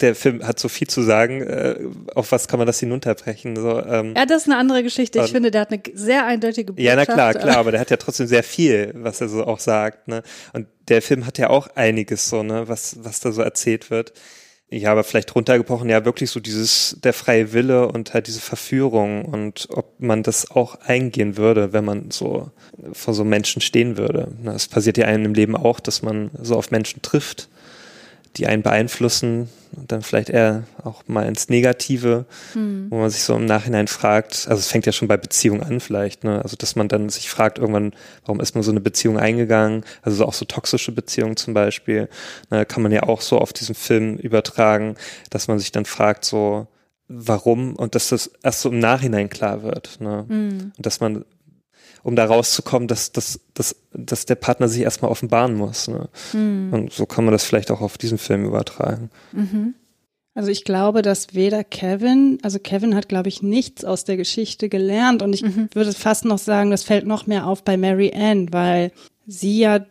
der 0.00 0.14
Film 0.14 0.46
hat 0.46 0.58
so 0.58 0.68
viel 0.68 0.88
zu 0.88 1.02
sagen, 1.02 1.42
äh, 1.42 1.76
auf 2.14 2.32
was 2.32 2.48
kann 2.48 2.58
man 2.58 2.66
das 2.66 2.80
hinunterbrechen? 2.80 3.56
So, 3.56 3.80
ähm, 3.80 4.14
ja, 4.16 4.26
das 4.26 4.42
ist 4.42 4.48
eine 4.48 4.58
andere 4.58 4.82
Geschichte. 4.82 5.20
Ich 5.24 5.30
finde, 5.30 5.50
der 5.50 5.62
hat 5.62 5.70
eine 5.70 5.82
sehr 5.94 6.26
eindeutige 6.26 6.72
Botschaft. 6.72 6.86
Ja, 6.86 6.96
na 6.96 7.04
klar, 7.04 7.34
klar, 7.34 7.56
aber 7.58 7.70
der 7.70 7.80
hat 7.80 7.90
ja 7.90 7.96
trotzdem 7.96 8.26
sehr 8.26 8.42
viel, 8.42 8.92
was 8.96 9.20
er 9.20 9.28
so 9.28 9.44
auch 9.44 9.60
sagt. 9.60 10.08
Ne? 10.08 10.22
Und 10.52 10.66
der 10.88 11.00
Film 11.00 11.26
hat 11.26 11.38
ja 11.38 11.50
auch 11.50 11.68
einiges 11.76 12.28
so, 12.28 12.42
ne, 12.42 12.68
was, 12.68 13.04
was 13.04 13.20
da 13.20 13.32
so 13.32 13.42
erzählt 13.42 13.90
wird. 13.90 14.12
Ja, 14.70 14.90
aber 14.90 15.04
vielleicht 15.04 15.32
runtergebrochen, 15.34 15.88
ja, 15.88 16.04
wirklich 16.04 16.30
so 16.30 16.40
dieses, 16.40 16.96
der 17.04 17.12
freie 17.12 17.52
Wille 17.52 17.86
und 17.86 18.12
halt 18.12 18.26
diese 18.26 18.40
Verführung 18.40 19.24
und 19.24 19.68
ob 19.70 20.00
man 20.00 20.22
das 20.24 20.50
auch 20.50 20.76
eingehen 20.80 21.36
würde, 21.36 21.72
wenn 21.72 21.84
man 21.84 22.10
so 22.10 22.50
vor 22.92 23.14
so 23.14 23.24
Menschen 23.24 23.62
stehen 23.62 23.96
würde. 23.96 24.32
Es 24.52 24.66
passiert 24.66 24.98
ja 24.98 25.06
einem 25.06 25.26
im 25.26 25.34
Leben 25.34 25.54
auch, 25.54 25.78
dass 25.78 26.02
man 26.02 26.30
so 26.40 26.56
auf 26.56 26.70
Menschen 26.72 27.02
trifft 27.02 27.48
die 28.36 28.46
einen 28.46 28.62
beeinflussen 28.62 29.48
und 29.76 29.90
dann 29.92 30.02
vielleicht 30.02 30.30
eher 30.30 30.64
auch 30.82 31.02
mal 31.06 31.26
ins 31.26 31.48
Negative, 31.48 32.26
mhm. 32.54 32.86
wo 32.90 32.98
man 32.98 33.10
sich 33.10 33.22
so 33.22 33.34
im 33.34 33.44
Nachhinein 33.44 33.88
fragt, 33.88 34.46
also 34.48 34.60
es 34.60 34.68
fängt 34.68 34.86
ja 34.86 34.92
schon 34.92 35.08
bei 35.08 35.16
Beziehung 35.16 35.62
an 35.62 35.80
vielleicht, 35.80 36.24
ne? 36.24 36.42
Also 36.42 36.56
dass 36.56 36.76
man 36.76 36.88
dann 36.88 37.08
sich 37.08 37.28
fragt 37.28 37.58
irgendwann, 37.58 37.92
warum 38.24 38.40
ist 38.40 38.54
man 38.54 38.62
so 38.62 38.70
eine 38.70 38.80
Beziehung 38.80 39.18
eingegangen? 39.18 39.84
Also 40.02 40.24
auch 40.24 40.34
so 40.34 40.44
toxische 40.44 40.92
Beziehungen 40.92 41.36
zum 41.36 41.54
Beispiel, 41.54 42.08
ne, 42.50 42.64
kann 42.66 42.82
man 42.82 42.92
ja 42.92 43.04
auch 43.04 43.20
so 43.20 43.38
auf 43.38 43.52
diesen 43.52 43.74
Film 43.74 44.16
übertragen, 44.16 44.96
dass 45.30 45.48
man 45.48 45.58
sich 45.58 45.72
dann 45.72 45.84
fragt, 45.84 46.24
so, 46.24 46.68
warum 47.08 47.76
und 47.76 47.94
dass 47.94 48.08
das 48.08 48.30
erst 48.42 48.60
so 48.60 48.70
im 48.70 48.78
Nachhinein 48.78 49.28
klar 49.28 49.62
wird. 49.62 50.00
Ne? 50.00 50.24
Mhm. 50.28 50.72
Und 50.76 50.86
dass 50.86 51.00
man 51.00 51.24
um 52.04 52.14
da 52.14 52.26
rauszukommen, 52.26 52.86
dass, 52.86 53.10
dass, 53.10 53.40
dass, 53.54 53.74
dass 53.92 54.26
der 54.26 54.36
Partner 54.36 54.68
sich 54.68 54.82
erstmal 54.82 55.10
offenbaren 55.10 55.54
muss. 55.54 55.88
Ne? 55.88 56.08
Mhm. 56.34 56.68
Und 56.72 56.92
so 56.92 57.06
kann 57.06 57.24
man 57.24 57.32
das 57.32 57.44
vielleicht 57.44 57.70
auch 57.70 57.80
auf 57.80 57.98
diesen 57.98 58.18
Film 58.18 58.44
übertragen. 58.44 59.10
Mhm. 59.32 59.74
Also 60.34 60.50
ich 60.50 60.64
glaube, 60.64 61.02
dass 61.02 61.34
weder 61.34 61.64
Kevin, 61.64 62.38
also 62.42 62.58
Kevin 62.58 62.94
hat, 62.94 63.08
glaube 63.08 63.28
ich, 63.28 63.42
nichts 63.42 63.84
aus 63.84 64.04
der 64.04 64.16
Geschichte 64.16 64.68
gelernt 64.68 65.22
und 65.22 65.32
ich 65.32 65.42
mhm. 65.42 65.68
würde 65.72 65.92
fast 65.92 66.24
noch 66.24 66.38
sagen, 66.38 66.70
das 66.70 66.84
fällt 66.84 67.06
noch 67.06 67.26
mehr 67.26 67.46
auf 67.46 67.64
bei 67.64 67.76
Mary 67.76 68.12
Ann, 68.14 68.52
weil 68.52 68.92
sie 69.26 69.58
ja 69.60 69.86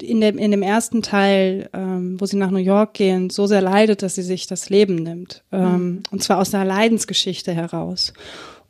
in 0.00 0.20
dem, 0.20 0.38
in 0.38 0.50
dem 0.50 0.62
ersten 0.62 1.02
Teil, 1.02 1.68
ähm, 1.74 2.18
wo 2.18 2.26
sie 2.26 2.38
nach 2.38 2.50
New 2.50 2.56
York 2.56 2.94
gehen, 2.94 3.30
so 3.30 3.46
sehr 3.46 3.60
leidet, 3.60 4.02
dass 4.02 4.16
sie 4.16 4.22
sich 4.22 4.46
das 4.46 4.70
Leben 4.70 4.96
nimmt. 4.96 5.44
Ähm, 5.52 5.76
mhm. 5.76 6.02
Und 6.10 6.22
zwar 6.22 6.38
aus 6.38 6.54
einer 6.54 6.64
Leidensgeschichte 6.64 7.52
heraus. 7.52 8.14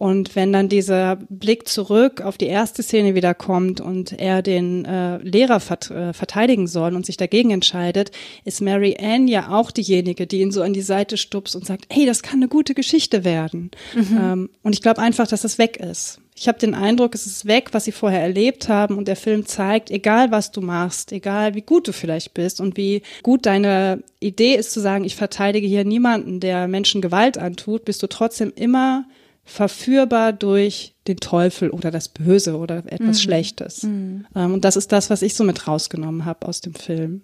Und 0.02 0.34
wenn 0.34 0.52
dann 0.52 0.68
dieser 0.68 1.14
Blick 1.28 1.68
zurück 1.68 2.22
auf 2.22 2.36
die 2.36 2.48
erste 2.48 2.82
Szene 2.82 3.14
wieder 3.14 3.34
kommt 3.34 3.80
und 3.80 4.10
er 4.10 4.42
den 4.42 4.84
äh, 4.84 5.18
Lehrer 5.18 5.60
vert 5.60 5.92
äh, 5.92 6.12
verteidigen 6.12 6.66
soll 6.66 6.96
und 6.96 7.06
sich 7.06 7.16
dagegen 7.16 7.52
entscheidet, 7.52 8.10
ist 8.44 8.60
Mary 8.60 8.96
Ann 9.00 9.28
ja 9.28 9.52
auch 9.52 9.70
diejenige, 9.70 10.26
die 10.26 10.40
ihn 10.40 10.50
so 10.50 10.60
an 10.60 10.72
die 10.72 10.82
Seite 10.82 11.16
stupst 11.16 11.54
und 11.54 11.64
sagt, 11.64 11.84
hey, 11.88 12.04
das 12.04 12.24
kann 12.24 12.40
eine 12.40 12.48
gute 12.48 12.74
Geschichte 12.74 13.22
werden. 13.22 13.70
Mhm. 13.94 14.18
Ähm, 14.20 14.50
und 14.64 14.74
ich 14.74 14.82
glaube 14.82 15.00
einfach, 15.00 15.28
dass 15.28 15.42
das 15.42 15.58
weg 15.58 15.76
ist. 15.76 16.18
Ich 16.34 16.48
habe 16.48 16.58
den 16.58 16.74
Eindruck, 16.74 17.14
es 17.14 17.24
ist 17.24 17.46
weg, 17.46 17.68
was 17.70 17.84
sie 17.84 17.92
vorher 17.92 18.22
erlebt 18.22 18.68
haben 18.68 18.98
und 18.98 19.06
der 19.06 19.14
Film 19.14 19.46
zeigt, 19.46 19.88
egal 19.92 20.32
was 20.32 20.50
du 20.50 20.62
machst, 20.62 21.12
egal 21.12 21.54
wie 21.54 21.62
gut 21.62 21.86
du 21.86 21.92
vielleicht 21.92 22.34
bist 22.34 22.60
und 22.60 22.76
wie 22.76 23.02
gut 23.22 23.46
deine 23.46 24.02
Idee 24.18 24.56
ist 24.56 24.72
zu 24.72 24.80
sagen, 24.80 25.04
ich 25.04 25.14
verteidige 25.14 25.68
hier 25.68 25.84
niemanden, 25.84 26.40
der 26.40 26.66
Menschen 26.66 27.02
Gewalt 27.02 27.38
antut, 27.38 27.84
bist 27.84 28.02
du 28.02 28.08
trotzdem 28.08 28.52
immer 28.56 29.04
verführbar 29.44 30.32
durch 30.32 30.94
den 31.08 31.16
Teufel 31.16 31.70
oder 31.70 31.90
das 31.90 32.08
Böse 32.08 32.56
oder 32.56 32.78
etwas 32.86 33.18
mhm. 33.18 33.22
Schlechtes. 33.22 33.82
Mhm. 33.82 34.26
Ähm, 34.34 34.54
und 34.54 34.64
das 34.64 34.76
ist 34.76 34.92
das, 34.92 35.10
was 35.10 35.22
ich 35.22 35.34
so 35.34 35.44
mit 35.44 35.66
rausgenommen 35.66 36.24
habe 36.24 36.46
aus 36.46 36.60
dem 36.60 36.74
Film. 36.74 37.22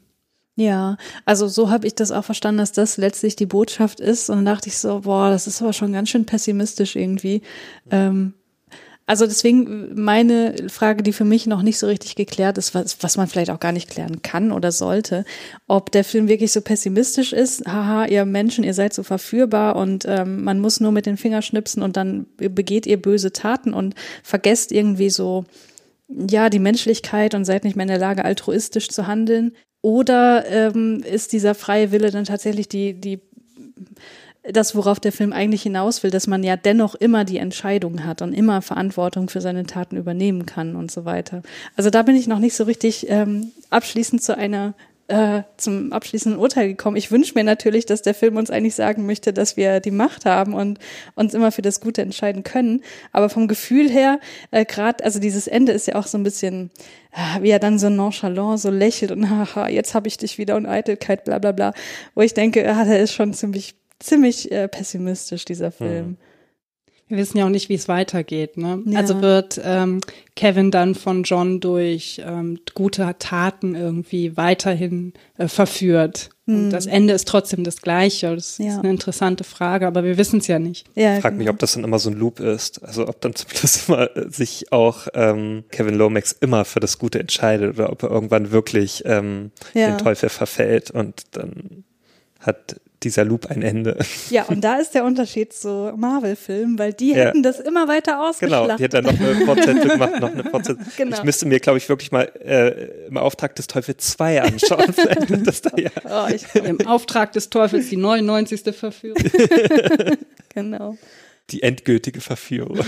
Ja, 0.56 0.96
also 1.24 1.46
so 1.46 1.70
habe 1.70 1.86
ich 1.86 1.94
das 1.94 2.10
auch 2.10 2.24
verstanden, 2.24 2.58
dass 2.58 2.72
das 2.72 2.96
letztlich 2.96 3.36
die 3.36 3.46
Botschaft 3.46 4.00
ist. 4.00 4.28
Und 4.28 4.38
dann 4.38 4.44
dachte 4.44 4.68
ich 4.68 4.76
so, 4.76 5.02
boah, 5.02 5.30
das 5.30 5.46
ist 5.46 5.62
aber 5.62 5.72
schon 5.72 5.92
ganz 5.92 6.08
schön 6.08 6.26
pessimistisch 6.26 6.96
irgendwie. 6.96 7.42
Ähm, 7.92 8.34
also 9.08 9.26
deswegen 9.26 9.94
meine 9.94 10.68
Frage, 10.68 11.02
die 11.02 11.14
für 11.14 11.24
mich 11.24 11.46
noch 11.46 11.62
nicht 11.62 11.78
so 11.78 11.86
richtig 11.86 12.14
geklärt 12.14 12.58
ist, 12.58 12.74
was, 12.74 13.02
was 13.02 13.16
man 13.16 13.26
vielleicht 13.26 13.48
auch 13.48 13.58
gar 13.58 13.72
nicht 13.72 13.88
klären 13.88 14.20
kann 14.20 14.52
oder 14.52 14.70
sollte, 14.70 15.24
ob 15.66 15.90
der 15.90 16.04
Film 16.04 16.28
wirklich 16.28 16.52
so 16.52 16.60
pessimistisch 16.60 17.32
ist, 17.32 17.66
haha, 17.66 18.04
ihr 18.04 18.26
Menschen, 18.26 18.64
ihr 18.64 18.74
seid 18.74 18.92
so 18.92 19.02
verführbar 19.02 19.76
und 19.76 20.04
ähm, 20.06 20.44
man 20.44 20.60
muss 20.60 20.80
nur 20.80 20.92
mit 20.92 21.06
den 21.06 21.16
Fingern 21.16 21.40
schnipsen 21.40 21.82
und 21.82 21.96
dann 21.96 22.26
begeht 22.36 22.86
ihr 22.86 23.00
böse 23.00 23.32
Taten 23.32 23.72
und 23.72 23.94
vergesst 24.22 24.72
irgendwie 24.72 25.08
so, 25.08 25.46
ja, 26.08 26.50
die 26.50 26.58
Menschlichkeit 26.58 27.34
und 27.34 27.46
seid 27.46 27.64
nicht 27.64 27.76
mehr 27.76 27.84
in 27.84 27.88
der 27.88 27.98
Lage, 27.98 28.26
altruistisch 28.26 28.90
zu 28.90 29.06
handeln. 29.06 29.52
Oder 29.80 30.44
ähm, 30.50 31.02
ist 31.02 31.32
dieser 31.32 31.54
freie 31.54 31.92
Wille 31.92 32.10
dann 32.10 32.24
tatsächlich 32.24 32.68
die, 32.68 32.92
die 32.92 33.20
das, 34.44 34.74
worauf 34.74 35.00
der 35.00 35.12
Film 35.12 35.32
eigentlich 35.32 35.62
hinaus 35.62 36.02
will, 36.02 36.10
dass 36.10 36.26
man 36.26 36.42
ja 36.42 36.56
dennoch 36.56 36.94
immer 36.94 37.24
die 37.24 37.38
Entscheidung 37.38 38.04
hat 38.04 38.22
und 38.22 38.32
immer 38.32 38.62
Verantwortung 38.62 39.28
für 39.28 39.40
seine 39.40 39.66
Taten 39.66 39.96
übernehmen 39.96 40.46
kann 40.46 40.76
und 40.76 40.90
so 40.90 41.04
weiter. 41.04 41.42
Also 41.76 41.90
da 41.90 42.02
bin 42.02 42.16
ich 42.16 42.26
noch 42.26 42.38
nicht 42.38 42.54
so 42.54 42.64
richtig 42.64 43.10
ähm, 43.10 43.52
abschließend 43.70 44.22
zu 44.22 44.36
einer 44.36 44.74
äh, 45.08 45.42
zum 45.56 45.92
abschließenden 45.92 46.38
Urteil 46.38 46.68
gekommen. 46.68 46.96
Ich 46.96 47.10
wünsche 47.10 47.32
mir 47.34 47.42
natürlich, 47.42 47.86
dass 47.86 48.02
der 48.02 48.14
Film 48.14 48.36
uns 48.36 48.50
eigentlich 48.50 48.74
sagen 48.74 49.06
möchte, 49.06 49.32
dass 49.32 49.56
wir 49.56 49.80
die 49.80 49.90
Macht 49.90 50.26
haben 50.26 50.52
und 50.52 50.78
uns 51.14 51.32
immer 51.32 51.50
für 51.50 51.62
das 51.62 51.80
Gute 51.80 52.02
entscheiden 52.02 52.42
können. 52.42 52.82
Aber 53.12 53.30
vom 53.30 53.48
Gefühl 53.48 53.88
her, 53.88 54.20
äh, 54.50 54.66
gerade, 54.66 55.02
also 55.02 55.18
dieses 55.18 55.48
Ende 55.48 55.72
ist 55.72 55.86
ja 55.86 55.94
auch 55.94 56.06
so 56.06 56.18
ein 56.18 56.24
bisschen, 56.24 56.70
äh, 57.12 57.42
wie 57.42 57.48
er 57.48 57.58
dann 57.58 57.78
so 57.78 57.88
nonchalant 57.88 58.60
so 58.60 58.70
lächelt 58.70 59.10
und 59.10 59.30
haha, 59.30 59.68
jetzt 59.68 59.94
habe 59.94 60.08
ich 60.08 60.18
dich 60.18 60.36
wieder 60.36 60.56
und 60.56 60.66
Eitelkeit, 60.66 61.24
bla 61.24 61.38
bla 61.38 61.52
bla. 61.52 61.72
Wo 62.14 62.20
ich 62.20 62.34
denke, 62.34 62.62
ja, 62.62 62.84
der 62.84 63.00
ist 63.00 63.14
schon 63.14 63.32
ziemlich, 63.32 63.76
ziemlich 64.00 64.50
äh, 64.52 64.68
pessimistisch, 64.68 65.44
dieser 65.44 65.70
Film. 65.70 66.04
Hm. 66.06 66.16
Wir 67.10 67.16
wissen 67.16 67.38
ja 67.38 67.46
auch 67.46 67.50
nicht, 67.50 67.70
wie 67.70 67.74
es 67.74 67.88
weitergeht. 67.88 68.58
Ne? 68.58 68.82
Ja. 68.84 68.98
Also 68.98 69.22
wird 69.22 69.58
ähm, 69.64 70.02
Kevin 70.36 70.70
dann 70.70 70.94
von 70.94 71.22
John 71.22 71.58
durch 71.58 72.20
ähm, 72.22 72.58
gute 72.74 73.14
Taten 73.18 73.74
irgendwie 73.74 74.36
weiterhin 74.36 75.14
äh, 75.38 75.48
verführt. 75.48 76.28
Und 76.46 76.70
das 76.70 76.86
Ende 76.86 77.12
ist 77.14 77.26
trotzdem 77.28 77.62
das 77.64 77.80
gleiche. 77.82 78.34
Das 78.34 78.58
Hm. 78.58 78.66
Ja. 78.66 78.72
ist 78.72 78.78
eine 78.80 78.90
interessante 78.90 79.42
Frage, 79.44 79.86
aber 79.86 80.04
wir 80.04 80.18
wissen 80.18 80.40
es 80.40 80.46
ja 80.48 80.58
nicht. 80.58 80.86
Ja, 80.94 81.14
Ich 81.16 81.22
frage 81.22 81.36
mich, 81.36 81.46
genau. 81.46 81.54
ob 81.54 81.58
das 81.60 81.72
dann 81.72 81.84
immer 81.84 81.98
so 81.98 82.10
ein 82.10 82.16
Loop 82.16 82.40
ist. 82.40 82.82
Also 82.84 83.08
ob 83.08 83.20
dann 83.22 83.34
zumindest 83.34 83.88
immer 83.88 84.14
äh, 84.14 84.30
sich 84.30 84.70
auch 84.72 85.08
ähm, 85.14 85.64
Kevin 85.70 85.94
Lomax 85.94 86.32
immer 86.32 86.66
für 86.66 86.80
das 86.80 86.98
Gute 86.98 87.18
entscheidet 87.20 87.74
oder 87.78 87.90
ob 87.90 88.02
er 88.02 88.10
irgendwann 88.10 88.50
wirklich 88.50 89.02
ähm, 89.06 89.50
Ja. 89.72 89.88
den 89.92 89.98
Teufel 89.98 90.28
verfällt 90.28 90.90
und 90.90 91.22
dann 91.32 91.84
hat 92.40 92.80
dieser 93.02 93.24
Loop 93.24 93.46
ein 93.46 93.62
Ende. 93.62 93.96
Ja, 94.30 94.44
und 94.44 94.62
da 94.62 94.76
ist 94.76 94.94
der 94.94 95.04
Unterschied 95.04 95.52
zu 95.52 95.92
Marvel-Filmen, 95.96 96.78
weil 96.78 96.92
die 96.92 97.10
Ja. 97.10 97.26
hätten 97.26 97.42
das 97.42 97.60
immer 97.60 97.88
weiter 97.88 98.20
ausgeschlachtet. 98.28 98.66
Genau, 98.66 98.76
die 98.76 98.84
hat 98.84 98.94
dann 98.94 99.04
noch 99.04 99.20
eine 99.20 99.44
Fortsetzung 99.46 99.88
gemacht, 99.88 100.20
noch 100.20 100.32
eine 100.32 100.44
Fortsetzung. 100.44 100.84
Genau. 100.96 101.16
Ich 101.16 101.22
müsste 101.24 101.46
mir, 101.46 101.60
glaube 101.60 101.78
ich, 101.78 101.88
wirklich 101.88 102.10
mal 102.12 102.24
äh, 102.44 103.06
im 103.06 103.16
Auftrag 103.16 103.54
des 103.56 103.66
Teufels 103.68 104.08
2 104.12 104.42
anschauen. 104.42 104.92
Vielleicht 104.92 105.30
wird 105.30 105.46
das 105.46 105.62
da 105.62 105.70
ja. 105.76 105.90
Oh, 106.04 106.32
ich, 106.34 106.54
Im 106.54 106.86
Auftrag 106.86 107.32
des 107.32 107.50
Teufels 107.50 107.88
die 107.88 107.96
99. 107.96 108.74
Verführung. 108.74 109.22
genau. 110.54 110.96
Die 111.50 111.62
endgültige 111.62 112.20
Verführung. 112.20 112.78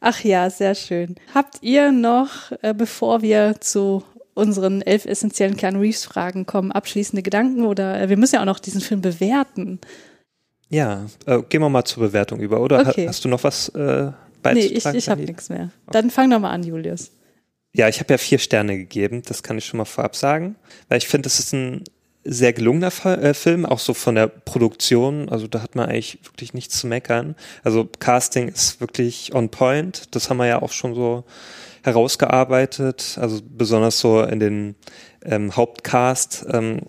Ach 0.00 0.22
ja, 0.22 0.48
sehr 0.50 0.74
schön. 0.74 1.16
Habt 1.34 1.56
ihr 1.62 1.90
noch, 1.92 2.52
äh, 2.62 2.72
bevor 2.74 3.22
wir 3.22 3.56
zu 3.60 4.04
unseren 4.38 4.80
elf 4.82 5.04
essentiellen 5.04 5.56
Keanu 5.56 5.80
Reeves 5.80 6.04
Fragen 6.04 6.46
kommen, 6.46 6.72
abschließende 6.72 7.22
Gedanken 7.22 7.64
oder 7.64 8.00
äh, 8.00 8.08
wir 8.08 8.16
müssen 8.16 8.36
ja 8.36 8.40
auch 8.42 8.46
noch 8.46 8.60
diesen 8.60 8.80
Film 8.80 9.00
bewerten. 9.02 9.80
Ja, 10.70 11.06
äh, 11.26 11.40
gehen 11.48 11.60
wir 11.62 11.68
mal 11.68 11.84
zur 11.84 12.02
Bewertung 12.04 12.40
über, 12.40 12.60
oder? 12.60 12.78
Ha- 12.84 12.90
Okay. 12.90 13.08
Hast 13.08 13.24
du 13.24 13.28
noch 13.28 13.42
was 13.44 13.68
äh, 13.70 13.78
Nee, 14.06 14.12
beizutragen? 14.42 14.96
ich, 14.96 15.04
ich 15.04 15.08
habe 15.10 15.22
nichts 15.22 15.48
mehr. 15.48 15.70
Dann 15.90 16.10
fang 16.10 16.30
doch 16.30 16.38
mal 16.38 16.50
an, 16.50 16.62
Julius. 16.62 17.10
Ja, 17.74 17.88
ich 17.88 18.00
habe 18.00 18.12
ja 18.14 18.18
vier 18.18 18.38
Sterne 18.38 18.76
gegeben, 18.78 19.22
das 19.26 19.42
kann 19.42 19.58
ich 19.58 19.66
schon 19.66 19.78
mal 19.78 19.84
vorab 19.84 20.16
sagen, 20.16 20.56
weil 20.88 20.98
ich 20.98 21.08
finde, 21.08 21.24
das 21.26 21.38
ist 21.38 21.52
ein 21.52 21.84
sehr 22.24 22.52
gelungener 22.52 22.90
äh, 23.04 23.32
Film, 23.34 23.64
auch 23.64 23.78
so 23.78 23.94
von 23.94 24.14
der 24.14 24.26
Produktion, 24.26 25.28
also 25.28 25.46
da 25.46 25.62
hat 25.62 25.74
man 25.76 25.88
eigentlich 25.88 26.18
wirklich 26.24 26.52
nichts 26.54 26.78
zu 26.78 26.86
meckern. 26.86 27.34
Also 27.64 27.88
Casting 28.00 28.48
ist 28.48 28.80
wirklich 28.80 29.34
on 29.34 29.48
point, 29.50 30.14
das 30.14 30.28
haben 30.28 30.36
wir 30.38 30.46
ja 30.46 30.60
auch 30.60 30.72
schon 30.72 30.94
so 30.94 31.24
herausgearbeitet, 31.88 33.18
also 33.20 33.40
besonders 33.42 33.98
so 33.98 34.22
in 34.22 34.40
den 34.40 34.74
ähm, 35.24 35.56
Hauptcast, 35.56 36.46
ähm, 36.50 36.82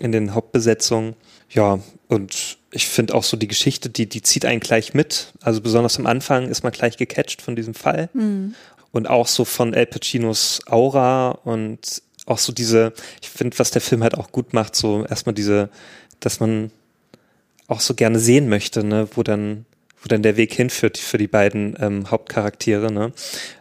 in 0.00 0.12
den 0.12 0.34
Hauptbesetzungen. 0.34 1.14
Ja, 1.50 1.78
und 2.08 2.58
ich 2.70 2.88
finde 2.88 3.14
auch 3.14 3.22
so 3.22 3.36
die 3.36 3.48
Geschichte, 3.48 3.88
die, 3.88 4.08
die 4.08 4.22
zieht 4.22 4.44
einen 4.44 4.60
gleich 4.60 4.94
mit. 4.94 5.32
Also 5.40 5.60
besonders 5.60 5.98
am 5.98 6.06
Anfang 6.06 6.48
ist 6.48 6.62
man 6.62 6.72
gleich 6.72 6.96
gecatcht 6.96 7.42
von 7.42 7.54
diesem 7.54 7.74
Fall. 7.74 8.08
Und 8.92 9.08
auch 9.08 9.26
so 9.26 9.44
von 9.44 9.74
El 9.74 9.86
Pacinos 9.86 10.60
Aura 10.66 11.30
und 11.44 12.02
auch 12.26 12.38
so 12.38 12.52
diese, 12.52 12.92
ich 13.20 13.28
finde, 13.28 13.58
was 13.58 13.70
der 13.70 13.80
Film 13.80 14.02
halt 14.02 14.16
auch 14.16 14.32
gut 14.32 14.52
macht, 14.52 14.74
so 14.76 15.04
erstmal 15.04 15.34
diese, 15.34 15.68
dass 16.20 16.40
man 16.40 16.70
auch 17.66 17.80
so 17.80 17.94
gerne 17.94 18.18
sehen 18.18 18.48
möchte, 18.48 18.84
ne, 18.84 19.08
wo 19.14 19.22
dann, 19.22 19.66
wo 20.04 20.08
dann 20.08 20.22
der 20.22 20.36
Weg 20.36 20.52
hinführt 20.52 20.98
für 20.98 21.16
die 21.16 21.26
beiden 21.26 21.76
ähm, 21.80 22.10
Hauptcharaktere, 22.10 22.92
ne? 22.92 23.12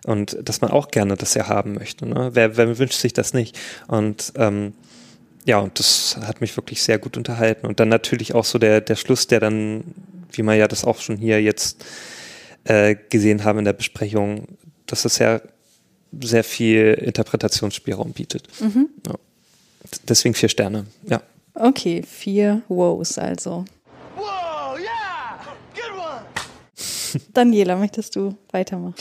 Und 0.06 0.38
dass 0.44 0.60
man 0.60 0.72
auch 0.72 0.90
gerne 0.90 1.16
das 1.16 1.34
ja 1.36 1.48
haben 1.48 1.74
möchte, 1.74 2.06
ne? 2.06 2.32
Wer, 2.34 2.58
wer 2.58 2.78
wünscht 2.78 3.00
sich 3.00 3.14
das 3.14 3.34
nicht? 3.34 3.58
Und 3.88 4.34
ähm, 4.36 4.74
ja, 5.46 5.60
und 5.60 5.80
das 5.80 6.18
hat 6.22 6.42
mich 6.42 6.56
wirklich 6.58 6.84
sehr 6.84 7.00
gut 7.00 7.18
unterhalten. 7.18 7.66
Und 7.66 7.80
dann 7.80 7.90
natürlich 7.90 8.34
auch 8.36 8.46
so 8.46 8.60
der, 8.60 8.82
der 8.82 8.96
Schluss, 8.96 9.28
der 9.28 9.40
dann, 9.40 9.84
wie 10.32 10.42
man 10.44 10.58
ja 10.58 10.68
das 10.68 10.84
auch 10.86 11.00
schon 11.00 11.18
hier 11.18 11.42
jetzt 11.42 11.86
äh, 12.66 12.96
gesehen 13.10 13.44
haben 13.44 13.60
in 13.60 13.66
der 13.66 13.74
Besprechung, 13.74 14.48
dass 14.86 15.06
es 15.06 15.18
ja 15.20 15.42
sehr 16.22 16.44
viel 16.44 16.94
Interpretationsspielraum 17.02 18.12
bietet. 18.14 18.48
Ja. 18.60 19.14
D- 19.14 19.18
Deswegen 20.08 20.36
vier 20.36 20.50
Sterne, 20.50 20.86
ja. 21.08 21.22
Okay, 21.56 22.04
vier 22.04 22.62
Wows 22.68 23.18
also. 23.18 23.66
Daniela, 27.34 27.76
möchtest 27.76 28.16
du 28.16 28.36
weitermachen? 28.52 28.96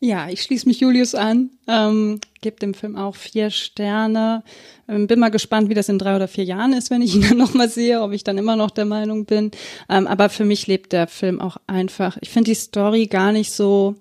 Ja, 0.00 0.28
ich 0.28 0.42
schließe 0.42 0.68
mich 0.68 0.78
Julius 0.78 1.16
an, 1.16 1.50
ähm, 1.66 2.20
gebe 2.40 2.60
dem 2.60 2.72
Film 2.72 2.94
auch 2.94 3.16
vier 3.16 3.50
Sterne. 3.50 4.44
Ähm, 4.88 5.08
bin 5.08 5.18
mal 5.18 5.30
gespannt, 5.30 5.68
wie 5.68 5.74
das 5.74 5.88
in 5.88 5.98
drei 5.98 6.14
oder 6.14 6.28
vier 6.28 6.44
Jahren 6.44 6.72
ist, 6.72 6.90
wenn 6.90 7.02
ich 7.02 7.16
ihn 7.16 7.22
dann 7.28 7.36
nochmal 7.36 7.68
sehe, 7.68 8.00
ob 8.00 8.12
ich 8.12 8.22
dann 8.22 8.38
immer 8.38 8.54
noch 8.54 8.70
der 8.70 8.84
Meinung 8.84 9.24
bin. 9.24 9.50
Ähm, 9.88 10.06
aber 10.06 10.28
für 10.28 10.44
mich 10.44 10.68
lebt 10.68 10.92
der 10.92 11.08
Film 11.08 11.40
auch 11.40 11.56
einfach. 11.66 12.16
Ich 12.20 12.30
finde 12.30 12.50
die 12.50 12.54
Story 12.54 13.06
gar 13.06 13.32
nicht 13.32 13.52
so. 13.52 13.96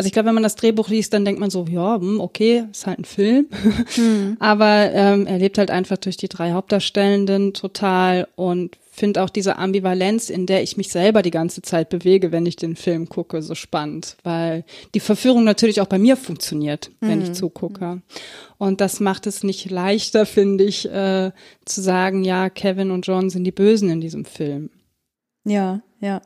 Also 0.00 0.06
ich 0.06 0.14
glaube, 0.14 0.28
wenn 0.28 0.34
man 0.34 0.42
das 0.42 0.56
Drehbuch 0.56 0.88
liest, 0.88 1.12
dann 1.12 1.26
denkt 1.26 1.40
man 1.40 1.50
so, 1.50 1.66
ja, 1.68 1.96
hm, 2.00 2.22
okay, 2.22 2.64
ist 2.70 2.86
halt 2.86 3.00
ein 3.00 3.04
Film. 3.04 3.48
Aber 4.40 4.90
ähm, 4.94 5.26
er 5.26 5.36
lebt 5.36 5.58
halt 5.58 5.70
einfach 5.70 5.98
durch 5.98 6.16
die 6.16 6.30
drei 6.30 6.52
Hauptdarstellenden 6.52 7.52
total 7.52 8.26
und 8.34 8.78
finde 8.90 9.22
auch 9.22 9.28
diese 9.28 9.58
Ambivalenz, 9.58 10.30
in 10.30 10.46
der 10.46 10.62
ich 10.62 10.78
mich 10.78 10.88
selber 10.88 11.20
die 11.20 11.30
ganze 11.30 11.60
Zeit 11.60 11.90
bewege, 11.90 12.32
wenn 12.32 12.46
ich 12.46 12.56
den 12.56 12.76
Film 12.76 13.10
gucke, 13.10 13.42
so 13.42 13.54
spannend, 13.54 14.16
weil 14.22 14.64
die 14.94 15.00
Verführung 15.00 15.44
natürlich 15.44 15.82
auch 15.82 15.86
bei 15.86 15.98
mir 15.98 16.16
funktioniert, 16.16 16.90
wenn 17.00 17.20
ich 17.20 17.34
zugucke. 17.34 18.00
Und 18.56 18.80
das 18.80 19.00
macht 19.00 19.26
es 19.26 19.44
nicht 19.44 19.70
leichter, 19.70 20.24
finde 20.24 20.64
ich, 20.64 20.90
äh, 20.90 21.30
zu 21.66 21.82
sagen, 21.82 22.24
ja, 22.24 22.48
Kevin 22.48 22.90
und 22.90 23.06
John 23.06 23.28
sind 23.28 23.44
die 23.44 23.52
Bösen 23.52 23.90
in 23.90 24.00
diesem 24.00 24.24
Film. 24.24 24.70
Ja, 25.44 25.82
ja. 26.00 26.22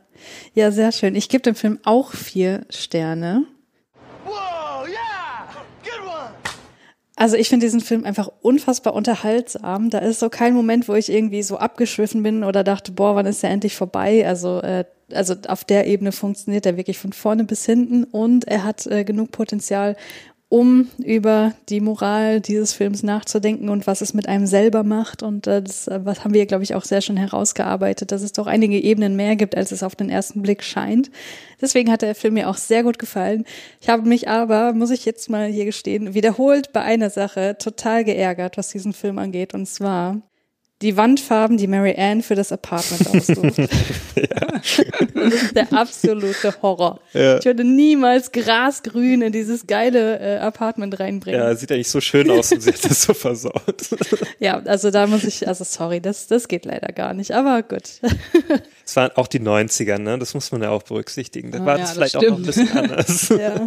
Ja, 0.55 0.71
sehr 0.71 0.93
schön. 0.93 1.17
Ich 1.17 1.29
gebe 1.29 1.43
dem 1.43 1.57
Film 1.57 1.81
auch 1.83 2.13
vier 2.13 2.67
Sterne. 2.71 3.47
Also 7.17 7.37
ich 7.37 7.49
finde 7.49 7.67
diesen 7.67 7.81
Film 7.81 8.05
einfach 8.05 8.29
unfassbar 8.43 8.95
unterhaltsam. 8.95 9.89
Da 9.89 9.99
ist 9.99 10.19
so 10.19 10.29
kein 10.29 10.53
Moment, 10.53 10.89
wo 10.89 10.95
ich 10.95 11.13
irgendwie 11.13 11.45
so 11.45 11.59
abgeschwiffen 11.59 12.23
bin 12.25 12.43
oder 12.43 12.65
dachte, 12.65 12.91
boah, 12.91 13.15
wann 13.15 13.27
ist 13.27 13.43
der 13.43 13.51
endlich 13.51 13.77
vorbei? 13.77 14.27
Also 14.27 14.61
äh, 14.61 14.85
also 15.13 15.35
auf 15.49 15.65
der 15.65 15.87
Ebene 15.87 16.13
funktioniert 16.13 16.67
er 16.67 16.77
wirklich 16.77 16.99
von 16.99 17.13
vorne 17.13 17.45
bis 17.45 17.67
hinten 17.67 18.05
und 18.05 18.47
er 18.47 18.65
hat 18.65 18.87
äh, 18.87 19.05
genug 19.05 19.33
Potenzial, 19.33 19.97
um 20.55 20.89
über 20.99 21.53
die 21.69 21.81
Moral 21.81 22.41
dieses 22.41 22.75
Films 22.75 23.03
nachzudenken 23.03 23.69
und 23.69 23.89
was 23.89 24.03
es 24.03 24.15
mit 24.15 24.29
einem 24.29 24.47
selber 24.47 24.85
macht. 24.85 25.25
Und 25.25 25.49
äh, 25.49 25.61
das 25.61 25.89
äh, 25.89 25.99
was 26.05 26.23
haben 26.23 26.33
wir, 26.33 26.47
glaube 26.47 26.63
ich, 26.63 26.77
auch 26.77 26.85
sehr 26.85 27.01
schön 27.01 27.17
herausgearbeitet, 27.17 28.13
dass 28.13 28.23
es 28.23 28.31
doch 28.31 28.47
einige 28.47 28.79
Ebenen 28.79 29.17
mehr 29.17 29.35
gibt, 29.35 29.57
als 29.57 29.73
es 29.73 29.83
auf 29.83 29.97
den 29.97 30.11
ersten 30.11 30.43
Blick 30.43 30.63
scheint. 30.63 31.11
Deswegen 31.61 31.91
hat 31.91 32.03
der 32.03 32.15
Film 32.15 32.35
mir 32.35 32.49
auch 32.49 32.57
sehr 32.57 32.85
gut 32.85 33.01
gefallen. 33.01 33.45
Ich 33.81 33.89
habe 33.89 34.09
mich 34.09 34.29
aber, 34.29 34.75
muss 34.75 34.93
ich 34.93 35.05
jetzt 35.05 35.29
mal 35.29 35.49
hier 35.49 35.65
gestehen, 35.65 36.15
wiederholt 36.15 36.73
bei 36.73 36.83
einer 36.83 37.11
Sache 37.11 37.57
total 37.59 38.05
geärgert, 38.05 38.57
was 38.57 38.69
diesen 38.69 38.93
Film 38.93 39.19
angeht. 39.19 39.55
Und 39.55 39.67
zwar 39.67 40.23
die 40.83 40.97
Wandfarben, 40.97 41.57
die 41.57 41.67
Mary 41.67 41.97
Ann 41.99 42.23
für 42.23 42.37
das 42.37 42.53
Apartment 42.53 43.09
aussucht. 43.13 43.69
Das 45.15 45.35
ist 45.35 45.57
der 45.57 45.73
absolute 45.73 46.55
Horror. 46.63 47.01
Ich 47.13 47.45
würde 47.45 47.65
niemals 47.65 48.33
Grasgrün 48.33 49.23
in 49.23 49.33
dieses 49.33 49.67
geile 49.67 50.19
äh, 50.19 50.39
Apartment 50.39 50.99
reinbringen. 50.99 51.41
Ja, 51.41 51.55
sieht 51.55 51.71
eigentlich 51.71 51.89
so 51.91 52.01
schön 52.01 52.31
aus 52.31 52.53
und 52.53 52.63
sie 52.63 52.73
hat 52.73 52.85
das 52.85 53.03
so 53.03 53.15
versaut. 53.15 53.87
Ja, 54.39 54.61
also 54.65 54.91
da 54.91 55.07
muss 55.07 55.25
ich, 55.25 55.47
also 55.47 55.65
sorry, 55.65 56.01
das, 56.01 56.27
das 56.27 56.49
geht 56.49 56.65
leider 56.65 56.89
gar 56.93 57.15
nicht, 57.15 57.33
aber 57.33 57.63
gut. 57.63 58.01
Es 58.85 58.97
waren 58.97 59.11
auch 59.17 59.27
die 59.27 59.41
90er, 59.41 59.99
ne? 59.99 60.19
Das 60.19 60.35
muss 60.35 60.51
man 60.53 60.63
ja 60.63 60.71
auch 60.71 60.83
berücksichtigen. 60.83 61.51
Da 61.51 61.59
Ah, 61.61 61.67
war 61.67 61.79
ja, 61.79 61.81
das 61.83 61.91
das 61.91 61.97
vielleicht 61.97 62.17
auch 62.17 62.23
noch 62.23 62.39
ein 62.39 62.43
bisschen 62.43 62.69
anders. 62.77 63.29
ja. 63.39 63.67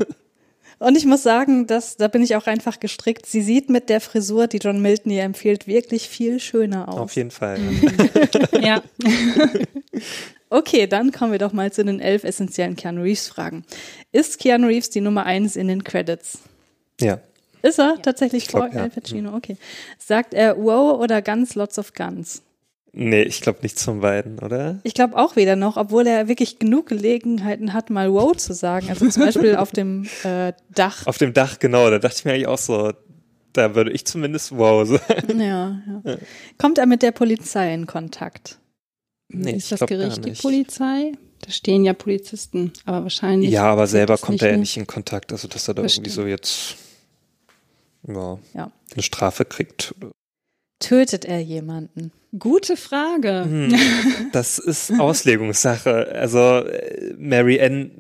Und 0.80 0.96
ich 0.96 1.06
muss 1.06 1.24
sagen, 1.24 1.66
dass, 1.66 1.98
da 1.98 2.08
bin 2.08 2.22
ich 2.22 2.36
auch 2.36 2.46
einfach 2.46 2.80
gestrickt. 2.80 3.26
Sie 3.26 3.42
sieht 3.42 3.68
mit 3.72 3.90
der 3.90 4.00
Frisur, 4.00 4.46
die 4.46 4.58
John 4.58 4.80
Milton 4.80 5.12
ihr 5.12 5.24
empfiehlt, 5.24 5.66
wirklich 5.66 6.08
viel 6.08 6.40
schöner 6.40 6.88
aus. 6.90 7.00
Auf 7.00 7.16
jeden 7.16 7.32
Fall. 7.32 7.60
Ja. 8.62 8.82
Okay, 10.50 10.88
dann 10.88 11.12
kommen 11.12 11.32
wir 11.32 11.40
doch 11.40 11.54
mal 11.54 11.72
zu 11.72 11.84
den 11.84 12.00
elf 12.00 12.24
essentiellen 12.24 12.76
Keanu 12.76 13.02
Reeves 13.02 13.28
Fragen. 13.28 13.66
Ist 14.12 14.40
Keanu 14.40 14.68
Reeves 14.68 14.90
die 14.90 15.02
Nummer 15.02 15.26
eins 15.26 15.56
in 15.56 15.68
den 15.68 15.84
Credits? 15.84 16.40
Ja. 17.02 17.20
Ist 17.62 17.80
er 17.80 18.02
tatsächlich 18.02 18.48
glaub, 18.48 18.68
vor 18.68 18.74
ja. 18.74 18.84
Al 18.84 18.90
Pacino? 18.90 19.36
Okay. 19.36 19.58
Sagt 19.98 20.34
er 20.34 20.58
wow 20.58 21.00
oder 21.00 21.22
Guns, 21.22 21.56
lots 21.56 21.78
of 21.78 21.94
Guns? 21.94 22.44
Nee, 22.94 23.24
ich 23.24 23.42
glaube 23.42 23.60
nicht 23.62 23.78
zum 23.78 24.00
beiden, 24.00 24.40
oder? 24.40 24.80
Ich 24.84 24.94
glaube 24.94 25.18
auch 25.18 25.36
weder 25.36 25.56
noch, 25.56 25.78
obwohl 25.78 26.08
er 26.08 26.28
wirklich 26.28 26.58
genug 26.58 26.88
Gelegenheiten 26.88 27.74
hat, 27.74 27.90
mal 27.90 28.12
wow 28.12 28.36
zu 28.36 28.54
sagen. 28.54 28.88
Also 28.90 29.08
zum 29.10 29.24
Beispiel 29.24 29.56
auf 29.56 29.72
dem 29.72 30.08
äh, 30.24 30.54
Dach. 30.74 31.06
Auf 31.06 31.18
dem 31.18 31.34
Dach, 31.34 31.60
genau, 31.60 31.90
da 31.90 32.00
dachte 32.00 32.16
ich 32.20 32.26
mir 32.26 32.34
eigentlich 32.34 32.48
auch 32.48 32.58
so, 32.58 32.94
da 33.54 33.76
würde 33.76 33.92
ich 33.92 34.06
zumindest 34.06 34.58
wow 34.58 34.88
sagen. 34.88 35.40
Ja, 35.40 35.82
ja. 36.06 36.18
Kommt 36.58 36.78
er 36.78 36.86
mit 36.86 37.04
der 37.04 37.12
Polizei 37.12 37.74
in 37.74 37.86
Kontakt? 37.86 38.58
Nee, 39.30 39.52
ist 39.54 39.72
ich 39.72 39.78
das 39.80 39.88
Gericht 39.88 40.26
die. 40.26 40.32
Polizei? 40.32 41.12
Da 41.42 41.52
stehen 41.52 41.84
ja 41.86 41.94
Polizisten, 41.94 42.72
aber 42.86 43.04
wahrscheinlich. 43.04 43.52
Ja, 43.52 43.66
aber 43.66 43.88
selber 43.88 44.18
kommt 44.18 44.42
er 44.42 44.52
ja 44.52 44.58
nicht 44.58 44.76
in 44.78 44.88
Kontakt, 44.88 45.32
also 45.32 45.48
dass 45.48 45.68
er 45.68 45.74
da 45.76 45.84
irgendwie 45.84 46.10
so 46.10 46.26
jetzt 46.26 46.76
ja, 48.08 48.40
Ja. 48.54 48.72
eine 48.94 49.04
Strafe 49.04 49.46
kriegt. 49.46 49.94
Tötet 50.80 51.26
er 51.26 51.40
jemanden? 51.40 52.12
Gute 52.38 52.78
Frage. 52.78 53.44
Hm, 53.46 53.76
das 54.32 54.60
ist 54.60 54.92
Auslegungssache. 55.00 56.08
Also 56.14 56.40
äh, 56.66 57.14
Mary 57.18 57.60
Ann 57.62 57.92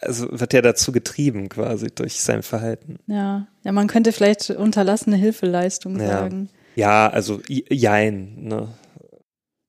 also 0.00 0.28
wird 0.38 0.52
ja 0.52 0.60
dazu 0.60 0.92
getrieben 0.92 1.48
quasi 1.48 1.90
durch 1.94 2.20
sein 2.20 2.42
Verhalten. 2.42 2.98
Ja. 3.06 3.46
Ja, 3.62 3.72
man 3.72 3.86
könnte 3.86 4.12
vielleicht 4.12 4.50
unterlassene 4.50 5.16
Hilfeleistung 5.16 5.98
Ja. 5.98 6.06
sagen. 6.08 6.50
Ja, 6.76 7.08
also 7.08 7.40
jein, 7.48 8.34
ne? 8.42 8.68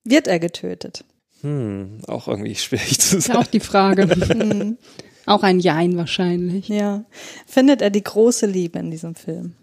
Wird 0.08 0.26
er 0.28 0.38
getötet? 0.38 1.04
Hm, 1.42 1.98
auch 2.06 2.28
irgendwie 2.28 2.54
schwierig 2.54 2.98
zu 3.00 3.18
Ist 3.18 3.26
sagen. 3.26 3.38
auch 3.40 3.46
die 3.46 3.60
Frage. 3.60 4.08
Hm, 4.08 4.78
auch 5.26 5.42
ein 5.42 5.58
Jein 5.60 5.96
wahrscheinlich. 5.96 6.68
ja. 6.68 7.04
Findet 7.46 7.82
er 7.82 7.90
die 7.90 8.02
große 8.04 8.46
Liebe 8.46 8.78
in 8.78 8.90
diesem 8.90 9.14
Film? 9.14 9.54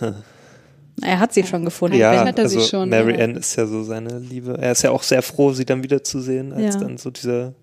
Er 1.02 1.18
hat 1.18 1.32
sie 1.32 1.44
schon 1.44 1.64
gefunden. 1.64 1.96
Ja, 1.96 2.12
Ja, 2.12 2.26
hat 2.26 2.38
er 2.38 2.46
sie 2.46 2.56
also 2.58 2.68
schon, 2.68 2.90
Mary 2.90 3.16
ja. 3.16 3.24
Ann 3.24 3.34
ist 3.36 3.56
ja 3.56 3.66
so 3.66 3.82
seine 3.84 4.18
Liebe. 4.18 4.58
Er 4.60 4.72
ist 4.72 4.82
ja 4.82 4.90
auch 4.90 5.02
sehr 5.02 5.22
froh, 5.22 5.52
sie 5.52 5.64
dann 5.64 5.82
wiederzusehen, 5.82 6.52
als 6.52 6.74
Ja. 6.74 6.80
dann 6.82 6.98
so 6.98 7.10
dieser 7.10 7.54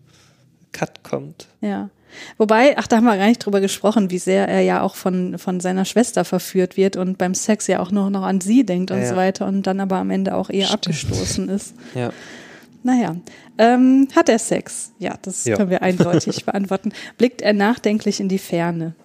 Cut 0.71 1.03
kommt. 1.03 1.47
Ja. 1.61 1.91
Wobei, 2.37 2.77
ach, 2.77 2.87
da 2.87 2.97
haben 2.97 3.05
wir 3.05 3.17
gar 3.17 3.27
nicht 3.27 3.45
drüber 3.45 3.61
gesprochen, 3.61 4.09
wie 4.11 4.17
sehr 4.19 4.47
er 4.47 4.61
ja 4.61 4.81
auch 4.81 4.95
von, 4.95 5.37
von 5.37 5.59
seiner 5.59 5.85
Schwester 5.85 6.25
verführt 6.25 6.77
wird 6.77 6.95
und 6.97 7.17
beim 7.17 7.33
Sex 7.33 7.67
ja 7.67 7.79
auch 7.79 7.91
noch, 7.91 8.09
noch 8.09 8.23
an 8.23 8.41
sie 8.41 8.65
denkt 8.65 8.91
und 8.91 8.99
Ja, 9.01 9.07
so 9.07 9.15
weiter 9.15 9.45
und 9.47 9.63
dann 9.67 9.79
aber 9.79 9.97
am 9.97 10.09
Ende 10.09 10.35
auch 10.35 10.49
eher 10.49 10.65
Stimmt. 10.67 10.85
abgestoßen 10.87 11.49
ist. 11.49 11.75
Ja. 11.95 12.11
Naja, 12.83 13.15
ähm, 13.57 14.07
hat 14.15 14.29
er 14.29 14.39
Sex? 14.39 14.91
Ja, 14.99 15.15
das 15.21 15.45
Ja. 15.45 15.57
können 15.57 15.69
wir 15.69 15.81
eindeutig 15.81 16.45
beantworten. 16.45 16.93
Blickt 17.17 17.41
er 17.41 17.53
nachdenklich 17.53 18.19
in 18.19 18.29
die 18.29 18.37
Ferne? 18.37 18.95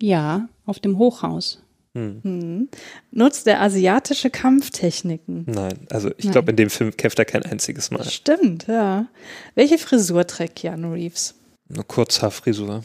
Ja, 0.00 0.48
auf 0.66 0.80
dem 0.80 0.98
Hochhaus. 0.98 1.60
Hm. 1.96 2.20
Hm. 2.24 2.68
Nutzt 3.12 3.46
er 3.46 3.60
asiatische 3.62 4.28
Kampftechniken? 4.30 5.44
Nein, 5.46 5.86
also 5.90 6.10
ich 6.16 6.30
glaube, 6.32 6.50
in 6.50 6.56
dem 6.56 6.70
Film 6.70 6.96
kämpft 6.96 7.18
er 7.20 7.24
kein 7.24 7.44
einziges 7.44 7.92
Mal. 7.92 8.04
Stimmt, 8.04 8.66
ja. 8.66 9.06
Welche 9.54 9.78
Frisur 9.78 10.26
trägt 10.26 10.56
Keanu 10.56 10.92
Reeves? 10.92 11.34
Eine 11.74 11.84
Kurzhaarfrisur. 11.84 12.82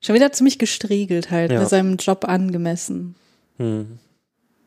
Schon 0.00 0.14
wieder 0.14 0.32
ziemlich 0.32 0.58
gestriegelt 0.58 1.30
halt, 1.30 1.50
Ja. 1.50 1.60
bei 1.60 1.64
seinem 1.66 1.96
Job 1.96 2.24
angemessen. 2.28 3.14
Hm. 3.58 3.98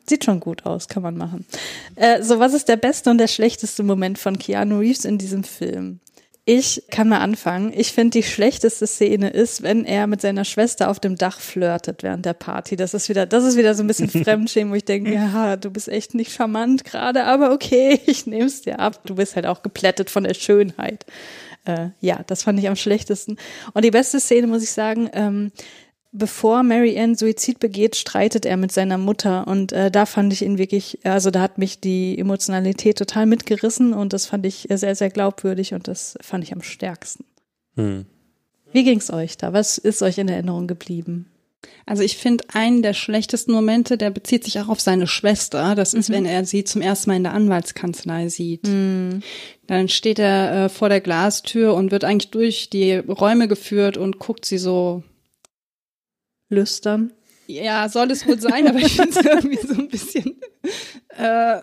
Sieht 0.07 0.25
schon 0.25 0.39
gut 0.39 0.65
aus, 0.65 0.87
kann 0.87 1.03
man 1.03 1.15
machen. 1.17 1.45
Äh, 1.95 2.23
so, 2.23 2.39
was 2.39 2.53
ist 2.53 2.67
der 2.67 2.77
beste 2.77 3.09
und 3.11 3.19
der 3.19 3.27
schlechteste 3.27 3.83
Moment 3.83 4.17
von 4.17 4.39
Keanu 4.39 4.79
Reeves 4.79 5.05
in 5.05 5.17
diesem 5.19 5.43
Film? 5.43 5.99
Ich 6.45 6.81
kann 6.89 7.07
mal 7.09 7.19
anfangen. 7.19 7.71
Ich 7.75 7.91
finde, 7.91 8.17
die 8.17 8.23
schlechteste 8.23 8.87
Szene 8.87 9.29
ist, 9.29 9.61
wenn 9.61 9.85
er 9.85 10.07
mit 10.07 10.19
seiner 10.19 10.45
Schwester 10.45 10.89
auf 10.89 10.99
dem 10.99 11.15
Dach 11.15 11.39
flirtet 11.39 12.01
während 12.01 12.25
der 12.25 12.33
Party. 12.33 12.75
Das 12.75 12.95
ist 12.95 13.07
wieder, 13.07 13.27
das 13.27 13.43
ist 13.43 13.55
wieder 13.55 13.75
so 13.75 13.83
ein 13.83 13.87
bisschen 13.87 14.09
Fremdschämen, 14.23 14.71
wo 14.71 14.75
ich 14.75 14.83
denke, 14.85 15.13
ja, 15.13 15.57
du 15.57 15.69
bist 15.69 15.87
echt 15.89 16.15
nicht 16.15 16.31
charmant 16.31 16.85
gerade, 16.85 17.25
aber 17.25 17.51
okay, 17.51 18.01
ich 18.07 18.25
nehme 18.25 18.45
es 18.45 18.63
dir 18.63 18.79
ab. 18.79 18.99
Du 19.05 19.13
bist 19.13 19.35
halt 19.35 19.45
auch 19.45 19.61
geplättet 19.61 20.09
von 20.09 20.23
der 20.23 20.33
Schönheit. 20.33 21.05
Äh, 21.65 21.89
ja, 22.01 22.21
das 22.27 22.43
fand 22.43 22.59
ich 22.59 22.67
am 22.67 22.75
schlechtesten. 22.75 23.37
Und 23.73 23.85
die 23.85 23.91
beste 23.91 24.19
Szene, 24.19 24.47
muss 24.47 24.63
ich 24.63 24.71
sagen, 24.71 25.09
ähm, 25.13 25.51
bevor 26.11 26.63
Mary 26.63 26.99
Ann 26.99 27.15
Suizid 27.15 27.59
begeht, 27.59 27.95
streitet 27.95 28.45
er 28.45 28.57
mit 28.57 28.71
seiner 28.71 28.97
Mutter 28.97 29.47
und 29.47 29.71
äh, 29.71 29.91
da 29.91 30.05
fand 30.05 30.33
ich 30.33 30.41
ihn 30.41 30.57
wirklich, 30.57 30.99
also 31.03 31.29
da 31.31 31.41
hat 31.41 31.57
mich 31.57 31.79
die 31.79 32.17
Emotionalität 32.17 32.97
total 32.97 33.25
mitgerissen 33.25 33.93
und 33.93 34.13
das 34.13 34.25
fand 34.25 34.45
ich 34.45 34.67
sehr, 34.71 34.95
sehr 34.95 35.09
glaubwürdig 35.09 35.73
und 35.73 35.87
das 35.87 36.17
fand 36.21 36.43
ich 36.43 36.53
am 36.53 36.61
stärksten. 36.61 37.25
Hm. 37.75 38.05
Wie 38.71 38.83
ging's 38.83 39.11
euch 39.11 39.37
da? 39.37 39.53
Was 39.53 39.77
ist 39.77 40.01
euch 40.01 40.17
in 40.17 40.29
Erinnerung 40.29 40.67
geblieben? 40.67 41.27
Also 41.85 42.03
ich 42.03 42.17
finde 42.17 42.43
einen 42.53 42.81
der 42.81 42.93
schlechtesten 42.93 43.51
Momente, 43.51 43.97
der 43.97 44.11
bezieht 44.11 44.43
sich 44.43 44.59
auch 44.59 44.69
auf 44.69 44.79
seine 44.79 45.07
Schwester. 45.07 45.75
Das 45.75 45.93
ist, 45.93 46.09
wenn 46.09 46.25
er 46.25 46.45
sie 46.45 46.63
zum 46.63 46.81
ersten 46.81 47.09
Mal 47.09 47.17
in 47.17 47.23
der 47.23 47.33
Anwaltskanzlei 47.33 48.29
sieht. 48.29 48.65
Dann 49.67 49.89
steht 49.89 50.19
er 50.19 50.65
äh, 50.65 50.69
vor 50.69 50.89
der 50.89 51.01
Glastür 51.01 51.73
und 51.73 51.91
wird 51.91 52.03
eigentlich 52.03 52.31
durch 52.31 52.69
die 52.69 52.93
Räume 52.95 53.47
geführt 53.47 53.97
und 53.97 54.19
guckt 54.19 54.45
sie 54.45 54.57
so. 54.57 55.03
Lüstern? 56.49 57.13
Ja, 57.47 57.89
soll 57.89 58.11
es 58.11 58.27
wohl 58.27 58.39
sein, 58.39 58.67
aber 58.67 58.79
ich 58.79 58.95
finde 58.95 59.11
es 59.11 59.17
irgendwie 59.25 59.67
so 59.67 59.73
ein 59.73 59.87
bisschen 59.87 60.39
äh, 61.17 61.61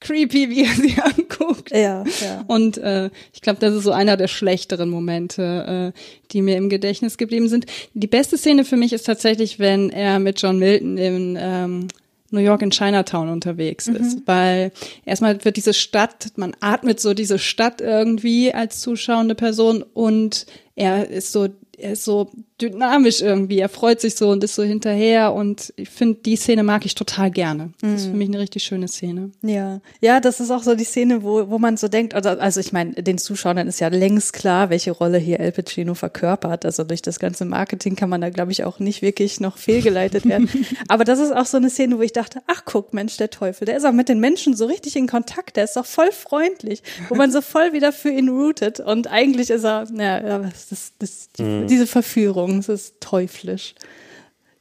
creepy, 0.00 0.50
wie 0.50 0.64
er 0.64 0.74
sie 0.74 0.96
anguckt. 1.40 1.70
Ja, 1.70 2.04
ja. 2.20 2.44
Und 2.46 2.78
äh, 2.78 3.10
ich 3.32 3.40
glaube, 3.40 3.58
das 3.60 3.74
ist 3.74 3.84
so 3.84 3.92
einer 3.92 4.16
der 4.16 4.28
schlechteren 4.28 4.90
Momente, 4.90 5.92
äh, 5.94 6.00
die 6.32 6.42
mir 6.42 6.56
im 6.56 6.68
Gedächtnis 6.68 7.18
geblieben 7.18 7.48
sind. 7.48 7.66
Die 7.94 8.06
beste 8.06 8.36
Szene 8.36 8.64
für 8.64 8.76
mich 8.76 8.92
ist 8.92 9.04
tatsächlich, 9.04 9.58
wenn 9.58 9.90
er 9.90 10.18
mit 10.18 10.40
John 10.40 10.58
Milton 10.58 10.98
in 10.98 11.38
ähm, 11.40 11.88
New 12.30 12.40
York 12.40 12.62
in 12.62 12.70
Chinatown 12.70 13.28
unterwegs 13.28 13.86
ist, 13.86 14.22
weil 14.26 14.72
erstmal 15.04 15.44
wird 15.44 15.56
diese 15.56 15.72
Stadt, 15.72 16.32
man 16.34 16.56
atmet 16.60 16.98
so 16.98 17.14
diese 17.14 17.38
Stadt 17.38 17.80
irgendwie 17.80 18.52
als 18.52 18.80
zuschauende 18.80 19.36
Person 19.36 19.84
und 19.94 20.44
er 20.74 21.08
ist 21.08 21.30
so, 21.30 21.48
er 21.78 21.92
ist 21.92 22.04
so 22.04 22.32
dynamisch 22.60 23.20
irgendwie, 23.20 23.58
er 23.58 23.68
freut 23.68 24.00
sich 24.00 24.14
so 24.14 24.30
und 24.30 24.42
ist 24.42 24.54
so 24.54 24.62
hinterher 24.62 25.34
und 25.34 25.72
ich 25.76 25.90
finde, 25.90 26.20
die 26.24 26.36
Szene 26.36 26.62
mag 26.62 26.86
ich 26.86 26.94
total 26.94 27.30
gerne. 27.30 27.72
Das 27.80 28.02
ist 28.02 28.06
für 28.06 28.16
mich 28.16 28.28
eine 28.28 28.38
richtig 28.38 28.64
schöne 28.64 28.88
Szene. 28.88 29.30
Ja, 29.42 29.80
ja, 30.00 30.20
das 30.20 30.40
ist 30.40 30.50
auch 30.50 30.62
so 30.62 30.74
die 30.74 30.84
Szene, 30.84 31.22
wo, 31.22 31.50
wo 31.50 31.58
man 31.58 31.76
so 31.76 31.88
denkt, 31.88 32.14
also, 32.14 32.30
also 32.30 32.60
ich 32.60 32.72
meine, 32.72 32.92
den 32.94 33.18
Zuschauern 33.18 33.66
ist 33.68 33.80
ja 33.80 33.88
längst 33.88 34.32
klar, 34.32 34.70
welche 34.70 34.92
Rolle 34.92 35.18
hier 35.18 35.40
El 35.40 35.52
Pacino 35.52 35.94
verkörpert. 35.94 36.64
Also 36.64 36.84
durch 36.84 37.02
das 37.02 37.18
ganze 37.18 37.44
Marketing 37.44 37.96
kann 37.96 38.08
man 38.08 38.20
da, 38.20 38.30
glaube 38.30 38.52
ich, 38.52 38.64
auch 38.64 38.78
nicht 38.78 39.02
wirklich 39.02 39.40
noch 39.40 39.58
fehlgeleitet 39.58 40.26
werden. 40.26 40.48
Aber 40.88 41.04
das 41.04 41.18
ist 41.18 41.32
auch 41.32 41.46
so 41.46 41.56
eine 41.58 41.70
Szene, 41.70 41.98
wo 41.98 42.02
ich 42.02 42.12
dachte, 42.12 42.40
ach 42.46 42.64
guck, 42.64 42.94
Mensch, 42.94 43.16
der 43.16 43.30
Teufel, 43.30 43.66
der 43.66 43.76
ist 43.76 43.84
auch 43.84 43.92
mit 43.92 44.08
den 44.08 44.20
Menschen 44.20 44.56
so 44.56 44.66
richtig 44.66 44.96
in 44.96 45.06
Kontakt, 45.06 45.56
der 45.56 45.64
ist 45.64 45.76
doch 45.76 45.86
voll 45.86 46.12
freundlich, 46.12 46.82
wo 47.08 47.14
man 47.14 47.30
so 47.30 47.40
voll 47.40 47.72
wieder 47.72 47.92
für 47.92 48.10
ihn 48.10 48.28
rootet. 48.28 48.80
Und 48.80 49.08
eigentlich 49.08 49.50
ist 49.50 49.64
er, 49.64 49.86
ja, 49.94 50.26
ja, 50.26 50.38
das, 50.38 50.68
das, 50.68 50.92
das, 50.98 51.28
die, 51.38 51.66
diese 51.66 51.86
Verführung, 51.86 52.45
das 52.54 52.68
ist 52.68 52.94
teuflisch. 53.00 53.74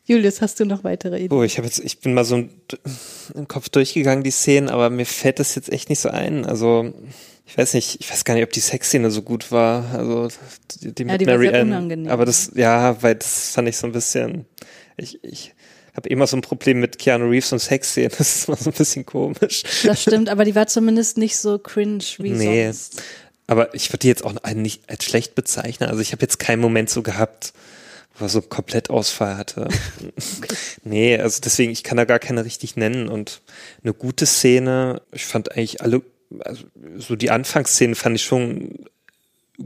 Julius, 0.08 0.42
hast 0.42 0.60
du 0.60 0.66
noch 0.66 0.84
weitere 0.84 1.18
Ideen? 1.18 1.32
Oh, 1.38 1.44
ich 1.44 1.58
habe 1.58 1.68
jetzt, 1.68 1.80
ich 1.80 2.00
bin 2.00 2.14
mal 2.14 2.26
so 2.26 2.36
im 3.34 3.48
Kopf 3.48 3.70
durchgegangen, 3.70 4.24
die 4.24 4.30
Szenen, 4.32 4.70
aber 4.70 4.90
mir 4.92 5.06
fällt 5.06 5.40
das 5.40 5.56
jetzt 5.56 5.72
echt 5.72 5.90
nicht 5.90 6.00
so 6.00 6.10
ein. 6.10 6.46
Also, 6.46 6.94
ich 7.48 7.58
weiß 7.58 7.74
nicht, 7.74 8.00
ich 8.00 8.12
weiß 8.12 8.24
gar 8.24 8.36
nicht, 8.36 8.44
ob 8.44 8.52
die 8.52 8.60
Sexszene 8.60 9.10
so 9.10 9.24
gut 9.24 9.52
war. 9.52 9.96
Also, 9.96 10.28
die, 10.82 10.94
die 10.94 11.04
Ja, 11.04 11.12
mit 11.14 11.22
die 11.22 11.26
Mary 11.26 11.50
Ann. 11.50 12.08
Aber 12.08 12.26
das, 12.26 12.52
ja, 12.54 13.02
weil 13.02 13.16
das 13.16 13.50
fand 13.52 13.68
ich 13.68 13.78
so 13.78 13.88
ein 13.88 13.94
bisschen, 13.94 14.46
ich, 14.96 15.24
ich 15.24 15.56
habe 15.96 16.10
immer 16.10 16.28
so 16.28 16.38
ein 16.38 16.42
Problem 16.42 16.82
mit 16.82 17.00
Keanu 17.00 17.28
Reeves 17.30 17.52
und 17.54 17.60
Sexszenen. 17.60 18.12
Das 18.18 18.36
ist 18.36 18.48
immer 18.48 18.58
so 18.58 18.70
ein 18.70 18.74
bisschen 18.74 19.06
komisch. 19.08 19.64
Das 19.86 20.04
stimmt, 20.04 20.30
aber 20.30 20.46
die 20.46 20.54
war 20.54 20.68
zumindest 20.68 21.18
nicht 21.18 21.38
so 21.38 21.58
cringe 21.58 22.04
wie 22.20 22.32
Nee. 22.32 22.66
sonst. 22.66 23.02
Aber 23.48 23.74
ich 23.76 23.90
würde 23.90 24.00
die 24.00 24.08
jetzt 24.08 24.24
auch 24.24 24.34
nicht 24.54 24.90
als 24.90 25.04
schlecht 25.04 25.36
bezeichnen. 25.36 25.90
Also 25.90 26.02
ich 26.02 26.12
habe 26.12 26.22
jetzt 26.22 26.40
keinen 26.40 26.62
Moment 26.62 26.90
so 26.90 27.04
gehabt, 27.04 27.54
wo 28.18 28.26
er 28.26 28.30
so 28.30 28.42
komplett 28.42 28.90
Ausfall 28.90 29.38
hatte. 29.38 29.68
Nee, 30.88 31.18
also 31.18 31.42
deswegen, 31.44 31.72
ich 31.72 31.84
kann 31.84 31.98
da 31.98 32.06
gar 32.06 32.20
keine 32.20 32.46
richtig 32.46 32.76
nennen. 32.76 33.10
Und 33.10 33.42
eine 33.84 33.94
gute 33.94 34.28
Szene, 34.28 35.02
ich 35.12 35.26
fand 35.26 35.52
eigentlich 35.52 35.82
alle, 35.82 36.04
also 36.40 36.64
so 36.98 37.16
die 37.16 37.32
Anfangsszenen 37.32 37.96
fand 37.96 38.16
ich 38.16 38.24
schon 38.24 38.86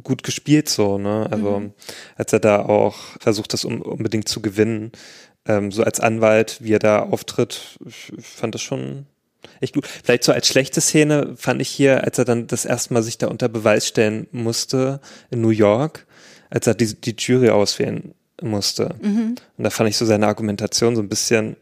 gut 0.02 0.24
gespielt 0.24 0.70
so, 0.70 0.98
ne? 0.98 1.28
Also 1.30 1.74
als 2.16 2.32
er 2.32 2.40
da 2.40 2.62
auch 2.62 2.96
versucht, 3.20 3.52
das 3.52 3.66
um, 3.66 3.82
unbedingt 3.82 4.30
zu 4.30 4.42
gewinnen, 4.42 4.94
ähm, 5.46 5.72
so 5.72 5.84
als 5.84 6.00
Anwalt, 6.00 6.60
wie 6.62 6.74
er 6.74 6.80
da 6.80 7.00
auftritt, 7.02 7.78
ich, 7.86 8.14
ich 8.18 8.26
fand 8.26 8.56
das 8.56 8.62
schon 8.62 9.06
echt 9.62 9.74
gut. 9.74 9.88
Vielleicht 9.88 10.24
so 10.24 10.32
als 10.32 10.48
schlechte 10.48 10.82
Szene 10.82 11.34
fand 11.36 11.62
ich 11.62 11.70
hier, 11.70 12.04
als 12.04 12.18
er 12.18 12.26
dann 12.26 12.48
das 12.48 12.66
erste 12.66 12.94
Mal 12.94 13.04
sich 13.04 13.18
da 13.18 13.28
unter 13.28 13.50
Beweis 13.50 13.88
stellen 13.88 14.28
musste 14.32 15.00
in 15.30 15.42
New 15.42 15.50
York, 15.50 16.06
als 16.50 16.68
er 16.68 16.76
die, 16.76 16.96
die 17.00 17.16
Jury 17.18 17.50
auswählen 17.50 18.14
musste. 18.42 18.96
Und 19.58 19.64
da 19.64 19.70
fand 19.70 19.90
ich 19.90 19.98
so 19.98 20.06
seine 20.06 20.28
Argumentation 20.28 20.96
so 20.96 21.02
ein 21.02 21.10
bisschen, 21.10 21.56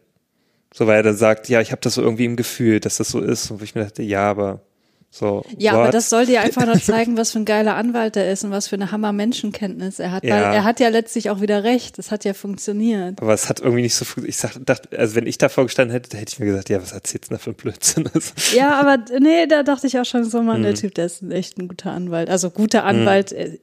so 0.74 0.88
weil 0.88 0.98
er 0.98 1.04
dann 1.04 1.18
sagt, 1.18 1.50
ja, 1.50 1.62
ich 1.62 1.72
habe 1.72 1.82
das 1.82 1.96
so 1.96 2.02
irgendwie 2.02 2.26
im 2.26 2.36
Gefühl, 2.36 2.80
dass 2.80 2.98
das 2.98 3.10
so 3.10 3.20
ist. 3.20 3.50
Und 3.52 3.60
wo 3.60 3.64
ich 3.64 3.76
mir 3.76 3.84
dachte, 3.84 4.04
ja, 4.04 4.30
aber 4.30 4.62
so. 5.10 5.44
Ja, 5.58 5.72
what? 5.74 5.80
aber 5.82 5.92
das 5.92 6.10
soll 6.10 6.26
dir 6.26 6.42
einfach 6.42 6.66
nur 6.66 6.76
zeigen, 6.82 7.18
was 7.18 7.32
für 7.32 7.40
ein 7.40 7.46
geiler 7.46 7.76
Anwalt 7.76 8.16
er 8.18 8.32
ist 8.32 8.44
und 8.44 8.52
was 8.52 8.68
für 8.68 8.76
eine 8.76 8.92
Hammer 8.92 9.14
Menschenkenntnis 9.14 10.00
er 10.00 10.12
hat. 10.12 10.24
Weil 10.24 10.30
Ja. 10.30 10.54
er 10.54 10.64
hat 10.64 10.80
ja 10.80 10.90
letztlich 10.90 11.30
auch 11.30 11.42
wieder 11.42 11.64
recht. 11.64 11.98
Es 11.98 12.12
hat 12.12 12.26
ja 12.26 12.34
funktioniert. 12.34 13.22
Aber 13.22 13.34
es 13.34 13.50
hat 13.50 13.60
irgendwie 13.62 13.82
nicht 13.84 13.96
so, 13.96 14.06
ich 14.24 14.38
sag, 14.38 14.54
dachte, 14.66 14.98
also 14.98 15.16
wenn 15.16 15.26
ich 15.26 15.38
davor 15.38 15.64
gestanden 15.66 15.94
hätte, 15.94 16.16
hätte 16.18 16.34
ich 16.34 16.40
mir 16.40 16.46
gesagt, 16.48 16.70
ja, 16.70 16.82
was 16.82 16.92
erzählst 16.92 17.26
du 17.26 17.30
denn 17.30 17.38
da 17.38 17.44
für 17.44 17.52
ein 17.52 17.56
Blödsinn? 17.56 18.10
Also, 18.14 18.32
Ja, 18.56 18.80
aber 18.80 18.98
nee, 19.20 19.48
da 19.48 19.64
dachte 19.64 19.88
ich 19.88 19.98
auch 20.00 20.06
schon 20.06 20.24
so, 20.24 20.40
Mhm. 20.42 20.46
Mann, 20.46 20.64
der 20.64 20.76
Typ, 20.76 20.94
der 20.96 21.06
ist 21.06 21.24
echt 21.24 21.58
ein 21.58 21.68
guter 21.68 21.92
Anwalt. 21.92 22.30
Also 22.30 22.50
guter 22.52 22.84
Anwalt, 22.84 23.32
äh, 23.32 23.58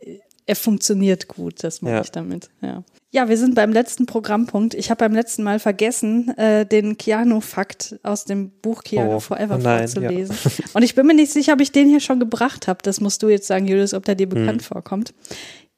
er 0.47 0.57
funktioniert 0.57 1.29
gut, 1.29 1.63
das 1.65 1.81
meine 1.83 1.97
Ja. 1.97 2.03
ich 2.03 2.11
damit. 2.11 2.51
Ja. 2.61 2.85
ja, 3.11 3.29
wir 3.29 3.37
sind 3.39 3.55
beim 3.55 3.73
letzten 3.73 4.05
Programmpunkt. 4.07 4.75
Ich 4.75 4.91
habe 4.91 4.99
beim 4.99 5.15
letzten 5.15 5.43
Mal 5.43 5.59
vergessen, 5.59 6.37
äh, 6.37 6.67
den 6.67 6.99
Keanu-Fakt 6.99 7.99
aus 8.03 8.25
dem 8.25 8.51
Buch 8.61 8.83
Keanu 8.83 9.15
Oh, 9.17 9.21
Forever 9.21 9.57
nein, 9.59 9.89
vorzulesen. 9.89 10.37
Und 10.75 10.83
ich 10.83 10.95
bin 10.95 11.07
mir 11.07 11.15
nicht 11.15 11.33
sicher, 11.33 11.55
ob 11.55 11.61
ich 11.61 11.73
den 11.73 11.89
hier 11.89 12.01
schon 12.01 12.21
gebracht 12.21 12.69
habe. 12.69 12.81
Das 12.83 13.01
musst 13.01 13.23
du 13.23 13.29
jetzt 13.29 13.47
sagen, 13.47 13.67
Julius, 13.67 13.95
ob 13.95 14.05
der 14.05 14.15
dir 14.17 14.25
Hm. 14.29 14.35
bekannt 14.35 14.63
vorkommt. 14.63 15.15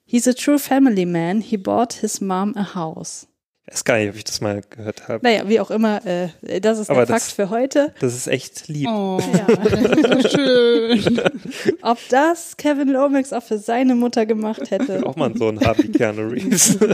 He's 0.04 0.26
a 0.28 0.32
true 0.32 0.58
family 0.58 1.04
man. 1.06 1.40
He 1.40 1.56
bought 1.56 1.92
his 1.94 2.20
mom 2.20 2.54
a 2.56 2.74
house. 2.74 3.26
Ich 3.68 3.74
weiß 3.74 3.84
gar 3.84 3.98
nicht, 3.98 4.10
ob 4.10 4.16
ich 4.16 4.22
das 4.24 4.40
mal 4.40 4.60
gehört 4.70 5.08
habe. 5.08 5.26
Naja, 5.26 5.48
wie 5.48 5.58
auch 5.58 5.72
immer, 5.72 6.00
äh, 6.06 6.28
das 6.60 6.78
ist 6.78 6.88
Aber 6.88 7.00
der 7.04 7.06
das- 7.16 7.24
Fakt 7.24 7.34
für 7.34 7.50
heute. 7.50 7.92
Das 8.00 8.14
ist 8.14 8.28
echt 8.28 8.68
lieb. 8.68 8.88
Oh, 8.88 9.18
Ja. 9.32 10.22
so 10.22 10.28
schön. 10.28 11.20
Ob 11.82 11.98
das 12.08 12.56
Kevin 12.56 12.88
Lomax 12.88 13.32
auch 13.32 13.42
für 13.42 13.58
seine 13.58 13.96
Mutter 13.96 14.24
gemacht 14.24 14.70
hätte. 14.70 15.02
Auch 15.06 15.16
mal 15.16 15.32
so 15.36 15.48
ein 15.48 15.60
Harvey 15.60 15.88
Keanu 15.88 16.28
Reeves. 16.28 16.78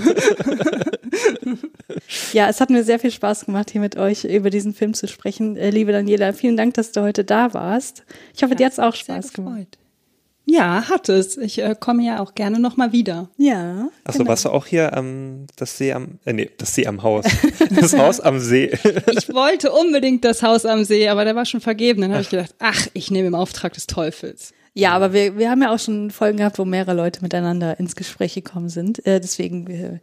Ja, 2.33 2.49
es 2.49 2.61
hat 2.61 2.71
mir 2.71 2.85
sehr 2.85 2.99
viel 2.99 3.11
Spaß 3.11 3.45
gemacht, 3.47 3.71
hier 3.71 3.81
mit 3.81 3.97
euch 3.97 4.25
über 4.25 4.49
diesen 4.49 4.73
Film 4.75 4.95
zu 4.95 5.07
sprechen. 5.09 5.57
Äh, 5.57 5.71
liebe 5.71 5.93
Daniela, 5.93 6.33
vielen 6.33 6.57
Dank, 6.57 6.75
dass 6.75 6.93
du 6.93 7.03
heute 7.03 7.23
da 7.25 7.53
warst. 7.53 8.05
Ich 8.35 8.43
hoffe, 8.43 8.55
dir 8.55 8.67
hat 8.67 8.73
es 8.73 8.79
auch 8.79 8.95
Spaß 8.95 9.33
gemacht. 9.35 9.79
Ja, 10.45 10.89
hat 10.89 11.09
es. 11.09 11.37
Ich 11.37 11.59
äh, 11.61 11.75
komme 11.79 12.05
ja 12.05 12.21
auch 12.21 12.35
gerne 12.35 12.59
nochmal 12.59 12.93
wieder. 12.93 13.29
Ja. 13.37 13.89
Achso, 14.05 14.19
genau. 14.19 14.31
warst 14.31 14.45
du 14.45 14.51
auch 14.51 14.67
hier 14.67 14.97
am, 14.97 15.47
das 15.57 15.79
See 15.79 15.93
am, 15.93 16.19
äh, 16.25 16.33
nee, 16.33 16.51
das 16.59 16.75
See 16.75 16.87
am 16.87 17.03
Haus. 17.03 17.25
Das 17.71 17.97
Haus 17.97 18.21
am 18.21 18.39
See. 18.41 18.73
Ich 19.19 19.33
wollte 19.33 19.71
unbedingt 19.73 20.25
das 20.25 20.43
Haus 20.43 20.67
am 20.67 20.85
See, 20.85 21.09
aber 21.09 21.25
der 21.25 21.37
war 21.37 21.47
schon 21.47 21.61
vergeben. 21.61 22.03
Dann 22.03 22.11
habe 22.13 22.23
ich 22.23 22.29
gedacht, 22.31 22.55
ach, 22.59 22.87
ich 22.93 23.11
nehme 23.11 23.29
im 23.29 23.35
Auftrag 23.35 23.73
des 23.75 23.87
Teufels. 23.87 24.53
Ja, 24.75 24.93
aber 24.93 25.13
wir, 25.13 25.37
wir 25.39 25.51
haben 25.51 25.63
ja 25.63 25.73
auch 25.73 25.79
schon 25.79 26.11
Folgen 26.11 26.39
gehabt, 26.39 26.59
wo 26.59 26.65
mehrere 26.65 26.95
Leute 26.95 27.21
miteinander 27.23 27.79
ins 27.79 27.95
Gespräch 27.95 28.35
gekommen 28.35 28.69
sind. 28.69 29.05
Äh, 29.07 29.21
deswegen 29.21 29.67
äh, 29.69 30.01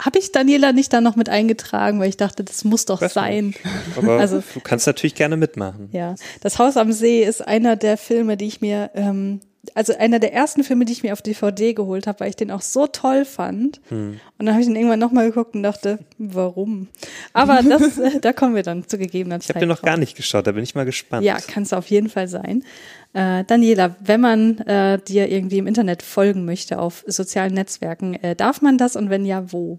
habe 0.00 0.18
ich 0.18 0.30
Daniela 0.30 0.72
nicht 0.72 0.92
da 0.92 1.00
noch 1.00 1.16
mit 1.16 1.28
eingetragen, 1.28 1.98
weil 2.00 2.10
ich 2.10 2.16
dachte, 2.16 2.44
das 2.44 2.64
muss 2.64 2.84
doch 2.84 3.00
sein. 3.08 3.54
Aber 3.96 4.18
Also- 4.18 4.42
du 4.52 4.60
kannst 4.60 4.86
natürlich 4.86 5.14
gerne 5.14 5.36
mitmachen. 5.36 5.88
Ja, 5.92 6.14
das 6.42 6.58
Haus 6.58 6.76
am 6.76 6.92
See 6.92 7.24
ist 7.24 7.46
einer 7.46 7.76
der 7.76 7.96
Filme, 7.96 8.36
die 8.36 8.46
ich 8.46 8.60
mir, 8.60 8.90
ähm, 8.94 9.40
also 9.74 9.96
einer 9.96 10.18
der 10.18 10.32
ersten 10.32 10.64
Filme, 10.64 10.84
die 10.84 10.92
ich 10.92 11.02
mir 11.02 11.12
auf 11.12 11.22
DVD 11.22 11.74
geholt 11.74 12.06
habe, 12.06 12.20
weil 12.20 12.28
ich 12.30 12.36
den 12.36 12.50
auch 12.50 12.62
so 12.62 12.86
toll 12.86 13.24
fand. 13.24 13.80
Hm. 13.88 14.20
Und 14.38 14.46
dann 14.46 14.54
habe 14.54 14.62
ich 14.62 14.68
ihn 14.68 14.76
irgendwann 14.76 14.98
nochmal 14.98 15.28
geguckt 15.28 15.54
und 15.54 15.62
dachte, 15.62 15.98
warum? 16.18 16.88
Aber 17.32 17.62
das, 17.68 17.98
äh, 17.98 18.20
da 18.20 18.32
kommen 18.32 18.54
wir 18.54 18.62
dann 18.62 18.86
zu 18.86 18.98
gegebener 18.98 19.36
Ich 19.36 19.46
Zeit. 19.46 19.56
habe 19.56 19.60
den 19.60 19.68
noch 19.68 19.78
drauf. 19.78 19.86
gar 19.86 19.96
nicht 19.96 20.16
geschaut, 20.16 20.46
da 20.46 20.52
bin 20.52 20.62
ich 20.64 20.74
mal 20.74 20.84
gespannt. 20.84 21.24
Ja, 21.24 21.38
kann 21.38 21.62
es 21.62 21.72
auf 21.72 21.86
jeden 21.88 22.08
Fall 22.08 22.28
sein. 22.28 22.64
Äh, 23.12 23.44
Daniela, 23.44 23.94
wenn 24.00 24.20
man 24.20 24.58
äh, 24.58 24.98
dir 24.98 25.30
irgendwie 25.30 25.58
im 25.58 25.66
Internet 25.66 26.02
folgen 26.02 26.44
möchte 26.44 26.78
auf 26.78 27.04
sozialen 27.06 27.54
Netzwerken, 27.54 28.14
äh, 28.14 28.34
darf 28.34 28.60
man 28.62 28.76
das 28.78 28.96
und 28.96 29.08
wenn 29.10 29.24
ja, 29.24 29.52
wo? 29.52 29.78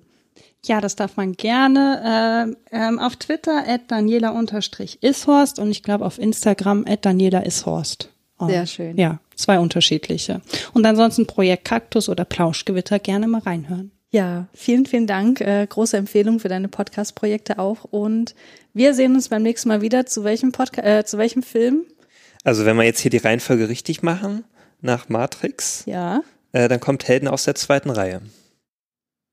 Ja, 0.66 0.82
das 0.82 0.96
darf 0.96 1.16
man 1.16 1.34
gerne. 1.34 2.56
Äh, 2.72 2.78
ähm, 2.78 2.98
auf 2.98 3.18
Twitter 3.18 3.66
at 3.68 3.82
Daniela-Ishorst 3.90 5.60
und 5.60 5.70
ich 5.72 5.84
glaube 5.84 6.06
auf 6.06 6.18
Instagram 6.18 6.86
at 6.88 7.06
Daniela 7.06 7.46
Ishorst. 7.46 8.10
Und 8.38 8.50
Sehr 8.50 8.66
schön. 8.66 8.98
Ja, 8.98 9.20
zwei 9.36 9.60
unterschiedliche. 9.60 10.42
Und 10.74 10.86
ansonsten 10.86 11.28
Projekt 11.28 11.66
Kaktus 11.66 12.10
oder 12.10 12.26
Plauschgewitter 12.26 13.00
gerne 13.00 13.28
mal 13.28 13.42
reinhören. 13.42 13.92
Ja, 14.12 14.48
vielen, 14.54 14.86
vielen 14.86 15.08
Dank. 15.08 15.42
Äh, 15.42 15.68
große 15.68 15.98
Empfehlung 15.98 16.40
für 16.40 16.48
deine 16.48 16.70
Podcast-Projekte 16.70 17.60
auch. 17.60 17.84
Und 17.84 18.34
wir 18.74 18.94
sehen 18.94 19.14
uns 19.16 19.30
beim 19.30 19.44
nächsten 19.44 19.68
Mal 19.70 19.82
wieder. 19.82 20.06
Zu 20.06 20.24
welchem 20.24 20.52
Podcast, 20.52 20.88
äh, 20.88 21.04
zu 21.06 21.18
welchem 21.18 21.44
Film? 21.44 21.84
Also 22.44 22.66
wenn 22.66 22.78
wir 22.78 22.84
jetzt 22.84 23.00
hier 23.00 23.12
die 23.12 23.18
Reihenfolge 23.18 23.68
richtig 23.68 24.04
machen, 24.04 24.46
nach 24.82 25.10
Matrix, 25.10 25.84
Ja. 25.86 26.22
äh, 26.54 26.68
dann 26.70 26.80
kommt 26.80 27.08
Helden 27.08 27.28
aus 27.28 27.44
der 27.44 27.56
zweiten 27.56 27.90
Reihe. 27.90 28.22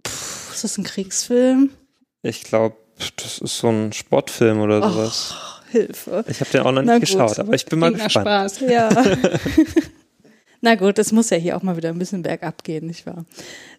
Puh, 0.03 0.11
ist 0.53 0.65
das 0.65 0.79
ein 0.79 0.85
Kriegsfilm? 0.85 1.71
Ich 2.23 2.43
glaube, 2.45 2.77
das 3.17 3.39
ist 3.39 3.59
so 3.59 3.69
ein 3.69 3.93
Sportfilm 3.93 4.61
oder 4.61 4.79
Och, 4.83 4.93
sowas. 4.93 5.35
Hilfe. 5.73 6.25
Ich 6.29 6.41
habe 6.41 6.51
den 6.51 6.61
auch 6.61 6.73
noch 6.73 6.83
Na 6.83 6.99
nicht 6.99 7.11
gut. 7.13 7.19
geschaut, 7.21 7.39
aber 7.39 7.55
ich 7.55 7.65
bin 7.67 7.79
mal 7.79 7.89
Klingt 7.93 7.99
nach 7.99 8.05
gespannt. 8.07 8.53
Spaß. 8.53 8.61
Ja. 8.71 8.91
Na 10.65 10.77
gut, 10.77 10.99
es 11.01 11.11
muss 11.11 11.29
ja 11.31 11.37
hier 11.37 11.57
auch 11.57 11.63
mal 11.63 11.77
wieder 11.77 11.89
ein 11.89 11.99
bisschen 11.99 12.23
bergab 12.23 12.63
gehen, 12.63 12.87
nicht 12.87 13.05
wahr? 13.05 13.25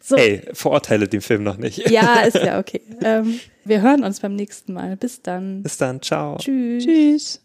So. 0.01 0.17
Ey, 0.17 0.41
verurteile 0.51 1.07
den 1.07 1.21
Film 1.21 1.43
noch 1.43 1.57
nicht. 1.57 1.89
Ja, 1.89 2.21
ist 2.27 2.35
ja 2.35 2.59
okay. 2.59 2.81
Ähm, 3.01 3.39
wir 3.63 3.81
hören 3.81 4.03
uns 4.03 4.19
beim 4.19 4.35
nächsten 4.35 4.73
Mal. 4.73 4.97
Bis 4.97 5.21
dann. 5.21 5.63
Bis 5.63 5.77
dann, 5.77 6.01
ciao. 6.01 6.37
Tschüss. 6.39 6.83
Tschüss. 6.83 7.39